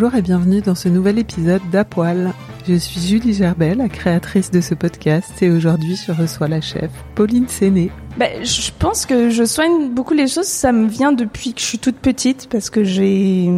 Bonjour 0.00 0.16
et 0.16 0.22
bienvenue 0.22 0.62
dans 0.62 0.74
ce 0.74 0.88
nouvel 0.88 1.18
épisode 1.18 1.60
d'Apoil. 1.70 2.32
Je 2.66 2.72
suis 2.72 3.02
Julie 3.02 3.34
Gerbet, 3.34 3.74
la 3.74 3.90
créatrice 3.90 4.50
de 4.50 4.62
ce 4.62 4.74
podcast, 4.74 5.30
et 5.42 5.50
aujourd'hui 5.50 5.94
je 5.94 6.10
reçois 6.10 6.48
la 6.48 6.62
chef 6.62 6.90
Pauline 7.14 7.46
Séné. 7.48 7.90
Ben, 8.16 8.42
je 8.42 8.70
pense 8.78 9.04
que 9.04 9.28
je 9.28 9.44
soigne 9.44 9.90
beaucoup 9.90 10.14
les 10.14 10.26
choses. 10.26 10.46
Ça 10.46 10.72
me 10.72 10.88
vient 10.88 11.12
depuis 11.12 11.52
que 11.52 11.60
je 11.60 11.66
suis 11.66 11.78
toute 11.78 11.98
petite 11.98 12.48
parce 12.48 12.70
que 12.70 12.82
j'ai 12.82 13.50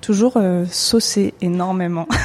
toujours 0.00 0.38
euh, 0.38 0.64
saucé 0.70 1.34
énormément. 1.42 2.08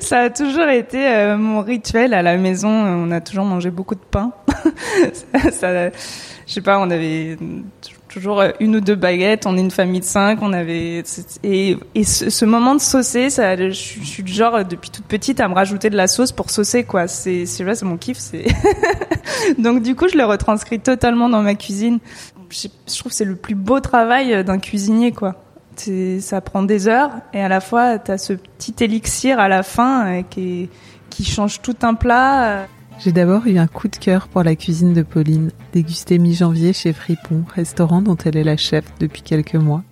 Ça 0.00 0.20
a 0.20 0.30
toujours 0.30 0.68
été 0.68 1.04
euh, 1.08 1.36
mon 1.36 1.62
rituel 1.62 2.14
à 2.14 2.22
la 2.22 2.36
maison. 2.36 2.68
On 2.70 3.10
a 3.10 3.20
toujours 3.20 3.44
mangé 3.44 3.72
beaucoup 3.72 3.96
de 3.96 4.00
pain. 4.08 4.30
ça, 5.32 5.50
ça- 5.50 5.90
je 6.46 6.52
sais 6.52 6.60
pas, 6.60 6.78
on 6.78 6.88
avait 6.92 7.36
toujours 8.16 8.42
une 8.60 8.76
ou 8.76 8.80
deux 8.80 8.94
baguettes. 8.94 9.44
On 9.44 9.58
est 9.58 9.60
une 9.60 9.70
famille 9.70 10.00
de 10.00 10.04
cinq. 10.06 10.38
On 10.40 10.54
avait 10.54 11.02
et, 11.42 11.76
et 11.94 12.04
ce, 12.04 12.44
moment 12.46 12.74
de 12.74 12.80
saucer, 12.80 13.28
ça, 13.28 13.56
je, 13.56 13.70
suis- 13.72 14.22
du 14.22 14.32
genre 14.32 14.64
depuis 14.64 14.88
toute 14.88 15.04
petite 15.04 15.38
à 15.38 15.48
me 15.48 15.54
rajouter 15.54 15.90
de 15.90 15.96
la 15.98 16.06
sauce 16.06 16.32
pour 16.32 16.48
saucer 16.48 16.84
quoi. 16.84 17.08
C'est 17.08 17.44
c'est 17.44 17.74
c'est 17.74 17.84
mon 17.84 17.98
kiff. 17.98 18.16
C'est 18.18 18.46
donc 19.58 19.82
du 19.82 19.94
coup, 19.94 20.08
je 20.08 20.16
le 20.16 20.24
retranscris 20.24 20.80
totalement 20.80 21.28
dans 21.28 21.42
ma 21.42 21.54
cuisine. 21.54 21.98
Je, 22.48 22.68
trouve 22.98 23.12
c'est 23.12 23.26
le 23.26 23.36
plus 23.36 23.54
beau 23.54 23.80
travail 23.80 24.42
d'un 24.44 24.58
cuisinier 24.58 25.12
quoi. 25.12 25.34
Ça 26.20 26.40
prend 26.40 26.62
des 26.62 26.88
heures 26.88 27.10
et 27.34 27.42
à 27.42 27.48
la 27.48 27.60
fois 27.60 27.98
t'as 27.98 28.16
ce 28.16 28.32
petit 28.32 28.74
élixir 28.80 29.38
à 29.38 29.48
la 29.48 29.62
fin 29.62 30.06
euh, 30.06 30.22
qui 30.22 30.70
qui 31.10 31.22
change 31.24 31.60
tout 31.60 31.76
un 31.82 31.92
plat. 31.92 32.66
J'ai 32.98 33.12
d'abord 33.12 33.46
eu 33.46 33.58
un 33.58 33.66
coup 33.66 33.88
de 33.88 33.96
cœur 33.96 34.26
pour 34.26 34.42
la 34.42 34.56
cuisine 34.56 34.94
de 34.94 35.02
Pauline, 35.02 35.50
dégustée 35.74 36.18
mi-janvier 36.18 36.72
chez 36.72 36.94
Fripon, 36.94 37.44
restaurant 37.54 38.00
dont 38.00 38.16
elle 38.16 38.38
est 38.38 38.44
la 38.44 38.56
chef 38.56 38.84
depuis 38.98 39.20
quelques 39.20 39.54
mois. 39.54 39.82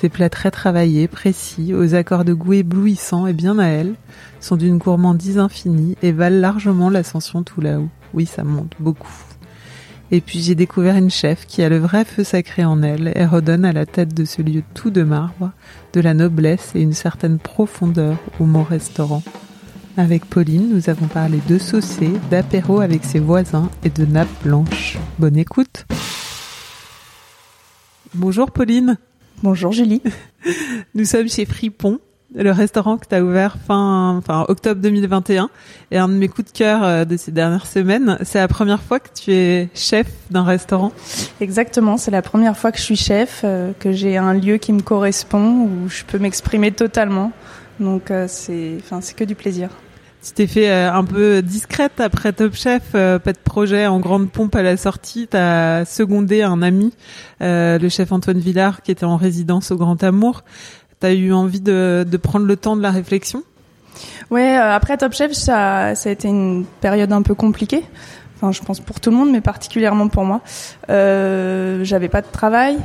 Ses 0.00 0.08
plats 0.08 0.30
très 0.30 0.50
travaillés, 0.50 1.06
précis, 1.06 1.74
aux 1.74 1.94
accords 1.94 2.24
de 2.24 2.32
goût 2.32 2.54
éblouissants 2.54 3.26
et 3.26 3.34
bien 3.34 3.58
à 3.58 3.66
elle, 3.66 3.94
sont 4.40 4.56
d'une 4.56 4.78
gourmandise 4.78 5.38
infinie 5.38 5.96
et 6.02 6.12
valent 6.12 6.40
largement 6.40 6.88
l'ascension 6.88 7.42
tout 7.42 7.60
là-haut. 7.60 7.88
Oui, 8.14 8.24
ça 8.24 8.42
monte 8.42 8.72
beaucoup. 8.80 9.12
Et 10.10 10.22
puis 10.22 10.40
j'ai 10.40 10.54
découvert 10.54 10.96
une 10.96 11.10
chef 11.10 11.46
qui 11.46 11.62
a 11.62 11.68
le 11.68 11.78
vrai 11.78 12.04
feu 12.04 12.24
sacré 12.24 12.64
en 12.64 12.82
elle 12.82 13.12
et 13.14 13.26
redonne 13.26 13.64
à 13.64 13.72
la 13.72 13.86
tête 13.86 14.14
de 14.14 14.24
ce 14.24 14.40
lieu 14.40 14.62
tout 14.72 14.90
de 14.90 15.02
marbre 15.02 15.50
de 15.92 16.00
la 16.00 16.14
noblesse 16.14 16.72
et 16.74 16.80
une 16.80 16.92
certaine 16.94 17.38
profondeur 17.38 18.16
au 18.40 18.44
mot 18.44 18.62
restaurant. 18.62 19.22
Avec 19.98 20.26
Pauline, 20.26 20.68
nous 20.74 20.90
avons 20.90 21.06
parlé 21.06 21.38
de 21.48 21.58
saucer, 21.58 22.10
d'apéro 22.30 22.80
avec 22.80 23.02
ses 23.04 23.18
voisins 23.18 23.70
et 23.82 23.88
de 23.88 24.04
nappes 24.04 24.28
blanches. 24.44 24.98
Bonne 25.18 25.38
écoute. 25.38 25.86
Bonjour 28.14 28.50
Pauline, 28.50 28.98
Bonjour 29.42 29.72
Julie. 29.72 30.02
nous 30.94 31.04
sommes 31.04 31.28
chez 31.28 31.44
Fripon, 31.44 31.98
le 32.34 32.50
restaurant 32.50 32.96
que 32.96 33.06
tu 33.06 33.14
as 33.14 33.22
ouvert 33.22 33.58
fin, 33.66 34.16
enfin, 34.16 34.46
octobre 34.48 34.80
2021. 34.80 35.50
Et 35.90 35.98
un 35.98 36.08
de 36.08 36.14
mes 36.14 36.28
coups 36.28 36.52
de 36.52 36.56
cœur 36.56 36.82
euh, 36.82 37.04
de 37.04 37.16
ces 37.18 37.32
dernières 37.32 37.66
semaines, 37.66 38.18
c'est 38.22 38.38
la 38.38 38.48
première 38.48 38.82
fois 38.82 38.98
que 38.98 39.08
tu 39.14 39.32
es 39.32 39.68
chef 39.74 40.06
d'un 40.30 40.44
restaurant. 40.44 40.92
Exactement, 41.40 41.98
c'est 41.98 42.10
la 42.10 42.22
première 42.22 42.56
fois 42.56 42.72
que 42.72 42.78
je 42.78 42.82
suis 42.82 42.96
chef, 42.96 43.42
euh, 43.44 43.72
que 43.78 43.92
j'ai 43.92 44.16
un 44.16 44.32
lieu 44.32 44.56
qui 44.56 44.72
me 44.72 44.80
correspond 44.80 45.68
où 45.68 45.88
je 45.88 46.04
peux 46.04 46.18
m'exprimer 46.18 46.72
totalement. 46.72 47.32
Donc 47.78 48.10
euh, 48.10 48.26
c'est, 48.28 48.78
enfin 48.80 49.02
c'est 49.02 49.14
que 49.14 49.24
du 49.24 49.34
plaisir. 49.34 49.68
Tu 50.26 50.32
t'es 50.32 50.48
fait 50.48 50.68
euh, 50.68 50.92
un 50.92 51.04
peu 51.04 51.40
discrète 51.40 52.00
après 52.00 52.32
Top 52.32 52.54
Chef, 52.54 52.82
euh, 52.96 53.20
pas 53.20 53.32
de 53.32 53.38
projet 53.38 53.86
en 53.86 54.00
grande 54.00 54.28
pompe 54.28 54.56
à 54.56 54.62
la 54.62 54.76
sortie. 54.76 55.28
T'as 55.28 55.84
secondé 55.84 56.42
un 56.42 56.62
ami, 56.62 56.92
euh, 57.42 57.78
le 57.78 57.88
chef 57.88 58.10
Antoine 58.10 58.40
Villard, 58.40 58.82
qui 58.82 58.90
était 58.90 59.04
en 59.04 59.16
résidence 59.16 59.70
au 59.70 59.76
Grand 59.76 60.02
Amour. 60.02 60.42
T'as 60.98 61.12
eu 61.12 61.32
envie 61.32 61.60
de, 61.60 62.04
prendre 62.20 62.44
le 62.44 62.56
temps 62.56 62.76
de 62.76 62.82
la 62.82 62.90
réflexion? 62.90 63.44
Ouais, 64.32 64.58
euh, 64.58 64.74
après 64.74 64.96
Top 64.96 65.12
Chef, 65.12 65.30
ça, 65.30 65.94
ça 65.94 66.08
a 66.08 66.12
été 66.12 66.26
une 66.26 66.64
période 66.80 67.12
un 67.12 67.22
peu 67.22 67.36
compliquée. 67.36 67.84
Enfin, 68.34 68.50
je 68.50 68.60
pense 68.62 68.80
pour 68.80 68.98
tout 68.98 69.10
le 69.10 69.16
monde, 69.16 69.30
mais 69.30 69.40
particulièrement 69.40 70.08
pour 70.08 70.24
moi. 70.24 70.40
Euh, 70.90 71.84
j'avais 71.84 72.08
pas 72.08 72.20
de 72.20 72.26
travail. 72.26 72.78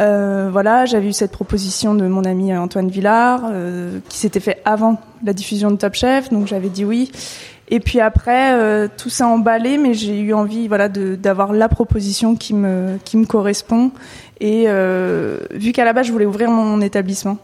Euh, 0.00 0.48
voilà, 0.50 0.86
j'avais 0.86 1.08
eu 1.08 1.12
cette 1.12 1.32
proposition 1.32 1.94
de 1.94 2.06
mon 2.06 2.24
ami 2.24 2.56
Antoine 2.56 2.88
Villard, 2.88 3.42
euh, 3.50 4.00
qui 4.08 4.18
s'était 4.18 4.40
fait 4.40 4.60
avant 4.64 5.00
la 5.24 5.32
diffusion 5.32 5.70
de 5.70 5.76
Top 5.76 5.94
Chef, 5.94 6.30
donc 6.30 6.46
j'avais 6.46 6.70
dit 6.70 6.84
oui. 6.84 7.12
Et 7.72 7.78
puis 7.78 8.00
après, 8.00 8.54
euh, 8.54 8.88
tout 8.96 9.10
s'est 9.10 9.22
emballé, 9.22 9.78
mais 9.78 9.94
j'ai 9.94 10.18
eu 10.18 10.34
envie, 10.34 10.66
voilà, 10.66 10.88
d'avoir 10.88 11.52
la 11.52 11.68
proposition 11.68 12.34
qui 12.34 12.52
me 12.54 12.98
qui 13.04 13.16
me 13.16 13.26
correspond. 13.26 13.92
Et 14.40 14.64
euh, 14.66 15.38
vu 15.52 15.72
qu'à 15.72 15.84
la 15.84 15.92
base 15.92 16.06
je 16.06 16.12
voulais 16.12 16.26
ouvrir 16.26 16.50
mon 16.50 16.80
établissement, 16.80 17.38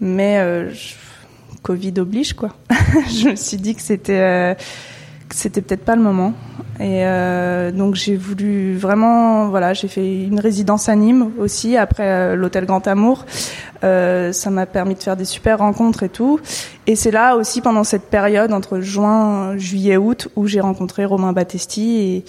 mais 0.00 0.38
euh, 0.38 0.70
Covid 1.62 1.94
oblige 1.98 2.34
quoi. 2.34 2.50
je 3.08 3.30
me 3.30 3.36
suis 3.36 3.56
dit 3.56 3.74
que 3.74 3.82
c'était 3.82 4.20
euh, 4.20 4.54
c'était 5.34 5.60
peut-être 5.60 5.84
pas 5.84 5.96
le 5.96 6.02
moment. 6.02 6.34
Et 6.78 7.04
euh, 7.04 7.70
donc 7.72 7.94
j'ai 7.94 8.16
voulu 8.16 8.76
vraiment, 8.76 9.48
voilà, 9.48 9.74
j'ai 9.74 9.88
fait 9.88 10.24
une 10.24 10.40
résidence 10.40 10.88
à 10.88 10.96
Nîmes 10.96 11.30
aussi 11.38 11.76
après 11.76 12.06
euh, 12.06 12.36
l'hôtel 12.36 12.64
Grand 12.64 12.86
Amour. 12.86 13.26
Euh, 13.84 14.32
ça 14.32 14.50
m'a 14.50 14.64
permis 14.64 14.94
de 14.94 15.02
faire 15.02 15.16
des 15.16 15.26
super 15.26 15.58
rencontres 15.58 16.04
et 16.04 16.08
tout. 16.08 16.40
Et 16.86 16.96
c'est 16.96 17.10
là 17.10 17.36
aussi 17.36 17.60
pendant 17.60 17.84
cette 17.84 18.04
période 18.04 18.52
entre 18.52 18.80
juin, 18.80 19.58
juillet, 19.58 19.98
août 19.98 20.28
où 20.36 20.46
j'ai 20.46 20.60
rencontré 20.60 21.04
Romain 21.04 21.32
Battesti 21.32 21.98
et 21.98 22.24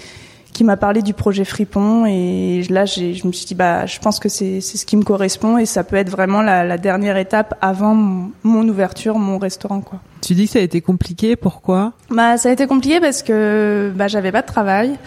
qui 0.62 0.66
m'a 0.66 0.78
parlé 0.78 1.02
du 1.02 1.16
projet 1.16 1.44
Fripon 1.44 2.06
et 2.06 2.62
là 2.70 2.86
je 2.86 3.26
me 3.26 3.32
suis 3.32 3.48
dit 3.48 3.56
bah 3.56 3.88
je 3.88 3.98
pense 3.98 4.20
que 4.20 4.30
c'est 4.30 4.62
c'est 4.62 4.78
ce 4.78 4.86
qui 4.86 4.96
me 4.96 5.02
correspond 5.02 5.58
et 5.58 5.66
ça 5.66 5.84
peut 5.84 5.96
être 5.96 6.12
vraiment 6.12 6.44
la, 6.44 6.64
la 6.64 6.78
dernière 6.78 7.18
étape 7.18 7.58
avant 7.62 7.96
mon, 7.96 8.30
mon 8.44 8.70
ouverture, 8.70 9.18
mon 9.18 9.40
restaurant 9.40 9.82
quoi. 9.82 9.98
Tu 10.22 10.36
dis 10.36 10.46
que 10.46 10.52
ça 10.52 10.60
a 10.60 10.62
été 10.62 10.80
compliqué, 10.80 11.36
pourquoi? 11.36 11.94
Bah, 12.12 12.38
ça 12.38 12.50
a 12.50 12.52
été 12.52 12.68
compliqué 12.68 13.00
parce 13.00 13.24
que 13.24 13.92
bah, 13.96 14.08
j'avais 14.08 14.32
pas 14.32 14.44
de 14.44 14.46
travail, 14.46 15.00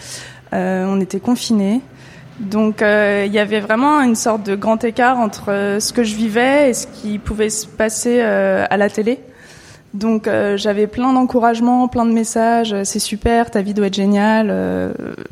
euh, 0.51 0.85
on 0.89 0.99
était 0.99 1.21
confinés. 1.21 1.79
Donc 2.41 2.81
euh, 2.81 3.23
il 3.25 3.31
y 3.31 3.39
avait 3.39 3.61
vraiment 3.61 4.01
une 4.01 4.15
sorte 4.15 4.45
de 4.45 4.57
grand 4.57 4.83
écart 4.83 5.19
entre 5.19 5.53
euh, 5.53 5.79
ce 5.79 5.93
que 5.93 6.03
je 6.03 6.15
vivais 6.15 6.69
et 6.69 6.73
ce 6.73 6.85
qui 6.85 7.17
pouvait 7.17 7.49
se 7.49 7.65
passer 7.65 8.19
à 8.19 8.75
la 8.75 8.89
télé. 8.89 9.21
Donc 9.95 10.27
euh, 10.27 10.57
j'avais 10.57 10.87
plein 10.87 11.13
d'encouragements, 11.13 11.87
plein 11.87 12.05
de 12.05 12.11
messages, 12.11 12.73
euh, 12.73 12.83
c'est 12.83 12.99
super, 12.99 13.49
ta 13.49 13.61
vie 13.61 13.73
doit 13.73 13.87
être 13.87 13.95
géniale, 13.95 14.49
euh, 14.51 14.91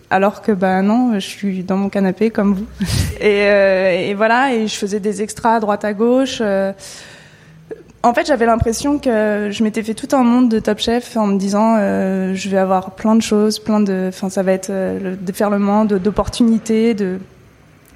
alors 0.10 0.42
que 0.42 0.54
bah 0.54 0.82
non, 0.82 1.16
je 1.16 1.28
suis 1.28 1.64
dans 1.64 1.76
mon 1.76 1.90
canapé 1.90 2.30
comme 2.30 2.54
vous. 2.54 2.66
Et, 3.20 4.10
et 4.10 4.14
voilà, 4.16 4.54
et 4.54 4.68
je 4.68 4.76
faisais 4.76 5.00
des 5.00 5.22
extras 5.22 5.56
à 5.56 5.60
droite 5.62 5.86
à 5.86 5.94
gauche. 5.94 6.42
en 6.42 8.14
fait, 8.14 8.26
j'avais 8.26 8.46
l'impression 8.46 9.00
que 9.00 9.48
je 9.50 9.64
m'étais 9.64 9.82
fait 9.82 9.94
tout 9.94 10.14
un 10.14 10.24
monde 10.24 10.50
de 10.50 10.60
Top 10.60 10.80
Chef 10.80 11.16
en 11.16 11.28
me 11.28 11.38
disant 11.38 11.78
je 11.78 12.50
vais 12.50 12.58
avoir 12.58 12.92
plein 12.92 13.16
de 13.16 13.22
choses, 13.22 13.60
plein 13.60 13.80
de, 13.80 14.08
enfin 14.10 14.30
ça 14.30 14.44
va 14.44 14.52
être 14.52 14.70
le 14.70 15.16
déferlement 15.16 15.86
d'opportunités, 15.86 16.94
de 16.96 17.20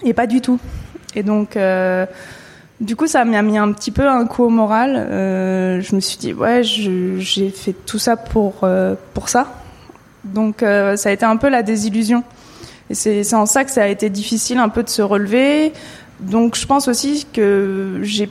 et 0.03 0.13
pas 0.13 0.27
du 0.27 0.39
tout. 0.39 0.59
Et 1.13 1.23
donc 1.23 1.57
du 2.79 2.95
coup, 2.95 3.07
ça 3.07 3.25
m'a 3.25 3.41
mis 3.41 3.57
un 3.57 3.71
petit 3.71 3.89
peu 3.89 4.07
un 4.07 4.25
coup 4.27 4.44
au 4.44 4.50
moral. 4.50 4.95
Euh, 4.95 5.81
je 5.81 5.95
me 5.95 6.00
suis 6.00 6.18
dit 6.18 6.33
ouais, 6.33 6.62
j'ai 6.63 7.50
fait 7.50 7.74
tout 7.74 7.97
ça 7.97 8.15
pour 8.18 8.59
euh, 8.63 8.94
pour 9.13 9.29
ça. 9.29 9.51
Donc 10.24 10.62
euh, 10.62 10.95
ça 10.95 11.09
a 11.09 11.12
été 11.12 11.25
un 11.25 11.38
peu 11.38 11.50
la 11.50 11.63
désillusion. 11.63 12.24
Et 12.89 12.94
c'est 12.94 13.33
en 13.33 13.45
ça 13.45 13.65
que 13.65 13.71
ça 13.71 13.83
a 13.83 13.88
été 13.88 14.09
difficile 14.09 14.59
un 14.59 14.69
peu 14.69 14.83
de 14.83 14.89
se 14.89 15.01
relever. 15.01 15.74
Donc 16.19 16.56
je 16.56 16.65
pense 16.65 16.88
aussi 16.88 17.25
que 17.33 18.00
j'ai 18.03 18.29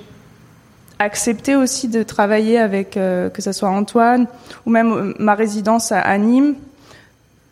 accepté 0.98 1.56
aussi 1.56 1.88
de 1.88 2.02
travailler 2.02 2.58
avec 2.58 2.92
que 2.92 3.42
ce 3.42 3.52
soit 3.52 3.68
Antoine 3.68 4.26
ou 4.64 4.70
même 4.70 5.12
ma 5.18 5.34
résidence 5.34 5.92
à, 5.92 6.16
Nîmes. 6.16 6.54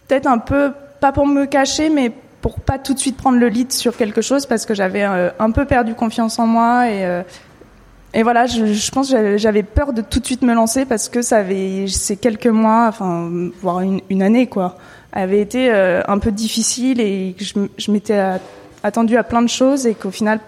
Peut-être 0.08 0.26
un 0.26 0.38
peu 0.38 0.72
pas 1.00 1.12
pour 1.12 1.26
me 1.26 1.44
cacher, 1.44 1.90
mais 1.90 2.10
pour 2.44 2.60
pas 2.60 2.78
tout 2.78 2.92
de 2.92 2.98
suite 2.98 3.16
prendre 3.16 3.38
le 3.38 3.48
lead 3.48 3.72
sur 3.72 3.96
quelque 3.96 4.20
chose 4.20 4.44
parce 4.44 4.66
que 4.66 4.74
j'avais 4.74 5.02
euh, 5.02 5.30
un 5.38 5.50
peu 5.50 5.64
perdu 5.64 5.94
confiance 5.94 6.38
en 6.38 6.46
moi 6.46 6.90
et 6.90 7.22
et 8.12 8.22
voilà, 8.22 8.44
je, 8.46 8.66
je 8.66 8.90
pense 8.90 9.10
que 9.10 9.38
j'avais 9.38 9.62
peur 9.62 9.94
de 9.94 10.02
tout 10.02 10.20
de 10.20 10.26
suite 10.26 10.42
me 10.42 10.52
lancer 10.52 10.84
parce 10.84 11.08
que 11.08 11.22
ça 11.22 11.38
avait 11.38 11.86
ces 11.88 12.16
quelques 12.18 12.46
mois, 12.62 12.86
enfin 12.88 13.30
voire 13.62 13.80
une, 13.80 14.02
une 14.10 14.22
année 14.22 14.46
quoi, 14.46 14.76
avait 15.12 15.40
été 15.40 15.70
un 15.70 16.18
peu 16.18 16.30
difficile 16.30 17.00
et 17.00 17.34
je, 17.38 17.54
je 17.78 17.90
m'étais 17.90 18.20
attendu 18.82 19.16
à 19.16 19.24
plein 19.24 19.42
de 19.42 19.48
choses 19.48 19.86
et 19.86 19.94
qu'au 19.94 20.10
final 20.10 20.38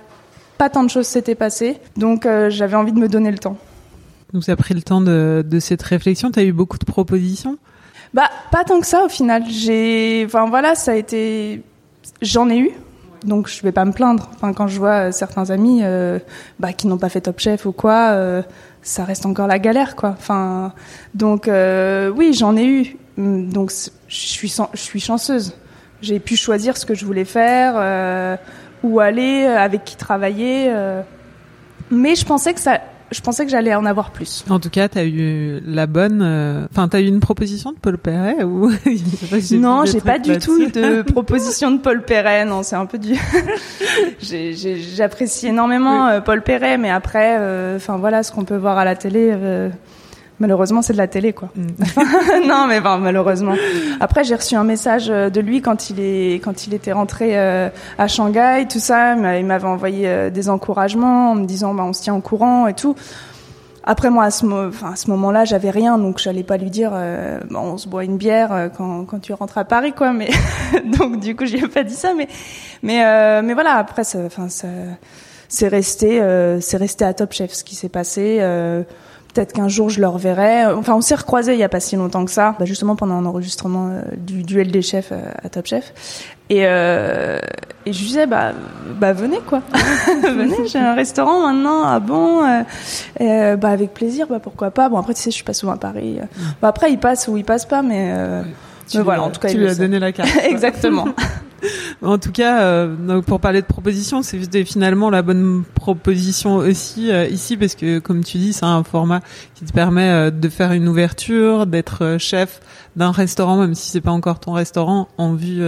pas 0.59 0.71
tant 0.71 0.85
de 0.85 0.91
choses 0.91 1.07
s'étaient 1.07 1.35
passées, 1.35 1.79
donc 1.97 2.25
euh, 2.27 2.51
j'avais 2.51 2.77
envie 2.77 2.93
de 2.93 2.99
me 2.99 3.09
donner 3.09 3.31
le 3.31 3.39
temps. 3.39 3.57
Donc 4.33 4.45
ça 4.45 4.53
a 4.53 4.57
pris 4.57 4.75
le 4.75 4.83
temps 4.83 5.01
de, 5.01 5.45
de 5.47 5.61
cette 5.61 5.83
réflexion. 5.83 6.31
Tu 6.31 6.41
as 6.41 6.45
eu 6.45 6.53
beaucoup 6.53 6.79
de 6.79 6.85
propositions? 6.85 7.59
Bah 8.15 8.31
pas 8.51 8.65
tant 8.65 8.81
que 8.81 8.87
ça 8.87 9.05
au 9.05 9.09
final. 9.09 9.43
J'ai, 9.49 10.25
enfin 10.25 10.47
voilà, 10.49 10.75
ça 10.75 10.93
a 10.93 10.95
été, 10.95 11.63
j'en 12.23 12.49
ai 12.49 12.59
eu. 12.59 12.71
Donc 13.25 13.49
je 13.49 13.63
vais 13.63 13.73
pas 13.73 13.85
me 13.85 13.93
plaindre. 13.93 14.31
Enfin 14.35 14.53
quand 14.53 14.69
je 14.69 14.79
vois 14.79 15.09
euh, 15.09 15.13
certains 15.13 15.51
amis 15.51 15.81
euh, 15.83 16.19
bah, 16.61 16.73
qui 16.73 16.87
n'ont 16.87 16.99
pas 16.99 17.09
fait 17.09 17.23
Top 17.23 17.41
Chef 17.41 17.67
ou 17.67 17.73
quoi, 17.73 18.11
euh, 18.11 18.43
ça 18.83 19.05
reste 19.05 19.27
encore 19.27 19.47
la 19.47 19.59
galère 19.59 19.97
quoi. 19.97 20.15
Enfin 20.19 20.73
donc 21.15 21.49
euh, 21.49 22.11
oui 22.11 22.35
j'en 22.35 22.57
ai 22.57 22.67
eu. 22.67 22.97
Donc 23.17 23.73
je 23.73 24.15
suis 24.15 24.55
je 24.75 24.81
suis 24.81 25.01
chanceuse. 25.01 25.55
J'ai 26.03 26.21
pu 26.21 26.37
choisir 26.37 26.77
ce 26.77 26.85
que 26.85 26.95
je 26.95 27.07
voulais 27.07 27.25
faire 27.25 28.39
où 28.83 29.01
aller, 29.01 29.45
euh, 29.45 29.59
avec 29.59 29.85
qui 29.85 29.97
travailler. 29.97 30.67
Euh. 30.69 31.03
Mais 31.91 32.15
je 32.15 32.25
pensais 32.25 32.55
que 32.55 32.61
ça, 32.61 32.81
je 33.13 33.21
pensais 33.21 33.45
que 33.45 33.51
j'allais 33.51 33.75
en 33.75 33.85
avoir 33.87 34.11
plus. 34.11 34.45
En 34.51 34.59
tout 34.61 34.71
cas, 34.71 34.89
tu 34.89 34.99
as 34.99 35.05
eu 35.05 35.61
la 35.67 35.87
bonne. 35.87 36.21
euh, 36.23 36.67
Enfin, 36.71 36.89
tu 36.89 36.97
as 36.97 37.01
eu 37.01 37.07
une 37.07 37.21
proposition 37.21 37.73
de 37.73 37.77
Paul 37.79 37.99
Perret 37.99 38.43
ou 38.45 38.71
Non, 39.53 39.85
j'ai 39.85 40.01
pas 40.01 40.19
du 40.19 40.37
tout 40.39 40.61
eu 40.61 40.71
de 40.71 41.03
proposition 41.13 41.71
de 41.71 41.79
Paul 41.79 42.03
Perret. 42.03 42.45
Non, 42.45 42.63
c'est 42.63 42.77
un 42.77 42.87
peu 42.87 42.99
du. 42.99 43.15
J'apprécie 44.97 45.49
énormément 45.49 46.07
euh, 46.09 46.21
Paul 46.21 46.43
Perret, 46.43 46.79
mais 46.79 46.91
après, 46.91 47.37
euh, 47.39 47.77
enfin 47.77 47.97
voilà, 47.99 48.23
ce 48.23 48.33
qu'on 48.33 48.45
peut 48.45 48.57
voir 48.57 48.79
à 48.79 48.85
la 48.85 48.97
télé. 48.97 49.31
euh, 49.33 49.69
Malheureusement, 50.39 50.83
c'est 50.83 50.93
de 50.93 50.99
la 50.99 51.07
télé, 51.09 51.33
quoi. 51.33 51.49
Mm. 51.57 51.67
non, 52.47 52.67
mais 52.69 52.79
enfin, 52.79 52.99
malheureusement. 52.99 53.55
Après, 54.01 54.23
j'ai 54.23 54.35
reçu 54.35 54.55
un 54.55 54.65
message 54.65 55.07
euh, 55.09 55.31
de 55.31 55.41
lui 55.41 55.63
quand 55.63 55.89
il 55.89 55.99
est 56.01 56.43
quand 56.45 56.67
il 56.67 56.75
était 56.75 56.93
rentré 56.93 57.39
euh, 57.39 57.71
à 57.97 58.07
Shanghai, 58.07 58.67
tout 58.71 58.79
ça. 58.79 59.15
Il 59.15 59.23
m'a- 59.23 59.39
il 59.39 59.47
m'avait 59.47 59.67
envoyé 59.67 60.07
euh, 60.07 60.29
des 60.31 60.51
encouragements 60.51 61.31
en 61.33 61.35
me 61.37 61.47
disant, 61.47 61.73
bah, 61.73 61.85
on 61.87 61.93
se 61.95 62.03
tient 62.03 62.15
au 62.15 62.21
courant 62.21 62.67
et 62.67 62.75
tout. 62.75 62.95
Après 63.89 64.11
moi, 64.11 64.25
à 64.25 64.31
ce, 64.31 64.45
mo- 64.45 64.67
enfin, 64.69 64.93
à 64.93 64.97
ce 64.97 65.09
moment-là, 65.11 65.45
j'avais 65.47 65.71
rien, 65.71 65.97
donc 65.97 66.19
j'allais 66.19 66.43
pas 66.43 66.57
lui 66.59 66.71
dire, 66.71 66.91
euh, 66.93 67.39
Bon, 67.49 67.61
on 67.61 67.79
se 67.79 67.89
boit 67.89 68.05
une 68.05 68.17
bière 68.19 68.71
quand, 68.77 69.05
quand 69.07 69.21
tu 69.21 69.33
rentres 69.33 69.57
à 69.59 69.65
Paris, 69.65 69.93
quoi. 69.97 70.13
Mais 70.13 70.29
donc 70.99 71.19
du 71.21 71.35
coup, 71.37 71.47
j'y 71.47 71.57
ai 71.59 71.69
pas 71.69 71.83
dit 71.85 71.95
ça, 71.95 72.13
mais 72.15 72.29
mais 72.83 73.43
mais 73.43 73.55
voilà. 73.55 73.75
Après, 73.77 74.03
enfin, 74.27 74.49
c'est 75.49 75.69
resté, 75.69 76.21
c'est 76.61 76.77
resté 76.77 77.05
à 77.07 77.15
Top 77.15 77.33
Chef 77.33 77.53
ce 77.55 77.65
qui 77.65 77.75
s'est 77.77 77.89
passé. 77.89 78.41
Peut-être 79.37 79.53
qu'un 79.53 79.69
jour 79.69 79.91
je 79.91 80.01
le 80.01 80.09
reverrai. 80.09 80.65
Enfin, 80.67 80.95
on 80.95 81.03
s'est 81.03 81.15
recroisés 81.15 81.53
il 81.53 81.59
y 81.59 81.63
a 81.63 81.69
pas 81.69 81.79
si 81.79 81.95
longtemps 81.95 82.25
que 82.25 82.31
ça, 82.31 82.55
bah, 82.59 82.65
justement 82.65 82.97
pendant 82.97 83.15
un 83.15 83.27
enregistrement 83.27 83.91
euh, 83.91 84.01
du 84.17 84.43
duel 84.45 84.71
des 84.71 84.81
chefs 84.81 85.11
euh, 85.13 85.21
à 85.45 85.51
Top 85.51 85.67
Chef. 85.67 85.93
Et, 86.49 86.61
euh, 86.63 87.39
et 87.85 87.93
je 87.93 87.99
lui 87.99 88.07
disais, 88.07 88.27
bah, 88.27 88.53
bah 88.99 89.13
venez 89.13 89.39
quoi, 89.47 89.61
venez, 90.23 90.67
j'ai 90.67 90.79
un 90.79 90.95
restaurant 90.95 91.47
maintenant. 91.53 91.83
Ah 91.85 92.01
bon 92.01 92.45
euh, 92.47 92.63
et, 93.21 93.57
Bah 93.57 93.69
avec 93.69 93.93
plaisir, 93.93 94.27
bah 94.29 94.39
pourquoi 94.43 94.71
pas. 94.71 94.89
Bon 94.89 94.97
après 94.97 95.13
tu 95.13 95.21
sais, 95.21 95.31
je 95.31 95.35
suis 95.37 95.45
pas 95.45 95.53
souvent 95.53 95.73
à 95.73 95.77
Paris. 95.79 96.19
Bah 96.63 96.69
après 96.69 96.91
il 96.91 96.99
passe 96.99 97.29
ou 97.29 97.37
il 97.37 97.45
passe 97.45 97.67
pas, 97.67 97.83
mais, 97.83 98.11
Tu 98.89 98.97
mais 98.97 99.01
lui 99.01 99.05
voilà, 99.05 99.23
as- 99.23 99.27
en 99.27 99.31
tout 99.31 99.41
cas 99.41 99.49
tu 99.49 99.57
il 99.57 99.61
lui 99.61 99.69
as 99.69 99.75
donné 99.75 99.99
la 99.99 100.13
carte. 100.13 100.31
Exactement. 100.49 101.07
En 102.03 102.19
tout 102.19 102.33
cas, 102.33 102.61
euh, 102.63 103.23
pour 103.23 103.41
parler 103.41 103.63
de 103.63 103.67
proposition, 103.67 104.23
c'était 104.23 104.65
finalement 104.65 105.11
la 105.11 105.23
bonne 105.23 105.65
proposition 105.75 106.57
aussi 106.57 107.11
euh, 107.11 107.27
ici 107.27 107.57
parce 107.57 107.75
que, 107.75 107.99
comme 107.99 108.23
tu 108.23 108.39
dis, 108.39 108.53
c'est 108.53 108.65
un 108.65 108.85
format 108.85 109.21
qui 109.55 109.65
te 109.65 109.73
permet 109.73 110.09
euh, 110.09 110.31
de 110.31 110.49
faire 110.49 110.73
une 110.73 110.89
ouverture, 110.89 111.67
d'être 111.67 112.17
chef 112.19 112.61
d'un 112.97 113.11
restaurant, 113.11 113.57
même 113.57 113.75
si 113.75 113.91
c'est 113.91 114.01
pas 114.01 114.11
encore 114.11 114.41
ton 114.41 114.53
restaurant, 114.53 115.09
en 115.19 115.35
vue 115.35 115.63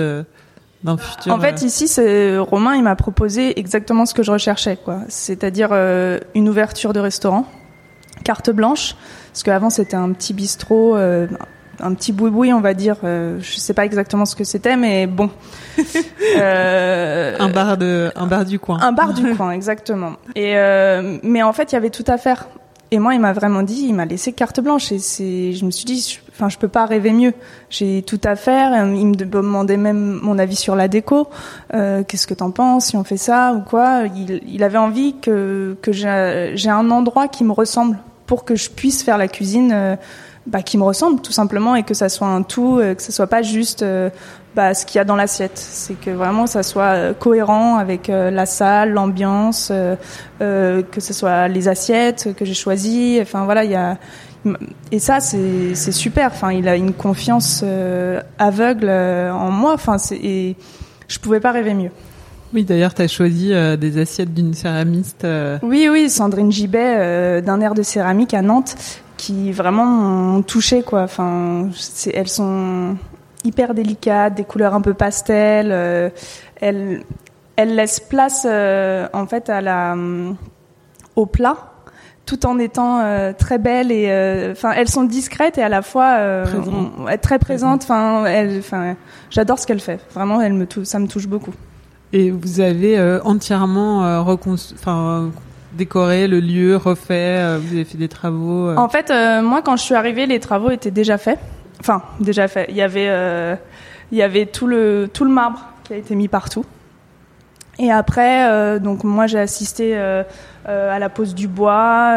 d'un 0.83 0.97
futur. 0.97 1.33
En 1.33 1.39
fait, 1.39 1.63
ici, 1.63 1.89
c'est 1.89 2.39
Romain, 2.39 2.75
il 2.75 2.83
m'a 2.83 2.97
proposé 2.97 3.59
exactement 3.59 4.07
ce 4.07 4.15
que 4.15 4.23
je 4.23 4.33
recherchais, 4.33 4.79
quoi. 4.83 5.01
C'est-à-dire 5.09 5.73
une 6.35 6.49
ouverture 6.49 6.95
de 6.95 7.01
restaurant, 7.01 7.47
carte 8.25 8.51
blanche, 8.51 8.97
parce 9.33 9.43
qu'avant 9.43 9.69
c'était 9.69 9.97
un 9.97 10.11
petit 10.13 10.33
bistrot, 10.33 10.97
un 11.81 11.95
petit 11.95 12.13
boui-boui, 12.13 12.53
on 12.53 12.61
va 12.61 12.75
dire. 12.75 12.97
Euh, 13.05 13.39
je 13.41 13.59
sais 13.59 13.75
pas 13.75 13.85
exactement 13.85 14.25
ce 14.25 14.35
que 14.37 14.45
c'était, 14.45 14.77
mais 14.77 15.07
bon. 15.07 15.31
Euh, 16.37 17.37
un 17.39 17.49
bar 17.49 17.77
de, 17.77 18.11
un 18.17 18.27
bar 18.27 18.45
du 18.45 18.59
coin. 18.59 18.79
un 18.81 18.93
bar 18.93 19.13
du 19.15 19.35
coin, 19.35 19.51
exactement. 19.53 20.13
Et 20.35 20.57
euh, 20.57 21.19
mais 21.23 21.43
en 21.43 21.53
fait, 21.53 21.73
il 21.73 21.75
y 21.75 21.79
avait 21.79 21.91
tout 21.91 22.05
à 22.07 22.19
faire. 22.19 22.49
Et 22.91 22.99
moi, 22.99 23.15
il 23.15 23.21
m'a 23.21 23.33
vraiment 23.35 23.63
dit, 23.63 23.85
il 23.89 23.95
m'a 23.95 24.07
laissé 24.07 24.33
carte 24.33 24.61
blanche. 24.61 24.93
Et 24.93 24.99
c'est, 24.99 25.53
je 25.53 25.65
me 25.67 25.71
suis 25.71 25.85
dit, 25.85 26.01
je- 26.01 26.31
enfin, 26.33 26.49
je 26.49 26.57
peux 26.57 26.69
pas 26.69 26.87
rêver 26.87 27.13
mieux. 27.13 27.35
J'ai 27.71 28.03
tout 28.03 28.21
à 28.25 28.35
faire. 28.35 28.73
Euh, 28.73 28.95
Il 28.95 29.07
me 29.09 29.15
demandait 29.15 29.77
même 29.77 30.19
mon 30.23 30.39
avis 30.39 30.57
sur 30.57 30.75
la 30.75 30.89
déco. 30.89 31.29
Euh, 31.75 32.03
Qu'est-ce 32.07 32.27
que 32.27 32.35
t'en 32.35 32.51
penses 32.51 32.87
si 32.87 32.97
on 32.97 33.05
fait 33.05 33.19
ça 33.19 33.53
ou 33.55 33.61
quoi? 33.61 34.03
Il, 34.17 34.41
il 34.49 34.63
avait 34.63 34.79
envie 34.79 35.17
que 35.21 35.77
que 35.83 35.93
j'ai 35.93 36.53
j'ai 36.55 36.71
un 36.71 36.91
endroit 36.91 37.29
qui 37.29 37.45
me 37.45 37.53
ressemble 37.53 37.99
pour 38.27 38.45
que 38.45 38.57
je 38.57 38.71
puisse 38.71 39.03
faire 39.03 39.19
la 39.19 39.29
cuisine. 39.29 39.99
Bah, 40.49 40.63
qui 40.63 40.79
me 40.79 40.83
ressemble 40.83 41.21
tout 41.21 41.33
simplement 41.33 41.77
et 41.77 41.83
que 41.85 41.95
ça 41.95 42.09
soit 42.09 42.27
un 42.27 42.43
tout, 42.43 42.79
euh, 42.79 42.95
que 42.95 43.03
ça 43.03 43.13
soit 43.13 43.27
pas 43.27 43.43
juste 43.43 43.83
euh, 43.83 44.11
bah, 44.57 44.75
ce 44.75 44.85
qu'il 44.85 44.97
y 44.97 45.01
a 45.01 45.05
dans 45.05 45.15
l'assiette. 45.15 45.57
C'est 45.59 45.95
que 45.95 46.11
vraiment 46.11 46.47
ça 46.47 46.63
soit 46.63 46.95
euh, 46.97 47.13
cohérent 47.15 47.77
avec 47.77 48.09
la 48.09 48.47
salle, 48.47 48.93
l'ambiance, 48.93 49.71
euh, 49.71 50.83
que 50.83 51.01
ce 51.01 51.13
soit 51.13 51.49
les 51.49 51.69
assiettes 51.69 52.35
que 52.37 52.45
j'ai 52.45 52.55
choisies. 52.55 53.19
Enfin 53.23 53.45
voilà, 53.45 53.65
il 53.65 53.71
y 53.71 53.77
a 53.77 53.99
et 54.91 54.99
ça 54.99 55.21
c'est 55.21 55.93
super. 55.93 56.31
Enfin, 56.33 56.53
il 56.53 56.69
a 56.69 56.77
une 56.77 56.95
confiance 56.95 57.63
euh, 57.65 58.21
aveugle 58.39 58.89
en 58.89 59.51
moi. 59.51 59.75
Enfin, 59.75 59.97
et 60.13 60.57
je 61.09 61.19
pouvais 61.19 61.41
pas 61.41 61.53
rêver 61.53 61.75
mieux. 61.75 61.91
Oui, 62.55 62.65
d'ailleurs, 62.65 62.95
tu 62.95 63.03
as 63.03 63.09
choisi 63.09 63.53
euh, 63.53 63.77
des 63.77 63.99
assiettes 64.01 64.33
d'une 64.33 64.55
céramiste. 64.55 65.25
euh, 65.25 65.59
Oui, 65.63 65.87
oui, 65.91 66.09
Sandrine 66.09 66.51
Gibet 66.51 66.95
euh, 66.97 67.41
d'un 67.43 67.61
air 67.61 67.75
de 67.75 67.83
céramique 67.83 68.33
à 68.33 68.41
Nantes, 68.41 68.75
qui 69.19 69.53
vraiment 69.53 69.85
m'ont 69.85 70.43
touché 70.43 70.83
quoi. 70.83 71.03
Enfin, 71.03 71.69
elles 72.15 72.29
sont 72.29 72.97
hyper 73.45 73.75
délicates, 73.75 74.35
des 74.35 74.45
couleurs 74.45 74.75
un 74.75 74.81
peu 74.81 74.95
pastel. 74.95 75.69
Euh, 75.71 76.09
elles, 76.61 77.03
elles 77.57 77.75
laissent 77.75 78.01
place 78.01 78.47
euh, 78.49 79.07
en 79.13 79.27
fait 79.27 79.51
à 79.51 79.61
la 79.61 79.95
au 81.17 81.27
plat, 81.27 81.73
tout 82.27 82.47
en 82.47 82.59
étant 82.59 83.01
euh, 83.01 83.33
très 83.37 83.59
belles 83.59 83.91
et 83.91 84.07
enfin 84.53 84.71
elles 84.73 84.89
sont 84.89 85.03
discrètes 85.05 85.59
et 85.59 85.63
à 85.63 85.69
la 85.69 85.83
fois 85.83 86.17
on- 86.57 87.17
très 87.21 87.39
présentes. 87.39 87.83
Enfin, 87.83 88.25
enfin, 88.59 88.95
j'adore 89.31 89.59
ce 89.59 89.67
qu'elle 89.67 89.81
fait. 89.81 90.01
Vraiment, 90.15 90.41
elle 90.41 90.53
me 90.55 90.67
ça 90.85 90.99
me 90.99 91.09
touche 91.09 91.27
beaucoup. 91.27 91.53
Et 92.13 92.31
vous 92.31 92.61
avez 92.61 92.99
entièrement 93.25 94.23
reconstru- 94.25 94.75
enfin, 94.79 95.31
décoré 95.73 96.27
le 96.29 96.41
lieu, 96.41 96.77
refait, 96.77 97.39
euh, 97.39 97.59
vous 97.61 97.73
avez 97.75 97.85
fait 97.85 97.99
des 97.99 98.09
travaux. 98.09 98.69
euh. 98.69 98.77
En 98.77 98.89
fait, 98.89 99.11
euh, 99.11 99.43
moi, 99.43 99.63
quand 99.63 99.77
je 99.77 99.83
suis 99.83 99.95
arrivée, 99.95 100.27
les 100.27 100.41
travaux 100.41 100.71
étaient 100.71 100.91
déjà 100.91 101.19
faits. 101.19 101.39
Enfin, 101.81 102.03
déjà 102.21 102.49
faits. 102.49 102.67
Il 102.71 102.77
y 102.77 102.83
avait, 102.83 103.09
euh, 103.09 103.55
il 104.11 104.19
y 104.19 104.23
avait 104.23 104.47
tout 104.47 104.67
le 104.67 105.09
tout 105.13 105.25
le 105.25 105.31
marbre 105.31 105.61
qui 105.85 105.93
a 105.95 105.97
été 105.97 106.15
mis 106.15 106.29
partout. 106.29 106.65
Et 107.79 107.93
après, 107.93 108.51
euh, 108.51 108.79
donc 108.81 109.05
moi, 109.05 109.27
j'ai 109.29 109.39
assisté 109.39 109.97
à 109.97 110.99
la 110.99 111.09
pose 111.09 111.35
du 111.35 111.47
bois. 111.49 112.17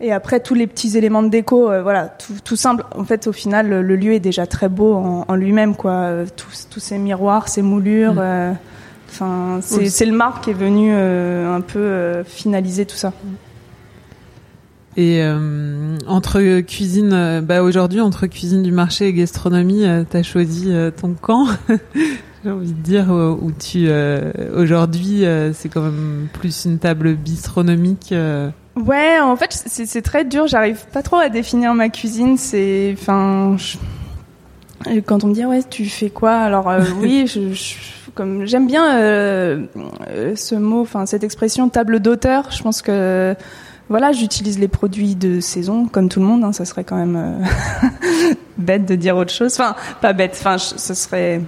et 0.00 0.12
après, 0.12 0.40
tous 0.40 0.54
les 0.54 0.66
petits 0.66 0.98
éléments 0.98 1.22
de 1.22 1.28
déco, 1.28 1.70
voilà, 1.82 2.08
tout, 2.08 2.34
tout 2.44 2.56
simple. 2.56 2.84
En 2.94 3.04
fait, 3.04 3.26
au 3.26 3.32
final, 3.32 3.68
le, 3.68 3.80
le 3.82 3.96
lieu 3.96 4.12
est 4.12 4.20
déjà 4.20 4.46
très 4.46 4.68
beau 4.68 4.94
en, 4.94 5.24
en 5.26 5.34
lui-même, 5.34 5.74
quoi. 5.74 6.10
Tous, 6.36 6.68
tous 6.70 6.80
ces 6.80 6.98
miroirs, 6.98 7.48
ces 7.48 7.62
moulures. 7.62 8.14
Mm. 8.14 8.56
Enfin, 9.14 9.60
c'est 9.62 10.06
le 10.06 10.16
marbre 10.16 10.40
qui 10.40 10.50
est 10.50 10.54
venu 10.54 10.90
euh, 10.92 11.54
un 11.54 11.60
peu 11.60 11.78
euh, 11.78 12.24
finaliser 12.24 12.84
tout 12.84 12.96
ça. 12.96 13.12
Et 14.96 15.22
euh, 15.22 15.96
entre 16.08 16.60
cuisine, 16.60 17.40
bah 17.40 17.62
aujourd'hui 17.62 18.00
entre 18.00 18.26
cuisine 18.26 18.62
du 18.62 18.72
marché 18.72 19.08
et 19.08 19.12
gastronomie, 19.12 19.84
t'as 20.10 20.22
choisi 20.22 20.72
ton 21.00 21.14
camp. 21.14 21.46
J'ai 22.44 22.50
envie 22.50 22.72
de 22.72 22.82
dire 22.82 23.10
où 23.10 23.50
tu 23.52 23.88
aujourd'hui 24.54 25.24
c'est 25.52 25.68
quand 25.68 25.82
même 25.82 26.28
plus 26.32 26.64
une 26.64 26.78
table 26.78 27.14
bistronomique. 27.14 28.14
Ouais, 28.76 29.18
en 29.20 29.36
fait 29.36 29.50
c'est 29.66 30.02
très 30.02 30.24
dur. 30.24 30.46
J'arrive 30.46 30.86
pas 30.92 31.02
trop 31.02 31.16
à 31.16 31.28
définir 31.28 31.74
ma 31.74 31.88
cuisine. 31.88 32.36
C'est, 32.36 32.94
enfin, 32.96 33.56
quand 35.06 35.24
on 35.24 35.28
me 35.28 35.34
dit 35.34 35.44
ouais 35.44 35.62
tu 35.68 35.86
fais 35.86 36.10
quoi? 36.10 36.34
Alors 36.34 36.70
oui, 37.00 37.26
je, 37.26 37.52
je 37.52 37.74
comme 38.14 38.46
j'aime 38.46 38.66
bien 38.66 38.84
ce 40.36 40.54
mot, 40.54 40.86
cette 41.06 41.24
expression 41.24 41.68
table 41.68 42.00
d'auteur. 42.00 42.50
Je 42.50 42.62
pense 42.62 42.82
que 42.82 43.36
voilà, 43.90 44.12
j'utilise 44.12 44.58
les 44.58 44.68
produits 44.68 45.14
de 45.14 45.40
saison 45.40 45.86
comme 45.86 46.08
tout 46.08 46.20
le 46.20 46.26
monde. 46.26 46.42
Hein, 46.42 46.52
ça 46.52 46.64
serait 46.64 46.84
quand 46.84 46.96
même 46.96 47.16
euh, 47.16 48.34
bête 48.58 48.86
de 48.86 48.94
dire 48.94 49.16
autre 49.16 49.32
chose. 49.32 49.58
Pas 50.00 50.12
bête. 50.14 50.36
Enfin, 50.38 50.56
ce 50.58 50.94
serait 50.94 51.42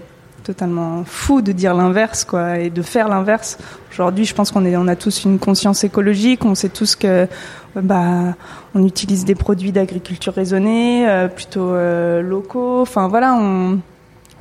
totalement 0.45 1.03
fou 1.05 1.41
de 1.41 1.53
dire 1.53 1.75
l'inverse, 1.75 2.25
quoi, 2.25 2.59
et 2.59 2.71
de 2.71 2.83
faire 2.83 3.09
l'inverse. 3.09 3.59
Aujourd'hui, 3.91 4.27
je 4.27 4.35
pense 4.35 4.53
qu'on 4.53 4.65
est, 4.65 4.77
on 4.77 4.87
a 4.87 4.97
tous 4.97 5.25
une 5.25 5.39
conscience 5.39 5.83
écologique. 5.83 6.45
On 6.45 6.55
sait 6.55 6.69
tous 6.69 6.95
que, 6.95 7.27
bah, 7.75 8.35
on 8.75 8.85
utilise 8.85 9.25
des 9.25 9.35
produits 9.35 9.73
d'agriculture 9.73 10.35
raisonnée, 10.35 11.09
euh, 11.09 11.29
plutôt 11.29 11.71
euh, 11.71 12.21
locaux. 12.21 12.83
Enfin, 12.83 13.09
voilà, 13.09 13.35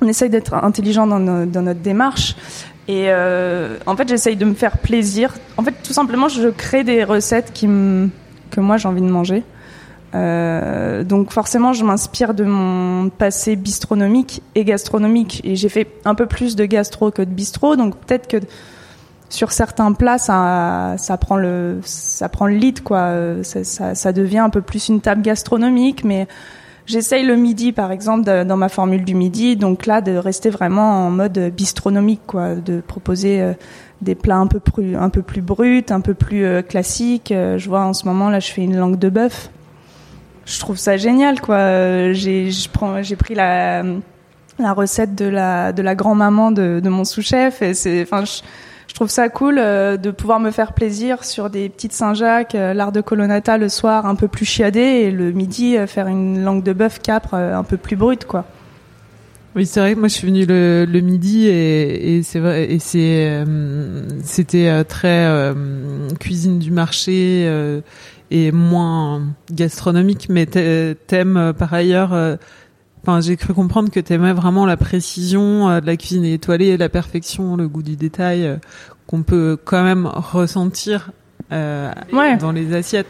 on 0.02 0.08
essaye 0.08 0.30
d'être 0.30 0.54
intelligent 0.54 1.08
dans, 1.08 1.20
notre 1.20 1.80
démarche. 1.80 2.36
Et 2.88 3.06
euh, 3.08 3.78
en 3.86 3.96
fait, 3.96 4.08
j'essaye 4.08 4.36
de 4.36 4.46
me 4.46 4.54
faire 4.54 4.78
plaisir. 4.78 5.34
En 5.58 5.64
fait, 5.64 5.74
tout 5.84 5.94
simplement, 5.94 6.28
je 6.28 6.50
crée 6.50 6.84
des 6.84 7.04
recettes 7.04 7.52
qui 7.54 7.68
que 8.52 8.60
moi 8.62 8.78
j'ai 8.78 8.88
envie 8.88 9.02
de 9.02 9.10
manger. 9.10 9.44
Euh, 10.14 11.04
donc 11.04 11.32
forcément, 11.32 11.74
je 11.74 11.84
m'inspire 11.84 12.34
de 12.34 12.44
mon 12.44 13.10
passé 13.10 13.56
bistronomique 13.56 14.44
et 14.54 14.64
gastronomique. 14.64 15.42
Et 15.44 15.56
j'ai 15.56 15.70
fait 15.70 15.88
un 16.06 16.14
peu 16.16 16.28
plus 16.28 16.56
de 16.56 16.66
gastro 16.66 17.10
que 17.10 17.22
de 17.22 17.32
bistrot. 17.32 17.76
Donc 17.76 17.98
peut-être 17.98 18.28
que 18.28 18.38
sur 19.30 19.52
certains 19.52 19.92
plats, 19.94 20.20
ça, 20.20 20.96
ça 20.98 21.18
prend 21.18 21.38
le, 21.38 21.80
ça 21.84 22.30
prend 22.30 22.46
le 22.46 22.54
lead, 22.54 22.84
quoi. 22.84 23.12
Ça, 23.42 23.64
ça, 23.64 23.96
ça 23.96 24.14
devient 24.14 24.38
un 24.38 24.52
peu 24.52 24.62
plus 24.62 24.90
une 24.90 25.02
table 25.02 25.24
gastronomique, 25.24 26.04
mais 26.04 26.28
J'essaye 26.88 27.26
le 27.26 27.36
midi, 27.36 27.72
par 27.72 27.92
exemple, 27.92 28.24
dans 28.46 28.58
ma 28.58 28.70
formule 28.70 29.04
du 29.04 29.16
midi, 29.16 29.56
donc 29.56 29.88
là, 29.88 30.02
de 30.02 30.16
rester 30.16 30.52
vraiment 30.52 31.08
en 31.08 31.10
mode 31.10 31.52
bistronomique, 31.56 32.22
quoi, 32.28 32.54
de 32.54 32.80
proposer 32.80 33.42
euh, 33.42 33.54
des 34.02 34.14
plats 34.14 34.38
un 34.38 34.46
peu 34.46 34.60
plus, 34.60 34.96
un 34.96 35.10
peu 35.10 35.24
plus 35.24 35.42
bruts, 35.42 35.86
un 35.90 36.02
peu 36.02 36.14
plus 36.14 36.46
euh, 36.46 36.62
classiques. 36.62 37.32
Euh, 37.32 37.58
je 37.58 37.70
vois 37.70 37.82
en 37.82 37.94
ce 37.94 38.06
moment 38.06 38.30
là, 38.30 38.40
je 38.40 38.52
fais 38.52 38.62
une 38.62 38.78
langue 38.78 39.00
de 39.00 39.10
bœuf. 39.10 39.50
Je 40.46 40.60
trouve 40.60 40.78
ça 40.78 40.96
génial, 40.96 41.42
quoi. 41.42 42.14
J'ai, 42.14 42.52
j'ai 42.52 43.16
pris 43.16 43.34
la 43.34 43.84
recette 44.60 45.16
de 45.16 45.26
la 45.26 45.74
de 45.74 45.82
la 45.82 45.96
grand-maman 45.96 46.52
de, 46.52 46.82
mon 46.88 47.04
sous-chef 47.04 47.64
c'est, 47.74 48.04
enfin, 48.04 48.26
trouve 48.96 49.10
ça 49.10 49.30
cool 49.30 49.58
euh, 49.60 49.98
de 49.98 50.10
pouvoir 50.10 50.40
me 50.40 50.52
faire 50.52 50.74
plaisir 50.74 51.24
sur 51.26 51.50
des 51.50 51.70
petites 51.70 51.92
Saint-Jacques, 51.92 52.56
euh, 52.56 52.74
l'art 52.74 52.94
de 52.94 53.02
colonnata 53.02 53.58
le 53.58 53.70
soir 53.70 54.06
un 54.06 54.16
peu 54.16 54.28
plus 54.28 54.46
chiadé 54.46 54.80
et 54.80 55.12
le 55.12 55.32
midi 55.32 55.78
euh, 55.78 55.86
faire 55.86 56.08
une 56.08 56.42
langue 56.44 56.64
de 56.64 56.74
bœuf 56.74 57.00
capre 57.00 57.36
un 57.36 57.64
peu 57.64 57.78
plus 57.78 57.98
brute 57.98 58.26
quoi. 58.26 58.46
Oui, 59.56 59.66
c'est 59.66 59.80
vrai 59.82 59.96
que 59.96 60.00
moi 60.00 60.08
je 60.08 60.14
suis 60.14 60.28
venue 60.28 60.46
le, 60.46 60.86
le 60.90 61.00
midi 61.02 61.48
et, 61.48 62.18
et 62.18 62.24
c'est 62.24 62.40
vrai 62.40 62.72
et 62.72 62.80
c'est 62.80 63.44
c'était 64.24 64.84
très 64.84 65.54
cuisine 66.20 66.60
du 66.60 66.72
marché 66.72 67.50
et 68.32 68.52
moins 68.52 69.22
gastronomique, 69.50 70.28
mais 70.30 70.46
thème 70.46 71.54
par 71.58 71.74
ailleurs. 71.74 72.38
Enfin, 73.08 73.22
j'ai 73.22 73.38
cru 73.38 73.54
comprendre 73.54 73.92
que 73.92 74.00
tu 74.00 74.14
aimais 74.14 74.34
vraiment 74.34 74.66
la 74.66 74.78
précision 74.78 75.80
de 75.80 75.86
la 75.86 75.96
cuisine 75.96 76.26
étoilée, 76.26 76.76
la 76.76 76.90
perfection, 76.90 77.56
le 77.56 77.68
goût 77.68 77.84
du 77.84 77.96
détail 77.96 78.58
qu'on 79.06 79.22
peut 79.22 79.58
quand 79.64 79.84
même 79.84 80.08
ressentir 80.08 81.12
euh, 81.52 81.92
dans 82.40 82.52
les 82.52 82.74
assiettes. 82.74 83.08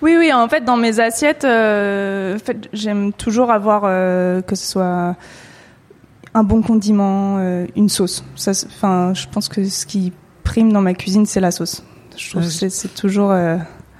Oui, 0.00 0.14
oui, 0.16 0.32
en 0.32 0.48
fait, 0.48 0.64
dans 0.64 0.76
mes 0.76 1.00
assiettes, 1.00 1.44
euh, 1.44 2.36
en 2.36 2.38
fait, 2.38 2.68
j'aime 2.72 3.12
toujours 3.12 3.50
avoir 3.50 3.82
euh, 3.84 4.42
que 4.42 4.54
ce 4.54 4.72
soit 4.72 5.16
un 6.34 6.44
bon 6.44 6.62
condiment, 6.62 7.38
euh, 7.38 7.66
une 7.74 7.88
sauce. 7.88 8.24
Enfin, 8.46 9.12
je 9.14 9.26
pense 9.26 9.48
que 9.48 9.64
ce 9.64 9.86
qui 9.86 10.12
prime 10.44 10.72
dans 10.72 10.82
ma 10.82 10.94
cuisine, 10.94 11.26
c'est 11.26 11.40
la 11.40 11.50
sauce. 11.50 11.82
Je 12.16 12.30
trouve 12.30 12.42
que 12.42 12.68
c'est 12.68 12.94
toujours. 12.94 13.32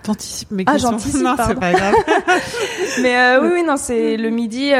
Euh... 0.08 0.12
T'anticipes 0.12 0.50
mes 0.50 0.64
ah, 0.66 0.72
questions. 0.72 0.90
Ah, 0.90 1.18
non, 1.22 1.34
c'est 1.46 1.60
pas 1.60 1.72
grave. 1.72 1.94
Mais 3.02 3.38
oui, 3.38 3.48
oui, 3.54 3.62
non, 3.66 3.76
c'est 3.76 4.16
le 4.16 4.30
midi. 4.30 4.72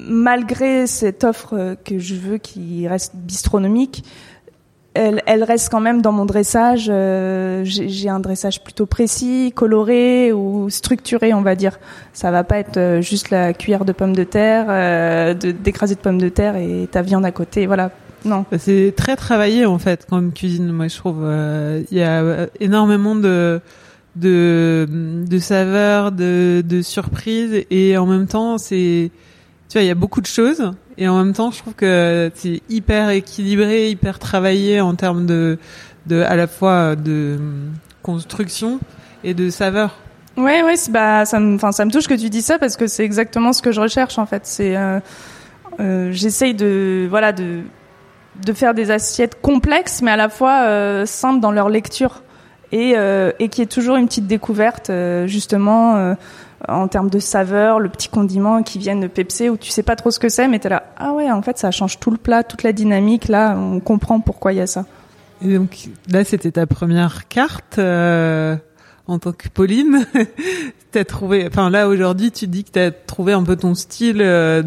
malgré 0.00 0.86
cette 0.86 1.24
offre 1.24 1.76
que 1.84 1.98
je 1.98 2.14
veux 2.14 2.38
qui 2.38 2.86
reste 2.88 3.14
bistronomique, 3.14 4.04
elle, 4.94 5.22
elle, 5.26 5.42
reste 5.42 5.70
quand 5.70 5.80
même 5.80 6.02
dans 6.02 6.12
mon 6.12 6.26
dressage. 6.26 6.86
Euh, 6.90 7.62
j'ai 7.64 8.08
un 8.08 8.20
dressage 8.20 8.62
plutôt 8.62 8.86
précis, 8.86 9.52
coloré 9.54 10.32
ou 10.32 10.68
structuré, 10.68 11.32
on 11.32 11.40
va 11.40 11.54
dire. 11.54 11.78
Ça 12.12 12.30
va 12.30 12.44
pas 12.44 12.58
être 12.58 12.76
euh, 12.76 13.00
juste 13.00 13.30
la 13.30 13.54
cuillère 13.54 13.84
de 13.84 13.92
pommes 13.92 14.14
de 14.14 14.24
terre, 14.24 14.66
euh, 14.68 15.34
d'écraser 15.34 15.94
de, 15.94 16.00
pommes 16.00 16.20
de 16.20 16.28
terre 16.28 16.56
et 16.56 16.88
ta 16.90 17.02
viande 17.02 17.24
à 17.24 17.30
côté. 17.30 17.66
Voilà. 17.66 17.90
Non. 18.24 18.44
C'est 18.58 18.92
très 18.96 19.16
travaillé 19.16 19.64
en 19.64 19.78
fait 19.78 20.06
comme 20.06 20.32
cuisine. 20.32 20.70
Moi, 20.70 20.88
je 20.88 20.96
trouve 20.96 21.20
euh, 21.22 21.82
il 21.90 21.96
y 21.96 22.02
a 22.02 22.48
énormément 22.60 23.14
de 23.14 23.60
de, 24.16 24.86
de 24.88 25.38
saveurs, 25.38 26.12
de, 26.12 26.62
de 26.66 26.82
surprises 26.82 27.64
et 27.70 27.96
en 27.96 28.06
même 28.06 28.26
temps 28.26 28.58
c'est 28.58 29.10
tu 29.68 29.78
vois 29.78 29.82
il 29.82 29.88
y 29.88 29.90
a 29.90 29.94
beaucoup 29.94 30.20
de 30.20 30.26
choses 30.26 30.72
et 30.98 31.08
en 31.08 31.18
même 31.18 31.32
temps, 31.32 31.50
je 31.50 31.58
trouve 31.58 31.74
que 31.74 32.30
c'est 32.34 32.60
hyper 32.68 33.10
équilibré, 33.10 33.90
hyper 33.90 34.18
travaillé 34.18 34.80
en 34.80 34.94
termes 34.94 35.26
de, 35.26 35.58
de 36.06 36.22
à 36.22 36.36
la 36.36 36.46
fois 36.46 36.96
de 36.96 37.38
construction 38.02 38.78
et 39.24 39.34
de 39.34 39.50
saveur. 39.50 39.96
Ouais, 40.36 40.62
ouais, 40.62 40.74
bah 40.90 41.24
ça 41.24 41.40
me, 41.40 41.56
enfin 41.56 41.72
ça 41.72 41.84
me 41.84 41.90
touche 41.90 42.08
que 42.08 42.14
tu 42.14 42.30
dis 42.30 42.42
ça 42.42 42.58
parce 42.58 42.76
que 42.76 42.86
c'est 42.86 43.04
exactement 43.04 43.52
ce 43.52 43.62
que 43.62 43.72
je 43.72 43.80
recherche 43.80 44.18
en 44.18 44.26
fait. 44.26 44.42
C'est, 44.46 44.76
euh, 44.76 45.00
euh, 45.80 46.10
j'essaye 46.12 46.54
de, 46.54 47.06
voilà, 47.08 47.32
de, 47.32 47.60
de 48.44 48.52
faire 48.52 48.74
des 48.74 48.90
assiettes 48.90 49.40
complexes, 49.40 50.02
mais 50.02 50.10
à 50.10 50.16
la 50.16 50.28
fois 50.28 50.62
euh, 50.64 51.06
simples 51.06 51.40
dans 51.40 51.52
leur 51.52 51.68
lecture 51.68 52.22
et 52.72 52.94
euh, 52.96 53.30
et 53.38 53.48
qui 53.48 53.62
est 53.62 53.70
toujours 53.70 53.96
une 53.96 54.06
petite 54.06 54.26
découverte 54.26 54.90
euh, 54.90 55.26
justement 55.26 56.16
en 56.68 56.88
termes 56.88 57.10
de 57.10 57.18
saveur, 57.18 57.80
le 57.80 57.88
petit 57.88 58.08
condiment 58.08 58.62
qui 58.62 58.78
vient 58.78 58.96
de 58.96 59.06
pepser 59.06 59.50
où 59.50 59.56
tu 59.56 59.70
sais 59.70 59.82
pas 59.82 59.96
trop 59.96 60.10
ce 60.10 60.18
que 60.18 60.28
c'est, 60.28 60.48
mais 60.48 60.58
t'es 60.58 60.68
là, 60.68 60.84
ah 60.96 61.12
ouais, 61.12 61.30
en 61.30 61.42
fait, 61.42 61.58
ça 61.58 61.70
change 61.70 61.98
tout 61.98 62.10
le 62.10 62.16
plat, 62.16 62.44
toute 62.44 62.62
la 62.62 62.72
dynamique. 62.72 63.28
Là, 63.28 63.56
on 63.56 63.80
comprend 63.80 64.20
pourquoi 64.20 64.52
il 64.52 64.58
y 64.58 64.60
a 64.60 64.66
ça. 64.66 64.84
Et 65.44 65.54
donc 65.54 65.88
là, 66.08 66.24
c'était 66.24 66.52
ta 66.52 66.66
première 66.66 67.26
carte 67.28 67.78
euh, 67.78 68.56
en 69.12 69.18
tant 69.18 69.32
que 69.32 69.48
Pauline. 69.48 70.06
t'as 70.90 71.04
trouvé, 71.04 71.46
enfin 71.46 71.70
là 71.70 71.88
aujourd'hui, 71.88 72.30
tu 72.30 72.46
dis 72.46 72.64
que 72.64 72.70
t'as 72.70 72.90
trouvé 72.90 73.32
un 73.32 73.42
peu 73.42 73.56
ton 73.56 73.74
style 73.74 74.20
euh, 74.20 74.62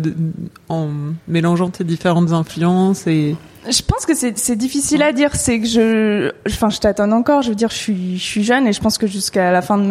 en 0.70 0.90
mélangeant 1.28 1.70
tes 1.70 1.84
différentes 1.84 2.32
influences 2.32 3.08
et 3.08 3.36
je 3.68 3.82
pense 3.82 4.06
que 4.06 4.14
c'est 4.14 4.56
difficile 4.56 5.02
à 5.02 5.12
dire. 5.12 5.36
C'est 5.36 5.60
que 5.60 5.66
je, 5.66 6.32
enfin, 6.48 6.70
je 6.70 6.80
t'attends 6.80 7.12
encore. 7.12 7.42
Je 7.42 7.50
veux 7.50 7.56
dire, 7.56 7.70
je 7.70 7.76
suis, 7.76 8.18
je 8.18 8.24
suis 8.24 8.44
jeune 8.44 8.68
et 8.68 8.74
je 8.74 8.80
pense 8.80 9.00
que 9.00 9.08
jusqu'à 9.08 9.52
la 9.52 9.64
fin 9.64 9.80
de 9.80 9.86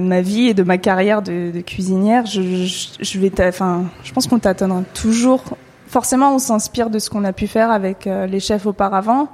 ma, 0.00 0.20
vie 0.20 0.48
et 0.48 0.54
de 0.54 0.62
ma 0.62 0.78
carrière 0.78 1.20
de, 1.20 1.60
cuisinière, 1.60 2.26
je, 2.26 3.18
vais, 3.18 3.32
enfin, 3.48 3.86
je 4.04 4.12
pense 4.12 4.28
qu'on 4.28 4.38
t'attendra 4.38 4.82
toujours. 4.94 5.42
Forcément, 5.88 6.32
on 6.32 6.38
s'inspire 6.38 6.90
de 6.90 7.00
ce 7.00 7.10
qu'on 7.10 7.24
a 7.24 7.32
pu 7.32 7.48
faire 7.48 7.72
avec 7.72 8.06
euh, 8.06 8.26
les 8.26 8.40
chefs 8.40 8.66
auparavant. 8.66 9.28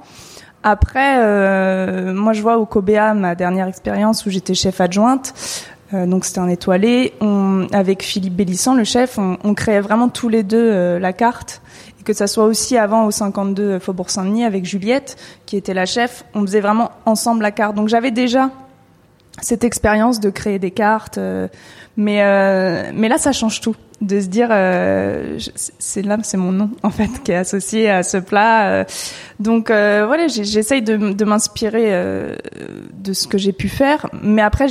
Après, 0.65 1.19
euh, 1.19 2.13
moi, 2.13 2.33
je 2.33 2.41
vois 2.41 2.57
au 2.57 2.65
Cobea 2.65 3.13
ma 3.13 3.35
dernière 3.35 3.67
expérience 3.67 4.25
où 4.25 4.29
j'étais 4.29 4.55
chef 4.55 4.81
adjointe. 4.81 5.33
Euh, 5.93 6.07
donc 6.07 6.25
c'était 6.25 6.39
un 6.39 6.49
étoilé. 6.49 7.13
On, 7.21 7.67
avec 7.71 8.03
Philippe 8.03 8.35
Bélissant, 8.35 8.73
le 8.73 8.83
chef, 8.83 9.17
on, 9.17 9.37
on 9.43 9.53
créait 9.53 9.79
vraiment 9.79 10.09
tous 10.09 10.27
les 10.27 10.43
deux 10.43 10.57
euh, 10.57 10.99
la 10.99 11.13
carte 11.13 11.61
que 12.05 12.13
ça 12.13 12.27
soit 12.27 12.45
aussi 12.45 12.77
avant 12.77 13.05
au 13.05 13.11
52 13.11 13.79
Faubourg 13.79 14.09
Saint-Denis 14.09 14.45
avec 14.45 14.63
Juliette, 14.63 15.17
qui 15.45 15.57
était 15.57 15.73
la 15.73 15.85
chef, 15.85 16.23
on 16.33 16.41
faisait 16.41 16.61
vraiment 16.61 16.91
ensemble 17.05 17.41
la 17.41 17.51
carte. 17.51 17.75
Donc 17.75 17.89
j'avais 17.89 18.11
déjà 18.11 18.51
cette 19.41 19.65
expérience 19.65 20.21
de 20.21 20.29
créer 20.29 20.59
des 20.59 20.71
cartes, 20.71 21.17
euh, 21.17 21.49
mais 21.97 22.21
euh, 22.21 22.91
mais 22.93 23.09
là 23.09 23.17
ça 23.17 23.33
change 23.33 23.59
tout, 23.59 23.75
de 24.01 24.19
se 24.19 24.27
dire 24.27 24.49
euh, 24.51 25.39
c'est 25.55 26.01
là 26.01 26.17
c'est 26.21 26.37
mon 26.37 26.51
nom 26.51 26.69
en 26.83 26.89
fait 26.89 27.23
qui 27.23 27.31
est 27.31 27.37
associé 27.37 27.89
à 27.89 28.03
ce 28.03 28.17
plat. 28.17 28.85
donc 29.39 29.69
voilà, 29.69 30.27
j'essaye 30.27 30.81
de, 30.81 31.23
m'inspirer 31.23 32.35
de 32.93 33.13
ce 33.13 33.27
que 33.27 33.37
j'ai 33.37 33.53
pu 33.53 33.69
faire, 33.69 34.07
mais 34.21 34.41
après 34.41 34.67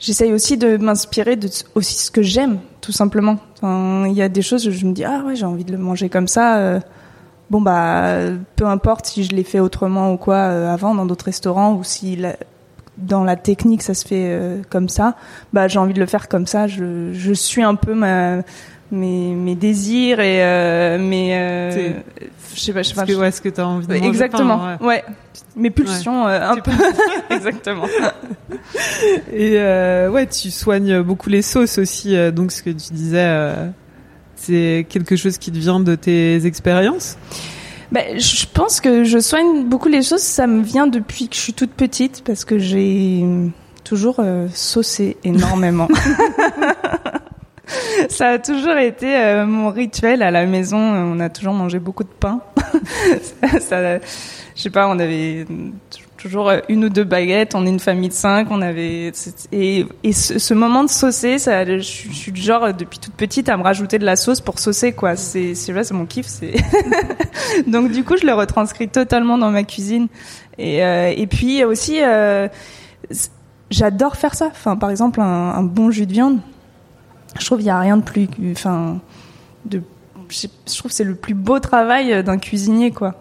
j'essaye 0.00 0.32
aussi 0.32 0.56
de 0.56 0.76
m'inspirer 0.76 1.36
de 1.36 1.48
aussi 1.74 1.98
ce 1.98 2.10
que 2.10 2.22
j'aime, 2.22 2.58
tout 2.80 2.92
simplement. 2.92 3.38
Il 3.62 4.12
y 4.12 4.22
a 4.22 4.28
des 4.28 4.42
choses 4.42 4.66
où 4.66 4.70
je 4.70 4.84
me 4.86 4.92
dis 4.92 5.04
ah 5.04 5.22
ouais 5.26 5.36
j'ai 5.36 5.46
envie 5.46 5.64
de 5.64 5.72
le 5.72 5.78
manger 5.78 6.08
comme 6.08 6.28
ça. 6.28 6.58
Euh, 6.58 6.80
bon 7.50 7.60
bah 7.60 8.16
peu 8.56 8.66
importe 8.66 9.06
si 9.06 9.24
je 9.24 9.34
l'ai 9.34 9.44
fait 9.44 9.60
autrement 9.60 10.12
ou 10.12 10.16
quoi 10.16 10.36
euh, 10.36 10.72
avant 10.72 10.94
dans 10.94 11.06
d'autres 11.06 11.26
restaurants 11.26 11.74
ou 11.74 11.84
si 11.84 12.18
dans 13.00 13.24
la 13.24 13.36
technique 13.36 13.82
ça 13.82 13.94
se 13.94 14.06
fait 14.06 14.26
euh, 14.28 14.62
comme 14.70 14.88
ça, 14.88 15.16
bah 15.52 15.68
j'ai 15.68 15.78
envie 15.78 15.94
de 15.94 16.00
le 16.00 16.06
faire 16.06 16.28
comme 16.28 16.46
ça. 16.46 16.66
Je, 16.66 17.12
je 17.12 17.32
suis 17.32 17.62
un 17.62 17.74
peu 17.74 17.94
ma 17.94 18.42
mes, 18.90 19.34
mes 19.34 19.54
désirs 19.54 20.20
et 20.20 20.42
euh, 20.42 20.98
mes 20.98 21.36
euh, 21.36 21.92
je 22.54 22.60
sais 22.60 22.72
pas 22.72 22.82
je 22.82 22.88
sais 22.88 22.94
pas. 22.94 23.06
ce 23.06 23.12
que, 23.12 23.16
ouais, 23.18 23.30
ce 23.30 23.40
que 23.40 23.48
tu 23.48 23.60
as 23.60 23.66
envie 23.66 23.86
de 23.86 23.94
exactement. 23.94 24.64
ouais. 24.80 24.86
ouais. 24.86 25.04
mes 25.56 25.70
pulsions 25.70 26.26
euh, 26.26 26.50
un 26.50 26.56
peu. 26.56 26.72
exactement. 27.30 27.86
Et 29.32 29.54
euh, 29.56 30.10
ouais 30.10 30.26
tu 30.26 30.50
soignes 30.50 31.02
beaucoup 31.02 31.30
les 31.30 31.42
sauces 31.42 31.78
aussi 31.78 32.16
donc 32.32 32.52
ce 32.52 32.62
que 32.62 32.70
tu 32.70 32.92
disais 32.92 33.54
c'est 34.34 34.86
quelque 34.88 35.16
chose 35.16 35.38
qui 35.38 35.52
te 35.52 35.58
vient 35.58 35.80
de 35.80 35.94
tes 35.94 36.46
expériences? 36.46 37.16
Ben, 37.92 38.18
je 38.18 38.46
pense 38.46 38.80
que 38.80 39.04
je 39.04 39.18
soigne 39.18 39.64
beaucoup 39.64 39.88
les 39.88 40.02
choses 40.02 40.22
ça 40.22 40.46
me 40.46 40.62
vient 40.62 40.86
depuis 40.86 41.28
que 41.28 41.34
je 41.34 41.40
suis 41.40 41.54
toute 41.54 41.72
petite 41.72 42.22
parce 42.24 42.44
que 42.44 42.58
j'ai 42.58 43.24
toujours 43.84 44.16
euh, 44.20 44.48
saucé 44.54 45.16
énormément 45.24 45.88
ça 48.08 48.30
a 48.30 48.38
toujours 48.38 48.76
été 48.76 49.16
euh, 49.16 49.46
mon 49.46 49.70
rituel 49.70 50.22
à 50.22 50.30
la 50.30 50.46
maison. 50.46 50.78
On 50.78 51.20
a 51.20 51.28
toujours 51.28 51.54
mangé 51.54 51.78
beaucoup 51.78 52.04
de 52.04 52.08
pain. 52.08 52.40
ça, 53.60 53.98
je 53.98 54.00
sais 54.54 54.70
pas, 54.70 54.88
on 54.88 54.98
avait 54.98 55.46
toujours 56.20 56.52
une 56.68 56.84
ou 56.84 56.88
deux 56.88 57.04
baguettes. 57.04 57.54
On 57.54 57.66
est 57.66 57.70
une 57.70 57.80
famille 57.80 58.08
de 58.08 58.14
cinq. 58.14 58.48
On 58.50 58.60
avait 58.60 59.12
et, 59.52 59.86
et 60.04 60.12
ce, 60.12 60.54
moment 60.54 60.84
de 60.84 60.90
saucer, 60.90 61.38
ça, 61.38 61.64
je, 61.64 61.80
suis 61.80 62.32
du 62.32 62.40
genre 62.40 62.72
depuis 62.74 62.98
toute 62.98 63.14
petite 63.14 63.48
à 63.48 63.56
me 63.56 63.62
rajouter 63.62 63.98
de 63.98 64.04
la 64.04 64.16
sauce 64.16 64.40
pour 64.40 64.58
saucer 64.58 64.92
quoi. 64.92 65.16
C'est 65.16 65.54
c'est 65.54 65.72
là, 65.72 65.82
c'est 65.82 65.94
mon 65.94 66.06
kiff. 66.06 66.26
C'est 66.26 66.54
donc 67.66 67.90
du 67.90 68.04
coup, 68.04 68.16
je 68.16 68.26
le 68.26 68.34
retranscris 68.34 68.88
totalement 68.88 69.38
dans 69.38 69.50
ma 69.50 69.64
cuisine. 69.64 70.08
Et 70.58 70.84
euh, 70.84 71.12
et 71.16 71.26
puis 71.26 71.64
aussi, 71.64 72.02
euh, 72.02 72.48
j'adore 73.70 74.16
faire 74.16 74.34
ça. 74.34 74.48
Enfin, 74.50 74.76
par 74.76 74.90
exemple, 74.90 75.20
un, 75.20 75.62
bon 75.62 75.90
jus 75.90 76.06
de 76.06 76.12
viande 76.12 76.38
je 77.38 77.46
trouve 77.46 77.58
qu'il 77.58 77.66
n'y 77.66 77.70
a 77.70 77.78
rien 77.78 77.96
de 77.96 78.02
plus, 78.02 78.28
enfin, 78.50 78.98
je, 79.70 79.78
trouve 80.76 80.90
c'est 80.90 81.04
le 81.04 81.14
plus 81.14 81.34
beau 81.34 81.60
travail 81.60 82.24
d'un 82.24 82.38
cuisinier, 82.38 82.90
quoi. 82.90 83.14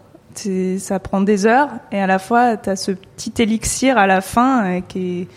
Ça 0.80 1.00
prend 1.00 1.22
des 1.22 1.46
heures 1.46 1.70
et 1.92 2.00
à 2.00 2.08
la 2.08 2.20
fois 2.20 2.58
tu 2.58 2.70
as 2.70 2.76
ce 2.76 2.92
petit 2.92 3.34
élixir 3.40 3.98
à 3.98 4.08
la 4.08 4.22
fin 4.22 4.66
euh, 4.66 4.82
qui, 4.88 5.28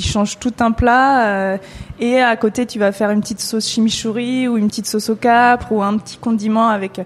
change 0.00 0.38
tout 0.38 0.54
un 0.60 0.70
plat 0.70 1.26
euh, 1.26 1.58
et 1.98 2.20
à 2.20 2.36
côté 2.36 2.66
tu 2.66 2.78
vas 2.78 2.92
faire 2.92 3.10
une 3.10 3.20
petite 3.20 3.40
sauce 3.40 3.68
chimichurri 3.68 4.46
ou 4.46 4.56
une 4.56 4.68
petite 4.68 4.86
sauce 4.86 5.10
au 5.10 5.16
capre 5.16 5.72
ou 5.72 5.82
un 5.82 5.98
petit 5.98 6.18
condiment 6.18 6.68
avec 6.68 7.00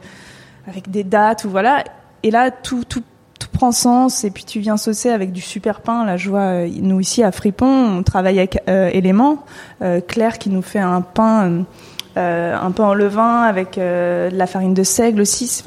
avec 0.66 0.90
des 0.90 1.02
dattes 1.02 1.44
ou 1.44 1.50
voilà 1.50 1.84
et 2.22 2.30
là 2.30 2.50
tout 2.50 2.84
tout 2.84 3.02
tout 3.38 3.48
prend 3.48 3.72
sens 3.72 4.24
et 4.24 4.30
puis 4.30 4.44
tu 4.44 4.60
viens 4.60 4.76
saucer 4.76 5.10
avec 5.10 5.32
du 5.32 5.40
super 5.40 5.80
pain. 5.80 6.04
Là, 6.04 6.16
je 6.16 6.30
vois 6.30 6.66
nous 6.66 7.00
ici 7.00 7.24
à 7.24 7.32
Fripon, 7.32 7.98
on 7.98 8.02
travaille 8.04 8.38
avec 8.38 8.62
euh, 8.68 8.88
Élément, 8.92 9.44
euh, 9.82 10.00
Claire 10.00 10.38
qui 10.38 10.48
nous 10.48 10.62
fait 10.62 10.78
un 10.78 11.00
pain, 11.00 11.64
un 12.14 12.70
pain 12.70 12.84
en 12.84 12.94
levain 12.94 13.42
avec 13.42 13.76
de 13.78 14.28
la 14.32 14.46
farine 14.46 14.74
de 14.74 14.84
seigle 14.84 15.22
aussi. 15.22 15.64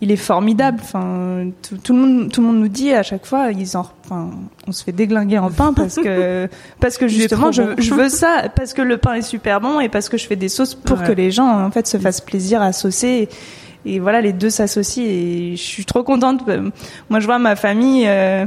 Il 0.00 0.12
est 0.12 0.16
formidable. 0.16 0.78
Enfin, 0.80 1.50
tout, 1.62 1.76
tout, 1.76 1.92
le 1.92 1.98
monde, 1.98 2.32
tout 2.32 2.40
le 2.40 2.46
monde 2.46 2.58
nous 2.58 2.68
dit 2.68 2.92
à 2.92 3.02
chaque 3.02 3.26
fois, 3.26 3.50
ils 3.50 3.76
en, 3.76 3.86
enfin, 4.04 4.30
on 4.66 4.72
se 4.72 4.84
fait 4.84 4.92
déglinguer 4.92 5.38
en 5.38 5.50
pain 5.50 5.72
parce 5.72 5.96
que, 5.96 6.48
parce 6.80 6.98
que 6.98 7.08
justement, 7.08 7.52
je, 7.52 7.62
bon. 7.62 7.74
je, 7.78 7.94
veux 7.94 8.08
ça, 8.08 8.44
parce 8.54 8.74
que 8.74 8.82
le 8.82 8.96
pain 8.98 9.14
est 9.14 9.22
super 9.22 9.60
bon 9.60 9.80
et 9.80 9.88
parce 9.88 10.08
que 10.08 10.16
je 10.16 10.26
fais 10.26 10.36
des 10.36 10.48
sauces 10.48 10.74
pour 10.74 11.00
ouais. 11.00 11.06
que 11.06 11.12
les 11.12 11.30
gens 11.30 11.64
en 11.64 11.70
fait 11.70 11.86
se 11.86 11.98
fassent 11.98 12.20
plaisir 12.20 12.62
à 12.62 12.72
saucer. 12.72 13.28
Et, 13.86 13.98
voilà, 13.98 14.20
les 14.20 14.32
deux 14.32 14.50
s'associent 14.50 15.04
et 15.04 15.52
je 15.56 15.62
suis 15.62 15.84
trop 15.84 16.02
contente. 16.02 16.42
Moi, 17.08 17.20
je 17.20 17.26
vois 17.26 17.38
ma 17.38 17.56
famille. 17.56 18.04
Euh, 18.06 18.44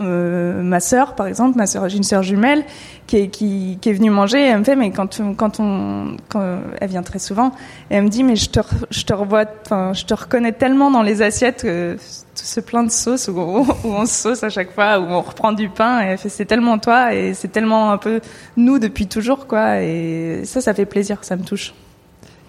euh, 0.00 0.62
ma 0.62 0.80
sœur, 0.80 1.14
par 1.14 1.26
exemple, 1.26 1.58
ma 1.58 1.66
sœur, 1.66 1.88
j'ai 1.88 1.96
une 1.96 2.02
sœur 2.02 2.22
jumelle 2.22 2.64
qui 3.12 3.18
est, 3.18 3.28
qui, 3.28 3.78
qui 3.78 3.90
est 3.90 3.92
venue 3.92 4.08
manger. 4.08 4.40
Elle 4.40 4.60
me 4.60 4.64
fait, 4.64 4.74
mais 4.74 4.90
quand, 4.90 5.20
quand 5.36 5.60
on, 5.60 6.16
quand 6.30 6.40
elle 6.80 6.88
vient 6.88 7.02
très 7.02 7.18
souvent, 7.18 7.52
elle 7.90 8.04
me 8.04 8.08
dit, 8.08 8.24
mais 8.24 8.36
je 8.36 8.48
te, 8.48 8.60
je 8.90 9.04
te 9.04 9.12
revois, 9.12 9.44
enfin, 9.66 9.92
je 9.92 10.06
te 10.06 10.14
reconnais 10.14 10.52
tellement 10.52 10.90
dans 10.90 11.02
les 11.02 11.20
assiettes, 11.20 11.64
euh, 11.66 11.96
tout 11.96 12.44
ce 12.44 12.60
plein 12.60 12.84
de 12.84 12.90
sauces 12.90 13.28
où, 13.28 13.38
où, 13.38 13.66
on 13.84 14.06
sauce 14.06 14.42
à 14.42 14.48
chaque 14.48 14.72
fois, 14.72 14.98
où 14.98 15.04
on 15.04 15.20
reprend 15.20 15.52
du 15.52 15.68
pain. 15.68 16.00
Et 16.00 16.06
elle 16.06 16.18
fait, 16.18 16.30
c'est 16.30 16.46
tellement 16.46 16.78
toi 16.78 17.14
et 17.14 17.34
c'est 17.34 17.48
tellement 17.48 17.92
un 17.92 17.98
peu 17.98 18.20
nous 18.56 18.78
depuis 18.78 19.06
toujours, 19.06 19.46
quoi. 19.46 19.82
Et 19.82 20.42
ça, 20.44 20.62
ça 20.62 20.72
fait 20.72 20.86
plaisir, 20.86 21.18
ça 21.20 21.36
me 21.36 21.42
touche. 21.42 21.74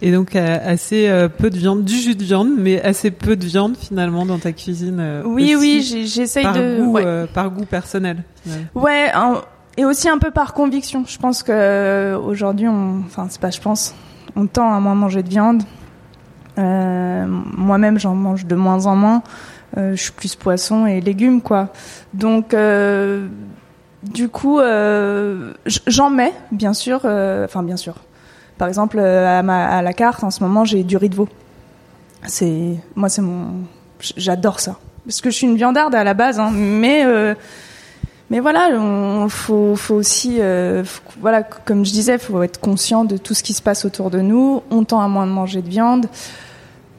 Et 0.02 0.12
donc 0.12 0.36
euh, 0.36 0.60
assez 0.64 1.08
euh, 1.08 1.30
peu 1.30 1.50
de 1.50 1.58
viande, 1.58 1.84
du 1.86 1.96
jus 1.96 2.16
de 2.16 2.24
viande, 2.24 2.50
mais 2.58 2.82
assez 2.82 3.10
peu 3.10 3.38
de 3.38 3.46
viande 3.46 3.78
finalement 3.78 4.26
dans 4.26 4.38
ta 4.38 4.52
cuisine. 4.52 4.98
Euh, 5.00 5.24
oui, 5.26 5.56
aussi, 5.56 5.78
oui, 5.96 6.06
j'essaye 6.08 6.46
de 6.46 6.78
goût, 6.78 6.92
ouais. 6.94 7.26
par 7.34 7.50
goût 7.50 7.66
personnel. 7.66 8.24
Finalement. 8.44 8.68
Ouais, 8.76 9.12
un, 9.14 9.42
et 9.78 9.86
aussi 9.86 10.10
un 10.10 10.18
peu 10.18 10.32
par 10.32 10.54
conviction. 10.54 11.04
Je 11.08 11.18
pense 11.18 11.44
que 11.44 12.16
aujourd'hui, 12.16 12.68
on, 12.68 13.04
enfin 13.06 13.28
c'est 13.30 13.42
pas, 13.42 13.52
je 13.52 13.62
pense, 13.62 13.96
on 14.36 14.48
tend 14.48 14.74
à 14.74 14.80
moins 14.80 14.96
manger 14.96 15.24
de 15.24 15.30
viande. 15.30 15.64
Moi-même, 16.58 18.00
j'en 18.00 18.16
mange 18.16 18.46
de 18.46 18.56
moins 18.56 18.86
en 18.86 18.96
moins. 18.96 19.24
je 19.76 19.96
suis 19.96 20.12
plus 20.12 20.36
poisson 20.36 20.86
et 20.86 21.02
légumes, 21.02 21.42
quoi. 21.42 21.70
Donc 22.14 22.56
du 24.04 24.30
coup, 24.30 24.60
j'en 25.88 26.10
mets, 26.12 26.34
bien 26.52 26.74
sûr. 26.74 27.06
Enfin, 27.06 27.64
bien 27.64 27.78
sûr 27.78 27.96
par 28.58 28.68
exemple, 28.68 29.00
à, 29.00 29.44
ma, 29.44 29.68
à 29.68 29.82
la 29.82 29.94
carte, 29.94 30.24
en 30.24 30.32
ce 30.32 30.44
moment, 30.44 30.66
j'ai 30.66 30.84
du 30.84 30.98
riz 30.98 31.10
de 31.10 31.16
veau. 31.16 31.28
C'est, 32.26 32.76
moi, 32.96 33.10
c'est 33.10 33.22
mon, 33.22 33.66
j'adore 34.16 34.60
ça. 34.60 34.78
Parce 35.06 35.22
que 35.22 35.30
je 35.30 35.36
suis 35.36 35.48
une 35.48 35.58
viandarde 35.58 35.94
à 35.96 36.04
la 36.04 36.14
base, 36.14 36.40
hein, 36.40 36.52
mais, 36.54 37.04
euh, 37.06 37.36
mais 38.34 38.40
voilà, 38.40 38.70
on, 38.72 39.30
faut, 39.30 39.76
faut 39.76 39.94
aussi, 39.94 40.42
euh, 40.42 40.84
faut, 40.84 41.04
voilà, 41.22 41.44
comme 41.44 41.86
je 41.86 41.92
disais, 41.92 42.18
faut 42.18 42.42
être 42.42 42.60
conscient 42.60 43.06
de 43.06 43.16
tout 43.16 43.36
ce 43.36 43.44
qui 43.44 43.54
se 43.54 43.62
passe 43.62 43.86
autour 43.86 44.10
de 44.10 44.22
nous. 44.22 44.64
On 44.72 44.84
tend 44.86 45.02
à 45.02 45.08
moins 45.08 45.28
de 45.28 45.32
manger 45.32 45.62
de 45.62 45.70
viande, 45.70 46.08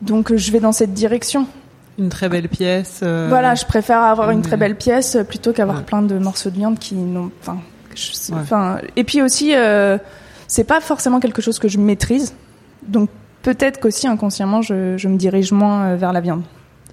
donc 0.00 0.32
je 0.32 0.52
vais 0.52 0.60
dans 0.60 0.70
cette 0.70 0.94
direction. 0.94 1.48
Une 1.98 2.08
très 2.08 2.28
belle 2.28 2.48
pièce. 2.48 3.00
Euh... 3.02 3.26
Voilà, 3.28 3.56
je 3.56 3.64
préfère 3.64 3.98
avoir 3.98 4.30
une 4.30 4.42
très 4.42 4.56
belle 4.56 4.76
pièce 4.76 5.18
plutôt 5.28 5.52
qu'avoir 5.52 5.78
ouais. 5.78 5.82
plein 5.82 6.02
de 6.02 6.16
morceaux 6.20 6.50
de 6.50 6.54
viande 6.54 6.78
qui 6.78 6.94
n'ont, 6.94 7.32
enfin, 7.40 7.58
enfin, 8.32 8.76
ouais. 8.76 8.90
et 8.94 9.02
puis 9.02 9.20
aussi. 9.20 9.56
Euh, 9.56 9.98
c'est 10.46 10.62
pas 10.62 10.80
forcément 10.80 11.18
quelque 11.18 11.42
chose 11.42 11.58
que 11.58 11.66
je 11.66 11.78
maîtrise. 11.78 12.32
Donc 12.86 13.10
peut-être 13.42 13.80
qu'aussi 13.80 14.06
inconsciemment, 14.06 14.62
je, 14.62 14.96
je, 14.96 15.08
me 15.08 15.16
dirige 15.16 15.50
moins 15.50 15.96
vers 15.96 16.12
la 16.12 16.20
viande 16.20 16.42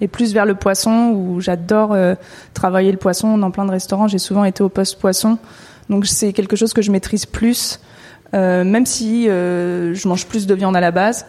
et 0.02 0.08
plus 0.08 0.34
vers 0.34 0.46
le 0.46 0.56
poisson 0.56 1.14
où 1.16 1.40
j'adore 1.40 1.94
euh, 1.94 2.16
travailler 2.54 2.92
le 2.92 2.98
poisson 2.98 3.38
dans 3.38 3.52
plein 3.52 3.66
de 3.66 3.72
restaurants. 3.72 4.08
J'ai 4.08 4.18
souvent 4.18 4.44
été 4.44 4.64
au 4.64 4.70
poste 4.70 5.00
poisson, 5.00 5.38
donc 5.90 6.08
c'est 6.08 6.34
quelque 6.34 6.56
chose 6.56 6.74
que 6.74 6.82
je 6.82 6.92
maîtrise 6.92 7.26
plus. 7.26 7.80
Euh, 8.34 8.64
même 8.64 8.86
si 8.86 9.30
euh, 9.30 9.94
je 9.94 10.08
mange 10.08 10.26
plus 10.26 10.48
de 10.48 10.56
viande 10.56 10.76
à 10.76 10.82
la 10.82 10.92
base, 10.92 11.26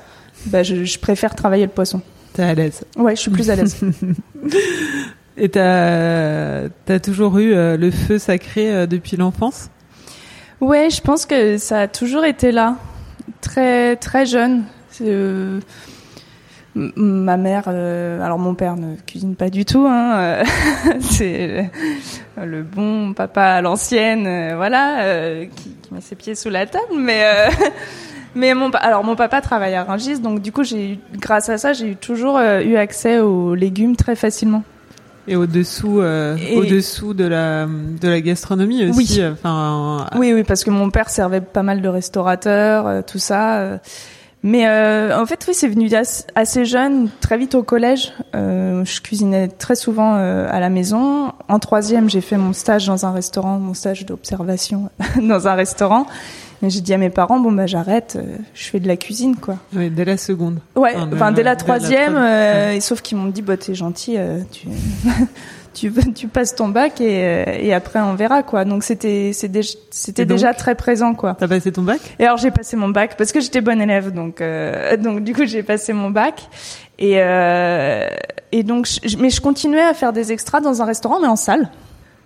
bah, 0.47 0.63
je, 0.63 0.85
je 0.85 0.99
préfère 0.99 1.35
travailler 1.35 1.67
le 1.67 1.71
poisson. 1.71 2.01
T'es 2.33 2.43
à 2.43 2.55
l'aise. 2.55 2.85
Ouais, 2.97 3.15
je 3.15 3.21
suis 3.21 3.31
plus 3.31 3.51
à 3.51 3.57
l'aise. 3.57 3.77
Et 5.37 5.49
t'as 5.49 6.65
as 6.89 7.01
toujours 7.03 7.39
eu 7.39 7.55
le 7.55 7.91
feu 7.91 8.19
sacré 8.19 8.87
depuis 8.87 9.17
l'enfance? 9.17 9.71
Ouais, 10.61 10.91
je 10.91 11.01
pense 11.01 11.25
que 11.25 11.57
ça 11.57 11.81
a 11.81 11.89
toujours 11.89 12.25
été 12.25 12.53
là, 12.53 12.77
très 13.41 13.97
très 13.97 14.27
jeune. 14.27 14.65
Ma 16.75 17.37
mère, 17.37 17.65
euh, 17.67 18.23
alors 18.23 18.39
mon 18.39 18.55
père 18.55 18.77
ne 18.77 18.97
cuisine 19.07 19.35
pas 19.35 19.51
du 19.51 19.67
tout, 19.67 19.87
hein, 19.87 20.15
euh, 20.17 20.45
c'est 21.01 21.71
le 22.43 22.63
bon 22.63 23.13
papa 23.13 23.43
à 23.43 23.61
l'ancienne, 23.61 24.27
euh, 24.27 24.57
voilà, 24.57 25.45
qui, 25.55 25.77
qui, 25.83 25.93
met 25.93 26.01
ses 26.01 26.15
pieds 26.15 26.35
sous 26.35 26.49
la 26.49 26.65
table, 26.65 26.95
mais 26.97 27.23
mais 28.35 28.55
mon 28.55 28.71
alors 28.71 29.05
mon 29.05 29.17
papa 29.17 29.43
travaille 29.43 29.75
à 29.75 29.85
Rungis, 29.85 30.21
donc 30.21 30.41
du 30.41 30.51
coup 30.51 30.65
j'ai 30.65 30.99
grâce 31.19 31.51
à 31.51 31.59
ça 31.59 31.75
j'ai 31.75 31.95
toujours 31.95 32.39
eu 32.39 32.77
accès 32.77 33.19
aux 33.19 33.55
légumes 33.55 33.95
très 33.95 34.17
facilement. 34.17 34.63
Et 35.29 35.37
au-dessous, 35.37 36.01
euh, 36.01 36.37
au-dessous 36.57 37.13
de 37.13 37.25
la 37.25 37.67
de 37.67 38.09
la 38.09 38.21
gastronomie 38.23 38.89
aussi. 38.89 39.21
Oui. 39.21 39.27
Enfin. 39.31 40.07
Oui, 40.17 40.33
oui, 40.33 40.43
parce 40.43 40.65
que 40.65 40.71
mon 40.71 40.91
père 40.91 41.11
servait 41.11 41.43
pas 41.43 41.63
mal 41.63 41.83
de 41.83 41.89
restaurateurs, 41.89 43.05
tout 43.05 43.19
ça. 43.19 43.79
Euh. 44.45 44.49
Mais 44.49 44.67
euh, 44.67 45.21
en 45.21 45.27
fait, 45.27 45.45
oui, 45.49 45.55
c'est 45.55 45.69
venu 45.69 45.91
assez, 46.35 46.65
jeune, 46.65 47.09
très 47.21 47.39
vite 47.39 47.55
au 47.55 47.63
collège. 47.63 48.13
je 48.35 49.01
cuisinais 49.01 49.49
très 49.49 49.75
souvent 49.75 50.15
à 50.15 50.61
la 50.61 50.69
maison. 50.69 51.33
En 51.49 51.59
troisième, 51.59 52.11
j'ai 52.11 52.21
fait 52.21 52.37
mon 52.37 52.53
stage 52.53 52.87
dans 52.87 53.07
un 53.07 53.13
restaurant, 53.13 53.59
mon 53.59 53.75
stage 53.75 54.05
d'observation 54.07 54.91
dans 55.21 55.49
un 55.49 55.55
restaurant. 55.55 56.07
Et 56.65 56.71
j'ai 56.71 56.81
dit 56.81 56.95
à 56.95 56.99
mes 56.99 57.11
parents, 57.11 57.41
bon 57.41 57.51
bah 57.51 57.67
j'arrête, 57.67 58.17
euh, 58.17 58.37
je 58.55 58.65
fais 58.69 58.79
de 58.79 58.87
la 58.87 58.97
cuisine 58.97 59.35
quoi. 59.35 59.57
Oui, 59.75 59.91
dès 59.91 60.05
la 60.05 60.17
seconde. 60.17 60.61
Ouais, 60.77 60.95
enfin, 61.13 61.33
dès 61.33 61.43
la 61.43 61.57
troisième, 61.57 62.13
dès 62.13 62.21
la 62.21 62.27
euh, 62.27 62.75
ouais. 62.75 62.81
sauf 62.81 63.03
qu'ils 63.03 63.19
m'ont 63.19 63.29
dit, 63.29 63.43
bah 63.43 63.57
t'es 63.57 63.75
gentil, 63.75 64.15
euh, 64.17 64.39
tu, 64.53 64.69
tu, 65.75 65.93
tu 66.15 66.29
passes 66.29 66.55
ton 66.55 66.69
bac 66.69 67.01
et, 67.01 67.67
et 67.67 67.75
après 67.75 68.01
on 68.01 68.15
verra 68.15 68.43
quoi. 68.43 68.65
Donc 68.65 68.85
c'était 68.85 69.33
c'était 69.33 70.25
déjà 70.25 70.55
très 70.55 70.75
présent 70.75 71.15
quoi. 71.15 71.37
T'as 71.39 71.49
passé 71.49 71.73
ton 71.73 71.83
bac? 71.83 72.01
Et 72.19 72.25
alors 72.25 72.39
j'ai 72.39 72.51
passé 72.51 72.77
mon 72.77 72.89
bac 72.89 73.17
parce 73.17 73.33
que 73.33 73.41
j'étais 73.41 73.61
bonne 73.61 73.81
élève, 73.81 74.13
donc 74.13 74.43
donc 74.99 75.25
du 75.25 75.35
coup 75.35 75.45
j'ai 75.47 75.63
passé 75.63 75.93
mon 75.93 76.11
bac 76.11 76.49
et 76.99 77.19
et 78.53 78.63
donc 78.63 78.87
je, 78.87 79.17
mais 79.17 79.31
je 79.31 79.41
continuais 79.41 79.83
à 79.83 79.95
faire 79.95 80.13
des 80.13 80.33
extras 80.33 80.61
dans 80.61 80.83
un 80.83 80.85
restaurant 80.85 81.21
mais 81.21 81.29
en 81.29 81.37
salle 81.37 81.69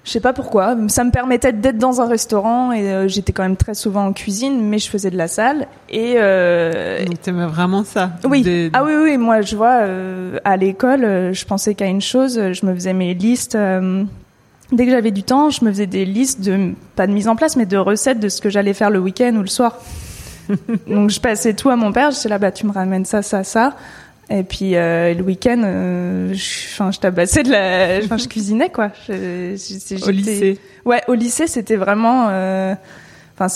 Je 0.06 0.12
sais 0.12 0.20
pas 0.20 0.32
pourquoi. 0.32 0.76
Ça 0.86 1.02
me 1.02 1.10
permettait 1.10 1.52
d'être 1.52 1.78
dans 1.78 2.00
un 2.00 2.06
restaurant 2.06 2.70
et 2.70 2.88
euh, 2.92 3.08
j'étais 3.08 3.32
quand 3.32 3.42
même 3.42 3.56
très 3.56 3.74
souvent 3.74 4.06
en 4.06 4.12
cuisine, 4.12 4.62
mais 4.62 4.78
je 4.78 4.88
faisais 4.88 5.10
de 5.10 5.16
la 5.16 5.26
salle. 5.26 5.66
Et 5.90 6.14
euh, 6.18 7.04
Donc 7.04 7.20
t'aimais 7.20 7.46
vraiment 7.46 7.82
ça 7.82 8.12
oui. 8.24 8.70
Ah 8.72 8.84
oui, 8.84 8.92
oui. 9.02 9.16
Moi, 9.18 9.40
je 9.40 9.56
vois 9.56 9.80
euh, 9.80 10.38
à 10.44 10.56
l'école, 10.56 11.04
euh, 11.04 11.32
je 11.32 11.44
pensais 11.44 11.74
qu'à 11.74 11.86
une 11.86 12.00
chose. 12.00 12.40
Je 12.52 12.64
me 12.64 12.72
faisais 12.72 12.92
mes 12.92 13.14
listes. 13.14 13.58
dès 14.70 14.84
que 14.84 14.90
j'avais 14.92 15.10
du 15.10 15.24
temps, 15.24 15.50
je 15.50 15.64
me 15.64 15.72
faisais 15.72 15.88
des 15.88 16.04
listes 16.04 16.40
de 16.40 16.74
pas 16.94 17.08
de 17.08 17.12
mise 17.12 17.26
en 17.26 17.34
place, 17.34 17.56
mais 17.56 17.66
de 17.66 17.76
recettes 17.76 18.20
de 18.20 18.28
ce 18.28 18.40
que 18.40 18.48
j'allais 18.48 18.74
faire 18.74 18.90
le 18.90 19.00
week-end 19.00 19.34
ou 19.34 19.40
le 19.40 19.48
soir. 19.48 19.76
Donc 20.86 21.10
je 21.10 21.20
passais 21.20 21.54
tout 21.54 21.68
à 21.68 21.74
mon 21.74 21.90
père. 21.90 22.12
Je 22.12 22.16
disais 22.16 22.28
là, 22.28 22.38
bah 22.38 22.52
tu 22.52 22.64
me 22.64 22.70
ramènes 22.70 23.06
ça, 23.06 23.22
ça, 23.22 23.42
ça. 23.42 23.74
Et 24.28 24.42
puis 24.42 24.74
euh, 24.74 25.14
le 25.14 25.22
week-end, 25.22 25.62
euh, 25.64 26.34
je, 26.34 26.98
tabassais 26.98 27.44
de 27.44 27.50
la, 27.50 27.98
enfin, 28.04 28.16
je 28.16 28.26
cuisinais 28.26 28.70
quoi. 28.70 28.90
Je- 29.08 29.54
je- 29.56 30.04
Au 30.04 30.10
lycée. 30.10 30.58
Ouais, 30.84 31.00
au 31.08 31.14
lycée, 31.14 31.46
c'était 31.46 31.76
vraiment, 31.76 32.26
euh, 32.30 32.74
enfin, 33.38 33.46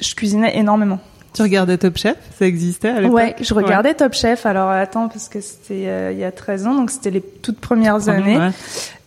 je 0.00 0.14
cuisinais 0.14 0.58
énormément. 0.58 1.00
Tu 1.32 1.42
regardais 1.42 1.78
Top 1.78 1.96
Chef? 1.96 2.16
Ça 2.38 2.46
existait 2.46 2.90
à 2.90 3.00
l'époque? 3.00 3.16
Ouais, 3.16 3.34
je 3.40 3.54
regardais 3.54 3.94
Top 3.94 4.12
Chef. 4.12 4.46
Alors 4.46 4.70
attends, 4.70 5.08
parce 5.08 5.28
que 5.28 5.40
c'était 5.40 5.88
euh, 5.88 6.12
il 6.12 6.18
y 6.18 6.24
a 6.24 6.30
13 6.30 6.66
ans, 6.66 6.74
donc 6.74 6.90
c'était 6.90 7.10
les 7.10 7.20
toutes 7.22 7.58
premières 7.60 8.08
années. 8.08 8.38
Ouais. 8.38 8.50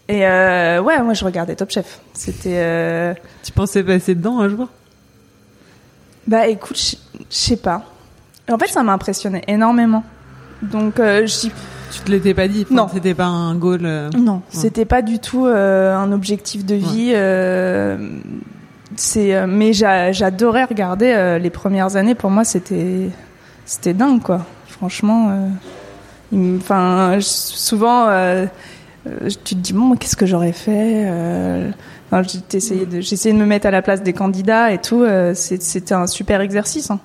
Et 0.09 0.21
ouais, 0.21 1.01
moi 1.03 1.13
je 1.13 1.23
regardais 1.23 1.55
Top 1.55 1.69
Chef. 1.69 1.99
C'était, 2.13 3.15
Tu 3.43 3.51
pensais 3.51 3.83
passer 3.83 4.15
dedans 4.15 4.39
un 4.39 4.49
jour? 4.49 4.67
Bah 6.25 6.47
écoute, 6.47 6.77
je 6.77 6.95
sais 7.29 7.55
pas. 7.57 7.83
En 8.49 8.57
fait, 8.57 8.67
ça 8.67 8.83
m'a 8.83 8.93
impressionné 8.93 9.43
énormément. 9.47 10.03
Donc 10.61 10.99
euh, 10.99 11.25
Tu 11.91 11.99
te 12.01 12.11
l'étais 12.11 12.33
pas 12.33 12.47
dit 12.47 12.63
enfin, 12.65 12.75
Non. 12.75 12.87
C'était 12.93 13.13
pas 13.13 13.25
un 13.25 13.55
goal 13.55 13.81
euh, 13.83 14.09
Non, 14.17 14.41
c'était 14.49 14.85
pas 14.85 15.01
du 15.01 15.19
tout 15.19 15.45
euh, 15.45 15.95
un 15.95 16.11
objectif 16.11 16.65
de 16.65 16.75
vie. 16.75 17.11
euh, 17.13 17.97
c'est, 18.95 19.45
mais 19.45 19.73
j'a- 19.73 20.11
j'adorais 20.11 20.63
regarder 20.65 21.37
les 21.41 21.49
premières 21.49 21.95
années. 21.97 22.15
Pour 22.15 22.31
moi, 22.31 22.43
c'était, 22.43 23.09
c'était 23.65 23.93
dingue, 23.93 24.21
quoi. 24.23 24.45
Franchement, 24.67 25.49
enfin, 26.57 27.17
souvent, 27.21 28.07
tu 29.05 29.55
te 29.55 29.55
dis 29.55 29.73
bon, 29.73 29.95
qu'est-ce 29.95 30.15
que 30.15 30.25
j'aurais 30.25 30.51
fait 30.53 31.09
enfin, 32.11 32.23
essayé 32.53 32.85
de, 32.85 33.01
j'essayais 33.01 33.33
de 33.35 33.39
me 33.39 33.45
mettre 33.45 33.67
à 33.67 33.71
la 33.71 33.81
place 33.81 34.01
des 34.01 34.13
candidats 34.13 34.71
et 34.71 34.79
tout. 34.79 35.05
c'était 35.35 35.93
un 35.93 36.07
super 36.07 36.41
exercice. 36.41 36.89
Hein. 36.89 36.99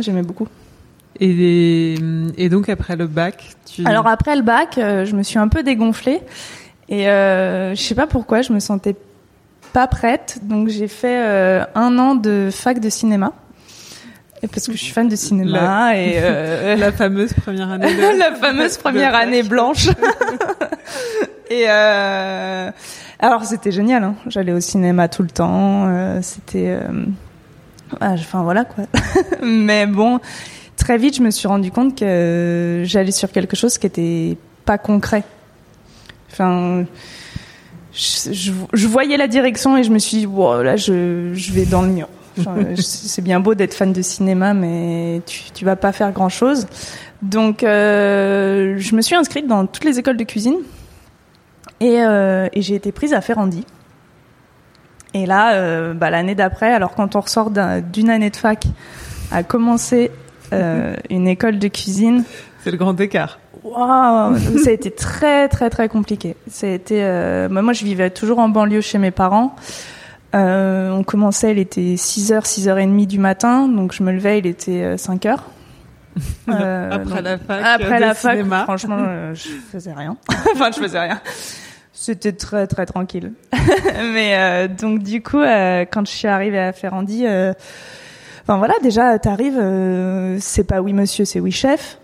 J'aimais 0.00 0.22
beaucoup. 0.22 0.46
Et, 1.20 2.48
donc 2.50 2.68
après 2.68 2.96
le 2.96 3.06
bac, 3.06 3.50
tu... 3.66 3.84
Alors 3.86 4.06
après 4.06 4.36
le 4.36 4.42
bac, 4.42 4.78
euh, 4.78 5.04
je 5.04 5.16
me 5.16 5.22
suis 5.22 5.38
un 5.38 5.48
peu 5.48 5.62
dégonflée 5.62 6.20
et 6.88 7.08
euh, 7.08 7.74
je 7.74 7.80
sais 7.82 7.94
pas 7.94 8.06
pourquoi, 8.06 8.42
je 8.42 8.52
me 8.52 8.60
sentais 8.60 8.94
pas 9.72 9.86
prête, 9.86 10.38
donc 10.42 10.68
j'ai 10.68 10.88
fait 10.88 11.22
euh, 11.22 11.64
un 11.74 11.98
an 11.98 12.14
de 12.14 12.48
fac 12.52 12.80
de 12.80 12.88
cinéma. 12.88 13.32
Et 14.42 14.46
parce 14.46 14.66
que 14.66 14.72
je 14.72 14.78
suis 14.78 14.92
fan 14.92 15.08
de 15.08 15.16
cinéma 15.16 15.96
et 15.96 16.14
euh, 16.16 16.76
la 16.78 16.92
fameuse 16.92 17.32
première 17.32 17.70
année 17.70 17.92
de... 17.92 18.18
la 18.18 18.34
fameuse 18.34 18.76
première 18.78 19.14
année 19.14 19.42
blanche. 19.42 19.88
et 21.50 21.64
euh, 21.68 22.70
alors 23.18 23.44
c'était 23.44 23.72
génial, 23.72 24.04
hein. 24.04 24.14
j'allais 24.28 24.52
au 24.52 24.60
cinéma 24.60 25.08
tout 25.08 25.22
le 25.22 25.30
temps, 25.30 25.86
euh, 25.88 26.20
c'était, 26.22 26.78
ah, 28.00 28.12
enfin 28.12 28.42
voilà 28.42 28.64
quoi. 28.64 28.84
Mais 29.42 29.86
bon, 29.86 30.20
très 30.78 30.96
vite 30.96 31.16
je 31.16 31.22
me 31.22 31.30
suis 31.30 31.46
rendu 31.48 31.70
compte 31.70 31.98
que 31.98 32.82
j'allais 32.86 33.10
sur 33.12 33.30
quelque 33.30 33.56
chose 33.56 33.76
qui 33.78 33.86
était 33.86 34.36
pas 34.64 34.78
concret. 34.78 35.24
Enfin, 36.30 36.84
je, 37.92 38.32
je- 38.32 38.52
je 38.72 38.86
voyais 38.86 39.16
la 39.16 39.28
direction 39.28 39.76
et 39.76 39.82
je 39.82 39.90
me 39.90 39.98
suis 39.98 40.18
dit, 40.18 40.26
wow, 40.26 40.62
là 40.62 40.76
je, 40.76 41.32
je 41.34 41.52
vais 41.52 41.64
dans 41.66 41.82
le 41.82 41.88
mur. 41.88 42.08
Enfin, 42.38 42.54
c'est 42.76 43.22
bien 43.22 43.40
beau 43.40 43.54
d'être 43.54 43.74
fan 43.74 43.92
de 43.92 44.02
cinéma, 44.02 44.54
mais 44.54 45.20
tu, 45.26 45.50
tu 45.52 45.64
vas 45.64 45.76
pas 45.76 45.92
faire 45.92 46.12
grand 46.12 46.28
chose. 46.28 46.66
Donc, 47.22 47.64
euh, 47.64 48.76
je 48.78 48.94
me 48.94 49.02
suis 49.02 49.16
inscrite 49.16 49.46
dans 49.48 49.66
toutes 49.66 49.84
les 49.84 49.98
écoles 49.98 50.16
de 50.16 50.24
cuisine 50.24 50.58
et, 51.80 52.00
euh, 52.00 52.46
et 52.52 52.62
j'ai 52.62 52.76
été 52.76 52.92
prise 52.92 53.12
à 53.12 53.20
Ferrandi. 53.20 53.64
Et 55.14 55.26
là, 55.26 55.54
euh, 55.54 55.94
bah, 55.94 56.10
l'année 56.10 56.34
d'après, 56.36 56.72
alors 56.72 56.94
quand 56.94 57.16
on 57.16 57.20
ressort 57.20 57.50
d'un- 57.50 57.80
d'une 57.80 58.10
année 58.10 58.30
de 58.30 58.36
fac 58.36 58.64
à 59.32 59.42
commencer 59.42 60.10
euh, 60.52 60.94
une 61.10 61.28
école 61.28 61.58
de 61.58 61.68
cuisine, 61.68 62.24
C'est 62.64 62.70
le 62.70 62.76
grand 62.76 62.98
écart. 63.00 63.38
Waouh, 63.64 64.38
ça 64.62 64.70
a 64.70 64.72
été 64.72 64.90
très 64.90 65.48
très 65.48 65.68
très 65.68 65.88
compliqué. 65.88 66.36
Ça 66.48 66.66
a 66.66 66.70
été, 66.70 67.02
euh, 67.02 67.48
moi 67.48 67.72
je 67.72 67.84
vivais 67.84 68.10
toujours 68.10 68.38
en 68.38 68.48
banlieue 68.48 68.80
chez 68.80 68.98
mes 68.98 69.10
parents. 69.10 69.54
Euh, 70.34 70.90
on 70.90 71.04
commençait, 71.04 71.52
il 71.52 71.58
était 71.58 71.94
6h, 71.94 72.44
6h30 72.44 73.06
du 73.06 73.18
matin, 73.18 73.66
donc 73.66 73.92
je 73.92 74.02
me 74.02 74.12
levais, 74.12 74.38
il 74.38 74.46
était 74.46 74.96
5h. 74.96 75.38
Après 76.48 77.22
la 77.22 77.38
fac 77.38 77.62
Après 77.64 78.00
la 78.00 78.14
fac, 78.14 78.44
franchement, 78.64 78.98
euh, 79.08 79.34
je 79.34 79.48
faisais 79.72 79.92
rien. 79.92 80.16
enfin, 80.52 80.70
je 80.74 80.80
faisais 80.80 81.00
rien. 81.00 81.20
C'était 81.92 82.32
très 82.32 82.66
très 82.66 82.86
tranquille. 82.86 83.32
Mais 83.52 84.36
euh, 84.36 84.68
donc 84.68 85.02
du 85.02 85.22
coup, 85.22 85.40
quand 85.40 86.06
je 86.06 86.12
suis 86.12 86.28
arrivée 86.28 86.60
à 86.60 86.72
Ferrandi, 86.72 87.24
enfin 88.48 88.56
voilà, 88.58 88.74
déjà 88.82 89.18
t'arrives, 89.18 89.58
euh, 89.60 90.38
c'est 90.40 90.64
pas 90.64 90.80
oui 90.80 90.92
monsieur, 90.94 91.24
c'est 91.26 91.38
oui 91.40 91.52
chef. 91.52 91.98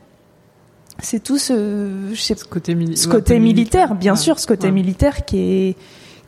C'est 1.00 1.22
tout 1.22 1.38
ce, 1.38 2.11
je 2.12 2.20
sais 2.20 2.35
Ce 2.37 2.44
côté, 2.44 2.74
mili- 2.74 2.96
ce 2.96 3.33
militaire, 3.35 3.94
bien 3.94 4.12
Ouais. 4.12 4.18
sûr, 4.18 4.38
ce 4.38 4.46
côté 4.46 4.66
Ouais. 4.68 4.72
militaire 4.72 5.24
qui 5.24 5.38
est 5.38 5.76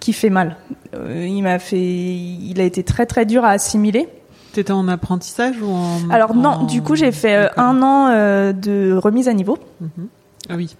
qui 0.00 0.12
fait 0.12 0.30
mal. 0.30 0.56
Euh, 0.94 1.26
il 1.26 1.42
m'a 1.42 1.58
fait, 1.58 1.78
il 1.80 2.60
a 2.60 2.64
été 2.64 2.82
très 2.82 3.06
très 3.06 3.24
dur 3.26 3.44
à 3.44 3.50
assimiler. 3.50 4.08
T'étais 4.52 4.72
en 4.72 4.88
apprentissage 4.88 5.60
ou 5.62 5.68
en... 5.70 6.10
Alors 6.10 6.34
non, 6.34 6.48
en 6.50 6.62
du 6.64 6.82
coup 6.82 6.96
j'ai 6.96 7.12
fait 7.12 7.36
euh, 7.36 7.48
un 7.56 7.82
an 7.82 8.08
euh, 8.08 8.52
de 8.52 8.98
remise 9.02 9.28
à 9.28 9.34
niveau 9.34 9.58
Mhm. 9.80 10.08
Ah 10.48 10.54
oui. 10.56 10.76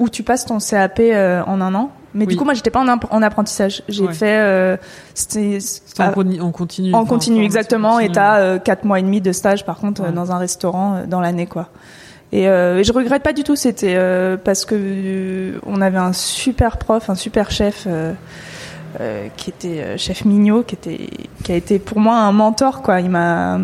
où 0.00 0.08
tu 0.08 0.22
passes 0.22 0.44
ton 0.46 0.58
CAP 0.58 1.00
en 1.46 1.60
un 1.60 1.74
an. 1.74 1.90
Mais 2.16 2.24
Oui. 2.24 2.32
du 2.32 2.36
coup 2.36 2.44
moi 2.44 2.54
j'étais 2.54 2.70
pas 2.70 2.80
en, 2.80 2.88
app- 2.88 3.06
en 3.10 3.20
apprentissage. 3.22 3.82
J'ai 3.88 4.04
Ouais. 4.06 4.12
fait 4.14 4.38
euh, 4.38 4.76
c'était 5.14 5.58
en, 5.98 6.04
en 6.40 6.50
continu. 6.52 6.94
en 6.94 7.04
continu 7.04 7.44
exactement 7.44 7.98
et 8.00 8.10
t'as 8.10 8.38
euh, 8.40 8.58
quatre 8.58 8.84
mois 8.84 8.98
et 8.98 9.02
demi 9.02 9.20
de 9.20 9.32
stage 9.32 9.64
par 9.66 9.76
contre 9.78 10.02
euh, 10.02 10.10
dans 10.12 10.32
un 10.32 10.38
restaurant 10.38 10.94
euh, 10.96 11.06
dans 11.06 11.20
l'année 11.20 11.46
quoi. 11.46 11.68
Et, 12.32 12.48
euh, 12.48 12.78
et 12.78 12.84
je 12.84 12.92
regrette 12.92 13.22
pas 13.22 13.32
du 13.32 13.44
tout. 13.44 13.54
C'était 13.54 13.94
euh, 13.96 14.36
parce 14.36 14.64
que 14.64 15.60
on 15.66 15.80
avait 15.80 15.98
un 15.98 16.12
super 16.12 16.78
prof, 16.78 17.08
un 17.10 17.14
super 17.14 17.50
chef. 17.50 17.86
qui 19.36 19.50
était 19.50 19.98
chef 19.98 20.24
Mignot, 20.24 20.62
qui 20.62 20.74
était 20.74 21.10
qui 21.44 21.52
a 21.52 21.54
été 21.54 21.78
pour 21.78 22.00
moi 22.00 22.16
un 22.16 22.32
mentor 22.32 22.80
quoi. 22.82 23.00
Il 23.00 23.10
m'a 23.10 23.58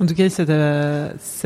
En 0.00 0.06
tout 0.06 0.14
cas, 0.14 0.28
ça 0.28 0.44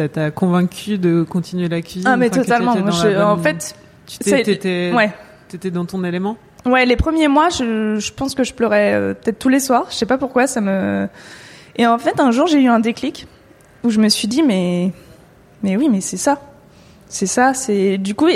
t'a, 0.09 0.31
convaincu 0.33 0.99
de 0.99 1.23
continuer 1.23 1.69
la 1.69 1.81
cuisine. 1.81 2.09
ah 2.09 2.17
mais 2.17 2.29
totalement. 2.31 2.75
je- 2.91 3.23
En 3.23 3.37
fait, 3.39 3.75
tu 4.07 4.19
t'étais, 4.19 4.93
ouais. 4.95 5.13
T'étais 5.57 5.71
dans 5.71 5.85
ton 5.85 6.05
élément? 6.05 6.37
Ouais, 6.67 6.87
les 6.87 6.97
premiers 6.97 7.29
mois, 7.29 7.49
je, 7.51 8.13
pense 8.13 8.35
que 8.35 8.45
je 8.45 8.55
pleurais 8.55 8.95
euh, 8.95 9.15
peut-être 9.15 9.39
tous 9.39 9.49
les 9.49 9.61
soirs. 9.61 9.87
Je 9.91 9.95
sais 9.95 10.07
pas 10.07 10.19
pourquoi, 10.19 10.47
ça 10.47 10.61
me. 10.61 11.09
Et 11.77 11.87
en 11.87 11.99
fait, 11.99 12.21
un 12.21 12.31
jour, 12.31 12.47
j'ai 12.47 12.61
eu 12.61 12.69
un 12.69 12.81
déclic 12.81 13.27
où 13.83 13.91
je 13.91 14.01
me 14.01 14.09
suis 14.09 14.29
dit, 14.29 14.43
mais, 14.43 14.93
mais 15.63 15.77
oui, 15.77 15.89
mais 15.91 16.01
c'est 16.01 16.17
ça, 16.17 16.41
c'est 17.09 17.27
ça, 17.27 17.55
c'est 17.55 17.99
du 17.99 18.15
coup, 18.15 18.27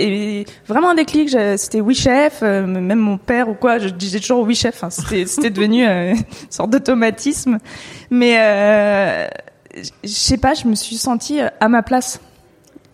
vraiment 0.67 0.91
un 0.91 0.95
déclic. 0.95 1.31
C'était 1.57 1.81
oui 1.81 1.95
chef, 1.95 2.41
euh, 2.43 2.67
même 2.67 2.99
mon 2.99 3.19
père 3.19 3.49
ou 3.49 3.55
quoi, 3.55 3.79
je 3.79 3.89
disais 3.89 4.21
toujours 4.21 4.47
oui 4.47 4.55
chef. 4.55 4.83
Enfin, 4.83 4.91
c'était, 5.27 5.51
devenu 5.51 5.87
euh, 5.87 6.13
une 6.13 6.25
sorte 6.51 6.71
d'automatisme. 6.71 7.59
Mais 8.11 8.37
euh, 8.39 9.27
je 10.05 10.09
sais 10.09 10.39
pas, 10.39 10.55
je 10.55 10.69
me 10.69 10.75
suis 10.75 10.97
sentie 10.97 11.41
à 11.41 11.69
ma 11.69 11.83
place. 11.83 12.21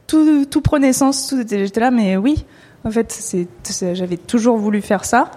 Tout, 0.06 0.44
tout 0.46 0.60
prenait 0.60 0.92
sens, 0.92 1.34
j'étais 1.36 1.80
là, 1.80 1.90
mais 1.90 2.16
oui. 2.16 2.44
En 2.84 2.90
fait, 2.90 3.10
c'est, 3.12 3.48
c'est- 3.62 3.94
j'avais 3.94 4.16
toujours 4.18 4.56
voulu 4.58 4.80
faire 4.82 5.04
ça. 5.04 5.30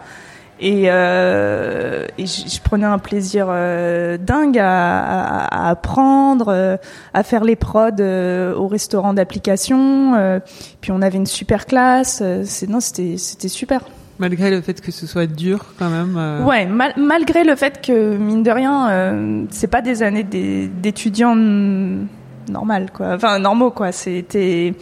Et, 0.60 0.86
euh, 0.88 2.08
et 2.18 2.26
je, 2.26 2.60
prenais 2.64 2.86
un 2.88 2.98
plaisir 2.98 3.46
euh, 3.50 4.18
dingue 4.18 4.58
à, 4.58 5.00
à- 5.46 5.68
à 5.68 5.70
apprendre, 5.70 6.48
euh, 6.50 6.78
à 7.14 7.22
faire 7.22 7.44
les 7.44 7.56
prods 7.56 8.02
au 8.58 8.68
restaurant 8.68 9.14
d'application. 9.14 10.42
puis 10.82 10.92
on 10.92 11.02
avait 11.04 11.18
une 11.18 11.28
super 11.28 11.68
classe. 11.68 12.24
c'est, 12.44 12.68
non, 12.68 12.80
c'était, 12.80 13.18
c'était 13.18 13.50
super. 13.50 13.82
Malgré 14.20 14.50
le 14.50 14.62
fait 14.62 14.82
que 14.82 14.92
ce 14.92 15.06
soit 15.06 15.28
dur, 15.28 15.64
quand 15.78 15.92
même. 15.92 16.44
Ouais, 16.48 16.66
mal- 16.66 16.96
malgré 16.98 17.44
le 17.44 17.56
fait 17.56 17.80
que 17.86 18.18
mine 18.18 18.42
de 18.42 18.50
rien, 18.50 19.46
c'est 19.52 19.68
pas 19.68 19.84
des 19.84 20.02
années 20.02 20.24
d'é- 20.24 20.68
d'étudiants 20.68 21.36
normales, 22.50 22.90
quoi. 22.92 23.14
Enfin 23.14 23.38
normaux, 23.38 23.70
quoi. 23.70 23.92
C'était 23.92 24.74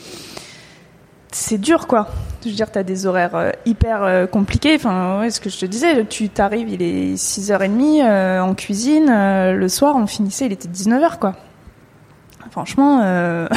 c'est 1.34 1.58
dur, 1.58 1.86
quoi. 1.88 2.08
Je 2.46 2.52
veux 2.52 2.56
dire, 2.56 2.72
t'as 2.72 2.84
des 2.84 3.06
horaires 3.08 3.36
euh, 3.36 3.52
hyper 3.66 4.04
euh, 4.04 4.26
compliqués. 4.28 4.76
Enfin, 4.76 5.20
ouais, 5.20 5.30
ce 5.32 5.40
que 5.40 5.50
je 5.50 5.58
te 5.58 5.66
disais, 5.66 6.06
tu 6.06 6.30
t'arrives, 6.30 6.70
il 6.70 6.82
est 6.82 7.16
6h30 7.16 8.04
euh, 8.04 8.40
en 8.42 8.54
cuisine. 8.54 9.10
euh, 9.10 9.54
le 9.54 9.68
soir, 9.68 9.96
on 9.96 10.08
finissait, 10.08 10.46
il 10.46 10.52
était 10.54 10.68
19h, 10.70 11.18
quoi. 11.20 11.34
franchement 12.52 13.02
euh... 13.04 13.48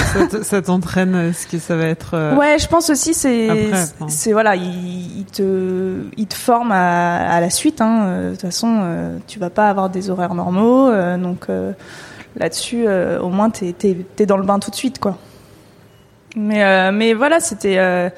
ça 0.42 0.60
t'entraîne 0.62 1.32
ce 1.32 1.46
que 1.46 1.58
ça 1.58 1.76
va 1.76 1.84
être 1.84 2.36
ouais 2.36 2.58
je 2.58 2.66
pense 2.66 2.90
aussi 2.90 3.14
c'est 3.14 3.70
c'est 4.08 4.32
voilà 4.32 4.56
il, 4.56 5.18
il, 5.20 5.24
te 5.26 6.02
il 6.16 6.26
te 6.26 6.34
forme 6.34 6.72
à, 6.72 7.30
à 7.30 7.40
la 7.40 7.50
suite 7.50 7.80
hein. 7.80 8.22
De 8.24 8.30
toute 8.32 8.40
façon 8.40 9.14
tu 9.28 9.38
vas 9.38 9.50
pas 9.50 9.68
avoir 9.68 9.88
des 9.90 10.10
horaires 10.10 10.34
normaux 10.34 10.90
donc 11.18 11.46
là-dessus 12.36 12.88
au 12.88 13.28
moins 13.28 13.50
t'es 13.50 13.72
t'es 13.72 13.96
t'es 14.16 14.26
dans 14.26 14.36
le 14.38 14.44
bain 14.44 14.58
tout 14.58 14.70
de 14.70 14.76
suite 14.76 14.98
quoi 14.98 15.16
mais 16.34 16.90
mais 16.90 17.12
voilà 17.14 17.38
c'était 17.38 18.10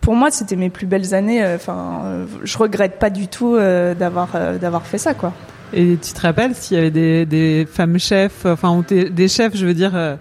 pour 0.00 0.14
moi 0.14 0.30
c'était 0.30 0.56
mes 0.56 0.70
plus 0.70 0.86
belles 0.86 1.14
années 1.14 1.44
enfin 1.54 2.26
je 2.42 2.58
regrette 2.58 2.98
pas 2.98 3.10
du 3.10 3.28
tout 3.28 3.56
d'avoir 3.56 4.28
d'avoir 4.58 4.86
fait 4.86 4.98
ça 4.98 5.14
quoi. 5.14 5.32
Et 5.72 5.96
tu 6.02 6.12
te 6.12 6.20
rappelles 6.20 6.54
s'il 6.54 6.76
y 6.76 6.80
avait 6.80 6.90
des, 6.90 7.26
des 7.26 7.66
femmes 7.70 7.98
chefs, 7.98 8.44
enfin 8.44 8.82
des 8.88 9.28
chefs, 9.28 9.56
je 9.56 9.64
veux 9.64 9.74
dire, 9.74 9.94
euh, 9.94 10.16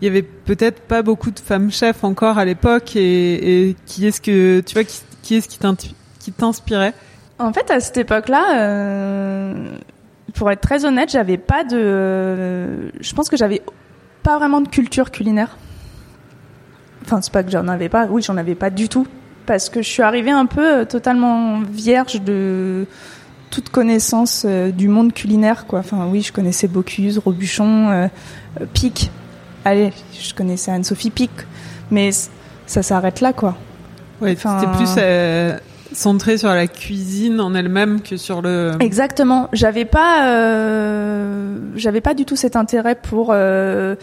il 0.00 0.06
y 0.06 0.08
avait 0.08 0.22
peut-être 0.22 0.80
pas 0.80 1.02
beaucoup 1.02 1.30
de 1.30 1.38
femmes 1.38 1.70
chefs 1.70 2.04
encore 2.04 2.38
à 2.38 2.44
l'époque, 2.44 2.96
et, 2.96 3.68
et, 3.68 3.76
qui 3.84 4.06
est-ce 4.06 4.20
que 4.20 4.60
tu 4.60 4.72
vois, 4.74 4.84
qui, 4.84 5.00
qui 5.22 5.34
est-ce 5.36 5.48
qui 5.48 6.32
t'inspirait? 6.32 6.94
En 7.38 7.52
fait, 7.52 7.70
à 7.70 7.80
cette 7.80 7.98
époque-là, 7.98 8.60
euh, 8.60 9.76
pour 10.34 10.50
être 10.50 10.62
très 10.62 10.86
honnête, 10.86 11.10
j'avais 11.10 11.36
pas 11.38 11.64
de, 11.64 11.76
euh, 11.76 12.90
je 12.98 13.12
pense 13.12 13.28
que 13.28 13.36
j'avais 13.36 13.60
pas 14.22 14.38
vraiment 14.38 14.62
de 14.62 14.68
culture 14.68 15.10
culinaire. 15.10 15.58
Enfin, 17.04 17.20
c'est 17.20 17.32
pas 17.32 17.42
que 17.42 17.50
j'en 17.50 17.68
avais 17.68 17.90
pas, 17.90 18.06
oui, 18.06 18.22
j'en 18.22 18.38
avais 18.38 18.54
pas 18.54 18.70
du 18.70 18.88
tout, 18.88 19.06
parce 19.46 19.68
que 19.68 19.82
je 19.82 19.88
suis 19.88 20.02
arrivée 20.02 20.30
un 20.30 20.46
peu 20.46 20.80
euh, 20.80 20.84
totalement 20.84 21.60
vierge 21.60 22.20
de 22.22 22.86
toute 23.50 23.68
connaissance 23.68 24.44
euh, 24.46 24.70
du 24.70 24.88
monde 24.88 25.12
culinaire, 25.12 25.66
quoi. 25.66 25.80
Enfin, 25.80 26.08
oui, 26.10 26.22
je 26.22 26.32
connaissais 26.32 26.66
Bocuse, 26.66 27.18
Robuchon, 27.18 27.90
euh, 27.90 28.08
Pic. 28.72 29.10
Allez, 29.64 29.92
je 30.20 30.34
connaissais 30.34 30.70
Anne-Sophie 30.70 31.10
Pic, 31.10 31.30
mais 31.90 32.10
ça 32.66 32.82
s'arrête 32.82 33.20
là, 33.20 33.32
quoi. 33.32 33.56
Enfin, 34.22 34.60
c'était 34.60 34.76
plus 34.76 34.94
euh, 34.98 35.58
centré 35.92 36.38
sur 36.38 36.48
la 36.48 36.66
cuisine 36.66 37.40
en 37.40 37.54
elle-même 37.54 38.00
que 38.00 38.16
sur 38.16 38.42
le. 38.42 38.72
Exactement. 38.80 39.48
J'avais 39.52 39.84
pas, 39.84 40.28
euh, 40.28 41.58
j'avais 41.76 42.00
pas 42.00 42.14
du 42.14 42.24
tout 42.24 42.36
cet 42.36 42.56
intérêt 42.56 42.94
pour 42.94 43.28
euh, 43.30 43.96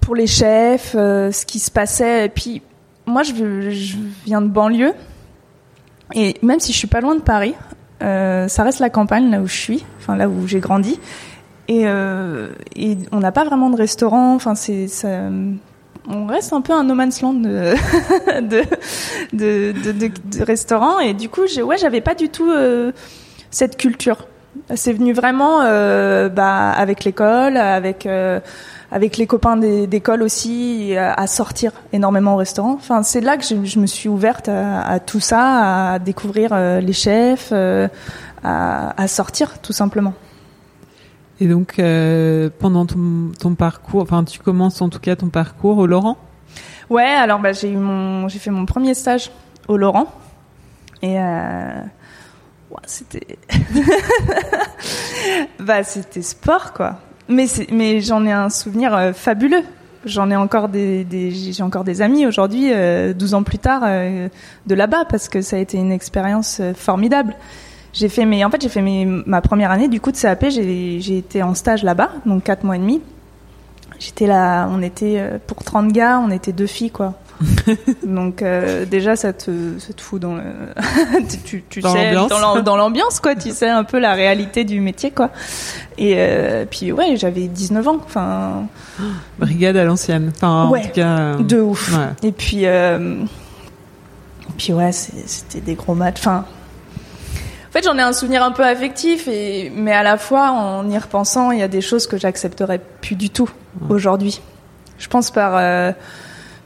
pour 0.00 0.14
les 0.14 0.26
chefs, 0.26 0.92
ce 0.92 1.46
qui 1.46 1.58
se 1.58 1.70
passait. 1.70 2.26
Et 2.26 2.28
puis, 2.28 2.62
moi, 3.06 3.22
je, 3.22 3.96
viens 4.24 4.40
de 4.40 4.48
banlieue. 4.48 4.94
Et 6.14 6.36
même 6.42 6.60
si 6.60 6.72
je 6.72 6.78
suis 6.78 6.86
pas 6.86 7.00
loin 7.00 7.14
de 7.14 7.20
Paris, 7.20 7.54
euh, 8.02 8.48
ça 8.48 8.62
reste 8.62 8.80
la 8.80 8.90
campagne 8.90 9.30
là 9.30 9.40
où 9.40 9.46
je 9.46 9.56
suis, 9.56 9.84
enfin 9.98 10.16
là 10.16 10.28
où 10.28 10.46
j'ai 10.46 10.60
grandi, 10.60 11.00
et, 11.68 11.84
euh, 11.86 12.48
on 13.10 13.20
n'a 13.20 13.32
pas 13.32 13.44
vraiment 13.44 13.70
de 13.70 13.76
restaurant. 13.76 14.34
Enfin 14.34 14.54
c'est 14.54 14.86
on 16.06 16.26
reste 16.26 16.52
un 16.52 16.60
peu 16.60 16.74
un 16.74 16.84
no 16.84 16.94
man's 16.94 17.22
land 17.22 17.32
de 17.34 17.74
de, 18.42 18.62
de, 19.32 19.72
de, 19.72 21.02
et 21.02 21.14
du 21.14 21.30
coup 21.30 21.40
ouais 21.64 21.78
j'avais 21.78 22.02
pas 22.02 22.14
du 22.14 22.28
tout 22.28 22.50
euh, 22.50 22.92
cette 23.50 23.78
culture. 23.78 24.26
C'est 24.74 24.92
venu 24.92 25.12
vraiment 25.12 25.60
bah, 26.28 26.70
avec 26.70 27.04
l'école, 27.04 27.56
avec 27.56 28.06
avec 28.94 29.16
les 29.16 29.26
copains 29.26 29.56
d'école 29.56 30.22
aussi, 30.22 30.96
à, 30.96 31.26
sortir 31.26 31.72
énormément 31.92 32.34
au 32.34 32.36
restaurant. 32.36 32.74
Enfin, 32.74 33.02
c'est 33.02 33.20
là 33.20 33.36
que 33.36 33.42
je, 33.42 33.64
je, 33.64 33.80
me 33.80 33.86
suis 33.86 34.08
ouverte 34.08 34.48
à, 34.48 34.82
à, 34.82 35.00
tout 35.00 35.18
ça, 35.18 35.94
à 35.94 35.98
découvrir 35.98 36.50
euh, 36.52 36.80
les 36.80 36.92
chefs, 36.92 37.48
euh, 37.50 37.88
à, 38.44 39.02
à, 39.02 39.08
sortir 39.08 39.60
tout 39.60 39.72
simplement. 39.72 40.14
Et 41.40 41.48
donc, 41.48 41.80
euh, 41.80 42.50
pendant 42.60 42.86
ton, 42.86 43.32
ton, 43.36 43.56
parcours, 43.56 44.02
enfin, 44.02 44.22
tu 44.22 44.38
commences 44.38 44.80
en 44.80 44.88
tout 44.88 45.00
cas 45.00 45.16
ton 45.16 45.28
parcours 45.28 45.78
au 45.78 45.88
Laurent? 45.88 46.16
Ouais, 46.88 47.02
alors 47.02 47.40
bah, 47.40 47.52
j'ai 47.52 47.72
eu 47.72 47.76
mon, 47.76 48.28
j'ai 48.28 48.38
fait 48.38 48.52
mon 48.52 48.64
premier 48.64 48.94
stage 48.94 49.32
au 49.66 49.76
Laurent 49.76 50.06
et 51.02 51.16
ouais, 51.16 51.82
c'était, 52.86 53.38
bah 55.58 55.82
c'était 55.82 56.22
sport 56.22 56.72
quoi. 56.72 57.00
Mais, 57.28 57.46
mais 57.72 58.00
j'en 58.00 58.24
ai 58.26 58.32
un 58.32 58.50
souvenir 58.50 58.94
euh, 58.94 59.12
fabuleux. 59.12 59.64
J'en 60.04 60.30
ai 60.30 60.36
encore 60.36 60.68
des, 60.68 61.04
des 61.04 61.30
j'ai 61.30 61.62
encore 61.62 61.84
des 61.84 62.02
amis 62.02 62.26
aujourd'hui, 62.26 62.70
euh, 62.72 63.14
12 63.14 63.34
ans 63.34 63.42
plus 63.42 63.58
tard, 63.58 63.82
euh, 63.84 64.28
de 64.66 64.74
là-bas, 64.74 65.06
parce 65.06 65.28
que 65.28 65.40
ça 65.40 65.56
a 65.56 65.58
été 65.58 65.78
une 65.78 65.92
expérience 65.92 66.58
euh, 66.60 66.74
formidable. 66.74 67.34
J'ai 67.94 68.08
fait 68.08 68.26
mes, 68.26 68.44
en 68.44 68.50
fait, 68.50 68.60
j'ai 68.60 68.68
fait 68.68 68.82
mes, 68.82 69.06
ma 69.06 69.40
première 69.40 69.70
année 69.70 69.88
du 69.88 70.00
coup 70.00 70.12
de 70.12 70.16
CAP. 70.16 70.46
J'ai, 70.50 71.16
été 71.16 71.42
en 71.42 71.54
stage 71.54 71.82
là-bas, 71.84 72.10
donc 72.26 72.42
quatre 72.42 72.64
mois 72.64 72.76
et 72.76 72.80
demi. 72.80 73.00
J'étais 73.98 74.26
là, 74.26 74.68
on 74.70 74.82
était 74.82 75.16
euh, 75.18 75.38
pour 75.46 75.64
30 75.64 75.92
gars, 75.92 76.20
on 76.20 76.30
était 76.30 76.52
deux 76.52 76.66
filles 76.66 76.90
quoi. 76.90 77.14
donc 78.04 78.42
euh, 78.42 78.84
déjà 78.84 79.16
ça 79.16 79.32
te, 79.32 79.50
ça 79.78 79.92
te 79.92 80.00
fout 80.00 80.20
dans 80.20 80.34
le... 80.34 80.42
tu, 81.44 81.64
tu 81.68 81.80
dans 81.80 81.92
sais 81.92 82.12
l'ambiance. 82.12 82.64
dans 82.64 82.76
l'ambiance 82.76 83.20
quoi. 83.20 83.34
Tu 83.34 83.50
sais 83.50 83.68
un 83.68 83.84
peu 83.84 83.98
la 83.98 84.14
réalité 84.14 84.64
du 84.64 84.80
métier 84.80 85.10
quoi. 85.10 85.30
Et 85.98 86.14
euh, 86.16 86.64
puis 86.68 86.92
ouais 86.92 87.16
j'avais 87.16 87.48
19 87.48 87.88
ans 87.88 87.98
enfin. 88.04 88.66
Brigade 89.38 89.76
à 89.76 89.84
l'ancienne. 89.84 90.32
Enfin 90.36 90.68
ouais, 90.68 90.80
en 90.80 90.82
tout 90.82 90.90
cas 90.90 91.18
euh... 91.18 91.36
de 91.38 91.60
ouf. 91.60 91.96
ouais. 91.96 92.28
et 92.28 92.32
puis 92.32 92.66
puis 94.56 94.72
ouais 94.72 94.92
c'était 94.92 95.60
des 95.60 95.74
gros 95.74 95.94
matchs. 95.94 96.20
Enfin 96.20 96.44
en 97.74 97.76
fait, 97.76 97.86
j'en 97.86 97.98
ai 97.98 98.02
un 98.02 98.12
souvenir 98.12 98.44
un 98.44 98.52
peu 98.52 98.64
affectif, 98.64 99.26
et, 99.26 99.68
mais 99.74 99.90
à 99.90 100.04
la 100.04 100.16
fois, 100.16 100.52
en 100.52 100.88
y 100.88 100.96
repensant, 100.96 101.50
il 101.50 101.58
y 101.58 101.62
a 101.62 101.66
des 101.66 101.80
choses 101.80 102.06
que 102.06 102.16
j'accepterais 102.16 102.80
plus 103.00 103.16
du 103.16 103.30
tout 103.30 103.50
aujourd'hui. 103.88 104.40
Je 104.96 105.08
pense 105.08 105.32
par 105.32 105.56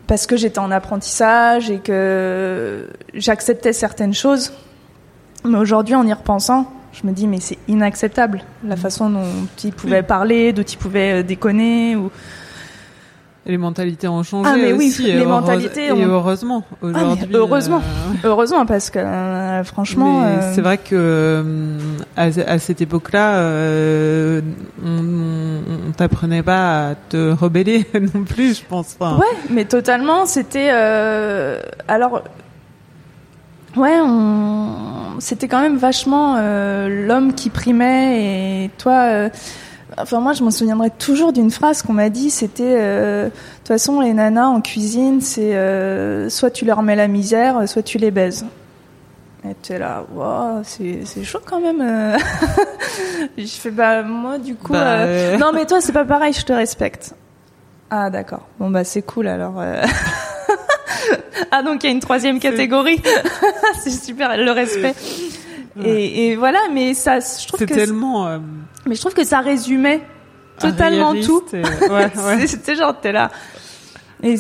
parce 0.09 0.27
que 0.27 0.37
j'étais 0.37 0.59
en 0.59 0.73
apprentissage 0.73 1.71
et 1.71 1.79
que 1.79 2.89
j'acceptais 3.15 3.73
certaines 3.73 4.15
choses. 4.15 4.53
Mais 5.45 5.59
aujourd'hui, 5.59 5.95
en 5.95 6.05
y 6.05 6.13
repensant, 6.13 6.73
je 6.93 7.07
me 7.07 7.13
dis 7.13 7.29
mais 7.29 7.39
c'est 7.39 7.59
inacceptable 7.69 8.43
la 8.65 8.77
façon 8.77 9.11
dont 9.11 9.47
ils 9.63 9.73
pouvaient 9.73 10.03
parler, 10.03 10.53
dont 10.53 10.63
ils 10.63 10.79
pouvaient 10.79 11.23
déconner 11.23 11.95
ou 11.95 12.11
et 13.49 13.53
les 13.53 13.59
mentalités 13.59 14.07
ont 14.09 14.23
changé 14.23 14.51
ah, 14.53 14.57
mais 14.57 14.75
oui, 14.75 14.95
les 14.99 15.25
mentalités 15.25 15.87
et 15.87 15.93
ont... 15.93 16.07
heureusement 16.07 16.65
aujourd'hui. 16.83 17.29
Ah, 17.33 17.37
heureusement, 17.37 17.81
euh... 17.81 18.17
heureusement 18.25 18.67
parce 18.67 18.91
que 18.91 18.99
euh, 18.99 19.65
franchement. 19.65 20.23
Euh... 20.23 20.53
C'est 20.55 20.61
vrai 20.61 20.77
que 20.77 21.43
à, 22.15 22.25
à, 22.25 22.59
cette 22.59 22.83
époque-là, 22.83 23.43
on, 24.85 25.61
on 25.89 25.93
t'apprenait 25.97 26.43
pas 26.43 26.91
à 26.91 26.95
te 26.95 27.33
rebeller 27.33 27.87
non 28.15 28.25
plus, 28.25 28.59
je 28.59 28.65
pense 28.69 28.93
pas. 28.95 29.15
Ouais, 29.15 29.27
mais 29.49 29.65
totalement. 29.65 30.27
C'était 30.27 30.69
alors. 31.89 32.25
Ouais, 33.77 33.99
on... 34.03 35.21
c'était 35.21 35.49
quand 35.49 35.63
même 35.63 35.79
vachement 35.79 36.37
l'homme 36.87 37.33
qui 37.33 37.49
primait 37.49 38.65
et 38.65 38.71
toi. 38.77 39.31
Enfin, 40.01 40.21
moi, 40.21 40.33
je 40.33 40.43
m'en 40.45 40.51
souviendrai 40.51 40.91
toujours 40.91 41.33
d'une 41.33 41.51
phrase 41.51 41.83
qu'on 41.83 41.93
m'a 41.93 42.09
dit. 42.11 42.31
C'était, 42.31 42.63
euh, 42.79 43.25
de 43.27 43.31
toute 43.31 43.69
façon, 43.69 44.01
les 44.01 44.13
nanas 44.15 44.47
en 44.49 44.61
cuisine, 44.61 45.21
c'est 45.21 45.55
euh, 45.57 46.29
soit 46.29 46.51
tu 46.51 46.65
leur 46.65 46.83
mets 46.83 46.97
la 46.97 47.09
misère, 47.09 47.69
soit 47.69 47.83
tu 47.83 47.99
les 47.99 48.11
baises. 48.11 48.45
Et 49.49 49.55
t'es 49.55 49.79
là, 49.79 50.05
wow, 50.15 50.63
c'est 50.65 51.03
c'est 51.05 51.23
chaud 51.23 51.39
quand 51.45 51.61
même. 51.61 51.81
euh. 51.81 52.19
je 53.39 53.47
fais 53.47 53.71
bah 53.71 54.03
moi 54.03 54.37
du 54.39 54.57
coup, 54.57 54.73
Bah, 54.73 54.79
euh, 54.99 55.35
euh. 55.35 55.39
non 55.39 55.53
mais 55.55 55.65
toi 55.65 55.81
c'est 55.81 55.93
pas 55.93 56.05
pareil, 56.05 56.33
je 56.33 56.45
te 56.45 56.53
respecte. 56.53 57.15
Ah 57.89 58.11
d'accord. 58.11 58.49
Bon 58.59 58.69
bah 58.69 58.83
c'est 58.83 59.03
cool 59.03 59.29
alors. 59.29 59.55
euh. 59.61 59.81
ah 61.53 61.63
donc 61.63 61.85
il 61.85 61.87
y 61.87 61.91
a 61.91 61.93
une 61.93 62.01
troisième 62.01 62.41
catégorie. 62.41 63.01
c'est 63.81 63.91
super 63.91 64.37
le 64.37 64.51
respect. 64.51 64.95
Et, 65.85 66.29
et 66.29 66.37
voilà, 66.37 66.59
mais 66.73 66.95
ça, 66.95 67.19
je 67.21 67.47
trouve 67.47 67.61
que 67.61 67.73
tellement. 67.73 68.27
euh, 68.27 68.39
mais 68.87 68.95
je 68.95 69.01
trouve 69.01 69.15
que 69.15 69.25
ça 69.25 69.41
résumait 69.41 70.01
totalement 70.59 71.15
tout. 71.21 71.43
arriériste 71.53 71.55
et- 71.85 71.91
ouais, 71.91 72.11
ouais. 72.39 72.47
C'était 72.47 72.75
genre, 72.75 72.99
t'es 73.01 73.13
là. 73.13 73.31
Et 74.21 74.35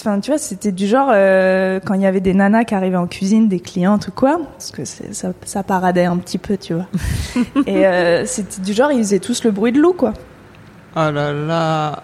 enfin, 0.00 0.18
tu 0.18 0.32
vois, 0.32 0.38
c'était 0.38 0.72
du 0.72 0.88
genre 0.88 1.08
euh, 1.12 1.78
quand 1.84 1.94
il 1.94 2.00
y 2.00 2.06
avait 2.06 2.20
des 2.20 2.34
nanas 2.34 2.64
qui 2.64 2.74
arrivaient 2.74 2.96
en 2.96 3.06
cuisine, 3.06 3.46
des 3.48 3.60
clientes 3.60 4.08
ou 4.08 4.10
quoi, 4.10 4.40
parce 4.58 4.72
que 4.72 4.84
ça, 4.84 5.28
ça 5.44 5.62
paradait 5.62 6.06
un 6.06 6.16
petit 6.16 6.38
peu, 6.38 6.56
tu 6.56 6.74
vois. 6.74 6.86
et 7.66 7.86
euh, 7.86 8.26
c'était 8.26 8.60
du 8.60 8.72
genre, 8.72 8.90
ils 8.90 8.98
faisaient 8.98 9.20
tous 9.20 9.44
le 9.44 9.52
bruit 9.52 9.70
de 9.70 9.78
loup, 9.80 9.92
quoi. 9.92 10.12
Oh 10.96 11.08
là 11.12 11.32
là, 11.32 12.02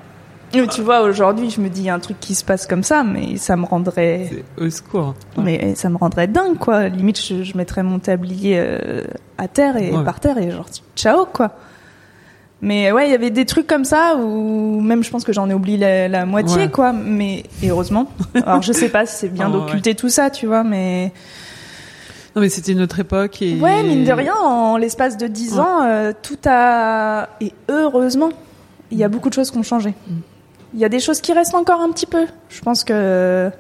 tu 0.51 0.81
vois, 0.83 1.03
aujourd'hui, 1.03 1.51
je 1.51 1.61
me 1.61 1.69
dis, 1.69 1.83
il 1.83 1.85
y 1.87 1.91
a 1.91 1.95
un 1.95 1.99
truc 2.01 2.19
qui 2.21 2.35
se 2.35 2.45
passe 2.45 2.67
comme 2.67 2.83
ça, 2.83 3.03
mais 3.05 3.37
ça 3.37 3.57
me 3.57 3.65
rendrait, 3.65 4.31
au 4.59 4.71
secours. 4.71 5.15
Ouais. 5.37 5.43
mais 5.45 5.75
ça 5.75 5.89
me 5.89 5.97
rendrait 5.97 6.27
dingue, 6.27 6.57
quoi. 6.59 6.89
Limite, 6.89 7.21
je, 7.21 7.43
je 7.43 7.57
mettrais 7.57 7.83
mon 7.83 7.99
tablier 7.99 8.57
euh, 8.59 9.05
à 9.37 9.49
terre 9.49 9.77
et 9.77 9.91
Ouais. 9.91 10.05
par 10.05 10.21
terre 10.21 10.39
et 10.39 10.51
genre, 10.51 10.67
ciao, 10.97 11.27
quoi. 11.27 11.53
Mais 12.61 12.91
ouais, 12.91 13.07
il 13.07 13.13
y 13.13 13.15
avait 13.15 13.31
des 13.31 13.45
trucs 13.47 13.69
comme 13.69 13.85
ça 13.85 14.17
où 14.17 14.81
même 14.81 15.05
je 15.05 15.11
pense 15.11 15.23
que 15.23 15.33
j'en 15.33 15.49
ai 15.49 15.55
oublié 15.55 15.77
la, 15.79 16.09
la 16.09 16.27
moitié, 16.27 16.63
Ouais. 16.63 16.69
quoi. 16.71 16.93
Mais 16.93 17.45
et 17.63 17.71
heureusement. 17.71 18.09
Alors 18.35 18.63
je 18.63 18.73
sais 18.73 18.89
pas 18.89 19.07
si 19.07 19.15
c'est 19.17 19.29
bien 19.29 19.49
d'occulter 19.51 19.95
tout 19.95 20.09
ça, 20.09 20.29
tu 20.29 20.47
vois, 20.49 20.65
mais 20.65 21.13
Non 22.35 22.43
mais 22.43 22.49
c'était 22.49 22.73
une 22.73 22.81
autre 22.81 22.99
époque 22.99 23.43
et. 23.43 23.61
ouais, 23.61 23.85
mine 23.85 24.05
de 24.05 24.11
rien, 24.13 24.35
en 24.35 24.77
l'espace 24.77 25.17
de 25.17 25.29
dix 25.29 25.53
Ouais. 25.55 25.61
ans, 25.61 25.83
euh, 25.85 26.13
tout 26.21 26.39
a 26.47 27.29
et 27.41 27.53
heureusement, 27.69 28.31
il 28.91 28.99
y 28.99 29.05
a 29.05 29.09
beaucoup 29.09 29.29
de 29.29 29.35
choses 29.35 29.53
qui 29.53 29.59
ont 29.59 29.63
changé. 29.63 29.95
Il 30.75 30.81
y 30.81 30.85
a 30.85 30.89
des 30.89 31.01
choses 31.01 31.21
qui 31.21 31.33
restent 31.33 31.55
encore 31.55 31.81
un 31.81 31.91
petit 31.91 32.07
peu. 32.07 32.27
Je 32.51 32.61
pense 32.61 32.85
que 32.85 33.51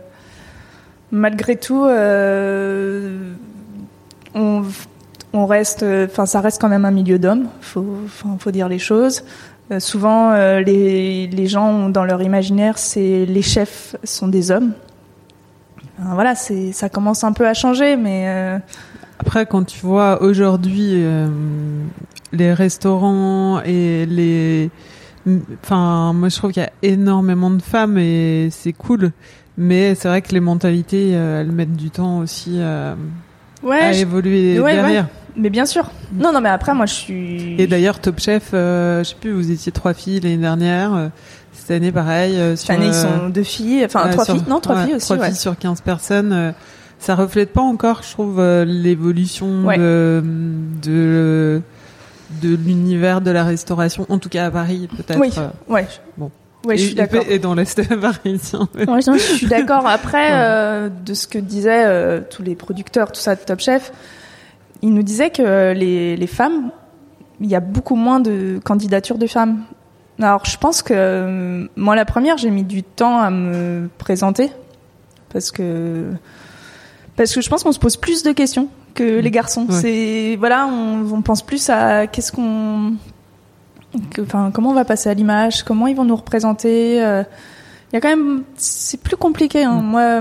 malgré 1.11 1.57
tout, 1.57 1.85
euh, 1.85 3.33
on, 4.35 5.47
reste, 5.47 5.83
enfin 5.83 6.27
ça 6.27 6.41
reste 6.41 6.61
quand 6.61 6.69
même 6.69 6.85
un 6.85 6.91
milieu 6.91 7.19
d'hommes. 7.19 7.49
Faut, 7.61 7.87
faut 8.39 8.51
dire 8.51 8.69
les 8.69 8.79
choses. 8.79 9.23
Euh, 9.71 9.81
souvent, 9.81 10.33
euh, 10.33 10.61
les, 10.61 11.47
gens 11.47 11.69
ont 11.69 11.89
dans 11.89 12.05
leur 12.05 12.23
imaginaire, 12.23 12.79
c'est 12.79 13.27
les 13.27 13.43
chefs 13.43 13.97
sont 14.05 14.29
des 14.29 14.51
hommes. 14.51 14.73
Voilà, 15.99 16.35
c'est 16.37 16.73
ça 16.73 16.89
commence 16.89 17.25
un 17.25 17.33
peu 17.33 17.47
à 17.47 17.55
changer, 17.55 17.97
mais 17.97 18.61
Après, 19.19 19.47
quand 19.47 19.65
tu 19.65 19.81
vois 19.81 20.23
aujourd'hui 20.23 21.05
les 22.33 22.53
restaurants 22.53 23.61
et 23.65 24.07
les, 24.07 24.71
enfin, 25.63 26.13
moi 26.15 26.29
je 26.29 26.37
trouve 26.37 26.53
qu'il 26.53 26.63
y 26.63 26.67
a 26.67 26.73
énormément 26.83 27.51
de 27.51 27.63
femmes 27.63 27.99
et 27.99 28.49
c'est 28.51 28.73
cool. 28.73 29.13
Mais 29.57 29.95
c'est 29.97 30.09
vrai 30.09 30.23
que 30.23 30.33
les 30.33 30.41
mentalités, 30.41 31.11
euh, 31.15 31.41
elles 31.41 31.51
mettent 31.51 31.77
du 31.77 31.91
temps 31.91 32.19
aussi 32.19 32.59
euh, 32.59 32.95
ouais, 33.65 33.81
à 33.81 33.93
je- 33.93 34.03
évoluer 34.03 34.61
ouais, 34.61 34.75
derrière. 34.75 35.09
mais 35.37 35.51
bien 35.51 35.67
sûr. 35.67 35.91
Non, 36.15 36.33
non, 36.33 36.41
mais 36.41 36.49
après, 36.49 36.75
moi, 36.75 36.87
je 36.87 36.95
suis. 36.95 37.61
Et 37.61 37.67
d'ailleurs, 37.67 37.99
Top 38.01 38.21
Chef, 38.21 38.51
euh, 38.55 39.03
je 39.03 39.09
sais 39.11 39.17
plus, 39.21 39.33
vous 39.33 39.51
étiez 39.51 39.73
trois 39.73 39.95
filles 39.95 40.21
l'année 40.21 40.37
dernière. 40.37 40.95
euh, 40.95 41.09
cette 41.53 41.73
année, 41.73 41.91
pareil. 41.91 42.39
cette 42.57 42.71
année, 42.71 42.87
ils 42.87 42.95
sont 42.95 43.29
deux 43.31 43.43
filles, 43.43 43.85
enfin 43.85 44.05
ouais, 44.05 44.11
trois 44.13 44.25
sur- 44.25 44.35
filles, 44.37 44.45
non, 44.49 44.61
trois 44.61 44.77
ouais, 44.77 44.85
filles 44.85 44.95
aussi. 44.95 45.07
Trois 45.07 45.17
ouais. 45.19 45.27
filles 45.27 45.37
sur 45.37 45.59
15 45.59 45.81
personnes. 45.81 46.55
ça 47.01 47.15
reflète 47.17 47.53
pas 47.53 47.61
encore, 47.63 48.03
je 48.05 48.13
trouve, 48.13 48.41
l'évolution 48.65 49.65
Ouais. 49.65 49.77
de, 49.77 50.23
de, 50.83 51.61
de 52.43 52.55
l'univers 52.55 53.21
de 53.21 53.31
la 53.31 53.45
restauration. 53.45 54.07
En 54.09 54.19
tout 54.19 54.29
cas, 54.29 54.47
à 54.47 54.51
Paris, 54.51 54.89
peut-être. 54.97 55.21
Oui. 55.21 55.31
euh, 55.39 55.49
Ouais. 55.69 55.87
Bon. 56.17 56.31
Ouais, 56.65 56.77
je 56.77 56.87
suis 56.87 56.95
d'accord. 56.95 57.25
Et 57.29 57.39
dans 57.39 57.55
l'Est 57.55 57.81
parisien. 58.01 58.69
Ouais, 58.75 58.85
non, 58.87 59.15
je 59.15 59.19
suis 59.19 59.47
d'accord. 59.47 59.87
Après, 59.87 60.31
euh, 60.33 60.89
de 60.89 61.15
ce 61.15 61.27
que 61.29 61.39
disaient 61.39 61.85
euh, 61.87 62.21
tous 62.29 62.43
les 62.43 62.55
producteurs, 62.57 63.13
tout 63.13 63.21
ça 63.21 63.35
de 63.37 63.41
Top 63.41 63.61
Chef, 63.61 63.93
ils 64.83 64.93
nous 64.93 65.03
disaient 65.05 65.31
que 65.31 65.73
les, 65.73 66.17
les 66.17 66.27
femmes, 66.27 66.71
il 67.41 67.47
y 67.49 67.55
a 67.55 67.61
beaucoup 67.61 67.95
moins 67.95 68.19
de 68.21 68.61
candidatures 68.65 69.19
de 69.19 69.27
femmes. 69.27 69.63
Alors, 70.21 70.45
je 70.47 70.57
pense 70.57 70.83
que 70.83 71.69
moi, 71.77 71.95
la 71.95 72.05
première, 72.05 72.37
j'ai 72.39 72.51
mis 72.51 72.65
du 72.65 72.83
temps 72.83 73.19
à 73.21 73.31
me 73.31 73.89
présenter 73.99 74.51
parce 75.33 75.53
que 75.53 76.07
parce 77.17 77.35
que 77.35 77.41
je 77.41 77.49
pense 77.49 77.63
qu'on 77.63 77.73
se 77.73 77.79
pose 77.79 77.97
plus 77.97 78.23
de 78.25 78.33
questions 78.33 78.69
que 78.99 79.21
les 79.21 79.31
garçons. 79.31 79.67
Ouais. 79.69 79.75
C'est 79.81 80.37
voilà, 80.39 80.67
on, 80.67 81.05
on 81.13 81.23
pense 81.23 81.43
plus 81.45 81.69
à 81.71 82.07
qu'est-ce 82.07 82.33
qu'on 82.33 82.95
que- 84.13 84.23
enfin 84.23 84.51
comment 84.53 84.71
on 84.71 84.75
va 84.75 84.85
passer 84.85 85.09
à 85.09 85.15
l'image, 85.15 85.63
comment 85.65 85.87
ils 85.87 85.97
vont 85.97 86.05
nous 86.05 86.17
représenter. 86.17 87.03
euh, 87.05 87.23
il 87.91 87.95
y 87.95 87.97
a 87.97 88.01
quand 88.03 88.11
même, 88.11 88.43
c'est 88.57 89.01
plus 89.01 89.17
compliqué. 89.17 89.65
Hein. 89.65 89.81
Mm. 89.81 89.85
Moi, 89.87 90.21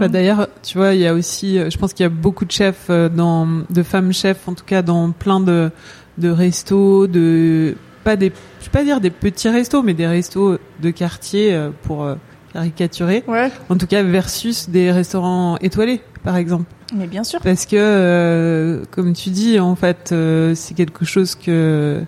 Bah, 0.00 0.08
D'ailleurs, 0.08 0.48
tu 0.62 0.76
vois, 0.76 0.92
il 0.92 1.00
y 1.00 1.06
a 1.06 1.14
aussi, 1.14 1.58
euh, 1.58 1.70
je 1.70 1.78
pense 1.78 1.94
qu'il 1.94 2.04
y 2.04 2.06
a 2.06 2.10
beaucoup 2.10 2.44
de 2.44 2.50
chefs, 2.52 2.88
euh, 2.90 3.08
dans, 3.08 3.48
de 3.70 3.82
femmes 3.82 4.12
chefs, 4.12 4.46
en 4.48 4.52
tout 4.52 4.66
cas, 4.66 4.82
dans 4.82 5.12
plein 5.12 5.40
de, 5.40 5.70
de 6.18 6.28
restos, 6.28 7.06
de, 7.06 7.74
pas 8.04 8.16
des, 8.16 8.32
je 8.60 8.66
vais 8.66 8.70
pas 8.70 8.84
dire 8.84 9.00
des 9.00 9.08
petits 9.08 9.48
restos, 9.48 9.82
mais 9.82 9.94
des 9.94 10.06
restos 10.06 10.58
de 10.82 10.90
quartier, 10.90 11.58
pour 11.84 12.06
caricaturer. 12.52 13.24
ouais, 13.28 13.50
En 13.70 13.76
tout 13.78 13.86
cas, 13.86 14.02
versus 14.02 14.68
des 14.68 14.90
restaurants 14.92 15.56
étoilés, 15.62 16.02
par 16.26 16.36
exemple. 16.36 16.64
mais 16.92 17.06
bien 17.06 17.22
sûr. 17.22 17.38
Parce 17.40 17.66
que, 17.66 17.76
euh, 17.78 18.84
comme 18.90 19.12
tu 19.12 19.30
dis, 19.30 19.60
en 19.60 19.76
fait, 19.76 20.10
euh, 20.10 20.56
c'est 20.56 20.74
quelque 20.74 21.04
chose 21.04 21.36
que 21.36 22.02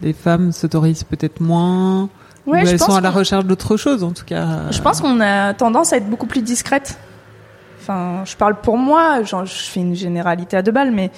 les 0.00 0.14
femmes 0.14 0.50
s'autorisent 0.50 1.04
peut-être 1.04 1.42
moins. 1.42 2.08
Ouais, 2.46 2.62
ou 2.62 2.64
je 2.64 2.70
elles 2.70 2.78
pense 2.78 2.88
sont 2.88 2.96
à 2.96 3.02
la 3.02 3.10
recherche 3.10 3.44
d'autre 3.44 3.76
chose, 3.76 4.02
en 4.02 4.12
tout 4.12 4.24
cas. 4.24 4.70
Je 4.70 4.80
pense 4.80 5.02
qu'on 5.02 5.20
a 5.20 5.52
tendance 5.52 5.92
à 5.92 5.98
être 5.98 6.08
beaucoup 6.08 6.24
plus 6.24 6.40
discrète. 6.40 6.98
Enfin, 7.82 8.22
je 8.24 8.34
parle 8.34 8.58
pour 8.62 8.78
moi, 8.78 9.22
genre, 9.24 9.44
je 9.44 9.52
fais 9.52 9.80
une 9.80 9.94
généralité 9.94 10.56
à 10.56 10.62
deux 10.62 10.72
balles, 10.72 10.90
mais, 10.90 11.10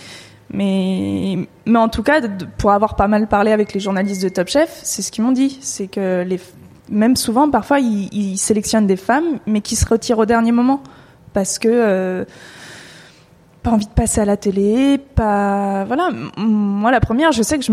mais, 0.53 1.49
mais 1.65 1.79
en 1.79 1.89
tout 1.89 2.03
cas, 2.03 2.21
pour 2.59 2.73
avoir 2.73 2.97
pas 2.97 3.07
mal 3.07 3.29
parlé 3.29 3.53
avec 3.53 3.73
les 3.73 3.79
journalistes 3.79 4.21
de 4.21 4.29
Top 4.31 4.49
Chef, 4.49 4.81
c'est 4.83 5.03
ce 5.03 5.13
qu'ils 5.13 5.23
m'ont 5.23 5.31
dit. 5.31 5.61
C'est 5.61 5.87
que 5.87 6.25
les, 6.25 6.41
même 6.89 7.15
souvent, 7.15 7.49
parfois, 7.49 7.79
ils, 7.79 8.09
ils 8.13 8.37
sélectionnent 8.37 8.89
des 8.89 8.97
femmes, 8.97 9.39
mais 9.47 9.61
qui 9.61 9.77
se 9.77 9.87
retirent 9.89 10.19
au 10.19 10.27
dernier 10.27 10.51
moment. 10.51 10.83
Parce 11.33 11.59
que, 11.59 11.69
euh, 11.71 12.25
pas 13.63 13.71
envie 13.71 13.87
de 13.87 13.93
passer 13.93 14.21
à 14.21 14.25
la 14.25 14.37
télé, 14.37 14.99
pas, 14.99 15.85
voilà. 15.85 16.11
Moi, 16.37 16.91
la 16.91 17.01
première, 17.01 17.33
je 17.33 17.43
sais 17.43 17.59
que 17.59 17.65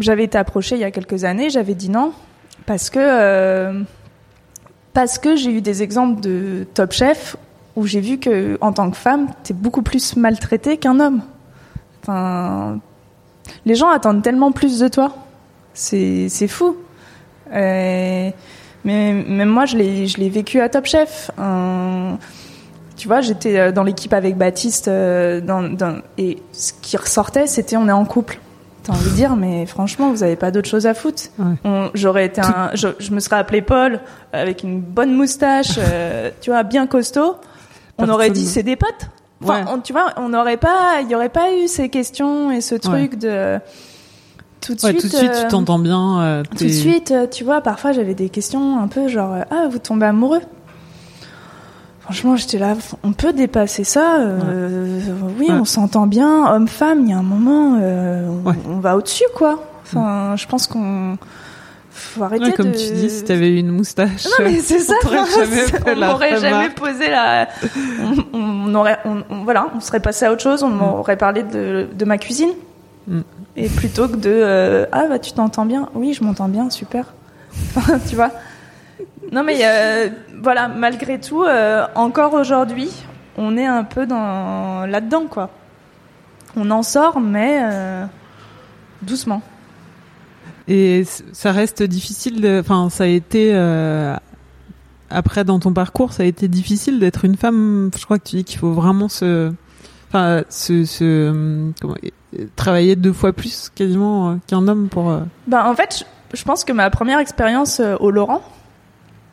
j'avais 0.00 0.24
été 0.24 0.38
approchée 0.38 0.76
il 0.76 0.80
y 0.80 0.84
a 0.84 0.90
quelques 0.90 1.24
années, 1.24 1.50
j'avais 1.50 1.74
dit 1.74 1.90
non. 1.90 2.12
Parce 2.66 2.88
que, 2.88 2.98
euh, 3.00 3.82
parce 4.94 5.18
que 5.18 5.36
j'ai 5.36 5.50
eu 5.50 5.60
des 5.60 5.82
exemples 5.82 6.20
de 6.20 6.66
top 6.74 6.92
chef 6.92 7.36
où 7.76 7.86
j'ai 7.86 8.00
vu 8.00 8.18
que 8.18 8.56
en 8.60 8.72
tant 8.72 8.90
que 8.90 8.96
femme, 8.96 9.28
t'es 9.42 9.52
beaucoup 9.52 9.82
plus 9.82 10.16
maltraitée 10.16 10.78
qu'un 10.78 10.98
homme. 11.00 11.22
Enfin, 12.02 12.78
les 13.66 13.74
gens 13.74 13.90
attendent 13.90 14.22
tellement 14.22 14.52
plus 14.52 14.78
de 14.78 14.88
toi. 14.88 15.14
C'est 15.74 16.28
c'est 16.28 16.48
fou. 16.48 16.76
Euh, 17.52 18.30
mais 18.84 19.12
même 19.12 19.48
moi, 19.48 19.66
je 19.66 19.76
l'ai 19.76 20.06
je 20.06 20.18
l'ai 20.18 20.30
vécu 20.30 20.60
à 20.60 20.68
Top 20.68 20.86
Chef. 20.86 21.30
Tu 23.04 23.08
vois, 23.08 23.20
j'étais 23.20 23.58
euh, 23.58 23.70
dans 23.70 23.82
l'équipe 23.82 24.14
avec 24.14 24.38
Baptiste, 24.38 24.88
euh, 24.88 25.42
dans, 25.42 25.62
dans- 25.62 25.98
et 26.16 26.38
ce 26.52 26.72
qui 26.80 26.96
ressortait, 26.96 27.46
c'était 27.46 27.76
on 27.76 27.86
est 27.86 27.92
en 27.92 28.06
couple. 28.06 28.40
T'as 28.82 28.94
envie 28.94 29.10
de 29.10 29.14
dire, 29.14 29.36
mais 29.36 29.66
franchement, 29.66 30.08
vous 30.10 30.22
avez 30.22 30.36
pas 30.36 30.50
d'autre 30.50 30.70
chose 30.70 30.86
à 30.86 30.94
foutre. 30.94 31.24
Ouais. 31.38 31.90
J'aurais 31.92 32.24
été 32.24 32.40
un, 32.40 32.70
je, 32.72 32.88
je 32.98 33.10
me 33.10 33.20
serais 33.20 33.36
appelé 33.36 33.60
Paul 33.60 34.00
avec 34.32 34.62
une 34.62 34.80
bonne 34.80 35.12
moustache, 35.14 35.72
euh, 35.76 36.30
tu 36.40 36.48
vois, 36.48 36.62
bien 36.62 36.86
costaud. 36.86 37.36
On 37.98 38.08
aurait 38.08 38.30
dit 38.30 38.46
c'est 38.46 38.62
des 38.62 38.76
potes. 38.76 39.10
Enfin, 39.42 39.64
Ouais. 39.66 39.70
on- 39.74 39.80
tu 39.80 39.92
vois, 39.92 40.06
on 40.16 40.30
n'aurait 40.30 40.56
pas, 40.56 41.02
il 41.02 41.10
y 41.10 41.14
aurait 41.14 41.28
pas 41.28 41.52
eu 41.52 41.68
ces 41.68 41.90
questions 41.90 42.50
et 42.52 42.62
ce 42.62 42.74
truc 42.74 43.18
de 43.18 43.58
tout 44.62 44.74
de 44.76 44.80
Ouais, 44.80 44.92
suite. 44.92 45.02
tout 45.02 45.08
de 45.08 45.14
suite, 45.14 45.30
euh, 45.30 45.42
tu 45.42 45.48
t'entends 45.48 45.78
bien. 45.78 46.22
euh, 46.22 46.42
tout 46.56 46.64
de 46.64 46.70
suite, 46.70 47.10
euh, 47.10 47.26
tu 47.30 47.44
vois, 47.44 47.60
parfois 47.60 47.92
j'avais 47.92 48.14
des 48.14 48.30
questions 48.30 48.80
un 48.80 48.88
peu 48.88 49.08
genre 49.08 49.34
euh, 49.34 49.42
ah 49.50 49.68
vous 49.70 49.78
tombez 49.78 50.06
amoureux? 50.06 50.40
Franchement, 52.04 52.36
j'étais 52.36 52.58
là, 52.58 52.74
on 53.02 53.12
peut 53.12 53.32
dépasser 53.32 53.82
ça. 53.84 54.18
euh, 54.20 55.00
Oui, 55.38 55.46
Ouais. 55.48 55.54
on 55.54 55.64
s'entend 55.64 56.06
bien, 56.06 56.52
homme-femme. 56.54 57.00
Il 57.04 57.10
y 57.10 57.12
a 57.12 57.18
un 57.18 57.22
moment, 57.22 57.78
euh, 57.80 58.28
on, 58.44 58.48
Ouais. 58.50 58.54
on 58.68 58.78
va 58.78 58.96
au-dessus, 58.96 59.24
quoi. 59.34 59.62
Enfin, 59.86 60.34
je 60.36 60.46
pense 60.46 60.66
qu'on 60.66 61.16
faut 61.90 62.22
arrêter 62.24 62.52
comme 62.52 62.72
de. 62.72 62.76
tu 62.76 62.92
dis, 62.92 63.08
si 63.08 63.24
t'avais 63.24 63.48
eu 63.50 63.56
une 63.58 63.70
moustache. 63.70 64.24
Non 64.26 64.44
mais 64.44 64.60
c'est 64.60 64.78
ça. 64.80 64.94
on 65.04 65.10
jamais 65.24 65.94
m'aurait 66.06 66.40
jamais 66.40 66.70
posé 66.70 67.08
la. 67.08 67.48
On, 68.32 68.38
on 68.68 68.74
aurait, 68.74 68.98
on, 69.04 69.44
voilà, 69.44 69.68
on 69.76 69.80
serait 69.80 70.00
passé 70.00 70.24
à 70.26 70.32
autre 70.32 70.42
chose. 70.42 70.62
On 70.62 70.68
m'aurait 70.70 71.16
parlé 71.16 71.42
de, 71.42 71.86
de 71.92 72.04
ma 72.04 72.18
cuisine. 72.18 72.50
Mm. 73.06 73.20
Et 73.56 73.68
plutôt 73.68 74.08
que 74.08 74.16
de 74.16 74.30
euh, 74.32 74.86
ah 74.92 75.04
bah 75.08 75.18
tu 75.20 75.32
t'entends 75.32 75.66
bien. 75.66 75.88
Oui, 75.94 76.12
je 76.14 76.24
m'entends 76.24 76.48
bien, 76.48 76.68
super. 76.70 77.06
Tu 78.08 78.16
vois? 78.16 78.30
Non 79.34 79.42
mais 79.42 79.58
euh, 79.62 80.10
voilà, 80.40 80.68
malgré 80.68 81.18
tout, 81.18 81.42
euh, 81.42 81.84
encore 81.96 82.34
aujourd'hui, 82.34 82.88
on 83.36 83.56
est 83.56 83.66
un 83.66 83.82
peu 83.82 84.06
dans 84.06 84.86
là-dedans 84.86 85.26
quoi. 85.28 85.50
On 86.54 86.70
en 86.70 86.84
sort, 86.84 87.18
mais 87.18 87.58
euh, 87.64 88.04
doucement. 89.02 89.42
Et 90.68 91.02
ça 91.32 91.50
reste 91.50 91.82
difficile. 91.82 92.46
Enfin, 92.60 92.88
ça 92.90 93.04
a 93.04 93.06
été 93.08 93.52
après 95.10 95.42
dans 95.42 95.58
ton 95.58 95.72
parcours, 95.72 96.12
ça 96.12 96.22
a 96.22 96.26
été 96.26 96.46
difficile 96.46 97.00
d'être 97.00 97.24
une 97.24 97.36
femme. 97.36 97.90
Je 97.98 98.04
crois 98.04 98.20
que 98.20 98.28
tu 98.28 98.36
dis 98.36 98.44
qu'il 98.44 98.60
faut 98.60 98.72
vraiment 98.72 99.08
se, 99.08 99.52
enfin, 100.08 100.44
se, 100.48 100.84
se 100.84 101.72
comment, 101.80 101.96
travailler 102.54 102.94
deux 102.94 103.12
fois 103.12 103.32
plus 103.32 103.68
quasiment 103.74 104.38
qu'un 104.46 104.68
homme 104.68 104.88
pour. 104.88 105.12
Ben, 105.48 105.64
en 105.64 105.74
fait, 105.74 106.04
je, 106.32 106.38
je 106.38 106.44
pense 106.44 106.62
que 106.62 106.72
ma 106.72 106.88
première 106.90 107.18
expérience 107.18 107.82
au 107.98 108.12
Laurent, 108.12 108.40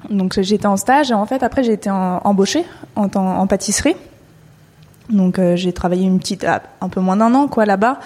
donc 0.09 0.39
j'étais 0.41 0.65
en 0.65 0.77
stage 0.77 1.11
et 1.11 1.13
en 1.13 1.25
fait 1.25 1.43
après 1.43 1.63
j'ai 1.63 1.73
été 1.73 1.89
en- 1.89 2.21
embauchée 2.23 2.65
en, 2.95 3.47
pâtisserie. 3.47 3.95
Donc 5.09 5.39
euh, 5.39 5.55
j'ai 5.55 5.73
travaillé 5.73 6.05
une 6.05 6.19
petite, 6.19 6.43
ah, 6.45 6.61
un 6.79 6.89
peu 6.89 7.01
moins 7.01 7.17
d'un 7.17 7.33
an 7.33 7.47
quoi 7.47 7.65
là-bas, 7.65 7.99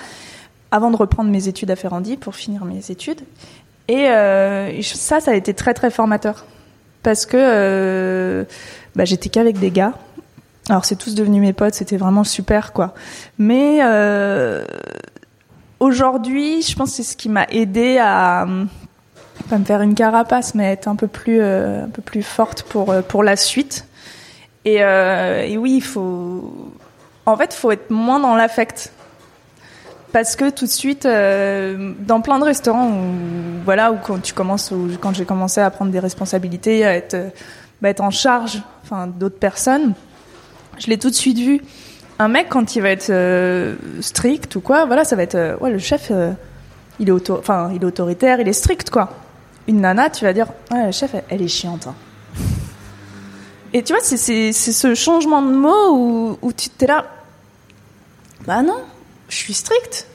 avant 0.72 0.92
de 0.92 0.96
reprendre 0.96 1.30
mes 1.30 1.48
études 1.48 1.72
à 1.72 1.76
Ferrandi 1.76 2.18
pour 2.18 2.36
finir 2.36 2.66
mes 2.66 2.90
études. 2.90 3.22
Et 3.88 4.10
euh, 4.10 4.82
ça, 4.82 5.20
ça 5.20 5.32
a 5.32 5.36
été 5.36 5.54
très 5.54 5.74
très 5.74 5.92
formateur 5.92 6.46
parce 7.04 7.26
que 7.26 7.38
euh, 7.40 8.44
bah, 8.96 9.06
j'étais 9.06 9.30
qu'avec 9.30 9.60
des 9.60 9.72
gars. 9.72 9.94
Alors 10.70 10.84
c'est 10.86 10.96
tous 10.96 11.14
devenus 11.14 11.42
mes 11.42 11.54
potes, 11.54 11.76
c'était 11.76 11.98
vraiment 11.98 12.24
super 12.24 12.74
quoi. 12.74 12.96
Mais 13.38 13.82
aujourd'hui, 15.80 16.64
je 16.64 16.76
pense 16.76 16.90
que 16.90 16.96
c'est 16.98 17.04
ce 17.04 17.16
qui 17.16 17.30
m'a 17.30 17.46
aidé 17.50 18.00
à 18.02 18.48
pas 19.46 19.58
me 19.58 19.66
faire 19.66 19.82
une 19.82 19.96
carapace, 19.96 20.56
mais 20.56 20.72
être 20.72 20.88
un 20.88 20.96
peu 20.96 21.08
plus, 21.08 21.40
euh, 21.42 21.86
un 21.86 21.90
peu 21.90 22.02
plus 22.02 22.24
forte 22.24 22.64
pour 22.64 22.92
euh, 22.92 23.02
pour 23.02 23.24
la 23.24 23.36
suite. 23.36 23.86
Et, 24.66 24.78
euh, 24.84 25.44
et 25.44 25.58
oui, 25.58 25.76
il 25.76 25.84
faut, 25.84 26.72
en 27.26 27.38
fait, 27.38 27.54
faut 27.54 27.72
être 27.72 27.92
moins 27.92 28.20
dans 28.20 28.36
l'affect, 28.36 28.92
parce 30.12 30.36
que 30.36 30.50
tout 30.50 30.66
de 30.66 30.72
suite, 30.72 31.04
dans 31.04 32.22
plein 32.22 32.40
de 32.40 32.46
restaurants, 32.46 32.90
où, 32.90 33.14
voilà, 33.64 33.92
où 33.92 33.98
quand 33.98 34.20
tu 34.22 34.34
commences, 34.34 34.72
où, 34.72 34.90
quand 35.00 35.14
j'ai 35.14 35.26
commencé 35.26 35.62
à 35.62 35.70
prendre 35.70 35.92
des 35.92 36.00
responsabilités, 36.00 36.84
à 36.84 36.96
être, 36.96 37.16
bah, 37.80 37.90
être 37.90 38.02
en 38.02 38.10
charge, 38.10 38.64
enfin, 38.84 39.06
d'autres 39.06 39.38
personnes, 39.38 39.94
je 40.80 40.88
l'ai 40.88 40.98
tout 40.98 41.12
de 41.12 41.16
suite 41.16 41.38
vu. 41.38 41.62
Un 42.18 42.28
mec 42.28 42.48
quand 42.50 42.76
il 42.76 42.82
va 42.82 42.90
être 42.90 43.12
strict 44.02 44.56
ou 44.56 44.62
quoi, 44.62 44.86
voilà, 44.86 45.04
ça 45.04 45.16
va 45.16 45.22
être, 45.22 45.62
ouais, 45.62 45.70
le 45.70 45.80
chef, 45.80 46.12
il 47.00 47.10
est 47.10 47.12
auto, 47.12 47.40
il 47.72 47.84
est 47.84 47.86
autoritaire, 47.86 48.40
il 48.40 48.48
est 48.48 48.54
strict 48.54 48.90
quoi. 48.90 49.12
Une 49.68 49.82
nana, 49.82 50.10
tu 50.10 50.26
vas 50.26 50.34
dire, 50.34 50.48
ouais, 50.72 50.86
le 50.86 50.92
chef, 50.92 51.14
elle, 51.16 51.24
elle 51.30 51.42
est 51.42 51.48
chiante. 51.48 51.88
hein. 51.88 51.96
Et 53.74 53.84
tu 53.84 53.94
vois, 53.94 54.02
c'est 54.04 54.52
ce 54.54 54.96
changement 54.96 55.42
de 55.42 55.52
mot 55.54 55.90
où, 55.92 56.38
où 56.42 56.54
tu 56.54 56.70
t'es 56.70 56.88
là. 56.88 57.06
Bah 58.48 58.62
non, 58.62 58.78
je 59.28 59.36
suis 59.36 59.54
strict. 59.54 60.08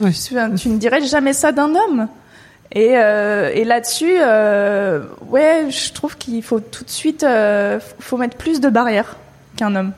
Ouais. 0.00 0.12
Tu, 0.12 0.34
tu 0.56 0.68
ne 0.68 0.76
dirais 0.78 1.00
jamais 1.04 1.32
ça 1.32 1.50
d'un 1.50 1.74
homme. 1.74 2.06
Et, 2.70 2.96
euh, 2.98 3.50
et 3.54 3.64
là-dessus, 3.64 4.12
euh, 4.20 5.02
ouais, 5.28 5.68
je 5.70 5.92
trouve 5.92 6.16
qu'il 6.18 6.42
faut 6.42 6.60
tout 6.60 6.84
de 6.84 6.90
suite, 6.90 7.24
euh, 7.24 7.80
faut 7.98 8.18
mettre 8.18 8.36
plus 8.36 8.60
de 8.60 8.68
barrières 8.68 9.16
qu'un 9.56 9.74
homme, 9.74 9.92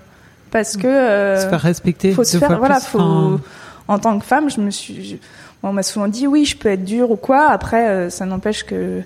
parce 0.53 0.77
que 0.77 0.87
euh, 0.87 1.43
se 1.43 1.49
faire 1.49 1.61
respecter. 1.61 2.13
faut 2.13 2.23
se 2.23 2.39
faire, 2.39 2.59
voilà, 2.59 2.79
faut. 2.81 3.41
En 3.89 3.99
tant 3.99 4.21
que 4.21 4.25
femme, 4.25 4.49
je 4.49 4.61
me 4.61 4.71
suis, 4.71 5.05
je- 5.05 5.17
on 5.63 5.73
m'a 5.73 5.83
souvent 5.83 6.09
dit 6.09 6.27
oui, 6.27 6.45
je 6.45 6.57
peux 6.57 6.69
être 6.69 6.85
dure 6.85 7.11
ou 7.11 7.17
quoi. 7.17 7.49
Après, 7.49 7.89
euh, 7.89 8.11
ça 8.11 8.25
n'empêche 8.27 8.65
que, 8.65 9.03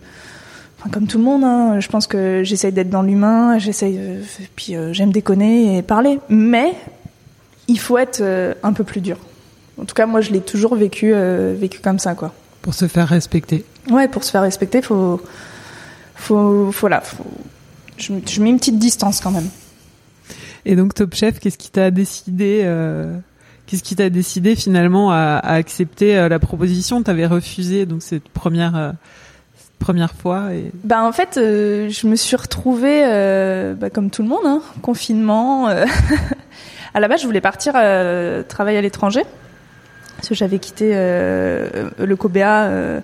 enfin, 0.78 0.90
comme 0.90 1.06
tout 1.06 1.18
le 1.18 1.24
monde, 1.24 1.44
hein, 1.44 1.80
je 1.80 1.88
pense 1.88 2.06
que 2.06 2.42
j'essaye 2.44 2.72
d'être 2.72 2.90
dans 2.90 3.02
l'humain, 3.02 3.58
j'essaye, 3.58 3.98
euh, 3.98 4.22
puis 4.54 4.76
euh, 4.76 4.92
j'aime 4.92 5.12
déconner 5.12 5.78
et 5.78 5.82
parler, 5.82 6.20
mais 6.28 6.74
il 7.66 7.78
faut 7.78 7.98
être 7.98 8.20
euh, 8.20 8.54
un 8.62 8.72
peu 8.72 8.84
plus 8.84 9.00
dur. 9.00 9.16
En 9.80 9.84
tout 9.84 9.94
cas, 9.94 10.06
moi, 10.06 10.20
je 10.20 10.30
l'ai 10.30 10.40
toujours 10.40 10.76
vécu, 10.76 11.12
vécu 11.58 11.80
comme 11.80 11.98
ça, 11.98 12.14
quoi. 12.14 12.32
pour 12.62 12.74
se 12.74 12.86
faire 12.86 13.08
respecter. 13.08 13.64
Ouais, 13.90 14.06
pour 14.06 14.22
se 14.22 14.30
faire 14.30 14.42
respecter, 14.42 14.80
faut, 14.82 15.20
faut, 16.14 16.70
faut 16.70 16.86
là, 16.86 17.00
faut, 17.00 17.24
je, 17.96 18.12
je 18.24 18.40
mets 18.40 18.50
une 18.50 18.58
petite 18.58 18.78
distance 18.78 19.20
quand 19.20 19.32
même. 19.32 19.48
Et 20.64 20.76
donc 20.76 20.94
Top 20.94 21.12
Chef, 21.12 21.40
qu'est-ce 21.40 21.58
qui 21.58 21.70
t'a 21.70 21.90
décidé 21.90 22.62
Qu'est-ce 23.66 23.82
qui 23.82 23.96
t'a 23.96 24.10
décidé 24.10 24.56
finalement 24.56 25.10
à, 25.10 25.16
à 25.42 25.54
accepter 25.54 26.16
euh, 26.18 26.28
la 26.28 26.38
proposition? 26.38 27.02
T'avais 27.02 27.26
refusé 27.26 27.86
donc 27.86 28.02
cette 28.02 28.28
première 28.28 28.76
euh, 28.76 28.92
cette 29.56 29.78
première 29.78 30.12
fois 30.12 30.52
et 30.52 30.70
Bah 30.84 31.02
en 31.02 31.12
fait, 31.12 31.36
euh, 31.38 31.88
je 31.88 32.06
me 32.06 32.14
suis 32.16 32.36
retrouvée, 32.36 33.04
euh, 33.06 33.74
bah, 33.74 33.88
comme 33.90 34.10
tout 34.10 34.22
le 34.22 34.28
monde, 34.28 34.44
hein, 34.46 34.60
confinement. 34.82 35.68
euh. 35.68 35.84
à 36.94 37.00
la 37.00 37.08
base, 37.08 37.22
je 37.22 37.26
voulais 37.26 37.40
partir 37.40 37.72
euh, 37.76 38.42
travailler 38.42 38.78
à 38.78 38.82
l'étranger. 38.82 39.22
Parce 40.16 40.28
que 40.28 40.34
j'avais 40.34 40.58
quitté 40.58 40.92
euh, 40.94 41.90
le 41.98 42.16
COBEA. 42.16 42.64
euh, 42.66 43.00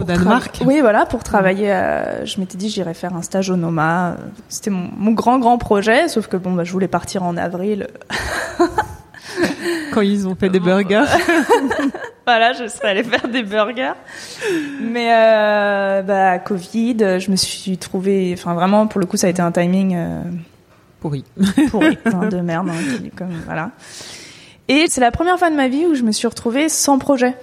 au 0.00 0.04
Danemark. 0.04 0.62
Oui, 0.64 0.80
voilà, 0.80 1.04
pour 1.06 1.22
travailler. 1.24 1.70
à- 1.72 2.24
Je 2.24 2.38
m'étais 2.40 2.56
dit 2.58 2.68
j'irais 2.70 2.94
faire 2.94 3.14
un 3.14 3.22
stage 3.22 3.50
au 3.50 3.56
Noma. 3.56 4.16
C'était 4.48 4.70
mon, 4.70 4.88
mon 4.96 5.12
grand 5.12 5.38
grand 5.38 5.58
projet, 5.58 6.08
sauf 6.08 6.26
que 6.28 6.36
bon, 6.36 6.52
bah, 6.52 6.64
je 6.64 6.72
voulais 6.72 6.88
partir 6.88 7.22
en 7.24 7.36
avril. 7.36 7.88
Quand 9.92 10.00
ils 10.00 10.26
ont 10.28 10.34
fait 10.34 10.48
des 10.48 10.60
burgers. 10.60 11.04
Voilà, 12.26 12.52
je 12.52 12.68
serais 12.68 12.88
allée 12.90 13.04
faire 13.04 13.26
des 13.26 13.42
burgers. 13.42 13.94
Mais 14.82 15.08
euh, 15.14 16.02
bah 16.02 16.38
Covid, 16.38 17.18
je 17.18 17.30
me 17.30 17.36
suis 17.36 17.78
trouvée. 17.78 18.34
Enfin 18.36 18.52
vraiment, 18.52 18.86
pour 18.86 19.00
le 19.00 19.06
coup, 19.06 19.16
ça 19.16 19.28
a 19.28 19.30
été 19.30 19.40
un 19.40 19.50
timing. 19.50 19.96
euh, 19.96 20.20
pourri. 21.00 21.24
pourri, 21.70 21.96
de 22.30 22.40
merde, 22.42 22.68
hein, 22.68 22.96
qui- 23.02 23.08
comme, 23.12 23.32
voilà. 23.46 23.70
Et 24.68 24.84
c'est 24.90 25.00
la 25.00 25.10
première 25.10 25.38
fois 25.38 25.48
de 25.48 25.56
ma 25.56 25.68
vie 25.68 25.86
où 25.86 25.94
je 25.94 26.02
me 26.02 26.12
suis 26.12 26.26
retrouvée 26.28 26.68
sans 26.68 26.98
projet, 26.98 27.34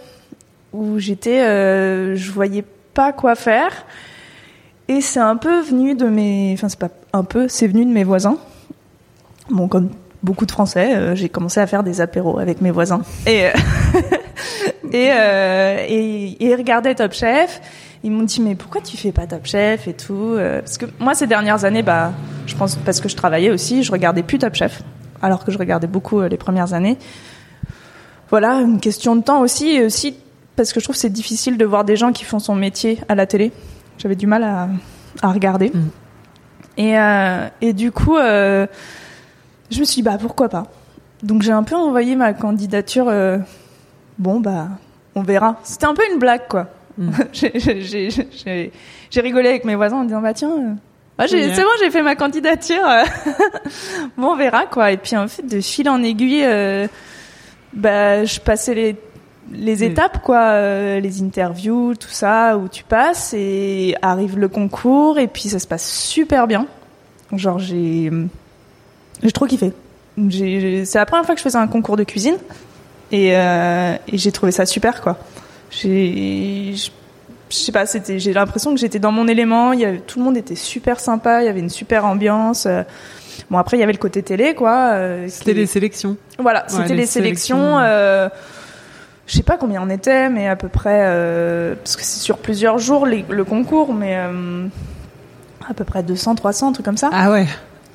où 0.72 1.00
j'étais, 1.00 1.42
euh, 1.42 2.16
je 2.16 2.32
voyais 2.32 2.64
pas 2.94 3.12
quoi 3.12 3.34
faire. 3.34 3.72
Et 4.88 5.02
c'est 5.02 5.20
un 5.20 5.36
peu 5.36 5.62
venu 5.62 5.96
de 5.96 6.06
mes, 6.06 6.52
enfin 6.54 6.70
c'est 6.70 6.78
pas 6.78 6.90
un 7.12 7.24
peu, 7.24 7.48
c'est 7.48 7.66
venu 7.66 7.86
de 7.86 7.92
mes 7.92 8.04
voisins. 8.04 8.38
Bon, 9.50 9.68
comme 9.68 9.90
beaucoup 10.26 10.46
de 10.46 10.52
Français, 10.52 10.96
euh, 10.96 11.16
j'ai 11.16 11.30
commencé 11.30 11.60
à 11.60 11.68
faire 11.68 11.84
des 11.84 12.02
apéros 12.02 12.40
avec 12.40 12.60
mes 12.60 12.72
voisins 12.72 13.02
et 13.28 13.46
euh, 13.46 13.52
et, 14.92 15.12
euh, 15.12 15.86
et 15.88 16.32
et 16.32 16.48
ils 16.48 16.56
regardaient 16.56 16.96
Top 16.96 17.14
Chef. 17.14 17.62
Ils 18.04 18.12
m'ont 18.12 18.24
dit 18.24 18.42
mais 18.42 18.56
pourquoi 18.56 18.82
tu 18.82 18.98
fais 18.98 19.12
pas 19.12 19.28
Top 19.28 19.46
Chef 19.46 19.88
et 19.88 19.94
tout 19.94 20.34
euh, 20.36 20.60
Parce 20.62 20.78
que 20.78 20.88
moi 21.00 21.14
ces 21.14 21.28
dernières 21.28 21.64
années, 21.64 21.84
bah, 21.84 22.12
je 22.48 22.56
pense 22.56 22.76
parce 22.76 23.00
que 23.00 23.08
je 23.08 23.16
travaillais 23.16 23.52
aussi, 23.52 23.84
je 23.84 23.92
regardais 23.92 24.24
plus 24.24 24.40
Top 24.40 24.56
Chef, 24.56 24.82
alors 25.22 25.46
que 25.46 25.52
je 25.52 25.58
regardais 25.58 25.88
beaucoup 25.88 26.22
les 26.22 26.38
premières 26.38 26.74
années. 26.74 26.98
Voilà, 28.32 28.56
une 28.56 28.80
question 28.80 29.16
de 29.16 29.22
temps 29.22 29.42
aussi, 29.42 29.70
et 29.70 29.86
aussi 29.86 30.18
parce 30.56 30.74
que 30.74 30.80
je 30.80 30.86
trouve 30.86 30.96
que 30.96 31.02
c'est 31.02 31.10
difficile 31.10 31.58
de 31.58 31.66
voir 31.66 31.86
des 31.86 31.96
gens 31.96 32.12
qui 32.12 32.26
font 32.26 32.40
son 32.40 32.56
métier 32.56 33.00
à 33.08 33.14
la 33.14 33.28
télé. 33.28 33.52
J'avais 34.00 34.16
du 34.16 34.26
mal 34.26 34.44
à, 34.44 34.70
à 35.22 35.32
regarder. 35.32 35.72
Mm. 35.74 35.90
Et, 36.78 36.96
et 37.62 37.74
du 37.74 37.92
coup, 37.92 38.18
euh, 38.18 38.68
je 39.72 39.80
me 39.80 39.86
suis 39.86 39.96
dit, 39.96 40.02
bah 40.04 40.18
pourquoi 40.20 40.50
pas. 40.50 40.68
Donc 41.24 41.42
j'ai 41.42 41.52
un 41.52 41.64
peu 41.64 41.76
envoyé 41.76 42.16
ma 42.16 42.34
candidature. 42.34 43.08
euh, 43.10 43.38
bon, 44.20 44.40
bah, 44.40 44.68
on 45.16 45.22
verra. 45.24 45.60
C'était 45.64 45.86
un 45.86 45.94
peu 45.94 46.04
une 46.12 46.20
blague, 46.20 46.48
quoi. 46.50 46.68
Mm. 46.98 47.12
J'ai- 47.34 48.72
rigolé 49.18 49.50
avec 49.50 49.66
mes 49.66 49.76
voisins 49.76 49.98
en 49.98 50.04
disant, 50.06 50.22
bah 50.22 50.34
tiens, 50.34 50.52
euh, 50.52 50.74
c'est 51.28 51.62
bon, 51.62 51.68
j'ai 51.82 51.90
fait 51.92 52.02
ma 52.02 52.16
candidature. 52.16 52.88
euh. 52.88 53.04
bon, 54.18 54.28
on 54.32 54.36
verra, 54.38 54.66
quoi. 54.66 54.92
Et 54.92 54.98
puis 54.98 55.18
en 55.18 55.28
fait, 55.28 55.44
de 55.46 55.60
fil 55.60 55.90
en 55.90 56.02
aiguille, 56.04 56.44
euh, 56.46 56.88
bah, 57.74 58.24
je 58.24 58.40
passais 58.40 58.74
les 58.76 58.96
les 59.52 59.76
Mm. 59.78 59.92
étapes 59.92 60.22
quoi 60.24 60.40
euh, 60.54 61.00
les 61.00 61.22
interviews 61.22 61.94
tout 61.94 62.10
ça 62.10 62.58
où 62.58 62.68
tu 62.68 62.84
passes 62.84 63.32
et 63.38 63.96
arrive 64.02 64.40
le 64.40 64.48
concours 64.48 65.20
et 65.20 65.28
puis 65.28 65.50
ça 65.50 65.60
se 65.60 65.68
passe 65.68 65.88
super 65.88 66.48
bien 66.48 66.66
genre 67.32 67.60
j'ai 67.60 68.10
j'ai 69.24 69.32
trop 69.32 69.46
kiffé 69.46 69.74
c'est 70.30 70.96
la 70.96 71.06
première 71.06 71.26
fois 71.26 71.36
que 71.36 71.40
je 71.40 71.44
faisais 71.44 71.58
un 71.58 71.68
concours 71.68 71.98
de 71.98 72.04
cuisine 72.04 72.38
et, 73.12 73.36
euh, 73.36 73.96
et 74.08 74.18
j'ai 74.18 74.32
trouvé 74.32 74.52
ça 74.52 74.66
super 74.66 75.02
quoi 75.02 75.18
j'ai 75.70 76.74
je 77.50 77.56
sais 77.56 77.72
pas 77.72 77.86
c'était 77.86 78.18
j'ai 78.20 78.34
l'impression 78.34 78.74
que 78.74 78.80
j'étais 78.80 79.00
dans 79.00 79.12
mon 79.12 79.28
élément 79.28 79.74
il 79.74 79.80
y 79.82 79.86
avait, 79.86 80.00
tout 80.00 80.20
le 80.20 80.26
monde 80.26 80.38
était 80.38 80.56
super 80.56 81.00
sympa 81.00 81.42
il 81.44 81.46
y 81.46 81.50
avait 81.50 81.60
une 81.60 81.70
super 81.70 82.06
ambiance 82.06 82.66
euh, 82.66 82.84
bon 83.52 83.58
après 83.58 83.78
il 83.78 83.82
y 83.82 83.84
avait 83.84 83.92
le 83.94 83.98
côté 84.00 84.24
télé 84.24 84.56
quoi 84.56 84.92
euh, 84.94 85.26
C'était 85.30 85.52
qui- 85.54 85.58
les 85.60 85.66
sélections. 85.68 86.18
voilà, 86.40 86.62
Ouais, 86.64 86.70
c'était 86.70 86.90
les 86.90 86.96
les 87.02 87.06
sélections. 87.06 87.58
sélections. 87.58 87.80
euh, 87.80 88.30
je 89.28 89.36
sais 89.36 89.44
pas 89.44 89.58
combien 89.58 89.82
on 89.82 89.90
était, 89.90 90.30
mais 90.30 90.48
à 90.48 90.56
peu 90.56 90.68
près, 90.70 91.00
parce 91.84 91.96
que 91.96 92.04
c'est 92.04 92.20
sur 92.20 92.38
plusieurs 92.38 92.78
jours 92.78 93.08
les- 93.08 93.26
le 93.28 93.44
concours, 93.44 93.92
mais 93.94 94.16
à 94.16 95.74
peu 95.76 95.84
près 95.84 96.04
200, 96.04 96.36
300, 96.36 96.70
un 96.70 96.72
truc 96.74 96.86
comme 96.86 96.98
ça. 96.98 97.10
Ah 97.12 97.32
ouais. 97.32 97.48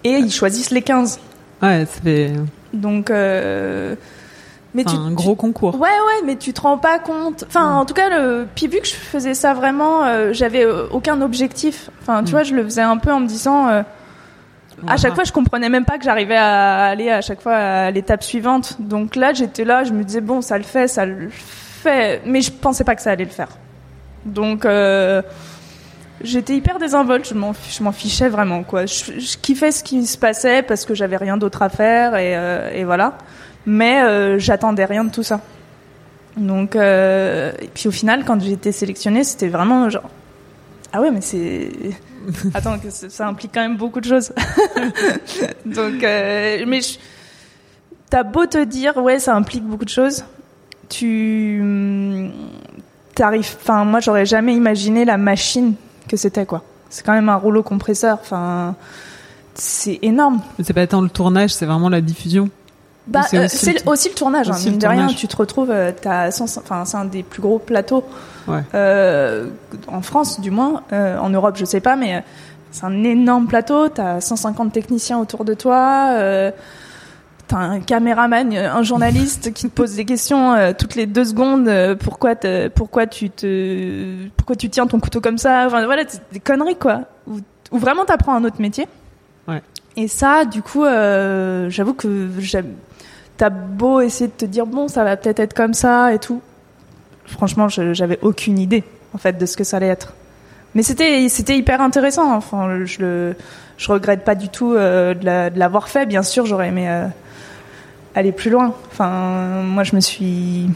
Et 0.05 0.11
ils 0.19 0.31
choisissent 0.33 0.71
les 0.71 0.83
15. 0.83 1.19
Ouais, 1.63 1.87
ça 1.87 2.01
fait 2.03 2.33
Donc, 2.73 3.11
euh, 3.11 3.95
mais 4.75 4.85
tu, 4.85 4.95
un 4.95 5.11
gros 5.13 5.35
concours. 5.35 5.75
Ouais, 5.75 5.81
ouais, 5.89 6.25
mais 6.25 6.37
tu 6.37 6.53
te 6.53 6.61
rends 6.61 6.79
pas 6.79 6.99
compte. 6.99 7.45
Enfin, 7.49 7.75
en 7.75 7.85
tout 7.85 7.93
cas, 7.95 8.09
le... 8.09 8.47
puis 8.55 8.67
vu 8.69 8.79
que 8.81 8.87
je 8.87 8.95
faisais 8.95 9.35
ça 9.35 9.53
vraiment, 9.53 10.05
euh, 10.05 10.33
j'avais 10.33 10.65
euh, 10.65 10.87
aucun 10.93 11.21
objectif. 11.23 11.91
Enfin, 12.01 12.23
tu 12.23 12.29
Mm. 12.29 12.31
vois, 12.31 12.43
je 12.45 12.55
le 12.55 12.63
faisais 12.65 12.81
un 12.83 12.97
peu 12.97 13.13
en 13.13 13.21
me 13.21 13.27
disant. 13.27 13.69
euh, 13.69 13.83
à 14.87 14.97
chaque 14.97 15.15
fois, 15.15 15.25
je 15.25 15.33
comprenais 15.33 15.69
même 15.69 15.85
pas 15.85 15.99
que 15.99 16.05
j'arrivais 16.05 16.37
à 16.39 16.87
aller 16.87 17.11
à 17.11 17.21
chaque 17.21 17.43
fois 17.43 17.55
à 17.57 17.91
l'étape 17.91 18.23
suivante. 18.23 18.77
Donc 18.81 19.15
là, 19.17 19.35
j'étais 19.35 19.65
là, 19.65 19.85
je 19.85 19.93
me 19.93 20.05
disais 20.05 20.23
bon, 20.23 20.41
ça 20.41 20.57
le 20.57 20.65
fait, 20.65 20.89
ça 20.89 21.05
le 21.05 21.29
fait, 21.31 22.23
mais 22.25 22.41
je 22.41 22.51
pensais 22.51 22.85
pas 22.85 22.95
que 22.95 23.03
ça 23.03 23.11
allait 23.11 23.25
le 23.25 23.31
faire. 23.31 23.49
Donc 24.25 24.65
euh, 24.65 25.21
j'étais 26.23 26.55
hyper 26.55 26.79
désinvolte, 26.79 27.29
je 27.29 27.35
m'en 27.35 27.53
je 27.53 27.83
m'en 27.83 27.93
fichais 27.93 28.29
vraiment 28.29 28.63
quoi. 28.63 28.87
Je, 28.87 29.19
je 29.19 29.37
kiffais 29.39 29.73
ce 29.73 29.83
qui 29.83 30.07
se 30.07 30.19
passait 30.19 30.63
parce 30.63 30.85
que 30.85 30.95
j'avais 30.95 31.17
rien 31.17 31.37
d'autre 31.37 31.63
à 31.63 31.69
faire 31.69 32.17
et, 32.17 32.37
euh, 32.37 32.71
et 32.73 32.85
voilà. 32.85 33.19
Mais 33.67 34.03
euh, 34.03 34.39
j'attendais 34.39 34.85
rien 34.85 35.05
de 35.05 35.11
tout 35.11 35.23
ça. 35.23 35.41
Donc 36.37 36.77
euh, 36.77 37.53
et 37.61 37.69
puis 37.69 37.89
au 37.89 37.91
final, 37.93 38.25
quand 38.25 38.41
j'ai 38.41 38.53
été 38.53 38.73
sélectionnée, 38.73 39.25
c'était 39.25 39.49
vraiment 39.49 39.89
genre 39.91 40.09
ah 40.93 41.01
ouais, 41.01 41.11
mais 41.11 41.21
c'est 41.21 41.71
Attends, 42.55 42.79
que 42.79 42.91
ça 42.91 43.27
implique 43.27 43.53
quand 43.55 43.63
même 43.63 43.77
beaucoup 43.77 44.01
de 44.01 44.05
choses. 44.07 44.33
Donc, 45.65 46.03
mais 46.03 46.81
je- 46.83 46.99
t'as 48.11 48.25
beau 48.25 48.45
te 48.45 48.63
dire, 48.63 48.97
ouais, 48.99 49.19
ça 49.19 49.35
implique 49.35 49.65
beaucoup 49.65 49.85
de 49.87 49.91
choses, 49.91 50.25
tu 50.91 51.59
hum, 51.63 52.31
t'arrives. 53.15 53.57
Enfin, 53.63 53.85
moi, 53.85 54.01
j'aurais 54.01 54.27
jamais 54.27 54.55
imaginé 54.55 55.05
la 55.05 55.17
machine 55.17 55.75
que 56.11 56.17
c'était, 56.17 56.45
quoi. 56.47 56.63
C'est 56.91 57.05
quand 57.07 57.13
même 57.13 57.29
un 57.29 57.37
rouleau 57.37 57.63
compresseur. 57.63 58.19
Enfin, 58.21 58.75
c'est 59.55 59.99
énorme. 60.03 60.41
Mais 60.59 60.65
C'est 60.65 60.73
pas 60.73 60.87
tant 60.87 61.01
le 61.01 61.09
tournage, 61.09 61.51
c'est 61.55 61.67
vraiment 61.67 61.89
la 61.89 62.01
diffusion. 62.01 62.51
Bah, 63.07 63.23
c'est 63.29 63.39
euh, 63.39 63.45
aussi 63.47 63.73
le- 63.73 63.89
aussi 63.91 64.09
le 64.09 64.15
tournage. 64.15 64.49
hein, 64.51 64.55
aussi 64.55 64.67
mine 64.67 64.75
le 64.75 64.81
de 64.81 64.87
rien, 64.87 65.07
tu 65.09 65.27
te 65.27 65.37
retrouves. 65.37 65.71
euh, 65.71 65.91
T'as 66.01 66.31
100 66.31 66.45
enfin, 66.59 66.85
c'est 66.85 66.97
un 66.97 67.05
des 67.07 67.23
plus 67.23 67.41
gros 67.43 67.59
plateaux 67.59 68.05
Ouais. 68.47 68.61
euh, 68.75 69.49
en 69.89 70.03
France, 70.03 70.41
du 70.41 70.51
moins. 70.51 70.83
Euh, 70.93 71.19
en 71.19 71.31
Europe, 71.31 71.57
je 71.57 71.65
sais 71.65 71.81
pas, 71.81 71.97
mais 71.97 72.23
c'est 72.73 72.85
un 72.85 73.03
énorme 73.05 73.47
plateau. 73.47 73.89
T'as 73.89 74.21
150 74.21 74.73
techniciens 74.73 75.19
autour 75.19 75.45
de 75.45 75.55
toi. 75.55 76.09
Euh, 77.53 77.57
t'as 77.57 77.59
un 77.59 77.81
caméraman, 77.81 78.55
un 78.55 78.83
journaliste 78.83 79.53
qui 79.53 79.69
te 79.69 79.75
pose 79.75 79.97
des 79.97 80.05
questions 80.05 80.53
euh, 80.55 80.73
toutes 80.77 80.95
les 80.95 81.07
deux 81.07 81.25
secondes. 81.25 81.69
euh, 81.69 81.95
pourquoi, 81.97 82.35
pourquoi 82.75 83.07
tu 83.07 83.31
te, 83.31 84.29
pourquoi 84.37 84.57
tu 84.57 84.69
tiens 84.71 84.87
ton 84.87 85.01
couteau 85.01 85.21
comme 85.21 85.39
ça 85.39 85.65
Enfin 85.67 85.85
voilà, 85.85 86.05
des 86.33 86.41
conneries 86.41 86.77
quoi. 86.77 87.03
Ou, 87.27 87.39
ou 87.73 87.79
vraiment 87.79 88.05
t'apprends 88.05 88.35
un 88.35 88.45
autre 88.45 88.61
métier. 88.61 88.87
Ouais. 89.49 89.63
Et 89.97 90.07
ça, 90.09 90.45
du 90.45 90.63
coup, 90.63 90.85
euh, 90.85 91.69
j'avoue 91.71 91.95
que. 91.95 92.29
T'as 93.37 93.49
beau 93.51 94.01
essayer 94.01 94.27
de 94.29 94.33
te 94.35 94.45
dire 94.45 94.67
bon, 94.67 94.87
ça 94.89 95.03
va 95.03 95.17
peut-être 95.17 95.41
être 95.41 95.55
comme 95.55 95.73
ça 95.73 96.13
et 96.13 96.19
tout. 96.19 96.43
Franchement, 97.27 97.69
j'avais 97.69 98.19
aucune 98.23 98.59
idée 98.59 98.85
en 99.15 99.19
fait 99.19 99.39
de 99.39 99.47
ce 99.47 99.57
que 99.57 99.65
ça 99.65 99.79
allait 99.79 99.89
être. 99.89 100.13
Mais 100.75 100.83
c'était 100.83 101.27
c'était 101.31 101.57
hyper 101.57 101.81
intéressant. 101.81 102.35
Enfin, 102.35 102.85
je 102.85 103.01
le 103.01 103.37
je 103.79 103.91
regrette 103.91 104.25
pas 104.25 104.35
du 104.35 104.51
tout 104.51 104.75
euh, 104.75 105.15
de 105.15 105.25
la- 105.25 105.49
de 105.51 105.59
l'avoir 105.59 105.89
fait. 105.89 106.05
Bien 106.07 106.23
sûr, 106.23 106.45
j'aurais 106.45 106.69
aimé 106.69 106.87
euh, 106.89 107.07
aller 108.15 108.33
plus 108.33 108.51
loin. 108.51 108.75
Enfin, 108.91 109.63
moi, 109.63 109.85
je 109.85 109.95
me 109.95 110.01
suis 110.01 110.69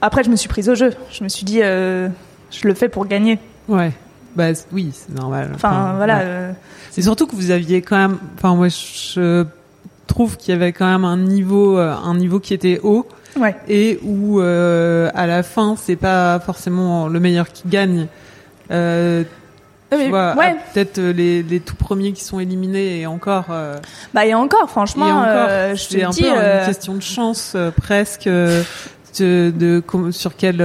après, 0.00 0.22
je 0.22 0.30
me 0.30 0.36
suis 0.36 0.48
prise 0.48 0.68
au 0.68 0.74
jeu. 0.74 0.92
Je 1.10 1.24
me 1.24 1.28
suis 1.28 1.44
dit, 1.44 1.60
euh, 1.62 2.08
je 2.50 2.68
le 2.68 2.74
fais 2.74 2.88
pour 2.88 3.06
gagner. 3.06 3.38
Ouais. 3.68 3.92
Bah 4.36 4.48
oui, 4.72 4.92
c'est 4.92 5.14
normal. 5.14 5.50
Enfin, 5.54 5.94
voilà. 5.96 6.18
ouais. 6.18 6.24
euh, 6.24 6.52
C'est 6.90 7.02
surtout 7.02 7.26
que 7.26 7.34
vous 7.34 7.50
aviez 7.50 7.82
quand 7.82 7.96
même. 7.96 8.18
Enfin, 8.36 8.54
moi, 8.54 8.68
je 8.68 9.44
trouve 10.06 10.36
qu'il 10.36 10.52
y 10.52 10.56
avait 10.56 10.72
quand 10.72 10.86
même 10.86 11.04
un 11.04 11.16
niveau, 11.16 11.78
euh, 11.78 11.94
un 11.94 12.14
niveau 12.16 12.40
qui 12.40 12.54
était 12.54 12.80
haut 12.82 13.06
ouais. 13.38 13.54
et 13.68 13.98
où 14.02 14.40
euh, 14.40 15.10
à 15.14 15.26
la 15.26 15.42
fin, 15.42 15.74
c'est 15.76 15.96
pas 15.96 16.40
forcément 16.40 17.08
le 17.08 17.20
meilleur 17.20 17.48
qui 17.52 17.68
gagne. 17.68 18.06
Euh, 18.70 19.24
tu 19.90 19.96
mais- 19.98 20.08
vois, 20.08 20.34
ouais. 20.36 20.56
peut-être 20.74 20.98
euh, 20.98 21.12
les, 21.12 21.42
les 21.42 21.60
tout 21.60 21.74
premiers 21.76 22.12
qui 22.12 22.22
sont 22.24 22.40
éliminés 22.40 23.00
et 23.00 23.06
encore. 23.06 23.46
euh, 23.50 23.76
Bah, 24.14 24.26
et 24.26 24.34
encore, 24.34 24.64
et 24.64 24.68
franchement, 24.68 25.06
encore, 25.06 25.24
euh, 25.26 25.74
je 25.74 25.82
c'est 25.82 25.98
te 26.00 26.04
un 26.04 26.10
dis. 26.10 26.22
peu 26.22 26.28
euh, 26.34 26.60
une 26.60 26.66
question 26.66 26.94
de 26.94 27.00
chance 27.02 27.56
presque. 27.76 28.28
de, 29.18 29.50
de 29.50 29.80
com- 29.84 30.12
sur 30.12 30.36
quel 30.36 30.58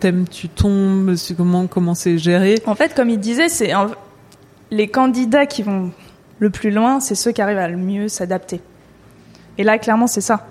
thème 0.00 0.26
tu 0.28 0.48
tombes, 0.48 1.16
sur 1.16 1.36
comment 1.36 1.66
comment 1.66 1.94
c'est 1.94 2.16
géré. 2.18 2.54
En 2.66 2.74
fait, 2.74 2.94
comme 2.94 3.10
il 3.10 3.18
disait, 3.18 3.48
c'est 3.48 3.72
les 4.70 4.88
candidats 4.88 5.44
qui 5.46 5.62
vont 5.62 5.90
le 6.38 6.48
plus 6.50 6.70
loin, 6.70 7.00
c'est 7.00 7.14
ceux 7.14 7.32
qui 7.32 7.42
arrivent 7.42 7.58
à 7.58 7.68
le 7.68 7.76
mieux 7.76 8.08
s'adapter. 8.08 8.60
Et 9.58 9.64
là, 9.64 9.76
clairement, 9.78 10.06
c'est 10.06 10.20
ça. 10.22 10.46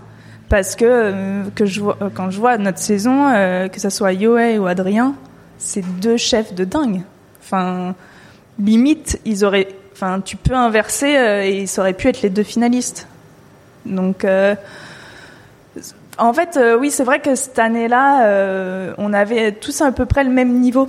Parce 0.49 0.75
que, 0.75 1.43
que 1.55 1.65
je 1.65 1.79
vois, 1.81 1.97
quand 2.13 2.29
je 2.29 2.39
vois 2.39 2.57
notre 2.57 2.79
saison, 2.79 3.31
que 3.71 3.79
ça 3.79 3.89
soit 3.89 4.13
Yoé 4.13 4.59
ou 4.59 4.67
Adrien, 4.67 5.15
c'est 5.57 5.83
deux 6.01 6.17
chefs 6.17 6.53
de 6.53 6.65
dingue. 6.65 7.01
Enfin, 7.49 7.95
limite, 8.59 9.19
ils 9.25 9.43
auraient, 9.43 9.69
enfin, 9.91 10.21
tu 10.21 10.35
peux 10.35 10.53
inverser 10.53 11.17
euh, 11.17 11.41
et 11.43 11.65
ça 11.65 11.81
aurait 11.81 11.93
pu 11.93 12.07
être 12.07 12.21
les 12.21 12.29
deux 12.29 12.43
finalistes. 12.43 13.07
Donc, 13.87 14.23
euh, 14.23 14.53
en 16.19 16.31
fait, 16.31 16.57
euh, 16.57 16.77
oui, 16.77 16.91
c'est 16.91 17.03
vrai 17.03 17.21
que 17.21 17.33
cette 17.33 17.57
année-là, 17.57 18.93
on 18.99 19.13
avait 19.13 19.53
tous 19.53 19.81
à 19.81 19.91
peu 19.91 20.05
près 20.05 20.23
le 20.23 20.29
même 20.29 20.59
niveau. 20.59 20.87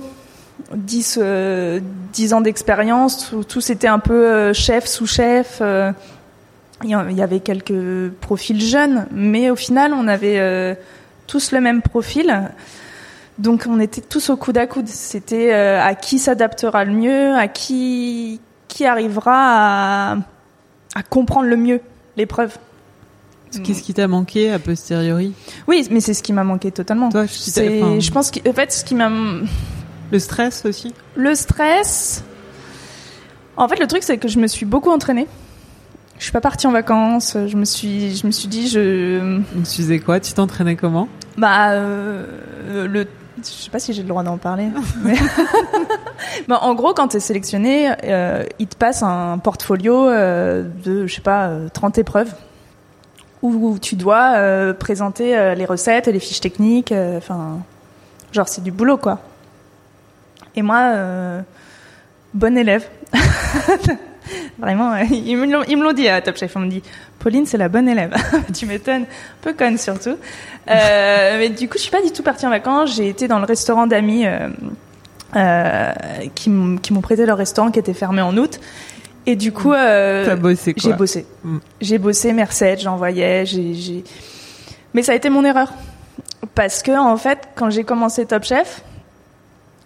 10, 0.75 1.17
euh, 1.19 1.79
10 2.13 2.33
ans 2.35 2.41
d'expérience, 2.41 3.33
tous 3.49 3.71
étaient 3.71 3.87
un 3.87 3.97
peu 3.97 4.53
chef, 4.53 4.85
sous-chef. 4.85 5.63
il 6.83 6.89
y 6.89 7.21
avait 7.21 7.39
quelques 7.39 8.11
profils 8.21 8.61
jeunes, 8.61 9.07
mais 9.11 9.49
au 9.49 9.55
final, 9.55 9.93
on 9.93 10.07
avait 10.07 10.77
tous 11.25 11.51
le 11.51 11.59
même 11.59 11.81
profil. 11.81 12.51
Donc, 13.39 13.65
on 13.67 13.79
était 13.79 14.01
tous 14.01 14.29
au 14.29 14.37
coude 14.37 14.57
à 14.57 14.67
coude. 14.67 14.87
C'était 14.87 15.53
euh, 15.53 15.81
à 15.83 15.95
qui 15.95 16.19
s'adaptera 16.19 16.85
le 16.85 16.91
mieux, 16.93 17.33
à 17.35 17.47
qui, 17.47 18.39
qui 18.67 18.85
arrivera 18.85 20.11
à, 20.13 20.17
à 20.95 21.03
comprendre 21.03 21.47
le 21.47 21.57
mieux 21.57 21.81
l'épreuve. 22.17 22.57
Qu'est-ce 23.63 23.83
qui 23.83 23.93
t'a 23.93 24.07
manqué 24.07 24.49
a 24.51 24.59
posteriori 24.59 25.33
Oui, 25.67 25.85
mais 25.91 25.99
c'est 25.99 26.13
ce 26.13 26.23
qui 26.23 26.31
m'a 26.31 26.45
manqué 26.45 26.71
totalement. 26.71 27.09
Toi, 27.09 27.23
enfin- 27.23 27.99
je 27.99 28.11
pense 28.11 28.31
qu'en 28.31 28.53
fait, 28.53 28.71
ce 28.71 28.85
qui 28.85 28.95
m'a 28.95 29.09
Le 30.11 30.19
stress 30.19 30.63
aussi 30.65 30.93
Le 31.15 31.35
stress. 31.35 32.23
En 33.57 33.67
fait, 33.67 33.77
le 33.79 33.87
truc, 33.87 34.03
c'est 34.03 34.17
que 34.17 34.29
je 34.29 34.39
me 34.39 34.47
suis 34.47 34.65
beaucoup 34.65 34.89
entraînée. 34.89 35.27
Je 36.17 36.23
suis 36.23 36.31
pas 36.31 36.39
partie 36.39 36.65
en 36.67 36.71
vacances. 36.71 37.35
Je 37.47 37.57
me 37.57 37.65
suis, 37.65 38.15
je 38.15 38.25
me 38.25 38.31
suis 38.31 38.47
dit, 38.47 38.69
je, 38.69 39.39
Tu 39.65 39.81
faisais 39.81 39.99
quoi? 39.99 40.19
Tu 40.21 40.31
t'entraînais 40.33 40.77
comment? 40.77 41.09
Bah, 41.37 41.71
euh, 41.71 42.87
le, 42.87 43.05
je 43.45 43.63
sais 43.63 43.69
pas 43.69 43.79
si 43.79 43.93
j'ai 43.93 44.01
le 44.03 44.07
droit 44.07 44.23
d'en 44.23 44.37
parler. 44.37 44.69
Bah, 46.47 46.59
en 46.61 46.75
gros, 46.75 46.93
quand 46.93 47.09
tu 47.09 47.17
es 47.17 47.19
sélectionné, 47.19 47.91
euh, 48.03 48.45
il 48.59 48.67
te 48.67 48.75
passe 48.75 49.01
un 49.03 49.37
portfolio 49.39 50.07
euh, 50.07 50.63
de, 50.83 51.07
je 51.07 51.15
sais 51.15 51.21
pas, 51.21 51.47
euh, 51.47 51.67
30 51.73 51.97
épreuves 51.97 52.33
où 53.41 53.77
tu 53.81 53.95
dois 53.95 54.33
euh, 54.35 54.71
présenter 54.73 55.35
euh, 55.37 55.55
les 55.55 55.65
recettes, 55.65 56.07
les 56.07 56.19
fiches 56.19 56.39
techniques. 56.41 56.91
euh, 56.91 57.17
Enfin, 57.17 57.57
genre, 58.31 58.47
c'est 58.47 58.61
du 58.63 58.71
boulot, 58.71 58.97
quoi. 58.97 59.19
Et 60.55 60.61
moi, 60.61 60.77
euh, 60.93 61.41
bon 62.35 62.55
élève. 62.57 62.87
Vraiment, 64.59 64.93
euh, 64.93 65.03
ils 65.11 65.37
me 65.37 65.45
l'ont- 65.83 65.93
dit 65.93 66.07
à 66.07 66.21
Top 66.21 66.37
Chef. 66.37 66.55
On 66.55 66.59
me 66.59 66.69
dit, 66.69 66.83
Pauline, 67.19 67.45
c'est 67.45 67.57
la 67.57 67.69
bonne 67.69 67.87
élève. 67.89 68.13
tu 68.53 68.65
m'étonnes, 68.65 69.03
un 69.03 69.41
peu 69.41 69.53
conne 69.53 69.77
surtout. 69.77 70.17
Euh, 70.69 71.37
mais 71.37 71.49
du 71.49 71.67
coup, 71.67 71.77
je 71.77 71.83
suis 71.83 71.91
pas 71.91 72.01
du 72.01 72.11
tout 72.11 72.23
partie 72.23 72.45
en 72.45 72.49
vacances. 72.49 72.95
J'ai 72.95 73.07
été 73.09 73.27
dans 73.27 73.39
le 73.39 73.45
restaurant 73.45 73.87
d'amis 73.87 74.25
euh, 74.25 74.49
euh, 75.35 75.91
qui 76.35 76.49
m'ont 76.49 76.77
qui 76.77 76.93
m'ont 76.93 77.01
prêté 77.01 77.25
leur 77.25 77.37
restaurant 77.37 77.71
qui 77.71 77.79
était 77.79 77.93
fermé 77.93 78.21
en 78.21 78.35
août. 78.37 78.59
Et 79.25 79.35
du 79.35 79.51
coup, 79.51 79.71
T'as 79.71 80.35
bossé 80.35 80.73
quoi 80.73 80.81
j'ai 80.83 80.93
bossé. 80.93 81.25
Mm. 81.43 81.57
J'ai 81.79 81.97
bossé 81.99 82.33
Merced, 82.33 82.79
j'envoyais, 82.79 83.45
j'ai, 83.45 83.75
j'ai... 83.75 84.03
Mais 84.95 85.03
ça 85.03 85.11
a 85.11 85.15
été 85.15 85.29
mon 85.29 85.43
erreur. 85.45 85.71
Parce 86.55 86.81
que, 86.81 86.91
en 86.91 87.15
fait, 87.17 87.37
quand 87.55 87.69
j'ai 87.69 87.83
commencé 87.83 88.25
Top 88.25 88.43
Chef, 88.43 88.81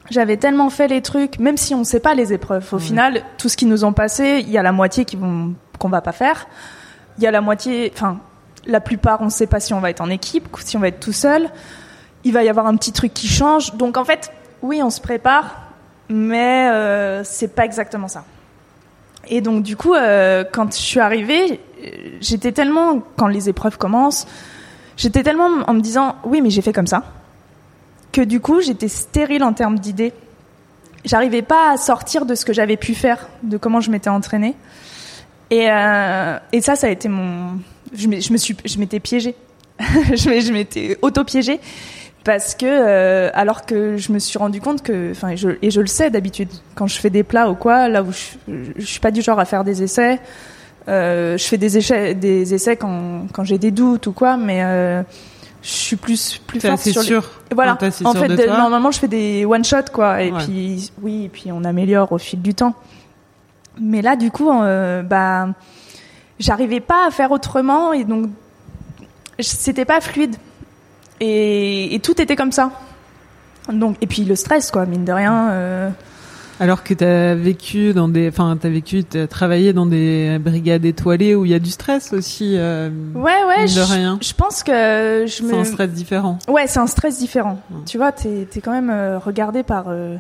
j'avais 0.09 0.37
tellement 0.37 0.69
fait 0.69 0.87
les 0.87 1.01
trucs, 1.01 1.39
même 1.39 1.57
si 1.57 1.73
on 1.75 1.83
sait 1.83 1.99
pas 1.99 2.13
les 2.13 2.33
épreuves. 2.33 2.67
Au 2.71 2.79
final, 2.79 3.23
tout 3.37 3.49
ce 3.49 3.57
qu'ils 3.57 3.67
nous 3.67 3.83
ont 3.83 3.93
passé, 3.93 4.43
il 4.45 4.51
y 4.51 4.57
a 4.57 4.63
la 4.63 4.71
moitié 4.71 5.05
qui 5.05 5.15
vont, 5.15 5.53
qu'on 5.79 5.89
va 5.89 6.01
pas 6.01 6.11
faire. 6.11 6.47
Il 7.17 7.23
y 7.23 7.27
a 7.27 7.31
la 7.31 7.41
moitié, 7.41 7.91
enfin, 7.93 8.19
la 8.65 8.81
plupart, 8.81 9.21
on 9.21 9.29
sait 9.29 9.47
pas 9.47 9.59
si 9.59 9.73
on 9.73 9.79
va 9.79 9.89
être 9.89 10.01
en 10.01 10.09
équipe, 10.09 10.47
si 10.59 10.77
on 10.77 10.79
va 10.79 10.89
être 10.89 10.99
tout 10.99 11.13
seul. 11.13 11.49
Il 12.23 12.33
va 12.33 12.43
y 12.43 12.49
avoir 12.49 12.67
un 12.67 12.75
petit 12.75 12.91
truc 12.91 13.13
qui 13.13 13.27
change. 13.27 13.75
Donc, 13.75 13.97
en 13.97 14.05
fait, 14.05 14.31
oui, 14.61 14.81
on 14.83 14.89
se 14.89 15.01
prépare, 15.01 15.55
mais 16.09 16.69
euh, 16.69 17.23
c'est 17.23 17.55
pas 17.55 17.65
exactement 17.65 18.07
ça. 18.07 18.25
Et 19.27 19.41
donc 19.41 19.63
du 19.63 19.75
coup, 19.75 19.93
euh, 19.93 20.43
quand 20.49 20.71
je 20.73 20.79
suis 20.79 20.99
arrivée, 20.99 21.59
euh, 21.83 21.89
j'étais 22.21 22.51
tellement, 22.51 23.01
quand 23.17 23.27
les 23.27 23.49
épreuves 23.49 23.77
commencent, 23.77 24.27
j'étais 24.97 25.23
tellement 25.23 25.49
en 25.67 25.73
me 25.73 25.81
disant, 25.81 26.15
oui, 26.23 26.41
mais 26.41 26.49
j'ai 26.49 26.61
fait 26.61 26.73
comme 26.73 26.87
ça, 26.87 27.03
que 28.15 28.21
du 28.21 28.39
coup, 28.39 28.61
j'étais 28.61 28.87
stérile 28.87 29.43
en 29.43 29.51
termes 29.51 29.77
d'idées. 29.77 30.13
J'arrivais 31.03 31.41
pas 31.41 31.73
à 31.73 31.77
sortir 31.77 32.25
de 32.25 32.33
ce 32.33 32.45
que 32.45 32.53
j'avais 32.53 32.77
pu 32.77 32.95
faire, 32.95 33.27
de 33.43 33.57
comment 33.57 33.81
je 33.81 33.91
m'étais 33.91 34.09
entraînée. 34.09 34.55
Et, 35.51 35.69
euh, 35.69 36.37
ça, 36.61 36.77
ça 36.77 36.87
a 36.87 36.89
été 36.91 37.09
mon, 37.09 37.59
je 37.93 38.07
me, 38.07 38.37
suis, 38.37 38.55
je 38.63 38.79
m'étais 38.79 39.01
piégée, 39.01 39.35
je 39.79 40.53
m'étais 40.53 40.97
auto-piégée 41.01 41.59
parce 42.23 42.55
que 42.55 42.65
euh, 42.65 43.29
alors 43.33 43.65
que 43.65 43.97
je 43.97 44.11
me 44.13 44.17
suis 44.17 44.39
rendu 44.39 44.59
compte 44.59 44.81
que 44.81 45.11
enfin 45.11 45.29
et 45.29 45.37
je, 45.69 45.79
le 45.79 45.85
sais 45.85 46.09
d'habitude 46.09 46.49
quand 46.73 46.87
je 46.87 46.97
fais 46.97 47.11
des 47.11 47.21
plats 47.21 47.51
ou 47.51 47.53
quoi 47.53 47.87
là 47.87 48.01
où 48.01 48.11
je, 48.11 48.51
je 48.77 48.83
suis 48.85 48.99
pas 48.99 49.11
du 49.11 49.21
genre 49.21 49.39
à 49.39 49.45
faire 49.45 49.63
des 49.63 49.83
essais 49.83 50.19
euh, 50.87 51.37
je 51.37 51.43
fais 51.43 51.59
des 51.59 52.15
des 52.15 52.53
essais 52.55 52.77
quand 52.77 53.27
quand 53.31 53.43
j'ai 53.43 53.59
des 53.59 53.69
doutes 53.69 54.07
ou 54.07 54.11
quoi 54.11 54.37
mais 54.37 54.63
je 55.67 55.69
suis 55.71 55.95
plus 55.95 56.37
plus 56.45 56.59
forte 56.59 56.73
assez 56.73 56.91
sur 56.91 57.01
les- 57.01 57.07
sûr 57.07 57.27
voilà 57.51 57.75
assez 57.81 58.05
en 58.05 58.13
fait 58.13 58.27
de 58.27 58.35
de- 58.35 58.43
toi 58.43 58.55
normalement 58.57 58.91
je 58.91 58.99
fais 58.99 59.07
des 59.07 59.45
one 59.45 59.63
shot 59.65 59.77
quoi 59.91 60.21
et 60.21 60.31
Ouais. 60.31 60.37
puis 60.45 60.91
oui 61.01 61.23
et 61.25 61.29
puis 61.29 61.51
on 61.51 61.63
améliore 61.63 62.11
au 62.11 62.19
fil 62.19 62.39
du 62.41 62.53
temps 62.53 62.75
mais 63.81 64.03
là 64.03 64.15
du 64.15 64.29
coup 64.29 64.51
euh, 64.51 65.01
bah 65.01 65.47
j'arrivais 66.39 66.81
pas 66.81 67.07
à 67.07 67.11
faire 67.11 67.31
autrement 67.31 67.93
et 67.93 68.03
donc 68.03 68.29
c'était 69.39 69.85
pas 69.85 70.01
fluide 70.01 70.35
et, 71.19 71.95
et 71.95 71.99
tout 71.99 72.21
était 72.21 72.35
comme 72.35 72.51
ça. 72.51 72.71
Donc 73.71 73.97
et 74.01 74.07
puis 74.07 74.23
le 74.23 74.35
stress 74.35 74.69
quoi, 74.69 74.85
mine 74.85 75.05
de 75.05 75.11
rien. 75.11 75.49
euh, 75.51 75.89
Alors 76.59 76.83
que 76.83 76.93
t'as 76.93 77.35
vécu 77.35 77.93
dans 77.93 78.07
des, 78.07 78.29
enfin 78.29 78.57
t'as 78.59 78.69
vécu, 78.69 79.03
t'as 79.03 79.27
travaillé 79.27 79.73
dans 79.73 79.85
des 79.85 80.37
brigades 80.39 80.85
étoilées 80.85 81.35
où 81.35 81.43
il 81.45 81.51
y 81.51 81.53
a 81.53 81.59
du 81.59 81.69
stress 81.69 82.13
aussi. 82.13 82.53
euh, 82.57 82.89
Ouais 83.13 83.31
ouais. 83.47 83.65
Mine 83.65 83.75
de 83.75 83.81
rien. 83.81 84.17
Je 84.21 84.33
pense 84.33 84.63
que 84.63 85.25
je 85.27 85.31
C'est 85.31 85.43
me. 85.43 85.53
un 85.55 85.63
stress 85.65 85.89
différent. 85.91 86.39
Ouais, 86.47 86.67
c'est 86.67 86.79
un 86.79 86.87
stress 86.87 87.17
différent. 87.19 87.59
Ouais. 87.71 87.79
Tu 87.85 87.97
vois, 87.97 88.11
t'es 88.13 88.47
es 88.55 88.61
quand 88.61 88.71
même 88.71 88.89
euh, 88.89 89.19
regardé 89.19 89.63
par. 89.63 89.85
euh, 89.89 90.15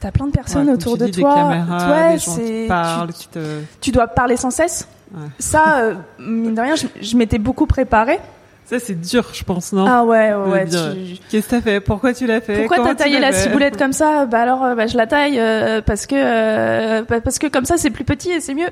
T'as 0.00 0.10
plein 0.10 0.26
de 0.26 0.32
personnes 0.32 0.66
Ouais, 0.68 0.74
autour 0.74 0.94
tu 0.98 1.04
de 1.04 1.08
dis, 1.08 1.20
toi. 1.20 1.34
Des 1.34 1.40
caméras, 1.40 1.90
ouais, 1.90 2.12
des 2.14 2.18
gens 2.18 2.30
c'est- 2.32 2.42
qui 2.42 2.62
tu- 2.62 2.68
parlent, 2.68 3.12
qui 3.12 3.28
te. 3.28 3.38
tu 3.80 3.90
dois 3.90 4.06
parler 4.06 4.36
sans 4.36 4.50
cesse. 4.50 4.86
Ouais. 5.14 5.28
Ça, 5.38 5.78
euh, 5.80 5.94
mine 6.18 6.54
de 6.54 6.60
rien, 6.60 6.74
je, 6.74 6.86
je 7.00 7.16
m'étais 7.16 7.38
beaucoup 7.38 7.66
préparée 7.66 8.18
Ça, 8.66 8.78
c'est 8.78 8.94
dur, 8.98 9.28
je 9.34 9.44
pense, 9.44 9.72
non 9.74 9.84
Ah 9.86 10.04
ouais, 10.04 10.32
ouais, 10.32 10.50
ouais. 10.50 10.66
tu- 10.66 11.18
Qu'est-ce 11.28 11.46
que 11.46 11.50
t'as 11.50 11.60
fait? 11.60 11.80
Pourquoi 11.80 12.14
tu 12.14 12.26
l'as 12.26 12.40
fait? 12.40 12.60
Pourquoi 12.60 12.82
t'as 12.82 12.94
taillé 12.94 13.18
la 13.18 13.32
ciboulette 13.32 13.76
comme 13.76 13.92
ça? 13.92 14.24
Bah 14.24 14.40
alors, 14.40 14.64
euh, 14.64 14.74
bah, 14.74 14.86
je 14.86 14.96
la 14.96 15.06
taille 15.06 15.38
euh, 15.38 15.82
parce 15.82 16.06
que 16.06 16.14
euh, 16.16 17.02
bah, 17.06 17.20
parce 17.20 17.38
que 17.38 17.46
comme 17.46 17.66
ça 17.66 17.76
c'est 17.76 17.90
plus 17.90 18.04
petit 18.04 18.30
et 18.30 18.40
c'est 18.40 18.54
mieux. 18.54 18.68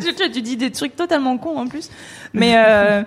tu, 0.32 0.40
dis 0.42 0.56
des 0.56 0.72
trucs 0.72 0.96
totalement 0.96 1.38
cons 1.38 1.58
en 1.58 1.68
plus. 1.68 1.90
Mais 2.32 2.54
euh, 2.56 3.02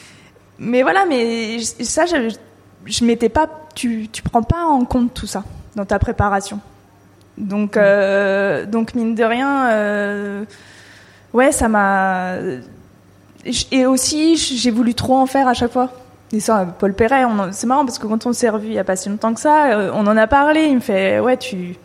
mais 0.58 0.82
voilà, 0.82 1.06
mais 1.06 1.60
ça 1.60 2.06
je 2.06 2.34
je 2.86 3.04
m'étais 3.04 3.28
pas 3.28 3.48
tu 3.76 4.08
tu 4.12 4.22
prends 4.22 4.42
pas 4.42 4.64
en 4.64 4.84
compte 4.84 5.14
tout 5.14 5.28
ça 5.28 5.44
dans 5.76 5.84
ta 5.84 6.00
préparation. 6.00 6.58
Donc 7.38 7.76
euh, 7.76 8.66
donc 8.66 8.94
mine 8.96 9.14
de 9.14 9.24
rien 9.24 9.68
euh, 9.70 10.44
ouais, 11.32 11.52
ça 11.52 11.68
m'a 11.68 12.34
et 13.72 13.86
aussi 13.86 14.36
j'ai 14.36 14.70
voulu 14.70 14.94
trop 14.94 15.16
en 15.16 15.26
faire 15.26 15.48
à 15.48 15.54
chaque 15.54 15.72
fois. 15.72 15.90
Et 16.32 16.40
ça, 16.40 16.66
Paul 16.78 16.94
Perret, 16.94 17.22
c'est 17.52 17.66
marrant 17.66 17.84
parce 17.84 17.98
que 17.98 18.06
quand 18.06 18.26
on 18.26 18.32
s'est 18.32 18.48
revu 18.48 18.66
il 18.68 18.72
y 18.72 18.78
a 18.78 18.84
pas 18.84 18.96
si 18.96 19.08
longtemps 19.08 19.34
que 19.34 19.40
ça, 19.40 19.66
euh, 19.66 19.90
on 19.94 20.06
en 20.06 20.16
a 20.16 20.26
parlé. 20.26 20.64
Il 20.64 20.76
me 20.76 20.80
fait, 20.80 21.20
ouais, 21.20 21.36
tu, 21.36 21.76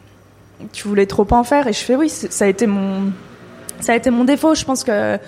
tu 0.72 0.88
voulais 0.88 1.06
trop 1.06 1.28
en 1.32 1.44
faire. 1.44 1.68
Et 1.68 1.74
je 1.74 1.80
fais, 1.84 1.96
oui, 1.96 2.10
ça 2.10 2.46
a 2.46 2.48
été 2.48 2.66
mon, 2.66 3.12
ça 3.80 3.92
a 3.92 3.96
été 3.96 4.10
mon 4.10 4.24
défaut. 4.24 4.56
Je 4.56 4.66
pense 4.66 4.84
que, 4.84 5.20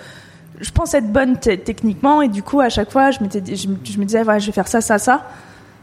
je 0.60 0.70
pense 0.72 0.94
être 0.94 1.12
bonne 1.12 1.38
te- 1.38 1.54
techniquement. 1.54 2.20
Et 2.22 2.28
du 2.28 2.42
coup, 2.42 2.60
à 2.60 2.68
chaque 2.68 2.90
fois, 2.90 3.10
je 3.12 3.20
me 3.20 3.26
disais, 4.04 4.24
ouais, 4.24 4.40
je 4.40 4.46
vais 4.46 4.52
faire 4.52 4.66
ça, 4.68 4.80
ça, 4.80 4.98
ça. 4.98 5.24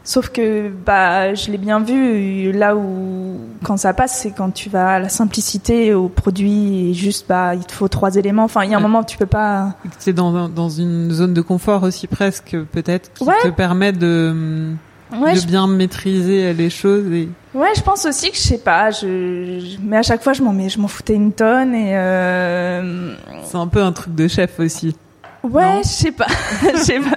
Sauf 0.09 0.29
que, 0.29 0.69
bah, 0.69 1.35
je 1.35 1.51
l'ai 1.51 1.59
bien 1.59 1.79
vu. 1.81 2.51
Là 2.51 2.75
où, 2.75 3.37
quand 3.63 3.77
ça 3.77 3.93
passe, 3.93 4.19
c'est 4.23 4.31
quand 4.31 4.49
tu 4.49 4.67
vas 4.67 4.93
à 4.93 4.99
la 4.99 5.07
simplicité, 5.07 5.93
au 5.93 6.09
produit, 6.09 6.89
et 6.89 6.93
juste, 6.95 7.27
bah, 7.29 7.53
il 7.53 7.63
te 7.63 7.71
faut 7.73 7.87
trois 7.89 8.15
éléments. 8.15 8.45
Enfin, 8.45 8.63
il 8.63 8.71
y 8.71 8.73
a 8.73 8.77
un 8.77 8.81
moment, 8.81 9.03
tu 9.03 9.19
peux 9.19 9.27
pas. 9.27 9.75
C'est 9.99 10.13
dans, 10.13 10.49
dans 10.49 10.69
une 10.69 11.11
zone 11.11 11.35
de 11.35 11.41
confort 11.41 11.83
aussi 11.83 12.07
presque, 12.07 12.57
peut-être, 12.71 13.13
qui 13.13 13.23
Ouais. 13.23 13.35
te 13.43 13.49
permet 13.49 13.91
de, 13.91 14.71
Ouais, 15.15 15.35
de 15.35 15.39
je 15.41 15.45
bien 15.45 15.67
maîtriser 15.67 16.53
les 16.53 16.71
choses. 16.71 17.05
Et... 17.13 17.29
Ouais, 17.53 17.69
je 17.75 17.81
pense 17.81 18.07
aussi 18.07 18.31
que 18.31 18.35
je 18.37 18.41
sais 18.41 18.57
pas. 18.57 18.89
Je, 18.89 19.77
mais 19.83 19.97
à 19.97 20.01
chaque 20.01 20.23
fois, 20.23 20.33
je 20.33 20.41
m'en 20.41 20.55
je 20.67 20.79
m'en 20.79 20.87
foutais 20.87 21.13
une 21.13 21.33
tonne 21.33 21.75
et 21.75 21.91
euh... 21.95 23.13
C'est 23.43 23.57
un 23.57 23.67
peu 23.67 23.83
un 23.83 23.91
truc 23.91 24.15
de 24.15 24.27
chef 24.27 24.59
aussi. 24.59 24.95
ouais, 25.43 25.81
je 25.83 25.87
sais 25.87 26.11
pas, 26.11 26.25
je 26.73 26.79
sais 26.79 26.99
pas. 26.99 27.15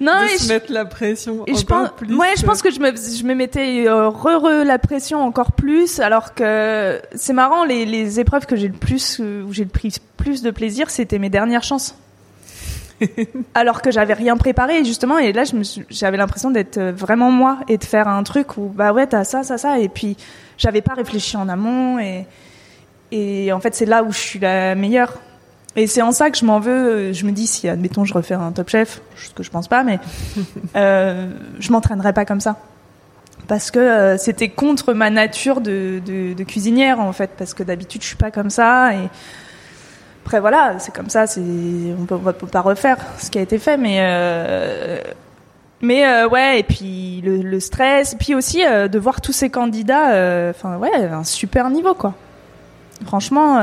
Non, 0.00 0.12
de 0.22 0.28
se 0.28 0.44
je, 0.44 0.48
mettre 0.52 0.72
la 0.72 0.84
pression 0.84 1.44
et 1.46 1.54
je 1.54 1.64
pense, 1.64 1.90
plus. 1.96 2.14
ouais, 2.16 2.34
je 2.36 2.44
pense 2.44 2.62
que 2.62 2.70
je 2.70 2.78
me, 2.78 2.94
je 2.94 3.24
me 3.24 3.34
mettais 3.34 3.88
euh, 3.88 4.08
re, 4.08 4.40
re 4.40 4.64
la 4.64 4.78
pression 4.78 5.20
encore 5.20 5.52
plus, 5.52 5.98
alors 6.00 6.34
que 6.34 7.00
c'est 7.14 7.32
marrant 7.32 7.64
les, 7.64 7.84
les 7.84 8.20
épreuves 8.20 8.46
que 8.46 8.54
j'ai 8.56 8.68
le 8.68 8.74
plus, 8.74 9.18
où 9.18 9.52
j'ai 9.52 9.64
le 9.64 9.70
pris 9.70 9.96
plus 10.16 10.42
de 10.42 10.50
plaisir, 10.52 10.88
c'était 10.90 11.18
mes 11.18 11.30
dernières 11.30 11.64
chances. 11.64 11.96
alors 13.54 13.80
que 13.80 13.90
j'avais 13.92 14.14
rien 14.14 14.36
préparé 14.36 14.84
justement 14.84 15.18
et 15.18 15.32
là 15.32 15.44
je 15.44 15.54
me 15.54 15.62
suis- 15.62 15.84
j'avais 15.88 16.16
l'impression 16.16 16.50
d'être 16.50 16.78
euh, 16.78 16.90
vraiment 16.92 17.30
moi 17.30 17.58
et 17.68 17.78
de 17.78 17.84
faire 17.84 18.08
un 18.08 18.24
truc 18.24 18.56
où 18.56 18.72
bah 18.74 18.92
ouais 18.92 19.06
t'as 19.06 19.22
ça 19.22 19.44
ça 19.44 19.56
ça 19.56 19.78
et 19.78 19.88
puis 19.88 20.16
j'avais 20.56 20.80
pas 20.82 20.94
réfléchi 20.94 21.36
en 21.36 21.48
amont 21.48 22.00
et 22.00 22.26
et 23.12 23.52
en 23.52 23.60
fait 23.60 23.76
c'est 23.76 23.86
là 23.86 24.02
où 24.02 24.10
je 24.10 24.18
suis 24.18 24.38
la 24.40 24.74
meilleure 24.74 25.14
et 25.78 25.86
c'est 25.86 26.02
en 26.02 26.12
ça 26.12 26.30
que 26.30 26.36
je 26.36 26.44
m'en 26.44 26.58
veux. 26.58 27.12
Je 27.12 27.24
me 27.24 27.30
dis 27.30 27.46
si 27.46 27.68
admettons 27.68 28.04
je 28.04 28.12
refais 28.12 28.34
un 28.34 28.52
top 28.52 28.68
chef 28.68 29.00
ce 29.16 29.30
que 29.30 29.42
je 29.42 29.50
pense 29.50 29.68
pas 29.68 29.84
mais 29.84 30.00
euh, 30.76 31.28
je 31.60 31.72
m'entraînerai 31.72 32.12
pas 32.12 32.24
comme 32.24 32.40
ça. 32.40 32.56
Parce 33.46 33.70
que 33.70 33.78
euh, 33.78 34.18
c'était 34.18 34.48
contre 34.50 34.92
ma 34.92 35.08
nature 35.08 35.60
de, 35.60 36.02
de, 36.04 36.34
de 36.34 36.44
cuisinière 36.44 37.00
en 37.00 37.12
fait. 37.12 37.30
Parce 37.38 37.54
que 37.54 37.62
d'habitude 37.62 38.02
je 38.02 38.08
suis 38.08 38.16
pas 38.16 38.30
comme 38.30 38.50
ça 38.50 38.92
et 38.94 39.08
après 40.26 40.40
voilà 40.40 40.74
c'est 40.78 40.92
comme 40.94 41.08
ça 41.08 41.26
c'est 41.26 41.40
on 41.40 42.04
peut, 42.04 42.16
on 42.16 42.32
peut 42.32 42.46
pas 42.46 42.60
refaire 42.60 42.98
ce 43.18 43.30
qui 43.30 43.38
a 43.38 43.40
été 43.40 43.58
fait 43.58 43.78
mais 43.78 43.98
euh, 44.00 45.00
mais 45.80 46.04
euh, 46.06 46.28
ouais 46.28 46.60
et 46.60 46.62
puis 46.64 47.22
le, 47.24 47.36
le 47.38 47.60
stress 47.60 48.12
et 48.12 48.16
puis 48.16 48.34
aussi 48.34 48.62
euh, 48.66 48.88
de 48.88 48.98
voir 48.98 49.20
tous 49.20 49.32
ces 49.32 49.48
candidats 49.48 50.12
euh, 50.12 50.50
enfin 50.50 50.76
ouais 50.76 50.92
un 50.94 51.24
super 51.24 51.70
niveau 51.70 51.94
quoi. 51.94 52.14
Franchement 53.06 53.58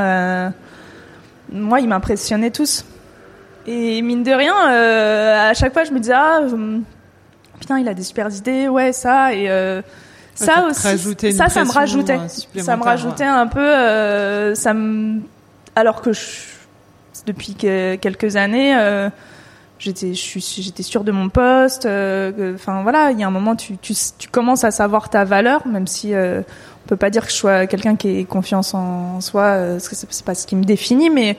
moi 1.52 1.80
ils 1.80 1.88
m'impressionnaient 1.88 2.50
tous. 2.50 2.84
Et 3.66 4.00
mine 4.02 4.22
de 4.22 4.30
rien 4.32 4.54
euh, 4.70 5.50
à 5.50 5.54
chaque 5.54 5.72
fois 5.72 5.84
je 5.84 5.90
me 5.92 5.98
disais 5.98 6.14
ah 6.14 6.40
putain 7.58 7.78
il 7.78 7.88
a 7.88 7.94
des 7.94 8.02
super 8.04 8.28
idées 8.34 8.68
ouais 8.68 8.92
ça 8.92 9.32
et 9.34 9.50
euh, 9.50 9.82
ça 10.34 10.66
aussi 10.70 10.82
ça 11.32 11.48
ça 11.48 11.64
me 11.64 11.72
rajoutait. 11.72 12.12
euh, 12.14 12.62
ça 12.62 12.76
me 12.76 12.82
rajoutait 12.84 13.24
un 13.24 13.46
peu 13.48 13.60
euh, 13.60 14.54
ça 14.54 14.72
me 14.74 15.20
alors 15.74 16.00
que 16.02 16.12
je, 16.12 16.20
depuis 17.26 17.54
que- 17.54 17.96
quelques 17.96 18.36
années 18.36 18.76
j'étais 19.78 20.12
j'étais 20.14 20.82
sûre 20.82 21.02
de 21.04 21.10
mon 21.12 21.28
poste 21.28 21.86
enfin 21.86 22.82
voilà 22.82 23.10
il 23.10 23.18
y 23.18 23.24
a 23.24 23.26
un 23.26 23.30
moment 23.30 23.56
tu, 23.56 23.76
tu 23.78 23.94
tu 24.18 24.28
commences 24.28 24.62
à 24.64 24.70
savoir 24.70 25.08
ta 25.10 25.24
valeur 25.24 25.66
même 25.66 25.86
si 25.86 26.12
on 26.86 26.88
peut 26.88 26.96
pas 26.96 27.10
dire 27.10 27.26
que 27.26 27.32
je 27.32 27.36
sois 27.36 27.66
quelqu'un 27.66 27.96
qui 27.96 28.20
ait 28.20 28.24
confiance 28.24 28.72
en 28.72 29.20
soi 29.20 29.42
euh, 29.42 29.72
parce 29.72 29.88
que 29.88 29.96
c'est 29.96 30.24
pas 30.24 30.36
ce 30.36 30.46
qui 30.46 30.54
me 30.54 30.62
définit 30.62 31.10
mais 31.10 31.36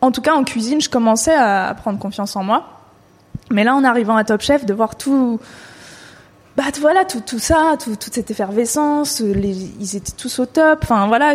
en 0.00 0.10
tout 0.10 0.20
cas 0.20 0.34
en 0.34 0.42
cuisine 0.42 0.80
je 0.80 0.90
commençais 0.90 1.34
à, 1.34 1.72
prendre 1.80 2.00
confiance 2.00 2.34
en 2.34 2.42
moi. 2.42 2.64
Mais 3.52 3.62
là 3.62 3.76
en 3.76 3.84
arrivant 3.84 4.16
à 4.16 4.24
Top 4.24 4.40
Chef 4.40 4.66
de 4.66 4.74
voir 4.74 4.96
tout 4.96 5.38
bah 6.56 6.64
voilà 6.80 7.04
tout 7.04 7.20
tout 7.20 7.38
ça 7.38 7.76
tout, 7.78 7.94
toute 7.94 8.12
cette 8.12 8.32
effervescence 8.32 9.20
ils 9.20 9.96
étaient 9.96 10.10
tous 10.10 10.40
au 10.40 10.46
top 10.46 10.80
enfin 10.82 11.06
voilà 11.06 11.34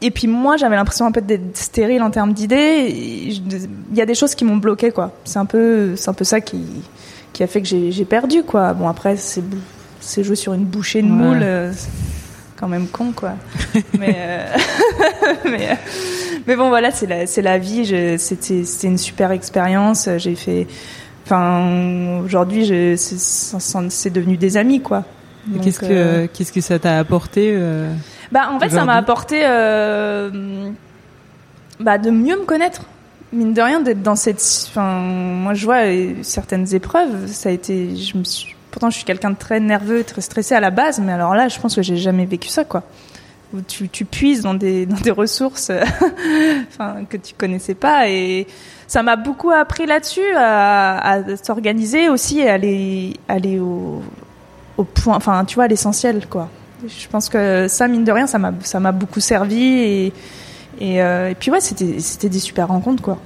et 0.00 0.10
puis 0.10 0.26
moi 0.26 0.56
j'avais 0.56 0.76
l'impression 0.76 1.04
un 1.04 1.12
peu 1.12 1.20
d'être 1.20 1.54
stérile 1.54 2.02
en 2.02 2.10
termes 2.10 2.32
d'idées 2.32 2.88
il 2.88 3.94
y 3.94 4.00
a 4.00 4.06
des 4.06 4.14
choses 4.14 4.34
qui 4.34 4.46
m'ont 4.46 4.56
bloqué 4.56 4.90
quoi. 4.90 5.12
C'est 5.24 5.38
un 5.38 5.44
peu 5.44 5.96
c'est 5.96 6.08
un 6.08 6.14
peu 6.14 6.24
ça 6.24 6.40
qui 6.40 6.64
qui 7.34 7.42
a 7.42 7.46
fait 7.46 7.60
que 7.60 7.68
j'ai 7.68 8.04
perdu 8.06 8.42
quoi. 8.42 8.72
Bon 8.72 8.88
après 8.88 9.18
c'est 9.18 9.44
c'est 10.00 10.24
jouer 10.24 10.36
sur 10.36 10.54
une 10.54 10.64
bouchée 10.64 11.02
de 11.02 11.06
Ouais. 11.06 11.12
moule 11.12 11.40
euh, 11.42 11.72
quand 12.56 12.68
même 12.68 12.88
con 12.88 13.12
quoi 13.14 13.34
mais 13.98 14.16
euh, 14.16 14.56
mais 15.44 15.70
euh, 15.70 15.74
mais 16.46 16.56
bon 16.56 16.68
voilà 16.68 16.90
c'est 16.90 17.06
la 17.06 17.26
c'est 17.26 17.42
la 17.42 17.58
vie 17.58 17.86
c'était 18.18 18.64
c'était 18.64 18.86
une 18.88 18.98
super 18.98 19.30
expérience 19.30 20.08
j'ai 20.18 20.34
fait 20.34 20.66
enfin 21.24 22.20
aujourd'hui 22.24 22.64
je 22.64 22.96
c'est 22.96 24.10
devenu 24.12 24.36
des 24.36 24.56
amis 24.56 24.80
quoi 24.80 25.04
Donc, 25.46 25.62
Qu'est-ce 25.64 25.80
que 25.80 26.26
qu'est-ce 26.26 26.52
que 26.52 26.60
ça 26.60 26.78
t'a 26.78 26.98
apporté 26.98 27.56
bah, 28.32 28.50
en 28.52 28.60
fait, 28.60 28.70
ça 28.70 28.84
m'a 28.84 28.94
apporté 28.94 29.40
bah, 31.80 31.98
de 31.98 32.10
mieux 32.10 32.36
me 32.38 32.44
connaître. 32.44 32.82
Mine 33.32 33.54
de 33.54 33.62
rien, 33.62 33.80
d'être 33.80 34.02
dans 34.02 34.16
cette. 34.16 34.42
Enfin, 34.68 34.98
moi, 35.00 35.54
je 35.54 35.64
vois 35.64 35.82
certaines 36.22 36.74
épreuves. 36.74 37.26
Ça 37.28 37.48
a 37.48 37.52
été. 37.52 37.96
Je 37.96 38.16
me 38.18 38.24
suis... 38.24 38.54
Pourtant, 38.70 38.90
je 38.90 38.96
suis 38.96 39.04
quelqu'un 39.04 39.30
de 39.30 39.36
très 39.36 39.60
nerveux, 39.60 40.04
très 40.04 40.20
stressé 40.20 40.54
à 40.54 40.60
la 40.60 40.70
base, 40.70 41.00
mais 41.00 41.12
alors 41.12 41.34
là, 41.34 41.48
je 41.48 41.58
pense 41.58 41.74
que 41.74 41.82
j'ai 41.82 41.96
jamais 41.96 42.24
vécu 42.24 42.48
ça, 42.48 42.64
quoi. 42.64 42.82
Tu, 43.66 44.04
puises 44.04 44.42
dans 44.42 44.54
des, 44.54 44.86
ressources 45.10 45.70
euh, 45.70 45.82
que 47.08 47.16
tu 47.16 47.34
connaissais 47.36 47.74
pas. 47.74 48.08
Et 48.08 48.46
ça 48.86 49.02
m'a 49.02 49.16
beaucoup 49.16 49.50
appris 49.50 49.86
là-dessus, 49.86 50.34
à, 50.36 51.18
s'organiser 51.42 52.08
aussi 52.08 52.38
et 52.40 52.48
aller, 52.48 53.16
aller 53.28 53.58
au, 53.58 54.02
point. 54.94 55.16
Enfin, 55.16 55.44
tu 55.44 55.56
vois, 55.56 55.64
à 55.64 55.68
l'essentiel, 55.68 56.26
quoi. 56.28 56.48
Je 56.86 57.08
pense 57.08 57.28
que 57.28 57.66
ça, 57.68 57.88
mine 57.88 58.04
de 58.04 58.12
rien, 58.12 58.26
ça 58.26 58.38
m'a, 58.38 58.92
beaucoup 58.92 59.20
servi 59.20 59.62
et, 59.62 60.12
et, 60.80 61.02
euh, 61.02 61.34
puis 61.38 61.50
ouais, 61.50 61.60
c'était, 61.60 61.98
c'était 61.98 62.28
des 62.28 62.38
super 62.38 62.68
rencontres, 62.68 63.02
quoi. 63.02 63.18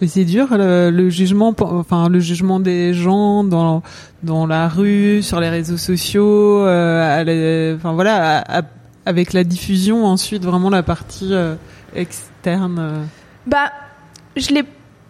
Et 0.00 0.08
c'est 0.08 0.24
dur 0.24 0.48
le, 0.50 0.90
le 0.90 1.08
jugement, 1.08 1.54
enfin 1.60 2.08
le 2.08 2.18
jugement 2.20 2.58
des 2.60 2.92
gens 2.94 3.44
dans 3.44 3.82
dans 4.22 4.46
la 4.46 4.68
rue, 4.68 5.22
sur 5.22 5.38
les 5.40 5.48
réseaux 5.48 5.76
sociaux, 5.76 6.60
euh, 6.66 7.20
à 7.72 7.76
enfin 7.76 7.92
voilà, 7.92 8.38
à- 8.40 8.58
à- 8.58 8.62
avec 9.06 9.32
la 9.32 9.44
diffusion 9.44 10.04
ensuite 10.04 10.44
vraiment 10.44 10.68
la 10.70 10.82
partie 10.82 11.32
euh, 11.32 11.54
externe. 11.94 12.78
euh. 12.80 13.04
Bah, 13.46 13.70
je 14.36 14.48
l'ai, 14.52 14.62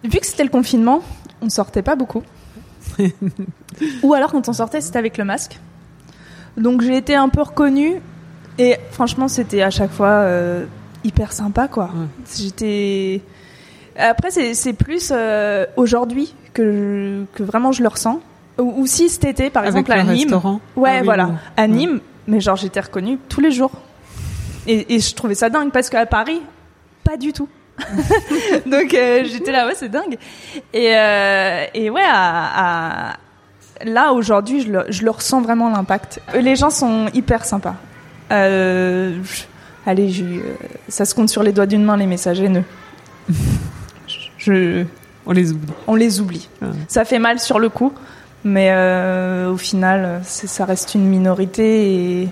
vu 0.05 0.19
que 0.19 0.27
c'était 0.27 0.45
le 0.45 0.51
confinement, 0.51 1.01
on 1.41 1.49
sortait 1.49 1.83
pas 1.83 1.97
beaucoup. 1.97 2.23
Ou 4.03 4.15
alors 4.15 4.31
quand 4.33 4.49
on 4.49 4.53
sortait, 4.53 4.81
c'était 4.81 4.99
avec 4.99 5.17
le 5.19 5.25
masque. 5.25 5.59
Donc 6.57 6.83
j'ai 6.83 6.97
été 6.97 7.15
un 7.15 7.29
peu 7.29 7.43
reconnue 7.43 7.95
et 8.59 8.77
franchement, 8.91 9.29
c'était 9.29 9.63
à 9.63 9.71
chaque 9.71 9.91
fois 9.91 10.09
euh, 10.09 10.67
hyper 11.05 11.33
sympa, 11.33 11.69
quoi. 11.69 11.87
Ouais. 11.87 12.07
J'étais. 12.37 13.23
Après, 13.99 14.31
c'est 14.31 14.55
c'est 14.55 14.73
plus 14.73 15.11
euh, 15.15 15.67
aujourd'hui 15.77 16.35
que, 16.53 16.73
je- 16.73 17.37
que 17.37 17.43
vraiment 17.43 17.73
je 17.73 17.83
le 17.83 17.89
ressens. 17.89 18.21
Ou, 18.59 18.73
ou 18.83 18.87
si 18.87 19.09
cet 19.09 19.25
été, 19.25 19.51
par 19.51 19.63
avec 19.65 19.75
exemple, 19.89 19.93
le 19.93 19.99
à 19.99 20.03
Nîmes. 20.05 20.23
restaurant. 20.25 20.61
Ouais, 20.77 20.91
Ah 20.95 20.99
oui, 21.01 21.05
voilà. 21.05 21.27
oui. 21.27 21.35
À 21.57 21.67
Nîmes, 21.67 22.01
mais 22.27 22.41
genre 22.41 22.57
j'étais 22.57 22.81
reconnue 22.81 23.19
tous 23.29 23.41
les 23.41 23.51
jours. 23.51 23.73
Et, 24.67 24.95
et 24.95 25.01
je 25.01 25.15
trouvais 25.15 25.35
ça 25.35 25.51
dingue 25.51 25.71
parce 25.73 25.91
qu'à 25.91 26.07
Paris, 26.07 26.41
pas 27.05 27.17
du 27.17 27.33
tout. 27.33 27.49
Donc 28.67 28.95
euh, 28.95 29.25
j'étais 29.25 29.51
là, 29.53 29.67
ouais, 29.67 29.75
c'est 29.75 29.89
dingue. 29.89 30.17
Et, 30.73 30.97
euh, 30.97 31.65
et 31.75 31.91
ouais, 31.91 32.05
à, 32.07 33.11
à- 33.11 33.17
là 33.85 34.13
aujourd'hui, 34.13 34.61
je 34.63 34.71
le, 34.73 34.85
je 34.89 35.03
le 35.03 35.11
ressens 35.11 35.41
vraiment 35.43 35.69
l'impact. 35.71 36.21
Les 36.41 36.55
gens 36.57 36.71
sont 36.71 37.07
hyper 37.15 37.45
sympas. 37.45 37.75
Euh, 38.33 39.19
allez, 39.87 40.23
euh, 40.23 40.41
ça 40.89 41.05
se 41.05 41.15
compte 41.15 41.29
sur 41.29 41.43
les 41.43 41.53
doigts 41.53 41.67
d'une 41.67 41.85
main 41.85 41.97
les 41.97 42.07
messages 42.07 42.41
haineux. 42.41 42.65
Je, 44.45 44.85
On 45.27 45.33
les 45.33 45.53
oublie. 45.53 45.73
On 45.87 45.95
les 45.95 46.21
oublie. 46.21 46.49
Ça 46.89 47.05
fait 47.05 47.19
mal 47.19 47.39
sur 47.39 47.59
le 47.59 47.69
coup, 47.69 47.93
mais 48.45 48.69
euh, 48.73 49.51
au 49.51 49.57
final, 49.57 50.21
ça 50.25 50.65
reste 50.65 50.95
une 50.95 51.07
minorité 51.07 52.23
et 52.23 52.29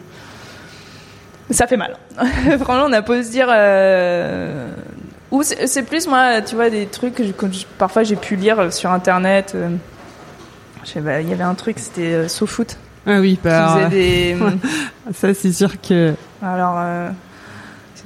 ça 1.50 1.66
fait 1.66 1.76
mal. 1.76 1.96
Franchement, 2.60 2.86
on 2.86 2.92
a 2.92 3.02
pas 3.02 3.22
se 3.22 3.30
dire. 3.30 3.48
Euh... 3.50 4.72
Ou 5.30 5.42
c'est 5.42 5.82
plus 5.84 6.06
moi, 6.06 6.42
tu 6.42 6.54
vois, 6.54 6.68
des 6.68 6.84
trucs 6.86 7.14
que, 7.14 7.46
parfois 7.78 8.02
j'ai 8.02 8.16
pu 8.16 8.36
lire 8.36 8.70
sur 8.70 8.90
internet. 8.90 9.54
Euh, 9.54 9.70
il 10.94 11.28
y 11.28 11.32
avait 11.32 11.42
un 11.42 11.54
truc, 11.54 11.78
c'était 11.78 12.28
SoFoot. 12.28 12.76
Ah 13.06 13.20
oui, 13.20 13.38
bah. 13.42 13.88
Des... 13.88 14.36
ça, 15.14 15.32
c'est 15.32 15.52
sûr 15.52 15.80
que. 15.80 16.14
Alors. 16.42 16.76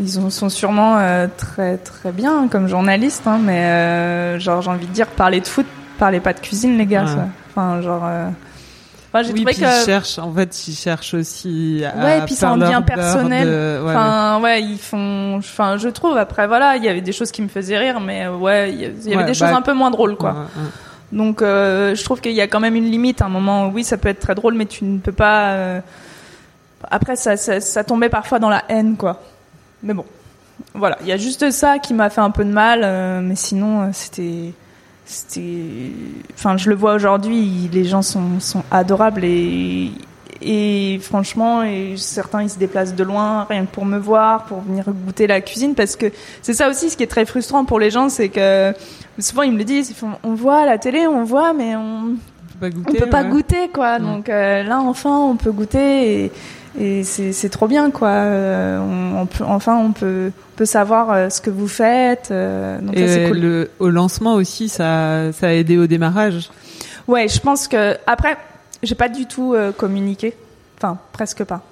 Euh, 0.01 0.03
ils 0.03 0.30
sont 0.30 0.49
sûrement 0.49 0.99
euh, 0.99 1.26
très 1.36 1.76
très 1.78 2.12
bien 2.12 2.49
comme 2.49 2.68
journalistes, 2.68 3.26
hein, 3.26 3.38
mais 3.42 3.64
euh, 3.64 4.38
genre 4.38 4.62
j'ai 4.62 4.70
envie 4.70 4.86
de 4.86 4.92
dire 4.92 5.07
parler 5.09 5.40
de 5.40 5.47
foot, 5.47 5.66
parlez 5.99 6.20
pas 6.20 6.32
de 6.32 6.40
cuisine 6.40 6.76
les 6.76 6.86
gars. 6.86 7.07
Enfin 7.51 7.80
genre. 7.82 8.03
Euh... 8.05 8.28
Enfin, 9.12 9.22
j'ai 9.22 9.32
oui, 9.32 9.44
trouvé 9.44 9.55
que 9.55 9.61
ils 9.61 9.86
cherchent, 9.86 10.18
en 10.18 10.32
fait, 10.32 10.68
ils 10.68 10.74
cherchent 10.74 11.14
aussi 11.14 11.82
à 11.84 12.05
ouais, 12.05 12.22
puis 12.26 12.34
c'est 12.34 12.44
un 12.44 12.59
bien 12.59 12.82
personnel. 12.82 13.49
Ouais, 13.49 13.90
enfin, 13.92 14.40
ouais, 14.42 14.62
ils 14.62 14.78
font. 14.78 15.36
Enfin, 15.38 15.78
je 15.78 15.88
trouve. 15.88 16.18
Après, 16.18 16.47
voilà, 16.47 16.76
il 16.76 16.84
y 16.84 16.88
avait 16.88 17.01
des 17.01 17.12
choses 17.12 17.30
qui 17.30 17.40
me 17.40 17.49
faisaient 17.49 17.78
rire, 17.78 18.01
mais 18.01 18.28
ouais, 18.28 18.72
il 18.72 19.09
y 19.09 19.14
avait 19.14 19.24
des 19.24 19.32
choses 19.32 19.49
bah, 19.49 19.57
un 19.57 19.62
peu 19.62 19.72
moins 19.72 19.90
drôles, 19.90 20.16
quoi. 20.16 20.49
Donc, 21.12 21.40
euh, 21.40 21.94
je 21.94 22.05
trouve 22.05 22.20
qu'il 22.20 22.32
y 22.32 22.40
a 22.40 22.49
quand 22.49 22.61
même 22.61 22.74
une 22.74 22.90
limite. 22.90 23.22
À 23.22 23.26
un 23.26 23.28
moment, 23.28 23.68
oui, 23.68 23.84
ça 23.84 23.97
peut 23.97 24.09
être 24.09 24.20
très 24.20 24.34
drôle, 24.34 24.55
mais 24.55 24.66
tu 24.66 24.84
ne 24.84 24.99
peux 24.99 25.12
pas. 25.12 25.51
Euh, 25.53 25.80
après, 26.90 27.16
ça, 27.16 27.36
ça, 27.36 27.61
ça 27.61 27.84
tombait 27.84 28.09
parfois 28.09 28.38
dans 28.38 28.51
la 28.51 28.64
haine, 28.68 28.97
quoi. 28.97 29.22
Mais 29.83 29.95
bon, 29.95 30.05
voilà, 30.74 30.99
il 31.03 31.07
y 31.07 31.12
a 31.12 31.16
juste 31.16 31.51
ça 31.51 31.79
qui 31.79 31.95
m'a 31.95 32.11
fait 32.11 32.20
un 32.20 32.31
peu 32.31 32.45
de 32.45 32.53
mal, 32.53 32.81
euh, 32.83 33.20
mais 33.22 33.37
sinon 33.37 33.83
euh, 33.83 33.89
c'était 33.93 34.53
c'était 35.05 35.93
enfin 36.35 36.57
je 36.57 36.68
le 36.68 36.74
vois 36.74 36.95
aujourd'hui 36.95 37.70
les 37.72 37.85
gens 37.85 38.03
sont, 38.03 38.41
sont 38.41 38.64
adorables 38.72 39.24
et 39.24 39.93
et 40.43 40.99
franchement 41.01 41.62
et 41.62 41.95
certains 41.97 42.43
ils 42.43 42.51
se 42.51 42.59
déplacent 42.59 42.97
de 42.97 43.05
loin 43.05 43.45
rien 43.45 43.66
que 43.66 43.70
pour 43.70 43.85
me 43.85 43.99
voir 43.99 44.47
pour 44.47 44.62
venir 44.62 44.85
goûter 44.89 45.29
la 45.29 45.41
cuisine 45.41 45.77
parce 45.77 45.95
que 45.95 46.07
c'est 46.43 46.55
ça 46.55 46.68
aussi 46.68 46.91
ce 46.91 46.97
qui 46.97 47.05
est 47.05 47.09
très 47.09 47.24
frustrant 47.24 47.64
pour 47.64 47.79
les 47.79 47.93
gens 47.93 48.09
c'est 48.09 48.31
que 48.31 48.74
souvent 49.20 49.43
ils 49.43 49.53
me 49.53 49.59
le 49.59 49.64
disent 49.64 49.95
on 50.24 50.35
voit 50.35 50.62
à 50.62 50.66
la 50.66 50.79
télé 50.79 51.07
on 51.07 51.22
voit 51.22 51.53
mais 51.53 51.77
on 51.77 52.16
peut 52.59 52.70
pas 52.70 52.70
goûter, 52.70 52.91
on 52.91 53.05
peut 53.05 53.11
pas 53.11 53.24
goûter 53.24 53.68
quoi. 53.68 53.99
Donc 53.99 54.29
euh, 54.29 54.62
là 54.62 54.81
enfin 54.81 55.18
on 55.18 55.37
peut 55.37 55.53
goûter 55.53 56.24
et 56.24 56.33
et 56.79 57.05
c'est 57.05 57.49
trop 57.49 57.68
bien 57.68 57.91
quoi. 57.91 58.09
Euh, 58.09 58.79
on, 58.79 59.27
peut, 59.27 59.45
enfin 59.45 59.77
on 59.77 59.93
peut 59.93 60.31
peut 60.57 60.64
savoir 60.64 61.11
euh, 61.11 61.29
ce 61.31 61.41
que 61.41 61.51
vous 61.51 61.68
faites. 61.68 62.29
Euh, 62.31 62.81
donc 62.81 62.97
et 62.97 63.29
cool. 63.29 63.39
le, 63.39 63.70
au 63.79 63.89
lancement 63.89 64.35
aussi, 64.35 64.68
ça 64.68 65.33
ça 65.33 65.49
a 65.49 65.53
aidé 65.53 65.79
au 65.79 65.87
démarrage. 65.87 66.51
Ouais, 67.09 67.29
je 67.29 67.41
pense 67.41 67.68
que 67.68 67.97
après 68.07 68.37
j'ai 68.83 68.95
pas 68.95 69.09
du 69.09 69.27
tout 69.27 69.55
communiqué, 69.77 70.35
enfin 70.77 70.99
presque 71.12 71.45
pas. 71.45 71.62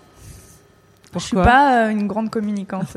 Pourquoi 1.13 1.21
je 1.21 1.27
suis 1.27 1.37
pas 1.37 1.91
une 1.91 2.07
grande 2.07 2.31
communicante. 2.31 2.97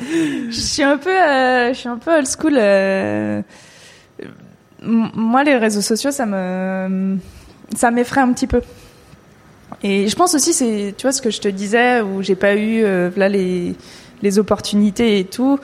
je 0.00 0.50
suis 0.50 0.82
un 0.82 0.98
peu 0.98 1.10
je 1.10 1.74
suis 1.74 1.88
un 1.88 1.98
peu 1.98 2.16
old 2.16 2.26
school. 2.26 2.54
moi 4.82 5.44
les 5.44 5.56
réseaux 5.56 5.80
sociaux 5.80 6.10
ça 6.10 6.26
me 6.26 7.16
ça 7.76 7.90
m'effraie 7.90 8.20
un 8.20 8.32
petit 8.32 8.46
peu. 8.46 8.60
Et 9.82 10.08
je 10.08 10.16
pense 10.16 10.34
aussi, 10.34 10.52
c'est, 10.52 10.94
tu 10.96 11.02
vois, 11.02 11.12
ce 11.12 11.22
que 11.22 11.30
je 11.30 11.40
te 11.40 11.48
disais, 11.48 12.00
où 12.00 12.22
j'ai 12.22 12.36
pas 12.36 12.54
eu 12.54 12.82
euh, 12.84 13.10
là 13.16 13.28
les 13.28 13.76
les 14.22 14.38
opportunités 14.38 15.20
et 15.20 15.24
tout. 15.24 15.58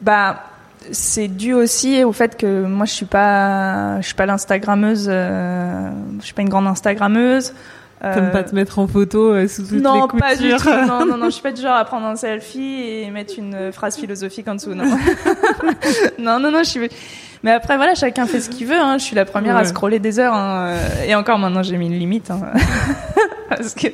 Bah, 0.00 0.44
c'est 0.92 1.28
dû 1.28 1.52
aussi 1.52 2.04
au 2.04 2.12
fait 2.12 2.36
que 2.36 2.64
moi 2.64 2.86
je 2.86 2.92
suis 2.92 3.06
pas, 3.06 4.00
je 4.00 4.06
suis 4.06 4.14
pas 4.14 4.26
l'instagrammeuse, 4.26 5.08
euh, 5.10 5.90
je 6.20 6.24
suis 6.24 6.34
pas 6.34 6.42
une 6.42 6.48
grande 6.48 6.66
instagrammeuse. 6.66 7.52
Comme 8.00 8.30
pas 8.30 8.44
te 8.44 8.54
mettre 8.54 8.78
en 8.78 8.86
photo 8.86 9.32
euh, 9.32 9.48
sous 9.48 9.64
toutes 9.64 9.82
non, 9.82 9.94
les 9.94 10.00
coutures. 10.02 10.20
pas 10.20 10.36
du 10.36 10.54
tout. 10.54 10.86
Non, 10.86 11.04
non, 11.04 11.16
non, 11.18 11.24
je 11.24 11.30
suis 11.30 11.42
pas 11.42 11.50
du 11.50 11.60
genre 11.60 11.74
à 11.74 11.84
prendre 11.84 12.06
un 12.06 12.14
selfie 12.14 12.80
et 12.84 13.10
mettre 13.10 13.34
une 13.36 13.72
phrase 13.72 13.96
philosophique 13.96 14.46
en 14.46 14.54
dessous. 14.54 14.72
Non, 14.72 14.84
non, 16.20 16.38
non, 16.38 16.52
non, 16.52 16.62
je 16.62 16.68
suis. 16.70 16.88
Mais 17.42 17.52
après, 17.52 17.76
voilà, 17.76 17.94
chacun 17.94 18.26
fait 18.26 18.40
ce 18.40 18.50
qu'il 18.50 18.66
veut. 18.66 18.78
Hein. 18.78 18.98
Je 18.98 19.04
suis 19.04 19.16
la 19.16 19.24
première 19.24 19.56
à 19.56 19.64
scroller 19.64 19.98
des 19.98 20.18
heures. 20.18 20.34
Hein. 20.34 20.74
Et 21.06 21.14
encore 21.14 21.38
maintenant, 21.38 21.62
j'ai 21.62 21.76
mis 21.76 21.86
une 21.86 21.98
limite. 21.98 22.30
Hein. 22.30 22.40
parce 23.48 23.74
que, 23.74 23.88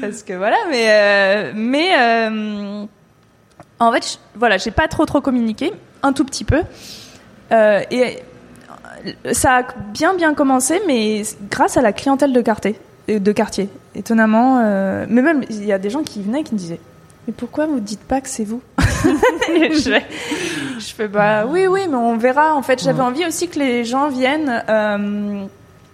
parce 0.00 0.22
que 0.22 0.34
voilà. 0.34 0.56
Mais, 0.70 0.86
euh, 0.88 1.52
mais 1.54 1.90
euh, 1.98 2.86
en 3.78 3.92
fait, 3.92 4.18
voilà, 4.34 4.56
j'ai 4.58 4.70
pas 4.70 4.88
trop 4.88 5.04
trop 5.04 5.20
communiqué, 5.20 5.72
un 6.02 6.12
tout 6.12 6.24
petit 6.24 6.44
peu. 6.44 6.62
Euh, 7.52 7.80
et 7.90 8.22
ça 9.32 9.58
a 9.58 9.62
bien 9.92 10.14
bien 10.14 10.34
commencé, 10.34 10.80
mais 10.86 11.22
grâce 11.50 11.76
à 11.76 11.82
la 11.82 11.92
clientèle 11.92 12.32
de 12.32 12.40
quartier. 12.40 12.78
De 13.08 13.32
quartier. 13.32 13.68
Étonnamment, 13.94 14.60
euh, 14.62 15.06
mais 15.08 15.22
même 15.22 15.44
il 15.50 15.64
y 15.64 15.72
a 15.72 15.78
des 15.78 15.90
gens 15.90 16.02
qui 16.02 16.22
venaient 16.22 16.40
et 16.40 16.44
qui 16.44 16.54
me 16.54 16.58
disaient 16.58 16.80
mais 17.26 17.34
pourquoi 17.36 17.66
vous 17.66 17.80
dites 17.80 18.00
pas 18.00 18.20
que 18.20 18.28
c'est 18.28 18.44
vous 18.44 18.62
je, 19.48 20.00
je 20.78 20.94
fais 20.94 21.08
bah 21.08 21.46
oui 21.46 21.66
oui 21.66 21.82
mais 21.88 21.96
on 21.96 22.16
verra. 22.16 22.54
En 22.54 22.62
fait 22.62 22.82
j'avais 22.82 23.02
envie 23.02 23.26
aussi 23.26 23.48
que 23.48 23.58
les 23.58 23.84
gens 23.84 24.08
viennent 24.08 24.62
euh, 24.68 25.44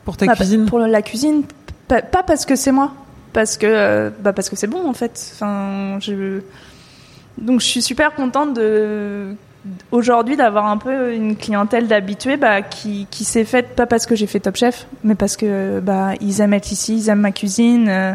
pour 0.05 0.17
ta 0.17 0.35
cuisine 0.35 0.67
pour 0.67 0.79
la 0.79 1.03
cuisine 1.03 1.45
pas, 1.89 2.23
parce 2.23 2.47
que 2.47 2.55
c'est 2.55 2.73
moi 2.73 2.93
parce 3.33 3.57
que 3.57 4.13
bah 4.21 4.33
parce 4.33 4.49
que 4.49 4.57
c'est 4.57 4.67
bon 4.67 4.89
en 4.89 4.93
fait. 4.93 5.33
Enfin 5.35 5.99
je 6.01 6.41
donc 7.39 7.61
je 7.61 7.67
suis 7.67 7.83
super 7.83 8.15
contente 8.15 8.55
de 8.55 9.35
aujourd'hui 9.91 10.37
d'avoir 10.37 10.67
un 10.67 10.79
peu 10.79 11.13
une 11.15 11.37
clientèle 11.37 11.87
d'habitués 11.87 12.37
bah, 12.37 12.63
qui, 12.63 13.07
qui 13.11 13.25
s'est 13.25 13.45
faite 13.45 13.77
pas 13.77 13.87
parce 13.87 14.07
que 14.07 14.15
j'ai 14.15 14.27
fait 14.27 14.41
Top 14.41 14.57
Chef 14.57 14.87
mais 15.05 15.15
parce 15.15 15.37
que 15.37 15.81
bah 15.81 16.13
ils 16.21 16.41
aiment 16.41 16.55
être 16.55 16.73
ici 16.73 16.97
ils 16.97 17.09
aiment 17.11 17.21
ma 17.21 17.33
cuisine 17.33 17.89
euh, 17.89 18.15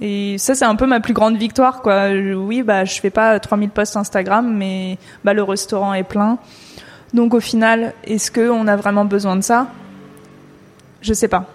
et 0.00 0.38
ça, 0.38 0.54
c'est 0.54 0.64
un 0.64 0.76
peu 0.76 0.86
ma 0.86 1.00
plus 1.00 1.14
grande 1.14 1.36
victoire, 1.36 1.82
quoi. 1.82 2.10
oui, 2.10 2.62
bah, 2.62 2.84
je 2.84 3.00
fais 3.00 3.10
pas 3.10 3.38
3000 3.40 3.70
posts 3.70 3.96
Instagram, 3.96 4.54
mais 4.56 4.98
bah, 5.24 5.34
le 5.34 5.42
restaurant 5.42 5.92
est 5.94 6.04
plein. 6.04 6.38
Donc, 7.14 7.34
au 7.34 7.40
final, 7.40 7.94
est-ce 8.04 8.30
qu'on 8.30 8.66
a 8.68 8.76
vraiment 8.76 9.04
besoin 9.04 9.34
de 9.34 9.40
ça? 9.40 9.66
Je 11.00 11.12
sais 11.12 11.28
pas. 11.28 11.46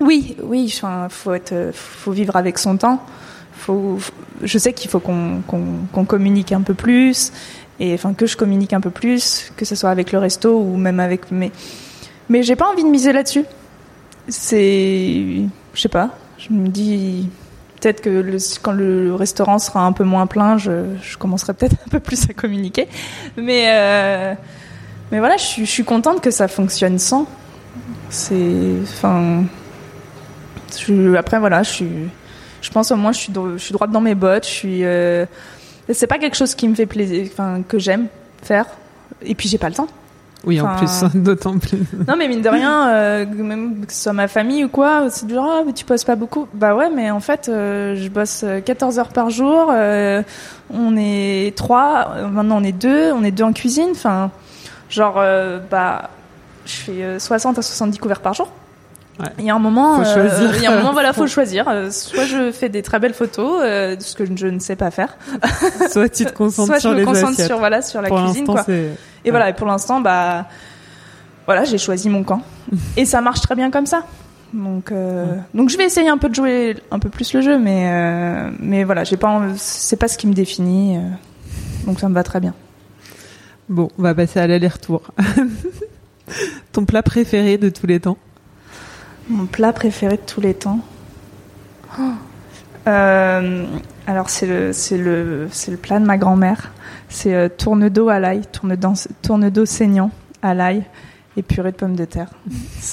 Oui, 0.00 0.36
oui, 0.42 0.70
enfin, 0.76 1.08
faut 1.08 1.32
être, 1.32 1.70
faut 1.72 2.12
vivre 2.12 2.36
avec 2.36 2.58
son 2.58 2.76
temps. 2.76 3.02
Faut, 3.52 3.98
je 4.42 4.58
sais 4.58 4.72
qu'il 4.72 4.90
faut 4.90 4.98
qu'on 4.98 5.40
qu'on 5.46 6.04
communique 6.04 6.52
un 6.52 6.60
peu 6.60 6.74
plus, 6.74 7.32
et 7.80 7.94
enfin 7.94 8.12
que 8.12 8.26
je 8.26 8.36
communique 8.36 8.72
un 8.72 8.80
peu 8.80 8.90
plus, 8.90 9.52
que 9.56 9.64
ce 9.64 9.74
soit 9.74 9.90
avec 9.90 10.12
le 10.12 10.18
resto 10.18 10.58
ou 10.58 10.76
même 10.76 11.00
avec 11.00 11.30
mes. 11.30 11.52
Mais 12.28 12.42
j'ai 12.42 12.56
pas 12.56 12.68
envie 12.70 12.82
de 12.82 12.88
miser 12.88 13.12
là-dessus. 13.12 13.44
C'est, 14.28 15.44
je 15.74 15.80
sais 15.80 15.88
pas. 15.88 16.10
Je 16.38 16.52
me 16.52 16.68
dis, 16.68 17.28
peut-être 17.84 18.00
que 18.00 18.60
quand 18.62 18.72
le 18.72 19.14
restaurant 19.14 19.58
sera 19.58 19.84
un 19.84 19.92
peu 19.92 20.04
moins 20.04 20.26
plein, 20.26 20.56
je, 20.56 21.16
commencerai 21.18 21.52
peut-être 21.52 21.76
un 21.86 21.90
peu 21.90 22.00
plus 22.00 22.30
à 22.30 22.32
communiquer. 22.32 22.88
Mais, 23.36 23.66
euh, 23.68 24.34
mais 25.12 25.18
voilà, 25.18 25.36
je 25.36 25.64
suis, 25.64 25.84
contente 25.84 26.22
que 26.22 26.30
ça 26.30 26.48
fonctionne 26.48 26.98
sans. 26.98 27.26
Enfin, 28.08 29.44
après 31.18 31.38
voilà, 31.38 31.62
je 31.62 32.70
pense 32.72 32.90
au 32.90 32.96
moins 32.96 33.12
je 33.12 33.18
suis, 33.18 33.32
je 33.34 33.58
suis 33.58 33.72
droite 33.72 33.90
dans 33.90 34.00
mes 34.00 34.14
bottes. 34.14 34.46
Je 34.46 34.50
suis, 34.50 34.84
euh, 34.84 35.26
c'est 35.92 36.06
pas 36.06 36.18
quelque 36.18 36.36
chose 36.36 36.54
qui 36.54 36.66
me 36.68 36.74
fait 36.74 36.86
plaisir, 36.86 37.28
que 37.68 37.78
j'aime 37.78 38.06
faire. 38.42 38.66
Et 39.22 39.34
puis 39.34 39.48
j'ai 39.50 39.58
pas 39.58 39.68
le 39.68 39.74
temps. 39.74 39.88
Oui, 40.46 40.60
en 40.60 40.76
plus, 40.76 41.04
d'autant 41.14 41.58
plus. 41.58 41.78
non, 42.06 42.16
mais 42.16 42.28
mine 42.28 42.42
de 42.42 42.48
rien, 42.48 42.88
euh, 42.88 43.26
même 43.26 43.86
que 43.86 43.92
ce 43.92 44.02
soit 44.02 44.12
ma 44.12 44.28
famille 44.28 44.64
ou 44.64 44.68
quoi, 44.68 45.08
c'est 45.10 45.26
du 45.26 45.34
genre, 45.34 45.50
ah, 45.60 45.62
mais 45.66 45.72
tu 45.72 45.84
bosses 45.84 46.04
pas 46.04 46.16
beaucoup. 46.16 46.46
Bah 46.54 46.74
ouais, 46.74 46.90
mais 46.90 47.10
en 47.10 47.20
fait, 47.20 47.48
euh, 47.48 47.96
je 47.96 48.08
bosse 48.08 48.44
14 48.64 48.98
heures 48.98 49.08
par 49.08 49.30
jour, 49.30 49.70
euh, 49.72 50.22
on 50.70 50.96
est 50.96 51.56
trois, 51.56 52.28
maintenant 52.30 52.58
on 52.60 52.64
est 52.64 52.72
deux, 52.72 53.12
on 53.12 53.24
est 53.24 53.30
deux 53.30 53.44
en 53.44 53.52
cuisine, 53.52 53.90
enfin, 53.92 54.30
genre, 54.88 55.22
bah, 55.70 56.10
je 56.66 56.72
fais 56.72 57.18
60 57.18 57.58
à 57.58 57.62
70 57.62 57.98
couverts 57.98 58.20
par 58.20 58.34
jour. 58.34 58.48
Ouais. 59.20 59.26
Il 59.38 59.44
y 59.44 59.50
a 59.50 59.54
un 59.54 59.60
moment, 59.60 60.00
euh, 60.00 60.50
il 60.56 60.62
y 60.62 60.66
a 60.66 60.72
un 60.72 60.76
moment, 60.76 60.92
voilà, 60.92 61.12
faut 61.12 61.26
choisir. 61.28 61.66
Soit 61.90 62.24
je 62.24 62.50
fais 62.50 62.68
des 62.68 62.82
très 62.82 62.98
belles 62.98 63.14
photos, 63.14 63.60
euh, 63.62 63.96
ce 63.98 64.14
que 64.16 64.24
je 64.34 64.46
ne 64.48 64.58
sais 64.58 64.76
pas 64.76 64.90
faire. 64.90 65.16
Soit 65.90 66.08
tu 66.08 66.24
te 66.24 66.32
concentres 66.34 66.66
Soit 66.66 66.80
sur 66.80 66.90
je 66.90 66.94
me 66.94 67.00
les 67.00 67.06
concentre 67.06 67.32
assiettes. 67.32 67.46
sur 67.46 67.58
voilà, 67.58 67.80
sur 67.82 68.02
la 68.02 68.08
pour 68.08 68.22
cuisine, 68.24 68.44
quoi. 68.44 68.64
Et 69.24 69.30
voilà, 69.30 69.50
et 69.50 69.52
pour 69.52 69.66
l'instant, 69.66 70.00
bah, 70.00 70.46
voilà, 71.46 71.64
j'ai 71.64 71.78
choisi 71.78 72.08
mon 72.08 72.24
camp. 72.24 72.42
et 72.96 73.04
ça 73.04 73.20
marche 73.20 73.40
très 73.40 73.54
bien 73.54 73.70
comme 73.70 73.86
ça. 73.86 74.04
Donc, 74.54 74.92
euh, 74.92 75.24
ouais. 75.26 75.38
donc 75.52 75.68
je 75.68 75.76
vais 75.76 75.84
essayer 75.84 76.08
un 76.08 76.18
peu 76.18 76.28
de 76.28 76.34
jouer 76.34 76.76
un 76.92 77.00
peu 77.00 77.08
plus 77.08 77.32
le 77.34 77.40
jeu, 77.40 77.58
mais 77.58 77.90
euh, 77.90 78.50
mais 78.60 78.84
voilà, 78.84 79.02
j'ai 79.02 79.16
pas, 79.16 79.42
c'est 79.56 79.96
pas 79.96 80.06
ce 80.06 80.16
qui 80.16 80.28
me 80.28 80.32
définit. 80.32 80.96
Euh, 80.96 81.00
donc 81.86 81.98
ça 81.98 82.08
me 82.08 82.14
va 82.14 82.22
très 82.22 82.38
bien. 82.38 82.54
Bon, 83.68 83.90
on 83.98 84.02
va 84.02 84.14
passer 84.14 84.38
à 84.38 84.46
l'aller-retour. 84.46 85.02
Ton 86.72 86.84
plat 86.84 87.02
préféré 87.02 87.58
de 87.58 87.68
tous 87.68 87.86
les 87.86 87.98
temps? 87.98 88.16
Mon 89.28 89.46
plat 89.46 89.72
préféré 89.72 90.16
de 90.16 90.22
tous 90.22 90.40
les 90.40 90.54
temps. 90.54 90.80
Oh. 91.98 92.02
Euh, 92.86 93.64
alors 94.06 94.28
c'est 94.28 94.46
le 94.46 94.72
c'est 94.74 94.98
le 94.98 95.48
c'est 95.50 95.70
le 95.70 95.76
plat 95.76 95.98
de 95.98 96.04
ma 96.04 96.18
grand-mère. 96.18 96.72
C'est 97.08 97.34
euh, 97.34 97.48
tourne-dos 97.48 98.08
à 98.08 98.18
l'ail, 98.18 98.42
tourne-dos 98.52 98.94
tourne 99.22 99.66
saignant 99.66 100.10
à 100.42 100.54
l'ail 100.54 100.84
et 101.36 101.42
purée 101.42 101.72
de 101.72 101.76
pommes 101.76 101.96
de 101.96 102.04
terre. 102.04 102.30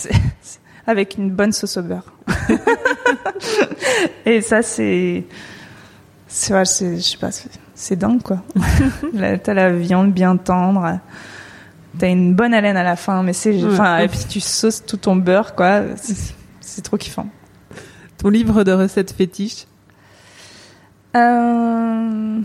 Avec 0.88 1.18
une 1.18 1.30
bonne 1.30 1.52
sauce 1.52 1.78
au 1.78 1.84
beurre. 1.84 2.12
et 4.26 4.42
ça, 4.42 4.62
c'est. 4.62 5.26
C'est, 6.28 6.54
je 6.58 7.02
sais 7.02 7.18
pas, 7.18 7.30
c'est, 7.76 7.96
dingue, 7.98 8.22
quoi. 8.22 8.42
T'as 9.44 9.54
la 9.54 9.72
viande 9.72 10.14
bien 10.14 10.38
tendre. 10.38 11.00
T'as 12.00 12.08
une 12.10 12.34
bonne 12.36 12.54
haleine 12.54 12.78
à 12.78 12.84
la 12.84 12.96
fin, 12.96 13.22
mais 13.24 13.34
c'est. 13.34 13.64
Enfin, 13.66 13.98
Ouais. 13.98 14.06
et 14.06 14.08
puis 14.08 14.20
tu 14.30 14.40
sauces 14.40 14.86
tout 14.86 14.98
ton 14.98 15.16
beurre, 15.16 15.56
quoi. 15.56 15.82
C'est, 16.62 16.82
trop 16.82 16.98
kiffant. 16.98 17.28
Ton 18.18 18.30
livre 18.30 18.64
de 18.64 18.72
recettes 18.72 19.12
fétiche 19.12 19.66
Euh, 21.16 22.40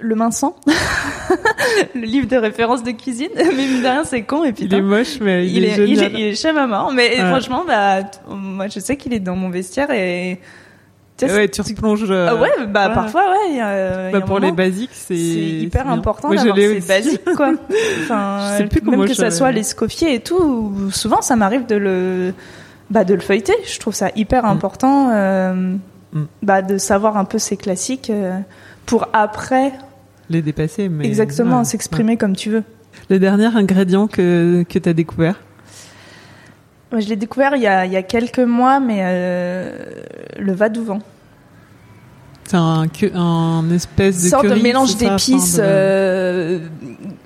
le 0.00 0.14
Minsan. 0.14 0.54
le 1.94 2.00
livre 2.02 2.26
de 2.28 2.36
référence 2.36 2.82
de 2.82 2.90
cuisine. 2.90 3.28
Mais 3.36 3.44
mine 3.52 3.80
de 3.82 3.86
rien, 3.86 4.04
c'est 4.04 4.22
con. 4.22 4.44
Et 4.44 4.52
puis, 4.52 4.64
Il 4.64 4.74
est 4.74 4.82
moche, 4.82 5.18
mais 5.20 5.46
il, 5.46 5.64
est, 5.64 5.68
il, 5.76 5.82
est, 5.82 5.86
génial. 5.96 6.12
il 6.14 6.20
est 6.26 6.34
chez 6.34 6.52
ma 6.52 6.66
mort. 6.66 6.92
Mais 6.92 7.10
Ouais. 7.20 7.28
franchement, 7.28 7.64
bah, 7.66 8.00
moi, 8.28 8.68
je 8.68 8.80
sais 8.80 8.96
qu'il 8.96 9.12
est 9.14 9.20
dans 9.20 9.36
mon 9.36 9.50
vestiaire 9.50 9.90
et. 9.90 10.40
Tu 11.28 11.32
Ouais, 11.34 11.48
tu 11.48 11.60
replonges. 11.60 12.04
euh, 12.10 12.28
Ah 12.30 12.34
ouais, 12.36 12.48
bah, 12.68 12.88
ouais. 12.88 12.94
parfois, 12.94 13.22
ouais. 13.30 13.50
il 13.50 13.56
y 13.56 13.60
a- 13.60 14.06
il 14.06 14.08
y 14.10 14.12
Bah, 14.12 14.18
a 14.18 14.20
pour 14.22 14.38
les 14.40 14.52
basiques, 14.52 14.90
c'est 14.92 15.14
hyper 15.16 15.88
important 15.88 16.30
d'avoir 16.30 16.56
ces 16.56 16.80
basiques, 16.80 17.24
quoi. 17.36 17.52
Enfin, 18.02 18.38
Je 18.52 18.56
sais 18.58 18.66
plus 18.68 18.82
même 18.90 19.04
que 19.06 19.14
ça 19.14 19.30
soit 19.30 19.52
les 19.52 19.62
scoffiers 19.62 20.14
et 20.14 20.20
tout, 20.20 20.72
souvent 20.90 21.22
ça 21.22 21.36
m'arrive 21.36 21.66
de 21.66 21.76
le, 21.76 22.34
bah, 22.90 23.04
de 23.04 23.14
le 23.14 23.20
feuilleter. 23.20 23.54
Je 23.66 23.78
trouve 23.78 23.94
ça 23.94 24.10
hyper 24.16 24.44
important, 24.44 25.10
euh, 25.12 25.74
Mm. 26.12 26.22
bah, 26.42 26.60
de 26.62 26.76
savoir 26.76 27.16
un 27.16 27.24
peu 27.24 27.38
ces 27.38 27.56
classiques 27.56 28.10
euh, 28.10 28.36
pour 28.84 29.06
après 29.12 29.72
Les 30.28 30.42
dépasser, 30.42 30.88
mais. 30.88 31.06
exactement 31.06 31.62
s'exprimer 31.62 32.16
comme 32.16 32.34
tu 32.34 32.50
veux. 32.50 32.64
Le 33.10 33.20
dernier 33.20 33.46
ingrédient 33.46 34.08
que, 34.08 34.64
que 34.68 34.78
tu 34.80 34.88
as 34.88 34.92
découvert? 34.92 35.36
Je 36.98 37.08
l'ai 37.08 37.16
découvert 37.16 37.54
il 37.56 37.62
y 37.62 37.66
a, 37.66 37.86
il 37.86 37.92
y 37.92 37.96
a 37.96 38.02
quelques 38.02 38.38
mois, 38.40 38.80
mais 38.80 39.00
euh, 39.02 39.72
le 40.38 40.52
Vadouvant. 40.52 41.00
C'est 42.44 42.56
un, 42.56 42.86
un 43.14 43.70
espèce 43.70 44.24
de 44.24 44.28
sorte 44.28 44.46
de 44.46 44.54
mélange 44.54 44.96
d'épices 44.96 45.56
de- 45.56 45.62
euh, 45.64 46.58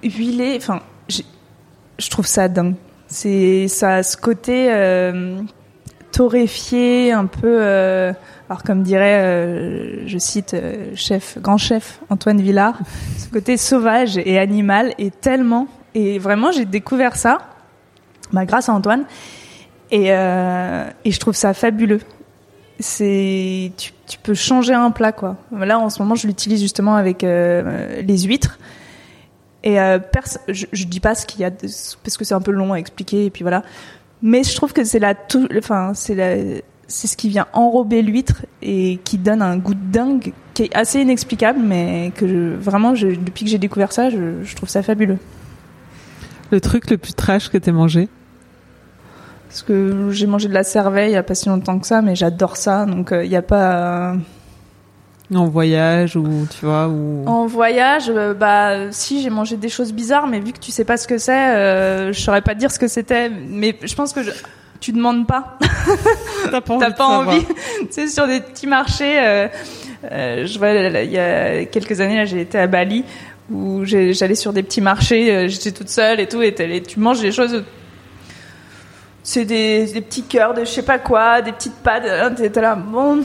huilées. 0.02 0.54
Enfin, 0.58 0.80
je 1.08 2.10
trouve 2.10 2.26
ça 2.26 2.48
dingue. 2.48 2.74
C'est 3.06 3.68
ça 3.68 3.96
a 3.96 4.02
ce 4.02 4.16
côté 4.16 4.66
euh, 4.70 5.40
torréfié, 6.12 7.12
un 7.12 7.26
peu. 7.26 7.40
euh, 7.60 8.12
alors 8.50 8.62
comme 8.62 8.82
dirait, 8.82 10.02
je 10.06 10.18
cite 10.18 10.54
chef, 10.94 11.38
grand 11.40 11.56
chef 11.56 12.00
Antoine 12.10 12.40
Villard, 12.42 12.78
ce 13.18 13.28
côté 13.30 13.56
sauvage 13.56 14.18
et 14.18 14.38
animal 14.38 14.92
est 14.98 15.18
tellement. 15.20 15.66
Et 15.94 16.18
vraiment, 16.18 16.50
j'ai 16.52 16.64
découvert 16.66 17.16
ça, 17.16 17.38
bah, 18.32 18.44
grâce 18.44 18.68
à 18.68 18.72
Antoine, 18.74 19.04
et, 19.90 20.06
euh, 20.08 20.88
et 21.04 21.10
je 21.10 21.20
trouve 21.20 21.34
ça 21.34 21.54
fabuleux. 21.54 22.00
C'est 22.80 23.72
tu, 23.76 23.92
peux 24.22 24.34
changer 24.34 24.74
un 24.74 24.90
plat 24.90 25.12
quoi. 25.12 25.36
Là 25.52 25.78
en 25.78 25.90
ce 25.90 26.02
moment, 26.02 26.14
je 26.14 26.26
l'utilise 26.26 26.60
justement 26.60 26.96
avec 26.96 27.22
euh, 27.22 28.02
les 28.02 28.22
huîtres. 28.22 28.58
Et 29.62 29.80
euh, 29.80 29.98
je, 30.48 30.66
je 30.72 30.84
dis 30.84 31.00
pas 31.00 31.14
ce 31.14 31.24
qu'il 31.24 31.40
y 31.40 31.44
a 31.44 31.50
parce 31.50 32.16
que 32.18 32.24
c'est 32.24 32.34
un 32.34 32.40
peu 32.40 32.50
long 32.50 32.72
à 32.72 32.76
expliquer 32.76 33.26
et 33.26 33.30
puis 33.30 33.42
voilà. 33.42 33.62
Mais 34.22 34.42
je 34.42 34.54
trouve 34.56 34.72
que 34.72 34.84
c'est 34.84 34.98
la 34.98 35.14
enfin 35.56 35.92
c'est 35.94 36.64
c'est 36.86 37.06
ce 37.06 37.16
qui 37.16 37.28
vient 37.28 37.46
enrober 37.52 38.02
l'huître 38.02 38.44
et 38.60 38.98
qui 39.04 39.16
donne 39.16 39.40
un 39.40 39.56
goût 39.56 39.74
dingue 39.74 40.32
qui 40.52 40.64
est 40.64 40.76
assez 40.76 41.00
inexplicable 41.00 41.60
mais 41.62 42.12
que 42.14 42.54
vraiment 42.56 42.92
depuis 42.92 43.44
que 43.44 43.50
j'ai 43.50 43.58
découvert 43.58 43.92
ça, 43.92 44.10
je, 44.10 44.42
je 44.42 44.56
trouve 44.56 44.68
ça 44.68 44.82
fabuleux. 44.82 45.18
Le 46.50 46.60
truc 46.60 46.90
le 46.90 46.98
plus 46.98 47.14
trash 47.14 47.48
que 47.48 47.56
t'aies 47.56 47.72
mangé? 47.72 48.08
Parce 49.54 49.62
que 49.62 50.10
j'ai 50.10 50.26
mangé 50.26 50.48
de 50.48 50.52
la 50.52 50.64
cervelle 50.64 51.10
il 51.10 51.12
y 51.12 51.16
a 51.16 51.22
pas 51.22 51.36
si 51.36 51.48
longtemps 51.48 51.78
que 51.78 51.86
ça, 51.86 52.02
mais 52.02 52.16
j'adore 52.16 52.56
ça 52.56 52.86
donc 52.86 53.12
euh, 53.12 53.24
il 53.24 53.30
y 53.30 53.36
a 53.36 53.42
pas 53.42 54.10
euh, 54.10 54.16
En 55.32 55.44
voyage 55.44 56.16
ou 56.16 56.48
tu 56.50 56.66
vois 56.66 56.88
ou 56.88 57.22
En 57.28 57.46
voyage, 57.46 58.06
euh, 58.08 58.34
bah 58.34 58.90
si 58.90 59.22
j'ai 59.22 59.30
mangé 59.30 59.56
des 59.56 59.68
choses 59.68 59.92
bizarres, 59.92 60.26
mais 60.26 60.40
vu 60.40 60.52
que 60.52 60.58
tu 60.58 60.72
sais 60.72 60.84
pas 60.84 60.96
ce 60.96 61.06
que 61.06 61.18
c'est, 61.18 61.54
euh, 61.54 62.12
je 62.12 62.20
saurais 62.20 62.42
pas 62.42 62.56
te 62.56 62.58
dire 62.58 62.72
ce 62.72 62.80
que 62.80 62.88
c'était. 62.88 63.30
Mais 63.30 63.78
je 63.80 63.94
pense 63.94 64.12
que 64.12 64.24
je... 64.24 64.32
tu 64.80 64.90
demandes 64.90 65.24
pas, 65.24 65.56
t'as 66.50 66.60
pas 66.60 66.90
de 66.90 66.96
pas 66.96 67.06
envie. 67.06 67.44
tu 67.78 67.86
sais 67.90 68.08
sur 68.08 68.26
des 68.26 68.40
petits 68.40 68.66
marchés, 68.66 69.20
euh, 69.20 69.46
euh, 70.10 70.46
je 70.46 70.58
vois 70.58 70.70
il 70.72 71.12
y 71.12 71.18
a 71.18 71.64
quelques 71.66 72.00
années 72.00 72.16
là 72.16 72.24
j'ai 72.24 72.40
été 72.40 72.58
à 72.58 72.66
Bali 72.66 73.04
où 73.52 73.84
j'allais 73.84 74.34
sur 74.34 74.52
des 74.52 74.64
petits 74.64 74.80
marchés, 74.80 75.32
euh, 75.32 75.46
j'étais 75.46 75.70
toute 75.70 75.90
seule 75.90 76.18
et 76.18 76.26
tout, 76.26 76.42
et 76.42 76.52
tu 76.82 76.98
manges 76.98 77.20
des 77.20 77.30
choses. 77.30 77.62
C'est 79.26 79.46
des, 79.46 79.86
des 79.86 80.00
petits 80.02 80.22
cœurs 80.22 80.52
de 80.54 80.60
je 80.60 80.70
sais 80.70 80.82
pas 80.82 80.98
quoi, 80.98 81.40
des 81.42 81.52
petites 81.52 81.74
pâtes. 81.76 82.04
hein, 82.06 82.30
T'es 82.36 82.60
là, 82.60 82.76
bon. 82.76 83.22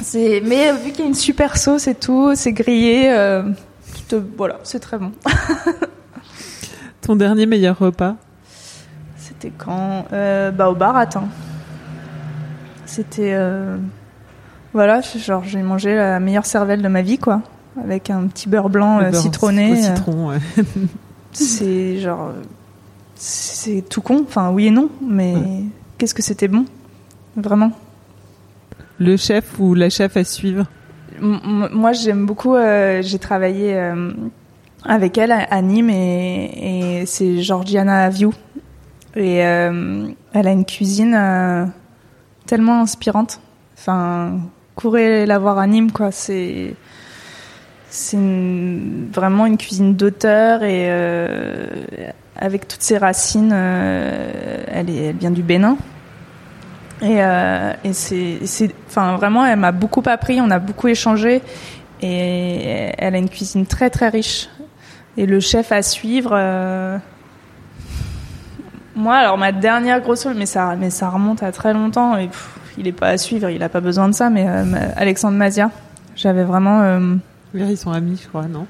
C'est 0.00 0.42
mais 0.44 0.72
vu 0.72 0.90
qu'il 0.90 1.00
y 1.00 1.02
a 1.02 1.06
une 1.06 1.14
super 1.14 1.56
sauce 1.58 1.86
et 1.86 1.94
tout, 1.94 2.32
c'est 2.34 2.52
grillé. 2.52 3.10
euh, 3.10 3.42
te 4.08 4.16
voilà, 4.36 4.58
c'est 4.62 4.80
très 4.80 4.98
bon. 4.98 5.12
Ton 7.02 7.14
dernier 7.16 7.46
meilleur 7.46 7.78
repas 7.78 8.16
C'était 9.16 9.52
quand 9.56 10.06
euh, 10.12 10.50
Bah 10.50 10.68
au 10.70 10.74
baratin. 10.74 11.24
C'était 12.86 13.32
euh, 13.34 13.76
voilà, 14.72 15.00
genre 15.00 15.42
j'ai 15.44 15.60
mangé 15.62 15.94
la 15.94 16.20
meilleure 16.20 16.46
cervelle 16.46 16.82
de 16.82 16.88
ma 16.88 17.02
vie 17.02 17.18
quoi, 17.18 17.42
avec 17.82 18.10
un 18.10 18.26
petit 18.28 18.48
beurre 18.48 18.68
blanc 18.70 18.98
beurre 19.00 19.14
citronné. 19.14 19.72
Au 19.72 19.76
citron, 19.76 20.28
ouais. 20.30 20.38
C'est 21.32 21.98
genre 21.98 22.32
c'est 23.16 23.82
tout 23.88 24.00
con, 24.02 24.24
enfin 24.26 24.50
oui 24.50 24.66
et 24.66 24.70
non, 24.70 24.88
mais 25.02 25.34
Ouais. 25.34 25.62
qu'est-ce 25.98 26.14
que 26.14 26.22
c'était 26.22 26.48
bon, 26.48 26.64
vraiment? 27.36 27.72
Le 28.98 29.16
chef 29.16 29.58
ou 29.58 29.74
la 29.74 29.90
chef 29.90 30.16
à 30.16 30.24
suivre? 30.24 30.64
M- 31.20 31.68
Moi, 31.72 31.92
j'aime 31.92 32.24
beaucoup. 32.26 32.54
euh, 32.54 33.02
J'ai 33.02 33.18
travaillé 33.18 33.74
euh, 33.74 34.12
avec 34.84 35.18
elle 35.18 35.32
à, 35.32 35.62
Nîmes 35.62 35.90
et, 35.90 37.00
et 37.00 37.06
c'est 37.06 37.42
Georgiana 37.42 38.04
Aviou. 38.04 38.32
Et 39.14 39.44
euh, 39.44 40.08
elle 40.34 40.46
a 40.46 40.52
une 40.52 40.64
cuisine 40.66 41.14
euh, 41.14 41.64
tellement 42.46 42.80
inspirante. 42.82 43.40
Enfin, 43.78 44.38
courez 44.74 45.24
la 45.26 45.38
voir 45.38 45.58
à 45.58 45.66
Nîmes, 45.66 45.90
quoi. 45.92 46.10
C'est 46.10 46.74
c'est 47.88 48.18
vraiment 49.12 49.46
une 49.46 49.56
cuisine 49.56 49.94
d'auteur 49.94 50.62
et 50.62 50.86
euh, 50.90 51.66
avec 52.36 52.68
toutes 52.68 52.82
ses 52.82 52.98
racines. 52.98 53.52
euh, 53.52 54.64
elle, 54.70 54.90
est, 54.90 55.04
elle 55.06 55.16
vient 55.16 55.30
du 55.30 55.42
Bénin. 55.42 55.76
Et, 57.02 57.22
euh, 57.22 57.72
et 57.84 57.92
c'est, 57.92 58.38
c'est, 58.44 58.70
enfin 58.88 59.16
vraiment, 59.16 59.44
elle 59.44 59.58
m'a 59.58 59.72
beaucoup 59.72 60.02
appris, 60.06 60.40
on 60.40 60.50
a 60.50 60.58
beaucoup 60.58 60.88
échangé, 60.88 61.42
et 62.00 62.90
elle 62.96 63.14
a 63.14 63.18
une 63.18 63.28
cuisine 63.28 63.66
très 63.66 63.90
très 63.90 64.08
riche. 64.08 64.48
Et 65.18 65.26
le 65.26 65.40
chef 65.40 65.72
à 65.72 65.82
suivre, 65.82 66.30
moi, 68.94 69.14
alors 69.16 69.36
ma 69.36 69.52
dernière 69.52 70.00
grosse, 70.00 70.26
mais 70.34 70.46
ça, 70.46 70.74
mais 70.78 70.88
ça 70.90 71.10
remonte 71.10 71.42
à 71.42 71.52
très 71.52 71.74
longtemps, 71.74 72.16
et 72.16 72.30
il 72.78 72.86
est 72.86 72.92
pas 72.92 73.08
à 73.08 73.18
suivre, 73.18 73.50
il 73.50 73.62
a 73.62 73.68
pas 73.68 73.80
besoin 73.80 74.08
de 74.08 74.14
ça, 74.14 74.30
mais 74.30 74.44
ma- 74.64 74.78
Alexandre 74.96 75.36
Mazia, 75.36 75.70
j'avais 76.16 76.44
vraiment, 76.44 76.98
Ils 77.56 77.76
sont 77.76 77.90
amis, 77.92 78.18
je 78.22 78.28
crois, 78.28 78.46
non 78.46 78.66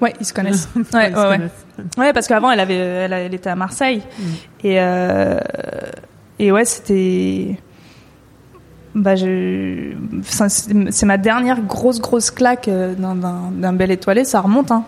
ouais, 0.00 0.12
ils 0.20 0.26
se 0.26 0.32
connaissent. 0.34 0.68
Ouais, 0.76 0.82
Ouais, 0.92 1.10
ils 1.10 1.14
se 1.14 1.18
ouais, 1.20 1.28
ouais. 1.28 1.36
connaissent. 1.36 1.64
Ouais, 1.96 2.12
parce 2.12 2.26
qu'avant, 2.26 2.50
elle 2.50 2.60
avait, 2.60 2.74
elle, 2.76 3.12
elle 3.12 3.34
était 3.34 3.50
à 3.50 3.56
Marseille. 3.56 4.02
Mm. 4.18 4.22
Et, 4.64 4.80
euh, 4.80 5.38
et 6.38 6.50
ouais, 6.52 6.64
c'était. 6.64 7.56
Bah, 8.94 9.14
je. 9.16 9.94
enfin, 10.18 10.48
c'est 10.48 11.06
ma 11.06 11.16
dernière 11.18 11.62
grosse, 11.62 12.00
grosse 12.00 12.30
claque 12.30 12.68
euh, 12.68 12.94
d'un- 12.94 13.72
bel 13.72 13.90
étoilé. 13.90 14.24
Ça 14.24 14.40
remonte, 14.40 14.70
hein. 14.70 14.84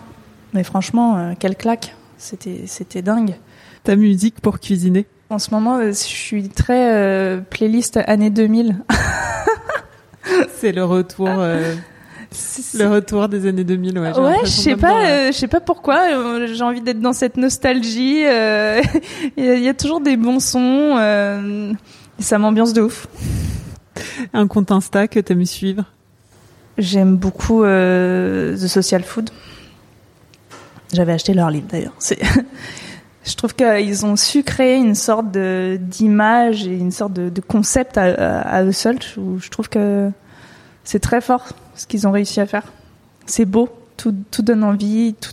Mais 0.53 0.63
franchement, 0.63 1.17
euh, 1.17 1.31
quelle 1.39 1.55
claque. 1.55 1.95
C'était 2.17 2.63
c'était 2.67 3.01
dingue. 3.01 3.35
Ta 3.83 3.95
musique 3.95 4.39
pour 4.41 4.59
cuisiner 4.59 5.05
En 5.29 5.37
ce 5.39 5.51
moment, 5.51 5.81
je 5.81 5.91
suis 5.91 6.49
très 6.49 6.91
euh, 6.93 7.39
playlist 7.41 7.97
année 8.05 8.29
2000. 8.29 8.77
C'est 10.55 10.71
le 10.71 10.83
retour, 10.83 11.27
euh, 11.29 11.73
le 12.77 12.87
retour 12.87 13.27
des 13.29 13.47
années 13.47 13.63
2000. 13.63 13.99
Ouais, 13.99 14.11
Ouais, 14.19 14.37
je 14.43 14.49
sais 14.49 14.75
pas, 14.75 15.05
euh, 15.05 15.27
je 15.31 15.37
sais 15.37 15.47
pas 15.47 15.59
pourquoi. 15.59 15.99
euh, 16.13 16.47
J'ai 16.53 16.63
envie 16.63 16.81
d'être 16.81 16.99
dans 16.99 17.13
cette 17.13 17.37
nostalgie. 17.37 18.23
euh, 18.25 18.81
Il 19.37 19.45
y, 19.45 19.49
a- 19.49 19.55
il 19.55 19.63
y 19.63 19.69
a 19.69 19.73
toujours 19.73 20.01
des 20.01 20.17
bons 20.17 20.39
sons. 20.39 20.97
et 20.99 22.21
ça 22.23 22.37
m'ambiance 22.37 22.73
de 22.73 22.81
ouf. 22.81 23.07
Un 24.33 24.47
compte 24.47 24.71
Insta 24.71 25.07
que 25.07 25.19
t'aimes 25.19 25.45
suivre? 25.45 25.83
J'aime 26.77 27.15
beaucoup 27.15 27.63
The 27.63 28.67
Social 28.67 29.03
Food. 29.03 29.29
J'avais 30.93 31.13
acheté 31.13 31.33
leur 31.33 31.49
livre 31.49 31.67
d'ailleurs. 31.69 31.93
Je 33.27 33.33
trouve 33.35 33.55
qu'ils 33.55 34.05
ont 34.05 34.15
su 34.15 34.43
créer 34.43 34.75
une 34.75 34.93
sorte 34.93 35.31
d'image 35.31 36.67
et 36.67 36.75
une 36.77 36.91
sorte 36.91 37.13
de, 37.13 37.29
de 37.29 37.41
concept 37.41 37.97
à, 37.97 38.03
à, 38.03 38.39
à 38.57 38.63
eux 38.63 38.71
seuls. 38.71 38.99
Je, 39.01 39.19
je 39.43 39.49
trouve 39.49 39.67
que 39.67 40.11
c'est 40.85 40.99
très 40.99 41.19
fort 41.19 41.49
ce 41.75 41.85
qu'ils 41.87 42.07
ont 42.07 42.11
réussi 42.11 42.39
à 42.39 42.45
faire. 42.45 42.63
C'est 43.25 43.45
beau, 43.45 43.67
tout, 43.97 44.15
tout 44.31 44.43
donne 44.43 44.63
envie, 44.63 45.15
tout, 45.19 45.31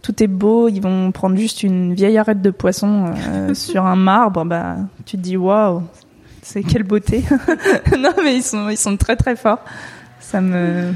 tout 0.00 0.22
est 0.22 0.28
beau. 0.28 0.68
Ils 0.68 0.80
vont 0.80 1.10
prendre 1.12 1.36
juste 1.36 1.62
une 1.62 1.94
vieille 1.94 2.16
arête 2.16 2.40
de 2.40 2.50
poisson 2.50 3.12
euh, 3.28 3.54
sur 3.54 3.84
un 3.84 3.96
marbre. 3.96 4.44
Bah, 4.44 4.76
tu 5.04 5.16
te 5.16 5.22
dis 5.22 5.36
waouh, 5.36 5.82
c'est 6.42 6.62
quelle 6.62 6.84
beauté. 6.84 7.24
non, 7.98 8.10
mais 8.22 8.36
ils 8.36 8.42
sont, 8.42 8.68
ils 8.70 8.78
sont 8.78 8.96
très 8.96 9.16
très 9.16 9.36
forts. 9.36 9.60
Ça 10.20 10.40
me, 10.40 10.92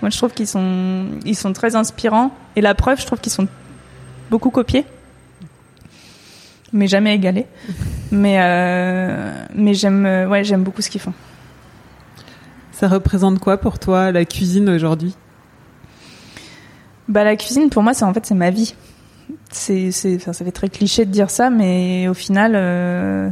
moi 0.00 0.10
je 0.10 0.16
trouve 0.16 0.32
qu'ils 0.32 0.48
sont, 0.48 1.06
ils 1.24 1.36
sont 1.36 1.52
très 1.52 1.76
inspirants. 1.76 2.32
Et 2.56 2.62
la 2.62 2.74
preuve, 2.74 2.98
je 2.98 3.06
trouve 3.06 3.20
qu'ils 3.20 3.32
sont 3.32 3.46
beaucoup 4.30 4.50
copiés, 4.50 4.86
mais 6.72 6.86
jamais 6.86 7.14
égalés. 7.14 7.46
Mais, 8.12 8.36
euh, 8.38 9.44
mais 9.56 9.74
j'aime, 9.74 10.04
ouais, 10.30 10.44
j'aime 10.44 10.62
beaucoup 10.62 10.82
ce 10.82 10.88
qu'ils 10.88 11.00
font. 11.00 11.14
Ça 12.74 12.88
représente 12.88 13.38
quoi 13.38 13.56
pour 13.56 13.78
toi 13.78 14.10
la 14.10 14.24
cuisine 14.24 14.68
aujourd'hui? 14.68 15.14
Bah 17.06 17.22
la 17.22 17.36
cuisine 17.36 17.70
pour 17.70 17.84
moi 17.84 17.94
c'est 17.94 18.04
en 18.04 18.12
fait 18.12 18.26
c'est 18.26 18.34
ma 18.34 18.50
vie. 18.50 18.74
C'est 19.50 19.92
ça 19.92 20.32
fait 20.32 20.50
très 20.50 20.68
cliché 20.68 21.04
de 21.04 21.10
dire 21.12 21.30
ça 21.30 21.50
mais 21.50 22.08
au 22.08 22.14
final 22.14 22.52
euh, 22.56 23.28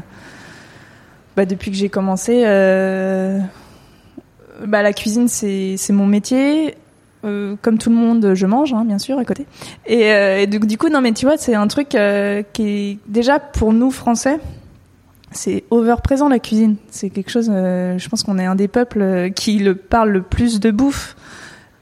bah 1.36 1.44
depuis 1.44 1.72
que 1.72 1.76
j'ai 1.76 1.88
commencé 1.88 2.44
euh, 2.44 3.40
bah 4.64 4.82
la 4.82 4.92
cuisine 4.92 5.26
c'est 5.26 5.76
mon 5.90 6.06
métier. 6.06 6.76
Euh, 7.24 7.54
comme 7.62 7.78
tout 7.78 7.88
le 7.88 7.94
monde, 7.94 8.34
je 8.34 8.46
mange, 8.46 8.72
hein, 8.74 8.84
bien 8.84 8.98
sûr, 8.98 9.16
à 9.16 9.24
côté. 9.24 9.46
Et, 9.86 10.08
et 10.08 10.48
du, 10.48 10.58
du 10.58 10.76
coup, 10.76 10.88
non, 10.88 11.00
mais 11.00 11.12
tu 11.12 11.24
vois, 11.24 11.36
c'est 11.36 11.54
un 11.54 11.68
truc 11.68 11.90
qui 11.90 11.96
est 12.68 12.98
déjà 13.06 13.38
pour 13.38 13.72
nous 13.72 13.92
Français, 13.92 14.40
c'est 15.32 15.64
over 15.70 15.96
présent 16.02 16.28
la 16.28 16.38
cuisine. 16.38 16.76
C'est 16.90 17.10
quelque 17.10 17.30
chose. 17.30 17.50
euh, 17.52 17.98
je 17.98 18.08
pense 18.08 18.22
qu'on 18.22 18.38
est 18.38 18.46
un 18.46 18.54
des 18.54 18.68
peuples 18.68 19.30
qui 19.34 19.58
le 19.58 19.74
parle 19.74 20.10
le 20.10 20.22
plus 20.22 20.60
de 20.60 20.70
bouffe. 20.70 21.16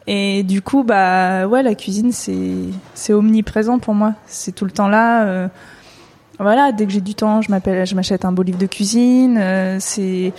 Et 0.06 0.42
du 0.42 0.62
coup, 0.62 0.82
bah 0.82 1.46
ouais, 1.46 1.62
la 1.62 1.74
cuisine 1.74 2.10
c'est 2.12 3.12
omniprésent 3.12 3.78
pour 3.78 3.94
moi. 3.94 4.14
C'est 4.26 4.52
tout 4.52 4.64
le 4.64 4.70
temps 4.70 4.88
là. 4.88 5.24
euh, 5.24 5.48
voilà, 6.38 6.72
dès 6.72 6.86
que 6.86 6.92
j'ai 6.92 7.02
du 7.02 7.14
temps, 7.14 7.42
je 7.42 7.94
m'achète 7.94 8.24
un 8.24 8.32
beau 8.32 8.42
livre 8.42 8.58
de 8.58 8.66
cuisine. 8.66 9.36
euh, 9.38 9.76
c'est 9.78 10.32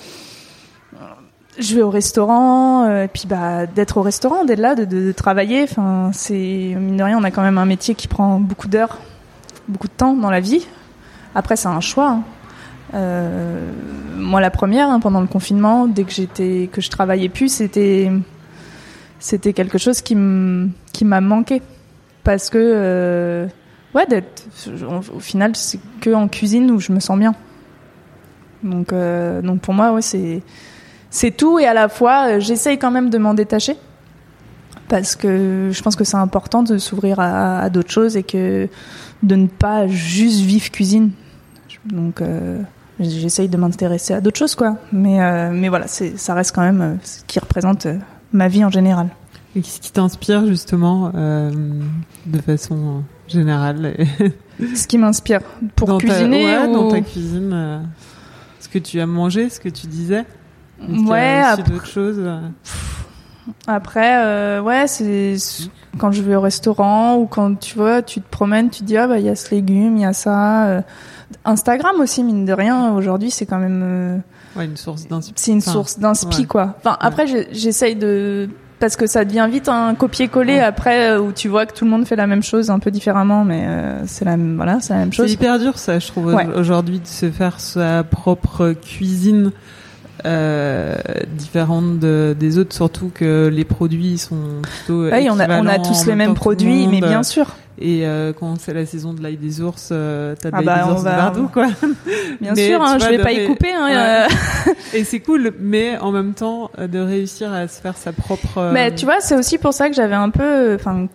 je 1.59 1.75
vais 1.75 1.81
au 1.81 1.89
restaurant, 1.89 2.85
euh, 2.85 3.03
et 3.03 3.07
puis 3.07 3.23
bah 3.27 3.65
d'être 3.67 3.97
au 3.97 4.01
restaurant, 4.01 4.45
d'être 4.45 4.59
là, 4.59 4.73
de 4.73 5.11
travailler. 5.11 5.63
Enfin, 5.63 6.09
c'est 6.13 6.33
mine 6.35 6.97
de 6.97 7.03
rien, 7.03 7.17
on 7.19 7.23
a 7.23 7.29
quand 7.31 7.43
même 7.43 7.57
un 7.57 7.65
métier 7.65 7.93
qui 7.93 8.07
prend 8.07 8.39
beaucoup 8.39 8.67
d'heures, 8.67 8.97
beaucoup 9.67 9.87
de 9.87 9.93
temps 9.93 10.13
dans 10.13 10.31
la 10.31 10.39
vie. 10.39 10.65
Après, 11.35 11.55
c'est 11.55 11.67
un 11.67 11.81
choix. 11.81 12.09
hein. 12.09 12.23
Euh, 12.93 13.71
moi, 14.17 14.41
la 14.41 14.51
première, 14.51 14.89
hein, 14.89 14.99
pendant 14.99 15.21
le 15.21 15.27
confinement, 15.27 15.87
dès 15.87 16.03
que 16.03 16.11
j'étais, 16.11 16.69
que 16.71 16.81
je 16.81 16.89
travaillais 16.89 17.29
plus, 17.29 17.49
c'était, 17.49 18.11
c'était 19.19 19.53
quelque 19.53 19.77
chose 19.77 20.01
qui 20.01 20.17
qui 20.93 21.05
m'a 21.05 21.21
manqué 21.21 21.61
parce 22.23 22.49
que, 22.49 22.57
euh, 22.59 23.47
ouais, 23.95 24.05
d'être, 24.07 24.43
au 25.15 25.19
final, 25.19 25.55
c'est 25.55 25.79
que 26.01 26.13
en 26.13 26.27
cuisine 26.27 26.69
où 26.71 26.79
je 26.79 26.91
me 26.91 26.99
sens 26.99 27.17
bien. 27.17 27.33
Donc, 28.63 28.93
euh, 28.93 29.41
donc 29.41 29.61
pour 29.61 29.73
moi, 29.73 29.91
ouais, 29.93 30.03
c'est, 30.03 30.43
c'est 31.09 31.31
tout 31.31 31.57
et 31.57 31.65
à 31.65 31.73
la 31.73 31.89
fois, 31.89 32.39
j'essaye 32.39 32.77
quand 32.77 32.91
même 32.91 33.09
de 33.09 33.17
m'en 33.17 33.33
détacher 33.33 33.75
parce 34.87 35.15
que 35.15 35.69
je 35.71 35.81
pense 35.81 35.95
que 35.95 36.03
c'est 36.03 36.17
important 36.17 36.61
de 36.61 36.77
s'ouvrir 36.77 37.19
à, 37.19 37.69
d'autres 37.69 37.89
choses 37.89 38.17
et 38.17 38.23
que 38.23 38.67
de 39.23 39.35
ne 39.35 39.47
pas 39.47 39.87
juste 39.87 40.41
vivre 40.41 40.69
cuisine. 40.69 41.11
Donc 41.85 42.21
j'essaye 43.01 43.49
de 43.49 43.57
m'intéresser 43.57 44.13
à 44.13 44.21
d'autres 44.21 44.37
choses 44.37 44.55
quoi. 44.55 44.77
Mais 44.91 45.21
euh, 45.21 45.51
mais 45.51 45.69
voilà, 45.69 45.87
c'est 45.87 46.17
ça 46.17 46.33
reste 46.33 46.53
quand 46.53 46.61
même 46.61 46.81
euh, 46.81 46.95
ce 47.03 47.23
qui 47.25 47.39
représente 47.39 47.85
euh, 47.85 47.97
ma 48.31 48.47
vie 48.47 48.63
en 48.63 48.69
général. 48.69 49.09
Et 49.55 49.61
qu'est-ce 49.61 49.81
qui 49.81 49.91
t'inspire 49.91 50.45
justement 50.45 51.11
euh, 51.15 51.51
de 52.25 52.39
façon 52.39 53.03
générale 53.27 53.95
Ce 54.75 54.87
qui 54.87 54.97
m'inspire 54.97 55.41
pour 55.75 55.87
dans 55.87 55.97
ta, 55.97 56.07
cuisiner 56.07 56.45
ouais, 56.45 56.67
ou... 56.67 56.73
dans 56.73 56.87
ta 56.89 57.01
cuisine 57.01 57.51
euh, 57.53 57.79
Ce 58.59 58.69
que 58.69 58.79
tu 58.79 58.99
aimes 58.99 59.09
manger, 59.11 59.49
ce 59.49 59.59
que 59.59 59.69
tu 59.69 59.87
disais? 59.87 60.25
Ouais, 61.05 61.41
après- 61.45 61.69
d'autres 61.69 61.85
choses 61.85 62.21
Après, 63.67 64.25
euh, 64.25 64.61
ouais, 64.61 64.87
c'est 64.87 65.35
quand 65.97 66.11
je 66.11 66.21
vais 66.21 66.35
au 66.35 66.41
restaurant 66.41 67.17
ou 67.17 67.25
quand 67.25 67.55
tu 67.59 67.75
vois, 67.75 68.01
tu 68.01 68.21
te 68.21 68.29
promènes, 68.29 68.69
tu 68.69 68.79
te 68.81 68.85
dis 68.85 68.97
ah 68.97 69.07
bah 69.07 69.19
il 69.19 69.25
y 69.25 69.29
a 69.29 69.35
ce 69.35 69.53
légume, 69.53 69.97
il 69.97 70.03
y 70.03 70.05
a 70.05 70.13
ça. 70.13 70.83
Instagram 71.45 71.95
aussi 71.99 72.23
mine 72.23 72.45
de 72.45 72.53
rien. 72.53 72.93
Aujourd'hui, 72.93 73.31
c'est 73.31 73.45
quand 73.45 73.59
même 73.59 73.81
euh, 73.83 74.17
Ouais, 74.55 74.65
une 74.65 74.77
source 74.77 75.03
d'inspiration. 75.07 75.33
c'est 75.35 75.51
une 75.51 75.61
source 75.61 75.99
d'inspi 75.99 76.41
ouais. 76.41 76.45
quoi. 76.45 76.75
Enfin 76.79 76.97
après, 76.99 77.25
j'essaye 77.51 77.95
de 77.95 78.49
parce 78.79 78.95
que 78.95 79.05
ça 79.05 79.23
devient 79.25 79.47
vite 79.49 79.69
un 79.69 79.93
copier-coller 79.93 80.55
Ouais. 80.55 80.59
après 80.59 81.11
euh, 81.11 81.21
où 81.21 81.31
tu 81.31 81.47
vois 81.47 81.65
que 81.67 81.73
tout 81.73 81.85
le 81.85 81.91
monde 81.91 82.05
fait 82.07 82.15
la 82.15 82.25
même 82.27 82.41
chose 82.41 82.69
un 82.71 82.79
peu 82.79 82.89
différemment, 82.91 83.43
mais 83.45 83.63
euh, 83.67 84.01
c'est 84.07 84.25
la 84.25 84.37
même- 84.37 84.55
voilà, 84.55 84.79
c'est 84.81 84.93
la 84.93 84.99
même 85.01 85.11
C'est 85.13 85.17
chose. 85.17 85.31
hyper 85.31 85.59
dur, 85.59 85.77
ça, 85.77 85.99
je 85.99 86.07
trouve, 86.07 86.35
aujourd'hui, 86.55 86.99
de 86.99 87.05
se 87.07 87.29
faire 87.29 87.59
sa 87.59 88.03
propre 88.03 88.73
cuisine 88.73 89.51
euh, 90.25 90.95
différente 91.37 91.99
de- 91.99 92.35
des 92.39 92.57
autres, 92.57 92.73
surtout 92.75 93.11
que 93.13 93.49
les 93.51 93.63
produits 93.65 94.17
sont 94.17 94.61
plutôt 94.61 95.03
Ouais, 95.05 95.27
on 95.29 95.39
a 95.39 95.59
on 95.61 95.67
a 95.67 95.79
tous 95.79 96.01
les 96.05 96.15
même 96.15 96.29
mêmes 96.29 96.33
produits, 96.35 96.87
mais 96.87 96.99
bien 97.01 97.23
sûr, 97.23 97.55
Et 97.79 98.05
euh, 98.05 98.31
quand 98.37 98.59
c'est 98.59 98.73
la 98.73 98.85
saison 98.85 99.13
de 99.13 99.23
l'ail 99.23 99.37
des 99.37 99.61
ours, 99.61 99.89
euh, 99.91 100.35
t'as 100.39 100.51
de 100.51 100.55
Ah 100.57 100.61
bah, 100.61 100.83
des 100.83 100.91
ours 100.91 100.99
de 101.03 101.09
va- 101.09 101.15
partout, 101.15 101.47
quoi. 101.51 101.67
bien 102.41 102.53
Mais 102.55 102.67
sûr. 102.67 102.81
Hein, 102.81 102.97
je 102.99 103.07
vais 103.07 103.17
de 103.17 103.23
pas 103.23 103.31
y 103.31 103.47
couper. 103.47 103.73
Hein, 103.73 103.85
Ouais. 103.85 103.95
euh, 104.69 104.73
Et 104.93 105.03
c'est 105.03 105.19
cool, 105.21 105.51
mais 105.59 105.97
en 105.97 106.11
même 106.11 106.33
temps, 106.33 106.69
euh, 106.77 106.87
de 106.87 106.99
réussir 106.99 107.51
à 107.51 107.67
se 107.67 107.81
faire 107.81 107.97
sa 107.97 108.11
propre... 108.13 108.69
Mais 108.73 108.93
tu 108.93 109.05
vois, 109.05 109.19
c'est 109.19 109.35
aussi 109.35 109.57
pour 109.57 109.73
ça 109.73 109.89
que 109.89 109.95
j'avais 109.95 110.13
un 110.15 110.29
peu, 110.29 110.75
enfin, 110.75 111.07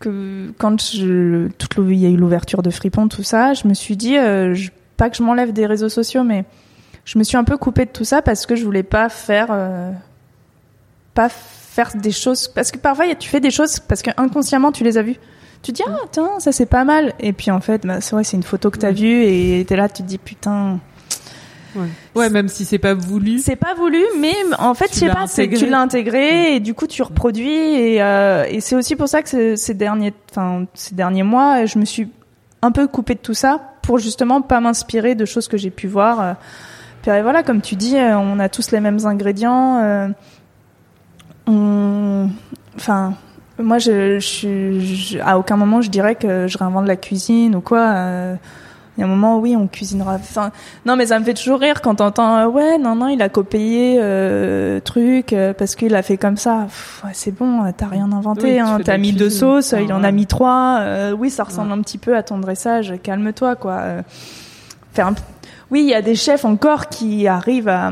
que 0.00 0.52
quand 0.58 0.80
je, 0.80 1.48
toute 1.58 1.74
il 1.90 1.96
y 1.98 2.06
a 2.06 2.08
eu 2.08 2.16
l'ouverture 2.16 2.62
de 2.62 2.70
Fripon, 2.70 3.08
tout 3.08 3.22
ça, 3.22 3.52
je 3.54 3.66
me 3.68 3.74
suis 3.74 3.96
dit, 3.96 4.14
je- 4.14 4.70
pas 4.96 5.10
que 5.10 5.16
je 5.18 5.22
m'enlève 5.22 5.52
des 5.52 5.66
réseaux 5.66 5.88
sociaux, 5.90 6.22
mais 6.24 6.44
je 7.06 7.18
me 7.18 7.24
suis 7.24 7.38
un 7.38 7.44
peu 7.44 7.56
coupée 7.56 7.86
de 7.86 7.90
tout 7.90 8.04
ça 8.04 8.20
parce 8.20 8.44
que 8.44 8.54
je 8.56 8.64
voulais 8.64 8.82
pas 8.82 9.08
faire, 9.08 9.46
euh, 9.50 9.90
pas 11.14 11.28
faire 11.30 11.90
des 11.96 12.12
choses, 12.12 12.48
parce 12.48 12.70
que 12.70 12.78
parfois 12.78 13.06
tu 13.14 13.28
fais 13.28 13.40
des 13.40 13.50
choses 13.50 13.78
parce 13.80 14.02
que 14.02 14.10
inconsciemment 14.18 14.72
tu 14.72 14.84
les 14.84 14.98
as 14.98 15.02
vues. 15.02 15.16
Tu 15.62 15.72
te 15.72 15.76
dis 15.78 15.82
ah 15.88 15.98
tiens 16.12 16.28
ça 16.38 16.52
c'est 16.52 16.66
pas 16.66 16.84
mal 16.84 17.14
et 17.18 17.32
puis 17.32 17.50
en 17.50 17.60
fait 17.60 17.86
bah, 17.86 18.00
c'est 18.00 18.12
vrai 18.14 18.22
c'est 18.24 18.36
une 18.36 18.42
photo 18.42 18.70
que 18.70 18.78
t'as 18.78 18.92
vue 18.92 19.24
et 19.24 19.64
t'es 19.66 19.74
là 19.76 19.88
tu 19.88 20.02
te 20.02 20.08
dis 20.08 20.18
putain 20.18 20.78
Ouais. 21.74 21.88
ouais, 22.14 22.30
même 22.30 22.48
si 22.48 22.64
c'est 22.64 22.78
pas 22.78 22.94
voulu. 22.94 23.38
c'est 23.38 23.54
pas 23.54 23.74
voulu, 23.74 24.02
mais 24.18 24.32
en 24.58 24.72
fait, 24.72 24.86
Tu 24.88 24.94
je 24.94 24.98
sais 25.00 25.08
pas, 25.10 25.26
c'est 25.26 25.46
que 25.46 25.56
tu 25.56 25.66
l'as 25.66 25.80
intégré 25.80 26.54
et 26.54 26.60
du 26.60 26.72
coup 26.72 26.86
tu 26.86 27.02
reproduis 27.02 27.50
et, 27.52 28.00
euh, 28.02 28.46
et 28.48 28.62
c'est 28.62 28.74
aussi 28.76 28.96
pour 28.96 29.08
ça 29.08 29.20
que 29.20 29.28
ces- 29.28 29.58
ces 29.58 29.74
derniers, 29.74 30.14
enfin 30.30 30.64
ces 30.72 30.94
derniers 30.94 31.22
mois, 31.22 31.66
je 31.66 31.78
me 31.78 31.84
suis 31.84 32.08
un 32.62 32.72
peu 32.72 32.86
coupée 32.86 33.14
de 33.14 33.20
tout 33.20 33.34
ça 33.34 33.60
pour 33.82 33.98
justement 33.98 34.40
pas 34.40 34.58
m'inspirer 34.60 35.14
de 35.14 35.26
choses 35.26 35.48
que 35.48 35.58
j'ai 35.58 35.68
pu 35.68 35.86
voir. 35.86 36.36
Puis 37.06 37.22
voilà, 37.22 37.42
comme 37.44 37.60
tu 37.60 37.76
dis, 37.76 37.96
euh, 37.96 38.18
on 38.18 38.40
a 38.40 38.48
tous 38.48 38.72
les 38.72 38.80
mêmes 38.80 38.98
ingrédients. 39.04 39.78
euh, 39.82 40.08
on- 41.46 42.28
Enfin, 42.76 43.14
moi, 43.58 43.78
je, 43.78 44.18
je, 44.18 44.80
je- 44.80 45.18
à 45.20 45.38
aucun 45.38 45.56
moment 45.56 45.80
je 45.80 45.88
dirais 45.88 46.14
que 46.14 46.46
je 46.46 46.58
réinvente 46.58 46.86
la 46.86 46.96
cuisine 46.96 47.54
ou 47.56 47.60
quoi. 47.60 47.80
euh. 47.80 48.34
Il 48.98 49.02
y 49.02 49.04
a 49.04 49.06
un 49.06 49.10
moment, 49.10 49.38
oui, 49.38 49.54
on 49.56 49.66
cuisinera. 49.66 50.14
Enfin, 50.14 50.50
non, 50.86 50.96
mais 50.96 51.06
ça 51.06 51.18
me 51.20 51.24
fait 51.24 51.34
toujours 51.34 51.60
rire 51.60 51.82
quand 51.82 51.96
t'entends 51.96 52.38
euh, 52.38 52.46
ouais, 52.46 52.78
non, 52.78 52.94
non, 52.94 53.08
il 53.08 53.20
a 53.20 53.28
copié 53.28 53.98
euh, 54.00 54.80
truc 54.80 55.34
euh, 55.34 55.52
parce 55.52 55.74
qu'il 55.76 55.94
a 55.94 56.00
fait 56.02 56.16
comme 56.16 56.38
ça. 56.38 56.66
Ouais, 57.04 57.10
c'est 57.12 57.30
bon, 57.30 57.70
t'as 57.76 57.88
rien 57.88 58.10
inventé. 58.10 58.52
Oui, 58.54 58.58
hein, 58.58 58.78
t'as 58.82 58.96
mis 58.96 59.12
deux 59.12 59.28
sauces, 59.30 59.74
Ah, 59.74 59.82
il 59.82 59.92
en 59.92 60.00
ouais. 60.00 60.06
a 60.08 60.12
mis 60.12 60.26
trois. 60.26 60.80
oui, 61.18 61.28
ça 61.30 61.44
ressemble 61.44 61.72
Ouais. 61.72 61.78
un 61.78 61.82
petit 61.82 61.98
peu 61.98 62.16
à 62.16 62.22
ton 62.22 62.38
dressage. 62.38 62.94
Calme-toi, 63.02 63.54
quoi. 63.56 63.80
Oui, 65.70 65.80
il 65.82 65.88
y 65.88 65.94
a 65.94 66.02
des 66.02 66.14
chefs 66.14 66.44
encore 66.44 66.88
qui 66.88 67.26
arrivent 67.26 67.68
à, 67.68 67.90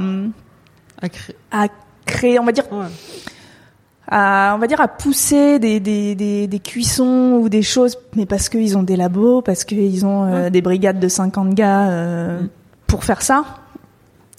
à 1.02 1.08
créer. 1.08 1.36
à 1.50 1.66
créer, 2.06 2.38
on 2.38 2.44
va 2.44 2.52
dire, 2.52 2.64
Ouais. 2.72 2.86
à, 4.08 4.52
on 4.54 4.58
va 4.58 4.66
dire 4.66 4.80
à 4.80 4.88
pousser 4.88 5.58
des, 5.58 5.80
des, 5.80 6.14
des, 6.14 6.46
des 6.46 6.58
cuissons 6.60 7.38
ou 7.42 7.48
des 7.48 7.62
choses, 7.62 7.96
mais 8.14 8.26
parce 8.26 8.48
qu'ils 8.48 8.76
ont 8.78 8.82
des 8.82 8.96
labos, 8.96 9.42
parce 9.42 9.64
qu'ils 9.64 10.04
ont 10.06 10.24
euh, 10.24 10.44
Ouais. 10.44 10.50
des 10.50 10.62
brigades 10.62 11.00
de 11.00 11.08
50 11.08 11.54
gars 11.54 11.88
euh, 11.88 12.40
Mm. 12.42 12.48
pour 12.86 13.04
faire 13.04 13.22
ça. 13.22 13.44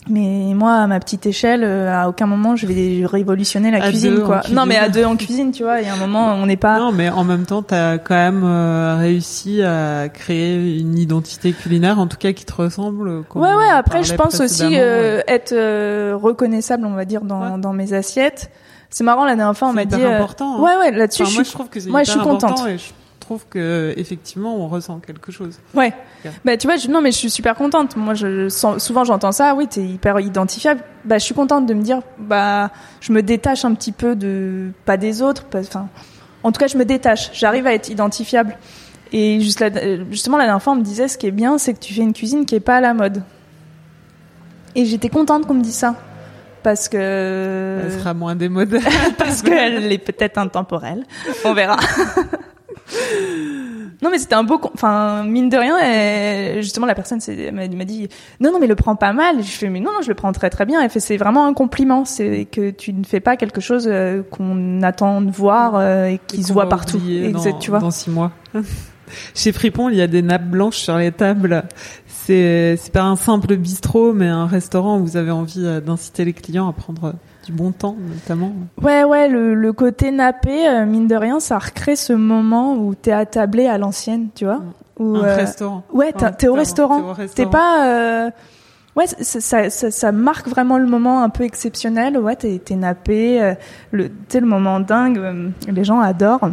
Mais 0.08 0.53
moi, 0.53 0.74
à 0.76 0.86
ma 0.88 0.99
petite 0.99 1.26
échelle, 1.26 1.64
euh, 1.64 1.91
à 1.91 2.08
aucun 2.08 2.28
moment 2.28 2.56
je 2.56 2.68
vais 2.68 3.06
révolutionner 3.06 3.72
la 3.72 3.78
À 3.84 3.89
cuisine, 3.89 4.20
quoi. 4.22 4.39
cuisine. 4.41 4.56
Non, 4.56 4.66
mais 4.68 4.78
à 4.78 4.88
deux 4.88 5.03
en 5.03 5.16
cuisine, 5.16 5.51
tu 5.51 5.64
vois. 5.64 5.82
Il 5.82 5.88
y 5.88 5.89
a 5.89 5.93
un 5.93 5.97
moment, 5.97 6.28
on 6.36 6.45
n'est 6.45 6.58
pas. 6.58 6.78
Non, 6.78 6.91
mais 6.91 7.10
en 7.10 7.24
même 7.24 7.45
temps, 7.47 7.64
t'as 7.64 7.97
quand 7.97 8.14
même 8.14 8.43
euh, 8.43 8.97
réussi 8.99 9.64
à 9.64 10.08
créer 10.10 10.78
une 10.80 10.97
identité 10.99 11.53
culinaire, 11.53 11.97
en 11.99 12.06
tout 12.06 12.18
cas 12.18 12.34
qui 12.34 12.45
te 12.45 12.53
ressemble. 12.53 13.24
comme 13.24 13.41
Ouais, 13.41 13.56
ouais. 13.56 13.70
Après, 13.70 14.03
je 14.03 14.14
pense 14.14 14.39
aussi 14.39 14.78
euh, 14.78 15.22
être 15.28 15.53
euh, 15.53 16.16
reconnaissable, 16.16 16.86
on 16.86 16.93
va 16.93 17.06
dire, 17.06 17.22
dans, 17.22 17.53
Ouais. 17.53 17.60
dans 17.60 17.74
mes 17.74 17.93
assiettes. 17.93 18.51
C'est 18.91 19.03
marrant, 19.03 19.26
la 19.26 19.36
dernière 19.36 19.58
fois, 19.58 19.70
on 19.70 19.74
m'a 19.74 19.86
dit. 19.86 19.95
euh, 20.01 20.16
important, 20.18 20.58
hein. 20.58 20.62
Ouais, 20.62 20.78
ouais. 20.78 20.91
Là-dessus, 20.91 21.24
Enfin, 21.24 21.32
je 21.32 21.36
moi, 21.38 21.43
suis 21.43 21.51
je 21.51 21.56
trouve 21.58 21.70
que 21.70 21.80
c'est 21.80 21.89
moi, 21.89 22.03
hyper 22.03 22.14
je 22.14 22.20
suis 22.20 22.30
contente. 22.30 22.60
Je 23.26 23.28
trouve 23.28 23.47
que 23.49 23.91
effectivement, 23.97 24.55
on 24.55 24.67
ressent 24.67 24.99
quelque 24.99 25.32
chose. 25.32 25.57
Ouais. 25.73 25.91
Bah 26.43 26.57
tu 26.57 26.67
vois, 26.67 26.78
je, 26.78 26.88
non 26.89 27.01
mais 27.01 27.11
je 27.11 27.17
suis 27.17 27.32
super 27.32 27.55
contente. 27.55 27.95
Moi, 27.95 28.13
je 28.13 28.49
souvent 28.49 29.03
j'entends 29.03 29.32
ça. 29.32 29.55
Oui, 29.55 29.67
t'es 29.67 29.82
hyper 29.82 30.19
identifiable. 30.19 30.82
Bah 31.05 31.17
je 31.17 31.23
suis 31.23 31.34
contente 31.34 31.65
de 31.65 31.73
me 31.73 31.82
dire, 31.82 32.01
bah 32.19 32.69
je 33.01 33.11
me 33.11 33.23
détache 33.23 33.65
un 33.65 33.73
petit 33.73 33.91
peu 33.93 34.15
de 34.15 34.69
pas 34.86 34.97
des 34.97 35.23
autres. 35.23 35.45
Enfin, 35.55 35.88
en 36.43 36.51
tout 36.51 36.59
cas, 36.59 36.67
je 36.67 36.78
me 36.78 36.86
détache. 36.86 37.32
J'arrive 37.34 37.65
à 37.65 37.73
être 37.73 37.89
identifiable. 37.89 38.59
Et 39.11 39.39
juste 39.41 39.63
justement, 40.11 40.38
la 40.38 40.43
dernière 40.43 40.61
fois, 40.61 40.73
on 40.73 40.78
me 40.78 40.84
disait, 40.84 41.07
ce 41.07 41.17
qui 41.17 41.26
est 41.26 41.32
bien, 41.32 41.57
c'est 41.57 41.73
que 41.73 41.80
tu 41.80 41.95
fais 41.95 42.01
une 42.01 42.13
cuisine 42.13 42.45
qui 42.45 42.53
est 42.53 42.59
pas 42.59 42.76
à 42.76 42.82
la 42.82 42.93
mode. 42.93 43.23
Et 44.76 44.86
j'étais 44.86 45.09
contente 45.09 45.47
qu'on 45.47 45.55
me 45.55 45.63
dise 45.63 45.78
ça. 45.78 45.95
Parce 46.61 46.89
que... 46.89 47.82
Elle 47.86 47.99
sera 47.99 48.13
moins 48.13 48.36
démodée. 48.36 48.82
parce 49.17 49.41
qu'elle 49.41 49.91
est 49.91 49.97
peut-être 49.97 50.38
intemporelle. 50.38 51.05
On 51.43 51.55
verra. 51.55 51.78
non, 54.01 54.09
mais 54.11 54.19
c'était 54.19 54.36
un 54.36 54.43
beau, 54.43 54.59
enfin, 54.73 55.23
mine 55.23 55.49
de 55.49 55.57
rien, 55.57 55.77
et 55.79 56.61
justement, 56.61 56.86
la 56.86 56.95
personne 56.95 57.19
m'a 57.53 57.67
dit, 57.67 58.07
non, 58.39 58.51
non, 58.51 58.59
mais 58.59 58.67
le 58.67 58.75
prends 58.75 58.95
pas 58.95 59.13
mal. 59.13 59.39
Et 59.39 59.43
je 59.43 59.51
fais, 59.51 59.69
mais 59.69 59.79
non, 59.79 59.91
non, 59.93 60.01
je 60.01 60.09
le 60.09 60.15
prends 60.15 60.31
très, 60.31 60.49
très 60.49 60.65
bien. 60.65 60.81
Elle 60.81 60.89
fait, 60.89 60.99
c'est 60.99 61.17
vraiment 61.17 61.45
un 61.45 61.53
compliment. 61.53 62.05
C'est 62.05 62.45
que 62.45 62.69
tu 62.69 62.93
ne 62.93 63.03
fais 63.03 63.19
pas 63.19 63.38
quelque 63.38 63.61
chose 63.61 63.88
euh, 63.88 64.21
qu'on 64.29 64.81
attend 64.81 65.21
de 65.21 65.31
voir 65.31 65.75
euh, 65.75 66.07
et 66.07 66.19
qui 66.27 66.41
Et 66.41 66.43
se 66.43 66.53
voit 66.53 66.69
partout. 66.69 67.01
Exact, 67.07 67.53
dans, 67.53 67.59
tu 67.59 67.69
vois. 67.69 67.79
dans 67.79 67.91
six 67.91 68.09
mois. 68.09 68.31
Chez 69.36 69.51
Fripon, 69.51 69.89
il 69.89 69.95
y 69.95 70.01
a 70.01 70.07
des 70.07 70.21
nappes 70.21 70.49
blanches 70.49 70.77
sur 70.77 70.97
les 70.97 71.11
tables. 71.11 71.63
C'est 72.07 72.75
c'est 72.77 72.91
pas 72.91 73.03
un 73.03 73.15
simple 73.15 73.55
bistrot, 73.55 74.13
mais 74.13 74.27
un 74.27 74.47
restaurant 74.47 74.99
où 74.99 75.05
vous 75.05 75.17
avez 75.17 75.31
envie 75.31 75.65
euh, 75.65 75.79
d'inciter 75.79 76.25
les 76.25 76.33
clients 76.33 76.67
à 76.67 76.73
prendre 76.73 77.13
du 77.46 77.52
bon 77.52 77.72
temps, 77.72 77.96
notamment. 78.10 78.52
Ouais, 78.82 79.04
ouais, 79.04 79.28
le, 79.30 79.54
le 79.56 79.74
côté 79.74 80.12
nappé, 80.12 80.68
euh, 80.68 80.86
mine 80.86 81.08
de 81.08 81.16
rien, 81.16 81.39
ça 81.39 81.58
recrée 81.60 81.96
ce 81.96 82.14
moment 82.14 82.74
où 82.76 82.96
t'es 82.96 83.12
attablé 83.12 83.68
à 83.68 83.78
l'ancienne, 83.78 84.28
tu 84.36 84.46
vois. 84.46 84.62
Où, 84.98 85.16
Un 85.18 85.24
euh, 85.24 85.36
restaurant. 85.36 85.84
Ouais, 85.93 86.12
t'es- 86.12 86.24
Enfin, 86.26 86.32
t'es 86.32 86.48
au 86.48 86.54
t'es 86.54 86.60
restaurant. 86.60 87.14
t'es 87.16 87.28
T'es 87.28 87.46
pas. 87.46 87.86
euh, 87.88 88.30
Ouais, 88.96 89.08
ça, 89.08 89.41
ça, 89.41 89.70
ça, 89.70 89.91
ça 89.91 90.12
marque 90.14 90.48
vraiment 90.48 90.78
le 90.78 90.86
moment 90.88 91.22
un 91.22 91.28
peu 91.30 91.43
exceptionnel. 91.43 92.18
Ouais, 92.18 92.38
t'es 92.38 92.62
t'es 92.64 92.76
nappé. 92.76 93.41
euh, 93.41 93.54
Le, 93.91 94.08
tu 94.08 94.14
sais, 94.30 94.39
le 94.39 94.48
moment 94.48 94.80
dingue. 94.80 95.18
euh, 95.18 95.50
Les 95.68 95.84
gens 95.84 96.00
adorent 96.00 96.50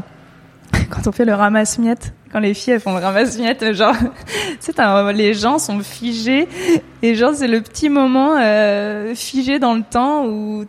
quand 0.90 1.06
on 1.06 1.12
fait 1.12 1.24
le 1.24 1.34
ramasse-miettes. 1.34 2.12
Quand 2.32 2.40
les 2.40 2.54
filles 2.54 2.72
elles 2.74 2.80
font 2.80 2.96
le 2.96 3.00
ramasse-miettes, 3.04 3.74
genre, 3.74 3.94
sais, 4.58 4.72
t'as- 4.72 5.12
les 5.12 5.34
gens 5.34 5.58
sont 5.58 5.78
figés 5.80 6.48
et 7.02 7.14
genre 7.14 7.32
c'est 7.34 7.46
le 7.46 7.60
petit 7.60 7.88
moment 7.90 8.36
euh, 8.40 9.14
figé 9.14 9.58
dans 9.60 9.74
le 9.74 9.82
temps 9.82 10.26
où 10.26 10.64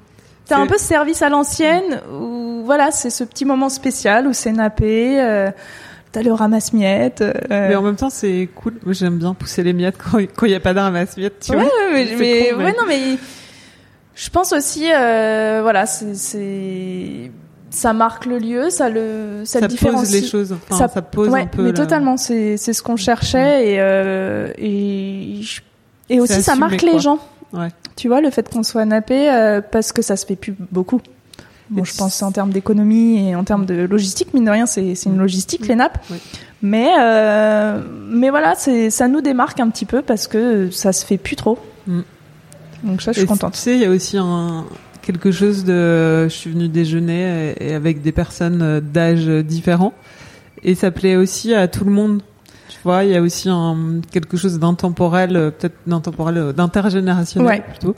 t'as 0.48 0.58
un 0.60 0.68
peu 0.68 0.78
ce 0.78 0.86
service 0.86 1.22
à 1.22 1.30
l'ancienne. 1.30 2.02
Où 2.14 2.64
voilà, 2.66 2.92
c'est 2.92 3.10
ce 3.10 3.24
petit 3.24 3.46
moment 3.46 3.70
spécial 3.70 4.28
où 4.28 4.34
c'est 4.34 4.52
nappé. 4.52 5.20
Euh, 5.22 5.50
t'as 6.12 6.22
le 6.22 6.32
ramasse-miettes. 6.32 7.22
euh, 7.22 7.34
Mais 7.50 7.76
en 7.76 7.82
même 7.82 7.96
temps, 7.96 8.10
c'est 8.12 8.48
cool. 8.56 8.76
Moi, 8.86 8.94
j'aime 8.94 9.18
bien 9.18 9.34
pousser 9.34 9.64
les 9.64 9.74
miettes 9.74 9.98
quand 9.98 10.46
il 10.46 10.52
y 10.52 10.56
a 10.56 10.60
pas 10.60 10.74
d'un 10.74 10.84
ramasse-miettes, 10.84 11.40
tu 11.42 11.52
ouais, 11.52 11.58
vois. 11.58 11.66
ouais, 11.66 11.92
mais, 11.94 12.08
C'est 12.08 12.16
mais- 12.18 12.50
con, 12.52 12.58
mais- 12.58 12.64
ouais, 12.66 12.72
non, 12.78 12.86
mais 12.88 13.00
je 14.16 14.30
pense 14.30 14.54
aussi, 14.54 14.88
euh, 14.94 15.60
voilà, 15.64 15.86
c'est, 15.88 17.32
ça 17.72 17.94
marque 17.94 18.28
le 18.28 18.38
lieu, 18.38 18.70
ça 18.70 18.90
le, 18.90 19.42
ça, 19.44 19.60
Ça 19.62 19.68
le 19.68 19.76
pose 19.76 20.12
les 20.12 20.24
choses. 20.24 20.54
Enfin, 20.70 20.88
ça, 20.88 21.02
pose 21.02 21.30
ouais, 21.30 21.42
un 21.42 21.48
peu. 21.48 21.64
mais 21.64 21.74
totalement, 21.74 22.16
c'est, 22.18 22.58
c'est 22.58 22.74
ce 22.74 22.84
qu'on 22.84 22.96
cherchait 22.96 23.72
et, 23.74 23.78
euh, 23.80 24.50
et, 24.60 25.42
aussi 26.20 26.44
ça 26.44 26.56
marque 26.56 26.84
les 26.84 27.00
gens. 27.00 27.18
Ouais. 27.54 27.70
Tu 27.96 28.08
vois, 28.08 28.22
le 28.22 28.30
fait 28.30 28.50
qu'on 28.50 28.64
soit 28.64 28.86
nappé, 28.86 29.30
euh, 29.30 29.62
parce 29.62 29.92
que 29.92 30.02
ça 30.02 30.16
se 30.16 30.26
fait 30.26 30.36
plus 30.36 30.56
beaucoup. 30.72 31.02
Bon, 31.70 31.84
je 31.84 31.96
pense 31.96 32.22
en 32.22 32.32
termes 32.32 32.52
d'économie 32.52 33.30
et 33.30 33.36
en 33.36 33.44
termes 33.44 33.66
de 33.66 33.86
logistique, 33.86 34.34
mine 34.34 34.46
de 34.46 34.52
rien, 34.52 34.66
c'est, 34.66 34.96
c'est 34.96 35.10
une 35.10 35.18
logistique, 35.18 35.68
les 35.68 35.76
nappes. 35.76 35.98
Oui. 36.12 36.18
Mais, 36.62 36.90
euh, 37.00 37.82
mais 38.10 38.30
voilà, 38.30 38.54
c'est, 38.56 38.90
ça 38.90 39.08
nous 39.08 39.22
démarque 39.22 39.60
un 39.60 39.70
petit 39.70 39.86
peu 39.86 40.02
parce 40.02 40.28
que 40.28 40.70
ça 40.72 40.94
se 40.94 41.06
fait 41.06 41.18
plus 41.18 41.36
trop. 41.36 41.58
Mm. 41.88 42.02
Donc 42.84 43.02
ça, 43.02 43.12
je 43.12 43.20
suis 43.20 43.24
Et 43.24 43.28
contente. 43.28 43.54
Tu 43.54 43.60
sais, 43.60 43.76
il 43.76 43.82
y 43.82 43.86
a 43.86 43.90
aussi 43.90 44.18
un 44.18 44.66
quelque 45.02 45.32
chose 45.32 45.64
de. 45.64 46.26
Je 46.26 46.34
suis 46.34 46.52
venue 46.52 46.68
déjeuner 46.68 47.56
et, 47.60 47.70
et 47.70 47.74
avec 47.74 48.02
des 48.02 48.12
personnes 48.12 48.62
euh, 48.62 48.82
d'âge 48.82 49.28
différents 49.28 49.94
et 50.64 50.76
ça 50.76 50.92
plaît 50.92 51.16
aussi 51.16 51.54
à 51.54 51.68
tout 51.68 51.86
le 51.86 51.92
monde. 51.92 52.22
Il 52.86 53.10
y 53.10 53.16
a 53.16 53.22
aussi 53.22 53.50
un 53.50 54.02
quelque 54.12 54.38
chose 54.38 54.60
d'intemporel, 54.60 55.36
euh, 55.36 55.52
peut-être 55.52 55.76
d'intemporel, 55.88 56.38
euh, 56.38 56.52
d'intergénérationnel 56.54 57.48
Ouais. 57.48 57.62
plutôt, 57.62 57.96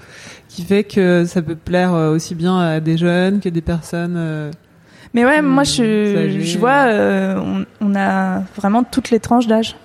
qui 0.47 0.63
fait 0.63 0.83
que 0.83 1.25
ça 1.25 1.41
peut 1.41 1.55
plaire 1.55 1.93
euh, 1.93 2.13
aussi 2.13 2.35
bien 2.35 2.57
à 2.59 2.79
des 2.79 2.97
jeunes 2.97 3.39
que 3.39 3.49
des 3.49 3.61
personnes. 3.61 4.51
Mais 5.13 5.23
ouais, 5.25 5.41
moi 5.41 5.63
je, 5.63 6.57
vois, 6.57 6.87
euh, 6.87 7.39
on, 7.39 7.65
on 7.79 7.95
a 7.95 8.41
vraiment 8.57 8.83
toutes 8.83 9.11
les 9.11 9.19
tranches 9.21 9.47
d'âge. 9.47 9.75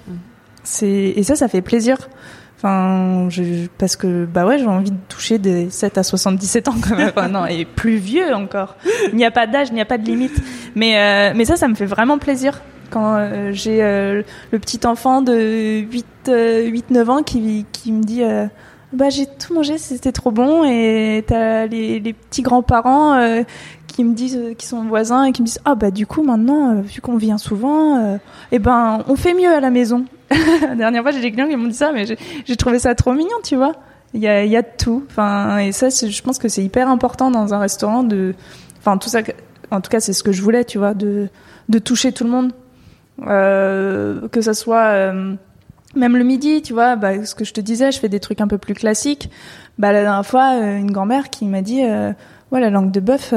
C'est 0.65 0.89
et 0.89 1.23
ça, 1.23 1.37
ça 1.37 1.47
fait 1.49 1.63
plaisir. 1.63 1.97
Enfin, 2.57 3.29
je, 3.31 3.69
parce 3.79 3.97
que 3.97 4.27
bah 4.27 4.45
ouais, 4.45 4.59
j'ai 4.59 4.67
envie 4.67 4.91
de 4.91 4.97
toucher 5.09 5.39
des 5.39 5.71
7 5.71 5.97
à 5.97 6.03
77 6.03 6.69
ans 6.69 6.75
quand 6.83 6.95
même. 6.97 7.09
Enfin, 7.17 7.29
non, 7.29 7.47
et 7.47 7.65
plus 7.65 7.97
vieux 7.97 8.35
encore. 8.35 8.77
Il 9.13 9.17
n'y 9.17 9.25
a 9.25 9.31
pas 9.31 9.47
d'âge, 9.47 9.69
il 9.71 9.75
n'y 9.75 9.81
a 9.81 9.87
pas 9.87 9.97
de 9.99 10.05
limite. 10.05 10.43
Mais 10.75 10.99
euh, 10.99 11.33
mais 11.35 11.45
ça, 11.47 11.57
ça 11.57 11.69
me 11.69 11.75
fait 11.75 11.87
vraiment 11.87 12.19
plaisir 12.19 12.61
quand 12.91 13.17
euh, 13.17 13.51
j'ai 13.53 13.83
euh, 13.83 14.23
le 14.51 14.59
petit 14.59 14.87
enfant 14.87 15.23
de 15.23 15.81
8 15.81 16.07
euh, 16.29 16.65
8 16.67 16.91
9 16.91 17.11
ans 17.11 17.23
qui 17.23 17.65
qui 17.73 17.93
me 17.93 18.03
dit 18.03 18.23
bah 18.93 19.09
j'ai 19.09 19.27
tout 19.27 19.55
mangé, 19.55 19.79
c'était 19.79 20.13
trop 20.13 20.31
bon. 20.31 20.65
Et 20.65 21.25
t'as 21.27 21.67
les 21.67 22.01
les 22.01 22.13
petits 22.13 22.43
grands-parents 22.43 23.43
qui 23.87 24.05
me 24.05 24.15
disent 24.15 24.41
qui 24.59 24.67
sont 24.67 24.85
voisins 24.85 25.25
et 25.25 25.33
qui 25.33 25.43
me 25.43 25.47
disent 25.47 25.61
ah 25.65 25.75
bah 25.75 25.91
du 25.91 26.07
coup 26.07 26.23
maintenant 26.23 26.81
vu 26.81 27.01
qu'on 27.01 27.17
vient 27.17 27.39
souvent 27.39 28.19
eh 28.53 28.59
ben 28.59 29.03
on 29.09 29.17
fait 29.17 29.35
mieux 29.35 29.49
à 29.53 29.61
la 29.61 29.71
maison. 29.71 30.05
La 30.63 30.75
dernière 30.75 31.03
fois 31.03 31.11
j'ai 31.13 31.21
des 31.21 31.33
clients 31.33 31.49
qui 31.49 31.57
m'ont 31.57 31.69
dit 31.69 31.75
ça 31.75 31.93
mais 31.93 32.05
j'ai- 32.07 32.57
trouvé 32.57 32.79
ça 32.79 32.95
trop 32.95 33.13
mignon 33.13 33.37
tu 33.45 33.57
vois. 33.57 33.73
Il 34.13 34.21
y 34.21 34.29
a 34.29 34.45
y 34.45 34.57
a 34.57 34.63
tout. 34.63 35.05
Enfin 35.09 35.59
et 35.59 35.73
ça 35.73 35.89
je 35.89 36.23
pense 36.23 36.39
que 36.39 36.49
c'est 36.49 36.63
hyper 36.65 36.89
important 36.89 37.31
dans 37.31 37.55
un 37.55 37.59
restaurant 37.59 38.03
de 38.03 38.35
enfin 38.79 38.97
tout 38.97 39.09
ça 39.09 39.21
en 39.71 39.81
tout 39.81 39.91
cas 39.91 40.01
c'est 40.01 40.13
ce 40.13 40.23
que 40.25 40.33
je 40.33 40.43
voulais 40.43 40.65
tu 40.65 40.79
vois 40.79 40.95
de 40.95 41.29
de 41.69 41.79
toucher 41.79 42.11
tout 42.11 42.25
le 42.25 42.31
monde 42.31 42.53
euh, 43.27 44.29
que 44.29 44.41
ça 44.41 44.55
soit 44.55 44.87
euh, 44.87 45.35
même 45.95 46.17
le 46.17 46.25
midi, 46.25 46.63
tu 46.63 46.73
vois, 46.73 46.97
bah, 46.97 47.25
ce 47.25 47.35
que 47.35 47.45
je 47.45 47.53
te 47.53 47.61
disais, 47.61 47.93
je 47.93 47.99
fais 47.99 48.09
des 48.09 48.21
trucs 48.21 48.41
un 48.41 48.49
peu 48.49 48.59
plus 48.59 48.75
classiques. 48.75 49.31
Bah, 49.79 49.93
la 49.93 50.03
dernière 50.03 50.27
fois, 50.27 50.55
euh, 50.55 50.79
une 50.79 50.91
grand-mère 50.91 51.31
qui 51.31 51.45
m'a 51.47 51.63
dit, 51.63 51.83
euh, 51.85 52.13
ouais, 52.53 52.61
la 52.61 52.71
langue 52.71 52.91
de 52.91 53.01
bœuf, 53.01 53.35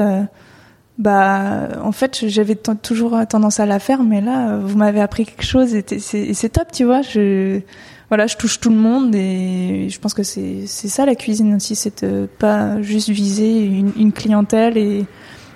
bah, 0.98 1.70
en 1.84 1.92
fait, 1.92 2.28
j'avais 2.28 2.56
toujours 2.56 3.20
tendance 3.28 3.60
à 3.60 3.66
la 3.66 3.80
faire, 3.80 4.04
mais 4.04 4.22
là, 4.22 4.58
vous 4.58 4.78
m'avez 4.78 5.02
appris 5.02 5.26
quelque 5.26 5.46
chose 5.46 5.74
et 5.76 5.84
c'est 6.00 6.50
top, 6.50 6.72
tu 6.72 6.84
vois. 6.84 7.02
Je, 7.02 7.62
voilà, 8.10 8.28
je 8.28 8.38
touche 8.38 8.60
tout 8.60 8.70
le 8.70 8.76
monde 8.76 9.16
et 9.16 9.88
je 9.90 10.00
pense 10.00 10.14
que 10.14 10.22
c'est 10.22 10.68
ça 10.68 11.06
la 11.06 11.16
cuisine 11.16 11.56
aussi, 11.56 11.76
c'est 11.76 12.06
pas 12.38 12.80
juste 12.82 13.10
viser 13.10 13.66
une, 13.66 13.92
une 13.98 14.12
clientèle 14.12 14.78
et, 14.78 15.00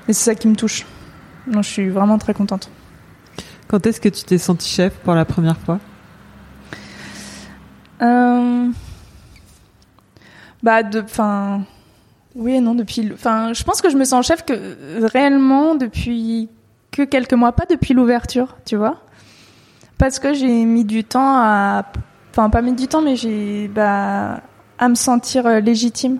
et 0.08 0.14
c'est 0.14 0.32
ça 0.32 0.36
qui 0.36 0.48
me 0.48 0.56
touche. 0.56 0.86
Non, 1.46 1.62
je 1.62 1.70
suis 1.70 1.90
vraiment 1.90 2.18
très 2.18 2.34
contente. 2.34 2.70
Quand 3.68 3.86
est-ce 3.86 4.00
que 4.00 4.10
tu 4.10 4.24
t'es 4.24 4.38
senti 4.38 4.68
chef 4.68 4.94
pour 5.00 5.14
la 5.14 5.26
première 5.26 5.58
fois? 5.58 5.80
Euh... 8.02 8.70
Bah, 10.64 10.84
de, 10.84 11.02
enfin, 11.02 11.62
oui 12.36 12.60
non 12.60 12.76
depuis, 12.76 13.12
enfin, 13.14 13.54
je 13.54 13.64
pense 13.64 13.82
que 13.82 13.90
je 13.90 13.98
me 13.98 14.06
sens 14.06 14.26
chef 14.26 14.44
que 14.44 15.06
réellement 15.06 15.76
depuis 15.76 16.50
que 16.92 17.04
quelques 17.04 17.34
mois, 17.34 17.52
pas 17.52 17.66
depuis 17.70 17.94
l'ouverture, 17.94 18.58
tu 18.66 18.76
vois, 18.76 18.98
parce 19.98 20.20
que 20.20 20.34
j'ai 20.34 20.66
mis 20.66 20.84
du 20.84 21.04
temps 21.04 21.38
à, 21.38 21.86
enfin, 22.32 22.50
pas 22.50 22.62
mis 22.62 22.74
du 22.74 22.88
temps, 22.88 23.02
mais 23.02 23.16
j'ai, 23.16 23.68
bah, 23.68 24.42
à 24.80 24.90
me 24.90 24.96
sentir 24.96 25.46
euh, 25.46 25.60
légitime, 25.60 26.18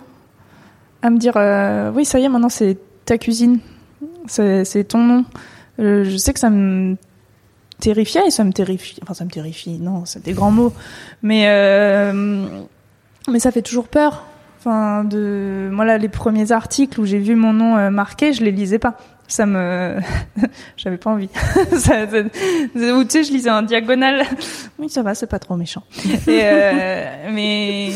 à 1.02 1.10
me 1.10 1.18
dire, 1.18 1.34
euh, 1.36 1.90
oui, 1.94 2.04
ça 2.04 2.18
y 2.18 2.24
est, 2.24 2.28
maintenant 2.28 2.48
c'est 2.48 2.78
ta 3.04 3.18
cuisine, 3.18 3.58
c'est 4.26 4.64
c'est 4.64 4.84
ton 4.84 4.98
nom. 4.98 5.24
Euh, 5.80 6.04
je 6.04 6.16
sais 6.16 6.32
que 6.32 6.40
ça 6.40 6.50
me 6.50 6.96
terrifiait 7.80 8.26
et 8.26 8.30
ça 8.30 8.44
me 8.44 8.52
terrifie, 8.52 8.98
enfin, 9.02 9.14
ça 9.14 9.24
me 9.24 9.30
terrifie, 9.30 9.78
non, 9.78 10.04
c'est 10.04 10.22
des 10.24 10.32
grands 10.32 10.50
mots. 10.50 10.72
Mais 11.22 11.44
euh, 11.48 12.44
mais 13.30 13.38
ça 13.38 13.50
fait 13.50 13.62
toujours 13.62 13.88
peur. 13.88 14.24
Enfin, 14.58 15.04
de 15.04 15.68
moi 15.70 15.84
là, 15.84 15.98
les 15.98 16.08
premiers 16.08 16.50
articles 16.50 16.98
où 17.00 17.04
j'ai 17.06 17.18
vu 17.18 17.36
mon 17.36 17.52
nom 17.52 17.76
euh, 17.76 17.90
marqué, 17.90 18.32
je 18.32 18.42
les 18.42 18.50
lisais 18.50 18.78
pas. 18.80 18.96
Ça 19.28 19.46
me, 19.46 19.96
j'avais 20.76 20.96
pas 20.96 21.10
envie. 21.10 21.28
ça, 21.72 22.08
ça- 22.08 22.94
ou 22.94 23.04
tu 23.04 23.10
sais, 23.10 23.22
je 23.24 23.30
lisais 23.32 23.50
en 23.50 23.62
diagonale. 23.62 24.24
oui, 24.78 24.88
ça 24.88 25.02
va, 25.02 25.14
c'est 25.14 25.26
pas 25.28 25.38
trop 25.38 25.54
méchant. 25.56 25.82
Et, 26.26 26.40
euh, 26.42 27.04
mais 27.30 27.90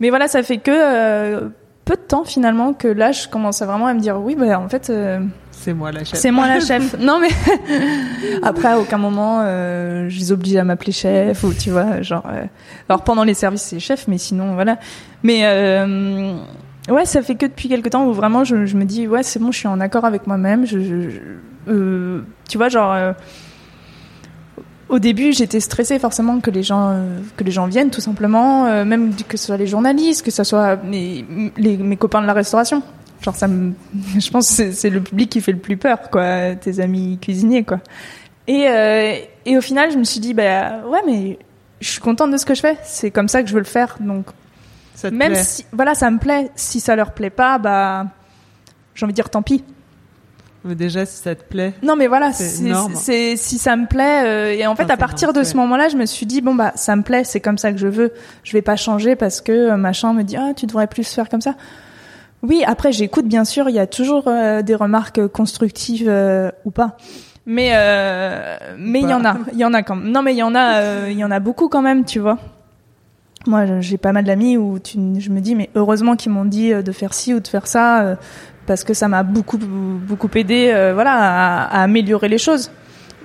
mais 0.00 0.10
voilà, 0.10 0.28
ça 0.28 0.42
fait 0.42 0.58
que 0.58 0.70
euh, 0.74 1.48
peu 1.86 1.94
de 1.94 2.00
temps 2.00 2.24
finalement 2.24 2.74
que 2.74 2.88
là, 2.88 3.12
je 3.12 3.28
commence 3.28 3.62
à 3.62 3.66
vraiment 3.66 3.86
à 3.86 3.94
me 3.94 4.00
dire 4.00 4.20
oui, 4.20 4.34
bah 4.34 4.58
en 4.60 4.68
fait. 4.68 4.92
C'est 5.56 5.72
moi 5.72 5.92
la 5.92 6.04
chef. 6.04 6.18
c'est 6.18 6.30
moi 6.30 6.46
la 6.46 6.60
chef. 6.66 6.98
Non 6.98 7.18
mais 7.20 7.28
après 8.42 8.68
à 8.68 8.78
aucun 8.78 8.98
moment 8.98 9.40
euh, 9.42 10.08
je 10.08 10.18
les 10.18 10.32
oblige 10.32 10.56
à 10.56 10.64
m'appeler 10.64 10.92
chef 10.92 11.42
ou 11.44 11.52
tu 11.54 11.70
vois 11.70 12.02
genre 12.02 12.24
euh, 12.30 12.44
alors 12.88 13.02
pendant 13.04 13.24
les 13.24 13.34
services 13.34 13.62
c'est 13.62 13.80
chef 13.80 14.06
mais 14.08 14.18
sinon 14.18 14.54
voilà. 14.54 14.78
Mais 15.22 15.40
euh, 15.44 16.34
ouais 16.90 17.04
ça 17.06 17.22
fait 17.22 17.34
que 17.36 17.46
depuis 17.46 17.68
quelque 17.68 17.88
temps 17.88 18.06
où 18.06 18.12
vraiment 18.12 18.44
je, 18.44 18.66
je 18.66 18.76
me 18.76 18.84
dis 18.84 19.06
ouais 19.06 19.22
c'est 19.22 19.38
bon 19.38 19.52
je 19.52 19.58
suis 19.58 19.68
en 19.68 19.80
accord 19.80 20.04
avec 20.04 20.26
moi-même. 20.26 20.66
Je, 20.66 20.80
je- 20.80 21.10
je- 21.10 21.20
euh, 21.68 22.20
tu 22.48 22.58
vois 22.58 22.68
genre 22.68 23.14
au 24.90 24.98
début, 24.98 25.32
j'étais 25.32 25.60
stressée 25.60 25.98
forcément 25.98 26.40
que 26.40 26.50
les 26.50 26.62
gens 26.62 26.90
euh, 26.90 27.18
que 27.38 27.42
les 27.44 27.50
gens 27.50 27.66
viennent 27.66 27.88
tout 27.90 28.02
simplement, 28.02 28.66
euh, 28.66 28.84
même 28.84 29.14
que 29.28 29.38
ce 29.38 29.46
soit 29.46 29.56
les 29.56 29.66
journalistes, 29.66 30.22
que 30.24 30.30
ce 30.30 30.44
soit 30.44 30.76
mes 30.76 31.24
les, 31.56 31.78
mes 31.78 31.96
copains 31.96 32.20
de 32.20 32.26
la 32.26 32.34
restauration. 32.34 32.82
Genre 33.24 33.34
ça 33.34 33.48
me, 33.48 33.72
je 34.18 34.30
pense 34.30 34.56
que 34.56 34.72
c'est- 34.72 34.90
le 34.90 35.00
public 35.00 35.30
qui 35.30 35.40
fait 35.40 35.52
le 35.52 35.58
plus 35.58 35.76
peur 35.78 36.10
quoi, 36.10 36.54
tes 36.56 36.80
amis 36.80 37.18
cuisiniers 37.20 37.64
quoi. 37.64 37.80
Et, 38.46 38.68
euh, 38.68 39.14
et 39.46 39.56
au 39.56 39.62
final, 39.62 39.90
je 39.90 39.96
me 39.96 40.04
suis 40.04 40.20
dit, 40.20 40.34
bah 40.34 40.80
ouais, 40.86 41.00
mais 41.06 41.38
je 41.80 41.88
suis 41.88 42.00
contente 42.00 42.30
de 42.30 42.36
ce 42.36 42.44
que 42.44 42.54
je 42.54 42.60
fais. 42.60 42.76
C'est 42.84 43.10
comme 43.10 43.28
ça 43.28 43.42
que 43.42 43.48
je 43.48 43.54
veux 43.54 43.60
le 43.60 43.64
faire. 43.64 43.96
Donc, 44.00 44.26
Ça 44.94 45.08
te 45.10 45.14
même 45.14 45.32
plaît 45.32 45.42
si, 45.42 45.64
voilà, 45.72 45.94
ça 45.94 46.10
me 46.10 46.18
plaît. 46.18 46.50
Si 46.54 46.80
ça 46.80 46.94
leur 46.94 47.12
plaît 47.12 47.30
pas, 47.30 47.56
bah, 47.58 48.06
j'ai 48.94 49.06
envie 49.06 49.14
de 49.14 49.16
dire 49.16 49.30
tant 49.30 49.40
pis. 49.40 49.64
Mais 50.66 50.74
déjà, 50.74 51.04
si 51.06 51.16
ça 51.22 51.34
te 51.34 51.42
plaît, 51.44 51.72
Non, 51.82 51.94
mais 51.96 52.06
voilà, 52.06 52.32
C'est 52.32 53.36
si 53.36 53.58
ça 53.58 53.76
me 53.76 53.86
plaît. 53.86 54.22
euh, 54.24 54.52
et 54.52 54.66
en 54.66 54.74
fait, 54.76 54.84
Enfin, 54.84 54.94
à 54.94 54.96
partir 54.98 55.28
énorme, 55.30 55.42
de 55.42 55.48
ce 55.48 55.56
moment-là, 55.56 55.88
je 55.88 55.96
me 55.96 56.04
suis 56.06 56.24
dit, 56.26 56.40
bon, 56.42 56.54
bah, 56.54 56.72
ça 56.74 56.96
me 56.96 57.02
plaît, 57.02 57.24
c'est 57.24 57.40
comme 57.40 57.56
ça 57.58 57.72
que 57.72 57.78
je 57.78 57.86
veux. 57.88 58.12
Je 58.44 58.52
vais 58.52 58.62
pas 58.62 58.76
changer 58.76 59.14
parce 59.16 59.40
que 59.40 59.52
euh, 59.52 59.76
machin 59.78 60.12
me 60.14 60.22
dit, 60.22 60.36
ah, 60.36 60.52
tu 60.56 60.66
devrais 60.66 60.86
plus 60.86 61.04
faire 61.06 61.28
comme 61.30 61.40
ça. 61.42 61.54
Oui, 62.46 62.62
après, 62.66 62.92
j'écoute, 62.92 63.26
bien 63.26 63.44
sûr, 63.46 63.70
il 63.70 63.74
y 63.74 63.78
a 63.78 63.86
toujours 63.86 64.24
euh, 64.26 64.60
des 64.60 64.74
remarques 64.74 65.26
constructives 65.28 66.08
euh, 66.08 66.50
ou 66.66 66.70
pas. 66.70 66.98
Mais, 67.46 67.70
euh, 67.74 68.56
mais 68.78 69.00
il 69.00 69.08
y 69.08 69.14
en 69.14 69.24
a, 69.24 69.38
il 69.52 69.58
y 69.58 69.64
en 69.64 69.72
a 69.72 69.82
quand 69.82 69.96
même. 69.96 70.12
Non, 70.12 70.20
mais 70.22 70.34
il 70.34 70.38
y 70.38 70.42
en 70.42 70.54
a, 70.54 70.76
euh, 70.76 71.08
il 71.10 71.18
y 71.18 71.24
en 71.24 71.30
a 71.30 71.40
beaucoup 71.40 71.68
quand 71.68 71.80
même, 71.80 72.04
tu 72.04 72.18
vois. 72.18 72.38
Moi, 73.46 73.80
j'ai 73.80 73.96
pas 73.96 74.12
mal 74.12 74.24
d'amis 74.24 74.58
où 74.58 74.78
tu, 74.78 74.98
je 75.18 75.30
me 75.30 75.40
dis, 75.40 75.54
mais 75.54 75.70
heureusement 75.74 76.16
qu'ils 76.16 76.32
m'ont 76.32 76.44
dit 76.44 76.72
euh, 76.72 76.82
de 76.82 76.92
faire 76.92 77.14
ci 77.14 77.32
ou 77.32 77.40
de 77.40 77.48
faire 77.48 77.66
ça, 77.66 78.02
euh, 78.02 78.16
parce 78.66 78.84
que 78.84 78.92
ça 78.92 79.08
m'a 79.08 79.22
beaucoup, 79.22 79.58
beaucoup 79.58 80.28
aidé, 80.34 80.70
euh, 80.72 80.92
voilà, 80.92 81.12
à, 81.14 81.64
à 81.64 81.82
améliorer 81.82 82.28
les 82.28 82.38
choses. 82.38 82.70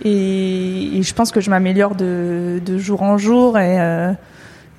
Et, 0.03 0.97
et 0.97 1.03
je 1.03 1.13
pense 1.13 1.31
que 1.31 1.41
je 1.41 1.49
m'améliore 1.49 1.95
de, 1.95 2.61
de 2.65 2.77
jour 2.77 3.01
en 3.03 3.17
jour 3.17 3.57
et, 3.57 3.81
euh, 3.81 4.13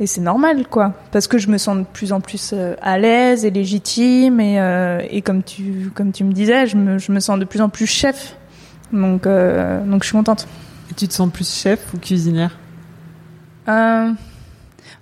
et 0.01 0.07
c'est 0.07 0.23
normal, 0.23 0.67
quoi. 0.67 0.95
Parce 1.13 1.29
que 1.29 1.37
je 1.37 1.49
me 1.49 1.59
sens 1.59 1.77
de 1.77 1.85
plus 1.85 2.13
en 2.13 2.21
plus 2.23 2.53
euh, 2.55 2.75
à 2.81 2.99
l'aise 2.99 3.45
et 3.45 3.51
légitime 3.51 4.41
et, 4.41 4.59
euh, 4.59 5.03
et 5.11 5.21
comme 5.21 5.43
tu, 5.43 5.93
comme 5.95 6.11
tu 6.11 6.25
me 6.25 6.33
disais, 6.33 6.67
je 6.67 6.77
me, 6.77 6.99
je 6.99 7.13
me 7.13 7.21
sens 7.21 7.39
de 7.39 7.45
plus 7.45 7.61
en 7.61 7.69
plus 7.69 7.87
chef. 7.87 8.35
Donc, 8.93 9.27
euh, 9.27 9.85
donc 9.85 10.03
je 10.03 10.09
suis 10.09 10.17
contente. 10.17 10.49
et 10.91 10.95
tu 10.95 11.07
te 11.07 11.13
sens 11.13 11.31
plus 11.31 11.49
chef 11.49 11.93
ou 11.95 11.99
cuisinière? 11.99 12.57
Euh, 13.69 14.11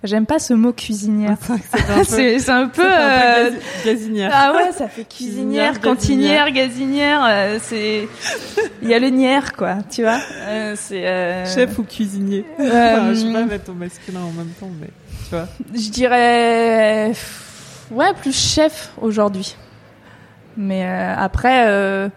J'aime 0.05 0.27
pas 0.27 0.39
ce 0.39 0.55
mot 0.55 0.73
cuisinière. 0.73 1.37
C'est 1.43 1.57
que 1.57 1.59
c'est 1.75 1.85
un 1.85 1.97
peu- 1.99 2.23
un 2.23 2.37
peu. 2.37 2.39
c'est 2.39 2.51
un 2.51 2.69
peu 2.69 2.83
euh, 2.87 3.51
gazi- 3.51 3.85
gazinière. 3.85 4.31
Ah 4.33 4.53
ouais, 4.55 4.71
ça 4.71 4.87
fait 4.89 5.03
cuisinière, 5.03 5.81
cantinière, 5.81 6.51
gazinière. 6.53 7.25
euh, 7.29 7.59
c'est 7.61 8.09
il 8.81 8.89
y 8.89 8.95
a 8.95 9.01
le 9.01 9.09
nière 9.09 9.55
quoi, 9.55 9.79
tu 9.91 10.03
vois. 10.03 10.21
Euh, 10.43 10.75
c'est 10.79 11.05
euh, 11.05 11.45
Chef 11.53 11.77
ou 11.79 11.83
cuisinier 11.83 12.45
euh, 12.61 12.67
Enfin, 12.95 13.09
Je 13.15 13.19
sais 13.19 13.33
pas 13.33 13.45
mettre 13.45 13.71
au 13.71 13.75
masculin 13.75 14.21
en 14.21 14.31
même 14.31 14.53
temps, 14.61 14.71
mais 14.81 14.87
tu 15.29 15.31
vois. 15.35 15.49
Je 15.75 15.91
dirais 15.91 17.13
ouais 17.91 18.13
plus 18.21 18.37
chef 18.37 18.93
aujourd'hui. 19.01 19.57
Mais 20.57 20.85
euh, 20.87 21.15
après 21.17 21.65
euh, 21.69 22.09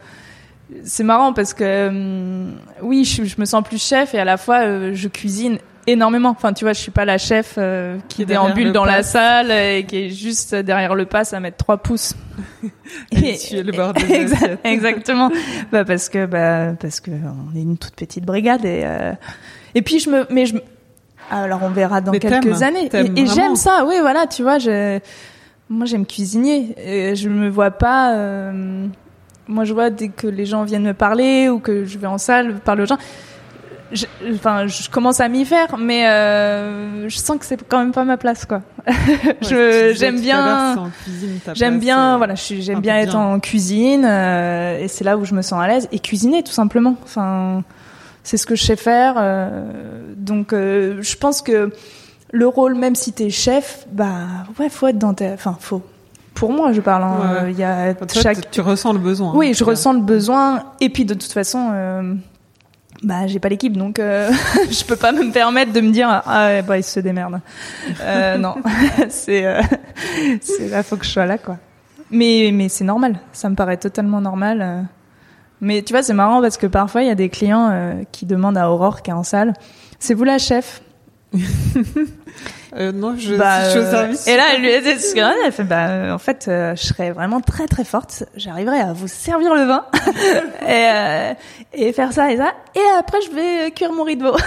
c'est 0.84 1.03
marrant 1.03 1.34
parce 1.34 1.56
que 1.56 1.88
hum, 1.88 2.53
oui 2.84 3.06
je, 3.06 3.24
je 3.24 3.36
me 3.40 3.45
sens 3.45 3.64
plus 3.64 3.82
chef 3.82 4.14
et 4.14 4.20
à 4.20 4.26
la 4.26 4.38
fois 4.38 4.60
euh, 4.60 4.91
je 4.94 5.08
cuisine 5.08 5.58
énormément. 5.88 6.30
Enfin 6.30 6.53
tu 6.53 6.66
vois 6.66 6.74
je 6.74 6.80
suis 6.80 6.91
pas 6.91 7.06
la 7.06 7.18
chef 7.18 7.56
euh, 7.58 7.98
qui 8.08 8.26
déambule 8.26 8.68
le 8.68 8.72
dans 8.72 8.86
la 8.86 9.03
salle 9.03 9.52
et 9.52 9.86
qui 9.88 9.98
est 10.06 10.10
juste 10.10 10.56
derrière 10.56 10.95
le 10.95 11.06
pass 11.06 11.34
à 11.34 11.40
mettre 11.40 11.58
trois 11.58 11.78
pouces. 11.78 12.14
Et 13.12 13.30
essuyer 13.32 13.64
le 13.64 13.72
bord 13.72 13.94
Exa-. 13.94 14.58
Exactement. 14.64 15.30
bah 15.72 15.86
parce 15.86 16.10
que 16.10 16.26
bah 16.26 16.74
parce 16.80 16.99
que 16.99 17.12
on 17.12 17.56
est 17.58 17.62
une 17.62 17.78
toute 17.78 17.95
petite 17.95 18.26
brigade 18.26 18.66
et 18.66 18.82
euh, 18.86 19.14
et 19.76 19.82
puis 19.82 19.99
je 19.99 20.10
me 20.10 20.26
mais 20.30 20.45
je 20.45 20.56
alors 21.30 21.62
on 21.64 21.70
verra 21.70 22.02
dans 22.02 22.12
Mais 22.12 22.20
quelques 22.20 22.62
années 22.64 22.90
et, 22.91 23.22
et 23.22 23.26
j'aime 23.28 23.56
ça. 23.56 23.86
Oui 23.88 23.95
voilà 24.02 24.28
tu 24.28 24.44
vois 24.44 24.60
je 24.60 24.99
moi 25.70 25.86
j'aime 25.86 26.06
cuisiner. 26.06 26.76
Et 26.78 27.16
je 27.16 27.30
me 27.30 27.49
vois 27.49 27.72
pas. 27.72 28.14
euh, 28.16 28.88
moi 29.48 29.64
je 29.64 29.74
vois 29.74 29.90
dès 29.90 30.10
que 30.10 30.28
les 30.28 30.45
gens 30.45 30.64
viennent 30.64 30.84
me 30.84 30.94
parler 30.94 31.49
ou 31.49 31.60
que 31.60 31.86
je 31.86 31.98
vais 31.98 32.08
en 32.08 32.18
salle 32.18 32.56
parler 32.60 32.84
aux 32.84 32.88
gens. 32.88 32.98
Je- 33.93 34.05
Enfin, 34.34 34.68
je 34.68 34.89
commence 34.89 35.19
à 35.19 35.27
m'y 35.27 35.45
faire, 35.45 35.77
mais 35.77 36.07
euh, 36.07 37.09
je 37.09 37.18
sens 37.18 37.38
que 37.38 37.45
c'est 37.45 37.61
quand 37.68 37.80
même 37.80 37.91
pas 37.91 38.03
ma 38.05 38.18
place, 38.18 38.45
quoi. 38.45 38.61
Ouais, 38.88 39.93
j'aime 39.95 40.19
bien. 40.19 40.76
J'aime 41.53 41.80
bien, 41.80 42.18
voilà, 42.18 42.35
j'aime 42.35 42.80
bien 42.81 42.97
être 42.97 43.11
bien. 43.11 43.19
en 43.19 43.39
cuisine 43.39 44.05
euh, 44.05 44.80
et 44.80 44.88
c'est 44.88 45.03
là 45.03 45.18
où 45.18 45.26
je 45.26 45.34
me 45.34 45.41
sens 45.41 45.61
à 45.61 45.68
l'aise 45.68 45.88
et 45.91 45.99
cuisiner 45.99 46.43
tout 46.43 46.51
simplement. 46.51 46.95
Enfin, 47.03 47.63
c'est 48.23 48.38
ce 48.38 48.45
que 48.45 48.55
je 48.55 48.63
sais 48.63 48.76
faire. 48.76 49.15
euh, 49.18 49.63
donc, 50.15 50.53
euh, 50.53 50.97
je 51.01 51.15
pense 51.18 51.41
que 51.41 51.72
le 52.31 52.47
rôle, 52.47 52.76
même 52.76 52.95
si 52.95 53.11
t'es 53.13 53.30
chef, 53.30 53.85
bah 53.91 54.09
ouais, 54.59 54.69
faut 54.69 54.88
être 54.88 54.97
dans 54.99 55.13
tes, 55.13 55.31
enfin, 55.34 55.57
faut. 55.59 55.81
Pour 56.34 56.53
moi, 56.53 56.72
je 56.72 56.80
parle. 56.81 57.03
hein, 57.03 57.43
Ouais. 57.43 57.53
y 57.53 57.63
a 57.63 57.93
chaque. 58.13 58.49
tu- 58.51 58.61
ressens 58.61 58.93
le 58.93 58.99
besoin. 58.99 59.34
Oui, 59.35 59.49
en 59.49 59.53
je 59.53 59.63
ressens 59.63 59.93
le 59.93 59.99
besoin 59.99 60.63
et 60.80 60.89
puis 60.89 61.03
de 61.05 61.13
toute 61.13 61.31
façon. 61.34 61.69
Bah, 63.03 63.26
j'ai 63.26 63.40
pas 63.40 63.49
l'équipe, 63.49 63.76
donc 63.76 63.98
euh, 63.98 64.32
je 64.69 64.84
peux 64.86 64.95
pas 64.95 65.11
me 65.11 65.32
permettre 65.32 65.73
de 65.73 65.82
me 65.82 65.90
dire 65.91 66.07
ah 66.07 66.61
bah 66.61 66.78
il 66.78 66.84
se 66.84 66.99
démerde. 66.99 67.41
Euh, 68.02 68.38
non, 68.38 68.56
c'est 69.10 69.45
euh, 69.45 69.61
c'est 70.41 70.69
là 70.69 70.84
faut 70.84 70.98
que 70.98 71.06
je 71.06 71.10
sois 71.10 71.26
là 71.26 71.40
quoi. 71.40 71.57
Mais 72.11 72.52
mais 72.53 72.69
c'est 72.69 72.84
normal, 72.84 73.19
ça 73.34 73.49
me 73.49 73.56
paraît 73.56 73.78
totalement 73.78 74.22
normal. 74.22 74.61
euh. 74.61 74.82
Mais 75.61 75.82
tu 75.82 75.94
vois, 75.94 76.03
c'est 76.03 76.14
marrant 76.14 76.41
parce 76.41 76.57
que 76.57 76.68
parfois 76.68 77.02
il 77.02 77.07
y 77.07 77.11
a 77.11 77.15
des 77.15 77.30
clients 77.30 77.69
euh, 77.72 78.03
qui 78.11 78.26
demandent 78.28 78.57
à 78.57 78.69
Aurore 78.69 79.02
qui 79.02 79.10
est 79.10 79.14
en 79.14 79.23
salle, 79.23 79.53
c'est 79.99 80.14
vous 80.14 80.23
la 80.23 80.38
chef? 80.38 80.82
Euh, 82.77 82.91
non, 82.93 83.15
je, 83.18 83.35
Bah, 83.35 83.69
suis 83.69 83.80
au 83.80 83.84
euh, 83.84 83.91
service. 83.91 84.27
Et 84.27 84.38
là, 84.38 84.43
elle 84.53 84.61
lui 84.61 84.73
a 84.73 84.80
dit 84.80 84.99
ce 84.99 85.45
elle 85.45 85.52
fait 85.52 85.64
bah 85.64 85.88
euh, 85.89 86.14
en 86.14 86.18
fait, 86.18 86.45
euh, 86.48 86.73
je 86.76 86.84
serais 86.85 87.11
vraiment 87.11 87.41
très 87.41 87.68
très 87.68 87.84
forte. 87.84 88.23
J'arriverai 88.35 88.80
à 88.80 88.93
vous 88.93 89.07
servir 89.10 89.53
le 89.56 89.64
vin 89.65 89.85
et 90.61 90.65
euh, 90.69 91.34
et 91.73 91.91
faire 91.93 92.14
ça 92.14 92.31
et 92.31 92.38
ça. 92.38 92.53
Et 92.76 92.80
après, 92.98 93.19
je 93.22 93.31
vais 93.35 93.72
cuire 93.72 93.91
mon 93.91 94.03
riz 94.03 94.15
de 94.15 94.23
veau. 94.23 94.38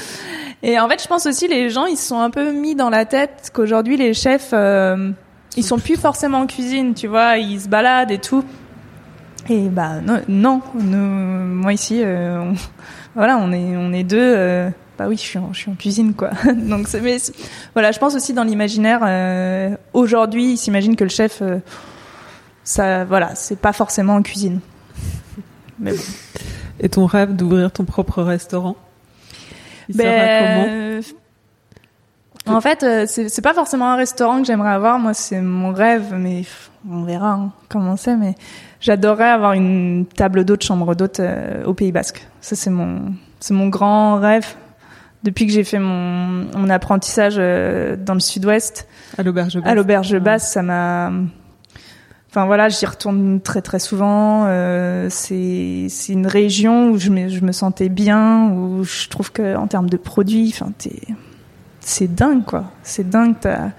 et 0.62 0.78
en 0.78 0.88
fait, 0.88 1.02
je 1.02 1.08
pense 1.08 1.26
aussi 1.26 1.48
les 1.48 1.68
gens, 1.70 1.86
ils 1.86 1.96
se 1.96 2.06
sont 2.08 2.20
un 2.20 2.30
peu 2.30 2.52
mis 2.52 2.74
dans 2.76 2.90
la 2.90 3.04
tête 3.06 3.50
qu'aujourd'hui 3.52 3.96
les 3.96 4.14
chefs, 4.14 4.54
ils 5.56 5.64
sont 5.64 5.78
plus 5.78 5.96
forcément 5.96 6.38
en 6.38 6.46
cuisine, 6.46 6.94
tu 6.94 7.08
vois, 7.08 7.38
ils 7.38 7.60
se 7.60 7.68
baladent 7.68 8.10
et 8.12 8.18
tout. 8.18 8.44
Et 9.48 9.68
bah 9.68 10.00
non, 10.02 10.20
non 10.28 10.60
nous, 10.74 10.96
moi 10.96 11.72
ici, 11.72 12.02
on- 12.04 12.54
voilà, 13.16 13.36
on 13.38 13.50
est 13.52 13.76
on 13.76 13.92
est 13.92 14.04
deux. 14.04 14.70
Euh, 14.94 14.98
bah 14.98 15.08
oui, 15.08 15.16
je 15.16 15.22
suis 15.22 15.38
en, 15.38 15.52
je 15.52 15.58
suis 15.60 15.70
en 15.70 15.74
cuisine 15.74 16.14
quoi. 16.14 16.30
Donc 16.54 16.88
mais 17.02 17.16
voilà, 17.72 17.92
je 17.92 17.98
pense 17.98 18.14
aussi 18.14 18.32
dans 18.32 18.44
l'imaginaire 18.44 19.00
euh, 19.02 19.76
aujourd'hui, 19.92 20.52
ils 20.52 20.56
s'imaginent 20.56 20.96
que 20.96 21.04
le 21.04 21.10
chef, 21.10 21.42
euh, 21.42 21.58
ça, 22.62 23.04
voilà, 23.04 23.34
c'est 23.34 23.58
pas 23.58 23.72
forcément 23.72 24.14
en 24.14 24.22
cuisine. 24.22 24.60
Mais 25.78 25.92
bon. 25.92 26.02
Et 26.80 26.88
ton 26.88 27.06
rêve 27.06 27.34
d'ouvrir 27.34 27.70
ton 27.70 27.84
propre 27.84 28.22
restaurant? 28.22 28.76
Il 29.88 29.96
sera 29.96 30.04
comment? 30.04 30.66
Ben, 30.66 31.02
en 32.46 32.60
fait, 32.60 32.82
euh, 32.82 33.06
c'est 33.06 33.42
pas 33.42 33.54
forcément 33.54 33.90
un 33.90 33.96
restaurant 33.96 34.40
que 34.40 34.46
j'aimerais 34.46 34.72
avoir. 34.72 34.98
Moi, 34.98 35.14
c'est 35.14 35.40
mon 35.40 35.72
rêve, 35.72 36.14
mais 36.14 36.42
on 36.88 37.02
verra 37.02 37.32
hein, 37.32 37.52
comment 37.68 37.96
c'est. 37.96 38.16
Mais 38.16 38.34
j'adorerais 38.80 39.30
avoir 39.30 39.54
une 39.54 40.04
table 40.06 40.44
d'hôte, 40.44 40.62
chambre 40.62 40.94
d'hôte 40.94 41.20
euh, 41.20 41.64
au 41.64 41.72
Pays 41.72 41.92
Basque. 41.92 42.26
Ça, 42.42 42.54
c'est 42.54 42.70
mon, 42.70 43.14
c'est 43.40 43.54
mon 43.54 43.68
grand 43.68 44.16
rêve. 44.20 44.46
Depuis 45.24 45.46
que 45.46 45.52
j'ai 45.52 45.64
fait 45.64 45.78
mon, 45.80 46.46
mon 46.56 46.68
apprentissage 46.70 47.34
euh, 47.38 47.96
dans 47.96 48.14
le 48.14 48.20
Sud-Ouest, 48.20 48.86
À 49.18 49.22
l'auberge 49.22 49.54
basse. 49.58 49.66
à 49.70 49.74
l'auberge 49.74 50.18
basse, 50.18 50.52
ça 50.52 50.62
m'a. 50.62 51.10
Enfin 52.30 52.46
voilà, 52.46 52.68
j'y 52.68 52.84
retourne 52.84 53.40
très 53.40 53.62
très 53.62 53.78
souvent. 53.78 54.44
Euh, 54.46 55.06
c'est 55.08 55.86
c'est 55.88 56.12
une 56.12 56.26
région 56.26 56.90
où 56.90 56.98
je 56.98 57.10
me 57.10 57.28
je 57.28 57.40
me 57.40 57.52
sentais 57.52 57.88
bien, 57.88 58.50
où 58.50 58.84
je 58.84 59.08
trouve 59.08 59.32
que 59.32 59.56
en 59.56 59.66
termes 59.66 59.88
de 59.88 59.96
produits, 59.96 60.52
enfin 60.54 60.72
t'es 60.76 61.00
c'est 61.80 62.12
dingue 62.14 62.44
quoi. 62.44 62.64
C'est 62.82 63.08
dingue. 63.08 63.36
T'as 63.40 63.70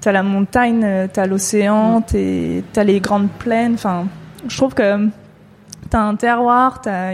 t'as 0.00 0.12
la 0.12 0.22
montagne, 0.22 0.82
euh, 0.84 1.06
t'as 1.10 1.26
l'océan, 1.26 2.02
t'es- 2.02 2.62
t'as 2.74 2.84
les 2.84 3.00
grandes 3.00 3.30
plaines. 3.30 3.72
Enfin, 3.74 4.06
je 4.48 4.56
trouve 4.56 4.74
que 4.74 5.08
t'as 5.88 6.00
un 6.00 6.14
terroir, 6.14 6.82
t'as 6.82 7.12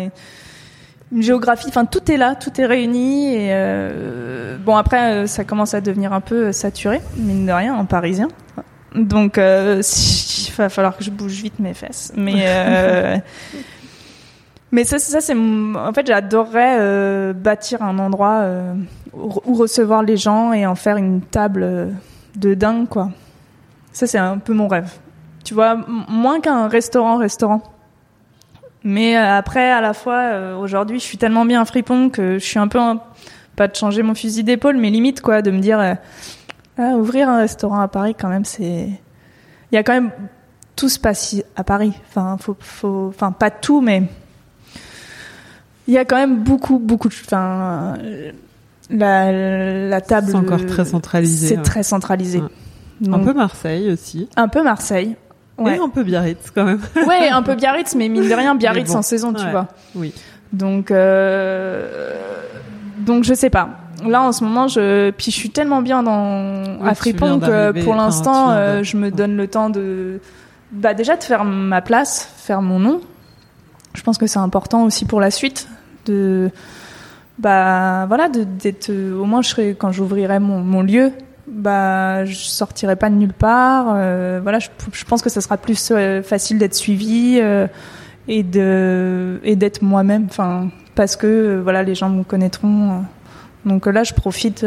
une 1.13 1.23
géographie, 1.23 1.67
enfin 1.69 1.85
tout 1.85 2.11
est 2.11 2.17
là, 2.17 2.35
tout 2.35 2.61
est 2.61 2.67
réuni 2.67 3.35
et 3.35 3.49
euh, 3.51 4.57
bon 4.59 4.77
après 4.77 5.13
euh, 5.13 5.27
ça 5.27 5.45
commence 5.45 5.75
à 5.75 5.81
devenir 5.81 6.13
un 6.13 6.21
peu 6.21 6.53
saturé 6.53 7.01
mine 7.17 7.47
de 7.47 7.53
rien 7.53 7.75
en 7.75 7.85
parisien. 7.85 8.29
Donc 8.95 9.39
euh, 9.39 9.83
il 10.49 10.53
va 10.55 10.69
falloir 10.69 10.97
que 10.97 11.05
je 11.05 11.11
bouge 11.11 11.43
vite 11.43 11.59
mes 11.59 11.75
fesses. 11.75 12.13
Mais 12.17 12.45
euh, 12.47 13.17
mais 14.73 14.85
ça 14.85 14.99
ça 14.99 15.21
c'est 15.21 15.35
en 15.35 15.93
fait 15.93 16.07
j'adorerais 16.07 16.77
euh, 16.79 17.33
bâtir 17.33 17.83
un 17.83 17.99
endroit 17.99 18.41
euh, 18.43 18.75
où 19.13 19.55
recevoir 19.55 20.03
les 20.03 20.17
gens 20.17 20.53
et 20.53 20.67
en 20.67 20.75
faire 20.75 20.97
une 20.97 21.23
table 21.23 21.63
euh, 21.63 21.91
de 22.37 22.55
dingue 22.55 22.89
quoi. 22.89 23.11
Ça 23.93 24.07
c'est 24.07 24.19
un 24.19 24.39
peu 24.39 24.55
mon 24.55 24.69
rêve. 24.69 24.91
Tu 25.43 25.55
vois, 25.55 25.77
moins 26.09 26.41
qu'un 26.41 26.69
restaurant 26.69 27.17
restaurant. 27.17 27.63
Mais 28.85 29.17
euh, 29.17 29.37
après, 29.37 29.71
à 29.71 29.81
la 29.81 29.93
fois, 29.93 30.19
euh, 30.19 30.57
aujourd'hui, 30.57 30.99
je 30.99 31.05
suis 31.05 31.19
tellement 31.19 31.45
bien 31.45 31.65
fripon 31.65 32.09
que 32.09 32.39
je 32.39 32.45
suis 32.45 32.59
un 32.59 32.69
peu, 32.69 32.79
pas 33.57 33.69
de 33.69 33.77
changer 33.77 34.03
mon 34.03 34.15
fusil 34.15 34.43
d'épaule, 34.43 34.77
mais 34.77 34.91
limite, 34.91 35.21
quoi, 35.21 35.43
de 35.43 35.51
me 35.51 35.59
dire, 35.59 35.79
euh, 35.79 35.95
ah, 36.79 36.97
ouvrir 36.97 37.29
un 37.29 37.39
restaurant 37.39 37.81
à 37.81 37.89
Paris, 37.89 38.15
quand 38.19 38.29
même, 38.29 38.45
c'est, 38.45 38.89
il 39.73 39.75
y 39.75 39.77
a 39.77 39.83
quand 39.83 39.93
même, 39.93 40.11
tout 40.77 40.89
se 40.89 40.99
passe 40.99 41.37
à 41.57 41.65
Paris. 41.65 41.93
Enfin, 42.09 42.37
faut, 42.41 42.57
faut, 42.59 43.09
enfin, 43.09 43.33
pas 43.33 43.51
tout, 43.51 43.83
mais 43.83 44.03
il 45.87 45.93
Il 45.93 45.95
y 45.95 45.99
a 45.99 46.05
quand 46.05 46.17
même 46.17 46.43
beaucoup, 46.43 46.79
beaucoup 46.79 47.09
de. 47.09 47.15
Enfin, 47.27 47.99
la, 48.89 49.89
la 49.89 50.01
table. 50.01 50.29
C'est 50.31 50.37
encore 50.37 50.65
très 50.65 50.85
centralisé. 50.85 51.49
C'est 51.49 51.57
ouais. 51.57 51.63
très 51.63 51.83
centralisé. 51.83 52.41
Ouais. 52.41 52.49
Donc, 53.01 53.21
Un 53.21 53.25
peu 53.25 53.33
Marseille 53.35 53.91
aussi. 53.91 54.29
un 54.37 54.49
peu 54.49 54.63
Marseille. 54.63 55.17
Ouais. 55.61 55.77
Et 55.77 55.79
un 55.79 55.91
peu 55.91 56.03
Biarritz 56.03 56.51
quand 56.55 56.65
même. 56.65 56.81
ouais, 57.07 57.29
un 57.29 57.43
peu 57.43 57.55
Biarritz, 57.55 57.95
mais 57.95 58.09
mine 58.09 58.27
de 58.27 58.35
rien, 58.35 58.55
Biarritz 58.55 58.89
bon, 58.89 58.99
en 58.99 59.03
saison, 59.03 59.35
tu 59.35 59.45
ouais. 59.45 59.51
vois. 59.51 59.69
Oui. 59.95 60.15
Donc, 60.55 60.91
euh, 60.91 62.15
donc 62.99 63.25
je 63.25 63.35
sais 63.35 63.51
pas. 63.51 63.69
Là, 64.07 64.23
en 64.23 64.33
ce 64.33 64.43
moment, 64.43 64.67
je, 64.67 65.11
puis 65.11 65.31
je 65.31 65.37
suis 65.37 65.51
tellement 65.51 65.83
bien 65.83 66.03
dans 66.03 66.63
Oui, 66.81 66.89
à 66.89 66.95
Fripon 66.95 67.39
que 67.39 67.85
pour 67.85 67.95
l'instant, 67.95 68.51
euh, 68.51 68.83
je 68.83 68.97
me 68.97 69.11
donne 69.11 69.37
le 69.37 69.47
temps 69.47 69.69
de, 69.69 70.21
bah 70.73 70.95
déjà 70.95 71.17
de 71.17 71.23
faire 71.23 71.45
ma 71.45 71.83
place, 71.83 72.33
faire 72.39 72.63
mon 72.63 72.79
nom. 72.79 73.03
Je 73.95 74.03
pense 74.03 74.17
que 74.17 74.27
c'est 74.27 74.39
important 74.39 74.85
aussi 74.85 75.05
pour 75.05 75.21
la 75.21 75.31
suite 75.31 75.69
de, 76.07 76.51
bah 77.39 78.07
voilà, 78.07 78.31
de 78.31 78.45
d'être. 78.45 78.91
Au 78.91 79.27
moins, 79.27 79.43
je 79.43 79.49
serai 79.51 79.77
quand 79.79 79.93
j'ouvrirai 79.93 80.39
mon, 80.39 80.61
mon 80.61 80.81
lieu. 80.81 81.13
Bah, 81.51 82.25
je 82.27 82.35
sortirai 82.35 82.95
pas 82.95 83.11
de 83.11 83.17
nulle 83.17 83.33
part. 83.33 83.95
euh, 83.97 84.39
voilà, 84.41 84.61
je, 84.61 85.05
pense 85.05 85.21
que 85.21 85.29
ça 85.29 85.41
sera 85.41 85.57
plus 85.57 85.91
euh, 85.91 86.23
facile 86.23 86.59
d'être 86.59 86.77
suivi 86.77 87.39
euh, 87.41 87.67
et 88.29 88.45
de 88.45 89.41
et 89.43 89.57
d'être 89.57 89.83
moi-même. 89.83 90.27
Enfin, 90.29 90.69
parce 90.95 91.17
que 91.17 91.61
voilà, 91.61 91.83
les 91.83 91.97
gens 91.97 92.09
me 92.09 92.23
connaîtront. 92.23 93.05
Donc 93.65 93.87
là, 93.87 94.05
je 94.05 94.15
profite 94.15 94.65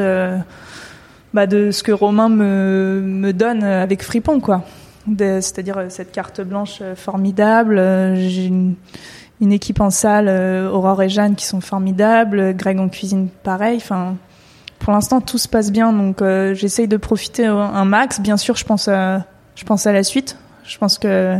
bah, 1.33 1.47
de 1.47 1.71
ce 1.71 1.83
que 1.83 1.93
Romain 1.93 2.27
me 2.27 3.01
me 3.01 3.31
donne 3.31 3.63
avec 3.63 4.03
Fripon, 4.03 4.41
quoi. 4.41 4.63
C'est-à-dire 5.17 5.85
cette 5.87 6.11
carte 6.11 6.41
blanche 6.41 6.81
formidable. 6.95 7.81
J'ai 8.15 8.45
une, 8.45 8.75
une 9.39 9.53
équipe 9.53 9.79
en 9.79 9.89
salle, 9.89 10.27
Aurore 10.27 11.01
et 11.01 11.09
Jeanne, 11.09 11.35
qui 11.35 11.45
sont 11.45 11.61
formidables. 11.61 12.53
Greg 12.55 12.77
en 12.77 12.89
cuisine, 12.89 13.29
pareil. 13.43 13.77
Enfin, 13.77 14.17
pour 14.83 14.93
l'instant, 14.93 15.21
tout 15.21 15.37
se 15.37 15.47
passe 15.47 15.71
bien, 15.71 15.91
donc 15.93 16.21
euh, 16.21 16.53
j'essaye 16.53 16.87
de 16.87 16.97
profiter 16.97 17.45
un 17.45 17.85
max. 17.85 18.19
Bien 18.19 18.37
sûr, 18.37 18.55
je 18.55 18.65
pense 18.65 18.87
à, 18.87 19.25
je 19.55 19.63
pense 19.63 19.87
à 19.87 19.91
la 19.93 20.03
suite. 20.03 20.37
Je 20.65 20.77
pense 20.77 20.97
que 20.99 21.37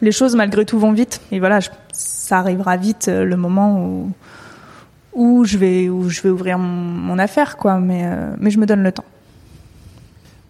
les 0.00 0.12
choses, 0.12 0.34
malgré 0.34 0.64
tout, 0.64 0.78
vont 0.78 0.92
vite. 0.92 1.20
Et 1.30 1.38
voilà, 1.40 1.60
je- 1.60 1.68
ça 1.92 2.38
arrivera 2.38 2.76
vite 2.76 3.08
euh, 3.08 3.24
le 3.24 3.36
moment 3.36 3.78
où 3.84 4.10
où 5.14 5.44
je 5.44 5.58
vais 5.58 5.90
où 5.90 6.08
je 6.08 6.22
vais 6.22 6.30
ouvrir 6.30 6.56
mon, 6.58 6.66
mon 6.68 7.18
affaire, 7.18 7.56
quoi. 7.58 7.78
Mais 7.78 8.02
euh, 8.04 8.34
mais 8.38 8.50
je 8.50 8.58
me 8.58 8.64
donne 8.66 8.82
le 8.82 8.92
temps. 8.92 9.04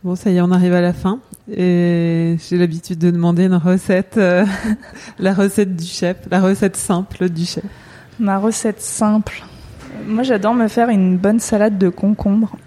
Bon, 0.04 0.14
ça 0.16 0.30
y 0.30 0.36
est, 0.36 0.40
on 0.40 0.50
arrive 0.52 0.74
à 0.74 0.80
la 0.80 0.92
fin. 0.92 1.18
Et 1.50 2.36
j'ai 2.48 2.56
l'habitude 2.58 2.98
de 2.98 3.10
demander 3.10 3.44
une 3.46 3.54
recette, 3.56 4.14
euh, 4.16 4.44
la 5.18 5.32
recette 5.34 5.76
du 5.76 5.84
chef, 5.86 6.16
la 6.30 6.40
recette 6.40 6.76
simple 6.76 7.28
du 7.28 7.44
chef. 7.44 7.64
Ma 8.20 8.38
recette 8.38 8.80
simple. 8.80 9.42
Moi, 10.06 10.22
j'adore 10.22 10.54
me 10.54 10.68
faire 10.68 10.88
une 10.88 11.16
bonne 11.16 11.40
salade 11.40 11.78
de 11.78 11.88
concombre. 11.88 12.56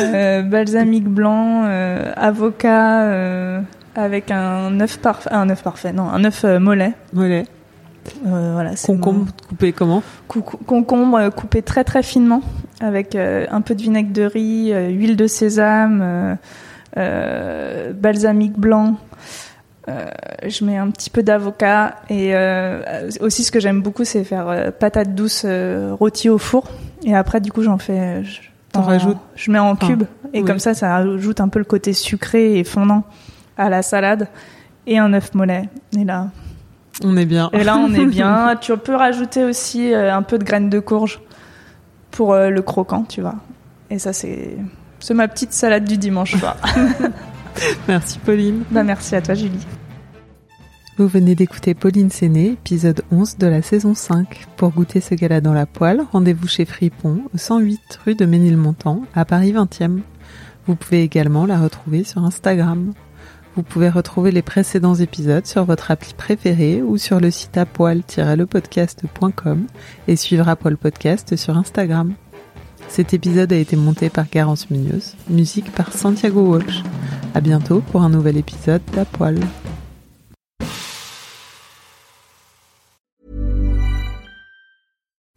Euh, 0.00 0.42
balsamique 0.42 1.04
blanc, 1.04 1.62
euh, 1.64 2.12
avocat, 2.16 3.02
euh, 3.02 3.60
avec 3.94 4.30
un 4.30 4.80
œuf 4.80 4.98
parfait, 4.98 5.28
un 5.32 5.48
œuf 5.50 5.62
parfait, 5.62 5.92
non, 5.92 6.08
un 6.08 6.24
œuf 6.24 6.44
mollet. 6.44 6.94
Mollet. 7.12 7.44
Voilà, 8.24 8.70
Concombre 8.84 9.26
coupé 9.48 9.72
comment 9.72 10.02
cou- 10.26 10.40
concombre 10.42 11.28
coupé 11.28 11.62
très 11.62 11.84
très 11.84 12.02
finement, 12.02 12.40
avec 12.80 13.14
un 13.14 13.60
peu 13.60 13.74
de 13.74 13.82
vinaigre 13.82 14.12
de 14.12 14.22
riz, 14.22 14.72
huile 14.88 15.16
de 15.16 15.26
sésame, 15.26 16.36
balsamique 16.96 18.58
blanc. 18.58 18.96
Euh, 19.88 20.06
je 20.46 20.62
mets 20.64 20.76
un 20.76 20.90
petit 20.90 21.08
peu 21.08 21.22
d'avocat 21.22 21.96
et 22.10 22.34
euh, 22.36 23.08
aussi 23.20 23.42
ce 23.44 23.50
que 23.50 23.60
j'aime 23.60 23.80
beaucoup 23.80 24.04
c'est 24.04 24.24
faire 24.24 24.46
euh, 24.48 24.70
patates 24.70 25.14
douces 25.14 25.44
euh, 25.46 25.94
rôties 25.98 26.28
au 26.28 26.36
four. 26.38 26.64
Et 27.04 27.14
après 27.14 27.40
du 27.40 27.50
coup 27.50 27.62
j'en 27.62 27.78
fais 27.78 28.22
je, 28.22 28.40
en- 28.78 28.82
rajoutes 28.82 29.16
je 29.36 29.50
mets 29.50 29.58
en 29.58 29.74
cubes 29.76 30.02
et 30.34 30.40
oui. 30.40 30.44
comme 30.44 30.58
ça 30.58 30.74
ça 30.74 30.96
ajoute 30.96 31.40
un 31.40 31.48
peu 31.48 31.58
le 31.58 31.64
côté 31.64 31.94
sucré 31.94 32.58
et 32.58 32.64
fondant 32.64 33.04
à 33.56 33.70
la 33.70 33.80
salade. 33.82 34.28
Et 34.86 34.98
un 34.98 35.12
œuf 35.14 35.34
mollet. 35.34 35.68
Et 35.98 36.04
là 36.04 36.28
On 37.02 37.16
est 37.16 37.26
bien. 37.26 37.48
et 37.52 37.64
là 37.64 37.76
on 37.78 37.92
est 37.94 38.06
bien. 38.06 38.56
Tu 38.60 38.76
peux 38.76 38.94
rajouter 38.94 39.44
aussi 39.44 39.94
un 39.94 40.22
peu 40.22 40.36
de 40.38 40.44
graines 40.44 40.68
de 40.70 40.78
courge 40.80 41.20
pour 42.10 42.34
le 42.34 42.60
croquant 42.62 43.04
tu 43.08 43.22
vois. 43.22 43.36
Et 43.88 43.98
ça 43.98 44.12
c'est 44.12 44.56
c'est 44.98 45.14
ma 45.14 45.26
petite 45.26 45.54
salade 45.54 45.84
du 45.84 45.96
dimanche 45.96 46.36
soir 46.36 46.56
Merci 47.88 48.18
Pauline. 48.18 48.64
bah 48.70 48.82
merci 48.82 49.14
à 49.14 49.22
toi 49.22 49.34
Julie 49.34 49.66
Vous 50.96 51.08
venez 51.08 51.34
d'écouter 51.34 51.74
Pauline 51.74 52.08
Séné, 52.10 52.52
épisode 52.52 53.02
11 53.10 53.36
de 53.38 53.46
la 53.46 53.60
saison 53.62 53.94
5. 53.94 54.46
Pour 54.56 54.70
goûter 54.70 55.00
ce 55.00 55.14
gala 55.14 55.40
dans 55.40 55.54
la 55.54 55.66
poêle, 55.66 56.02
rendez-vous 56.12 56.48
chez 56.48 56.64
Fripon, 56.64 57.22
au 57.34 57.38
108 57.38 58.00
rue 58.04 58.14
de 58.14 58.24
Ménilmontant, 58.26 59.02
à 59.14 59.24
Paris 59.24 59.52
20e. 59.52 60.00
Vous 60.66 60.76
pouvez 60.76 61.02
également 61.02 61.46
la 61.46 61.58
retrouver 61.58 62.04
sur 62.04 62.24
Instagram. 62.24 62.92
Vous 63.56 63.62
pouvez 63.62 63.88
retrouver 63.88 64.30
les 64.30 64.42
précédents 64.42 64.94
épisodes 64.94 65.46
sur 65.46 65.64
votre 65.64 65.90
appli 65.90 66.14
préférée 66.14 66.82
ou 66.82 66.98
sur 66.98 67.18
le 67.18 67.32
site 67.32 67.56
apoil-lepodcast.com 67.56 69.66
et 70.06 70.16
suivre 70.16 70.48
Apoil 70.48 70.76
Podcast 70.76 71.34
sur 71.36 71.56
Instagram. 71.56 72.12
Cet 72.90 73.14
épisode 73.14 73.52
a 73.52 73.56
été 73.56 73.76
monté 73.76 74.10
par 74.10 74.28
Garance 74.28 74.68
Munoz, 74.68 75.14
musique 75.28 75.70
par 75.70 75.92
Santiago 75.92 76.40
Walsh. 76.40 76.82
À 77.34 77.40
bientôt 77.40 77.82
pour 77.92 78.02
un 78.02 78.08
nouvel 78.08 78.36
épisode 78.36 78.82
d'Apoil. 78.92 79.38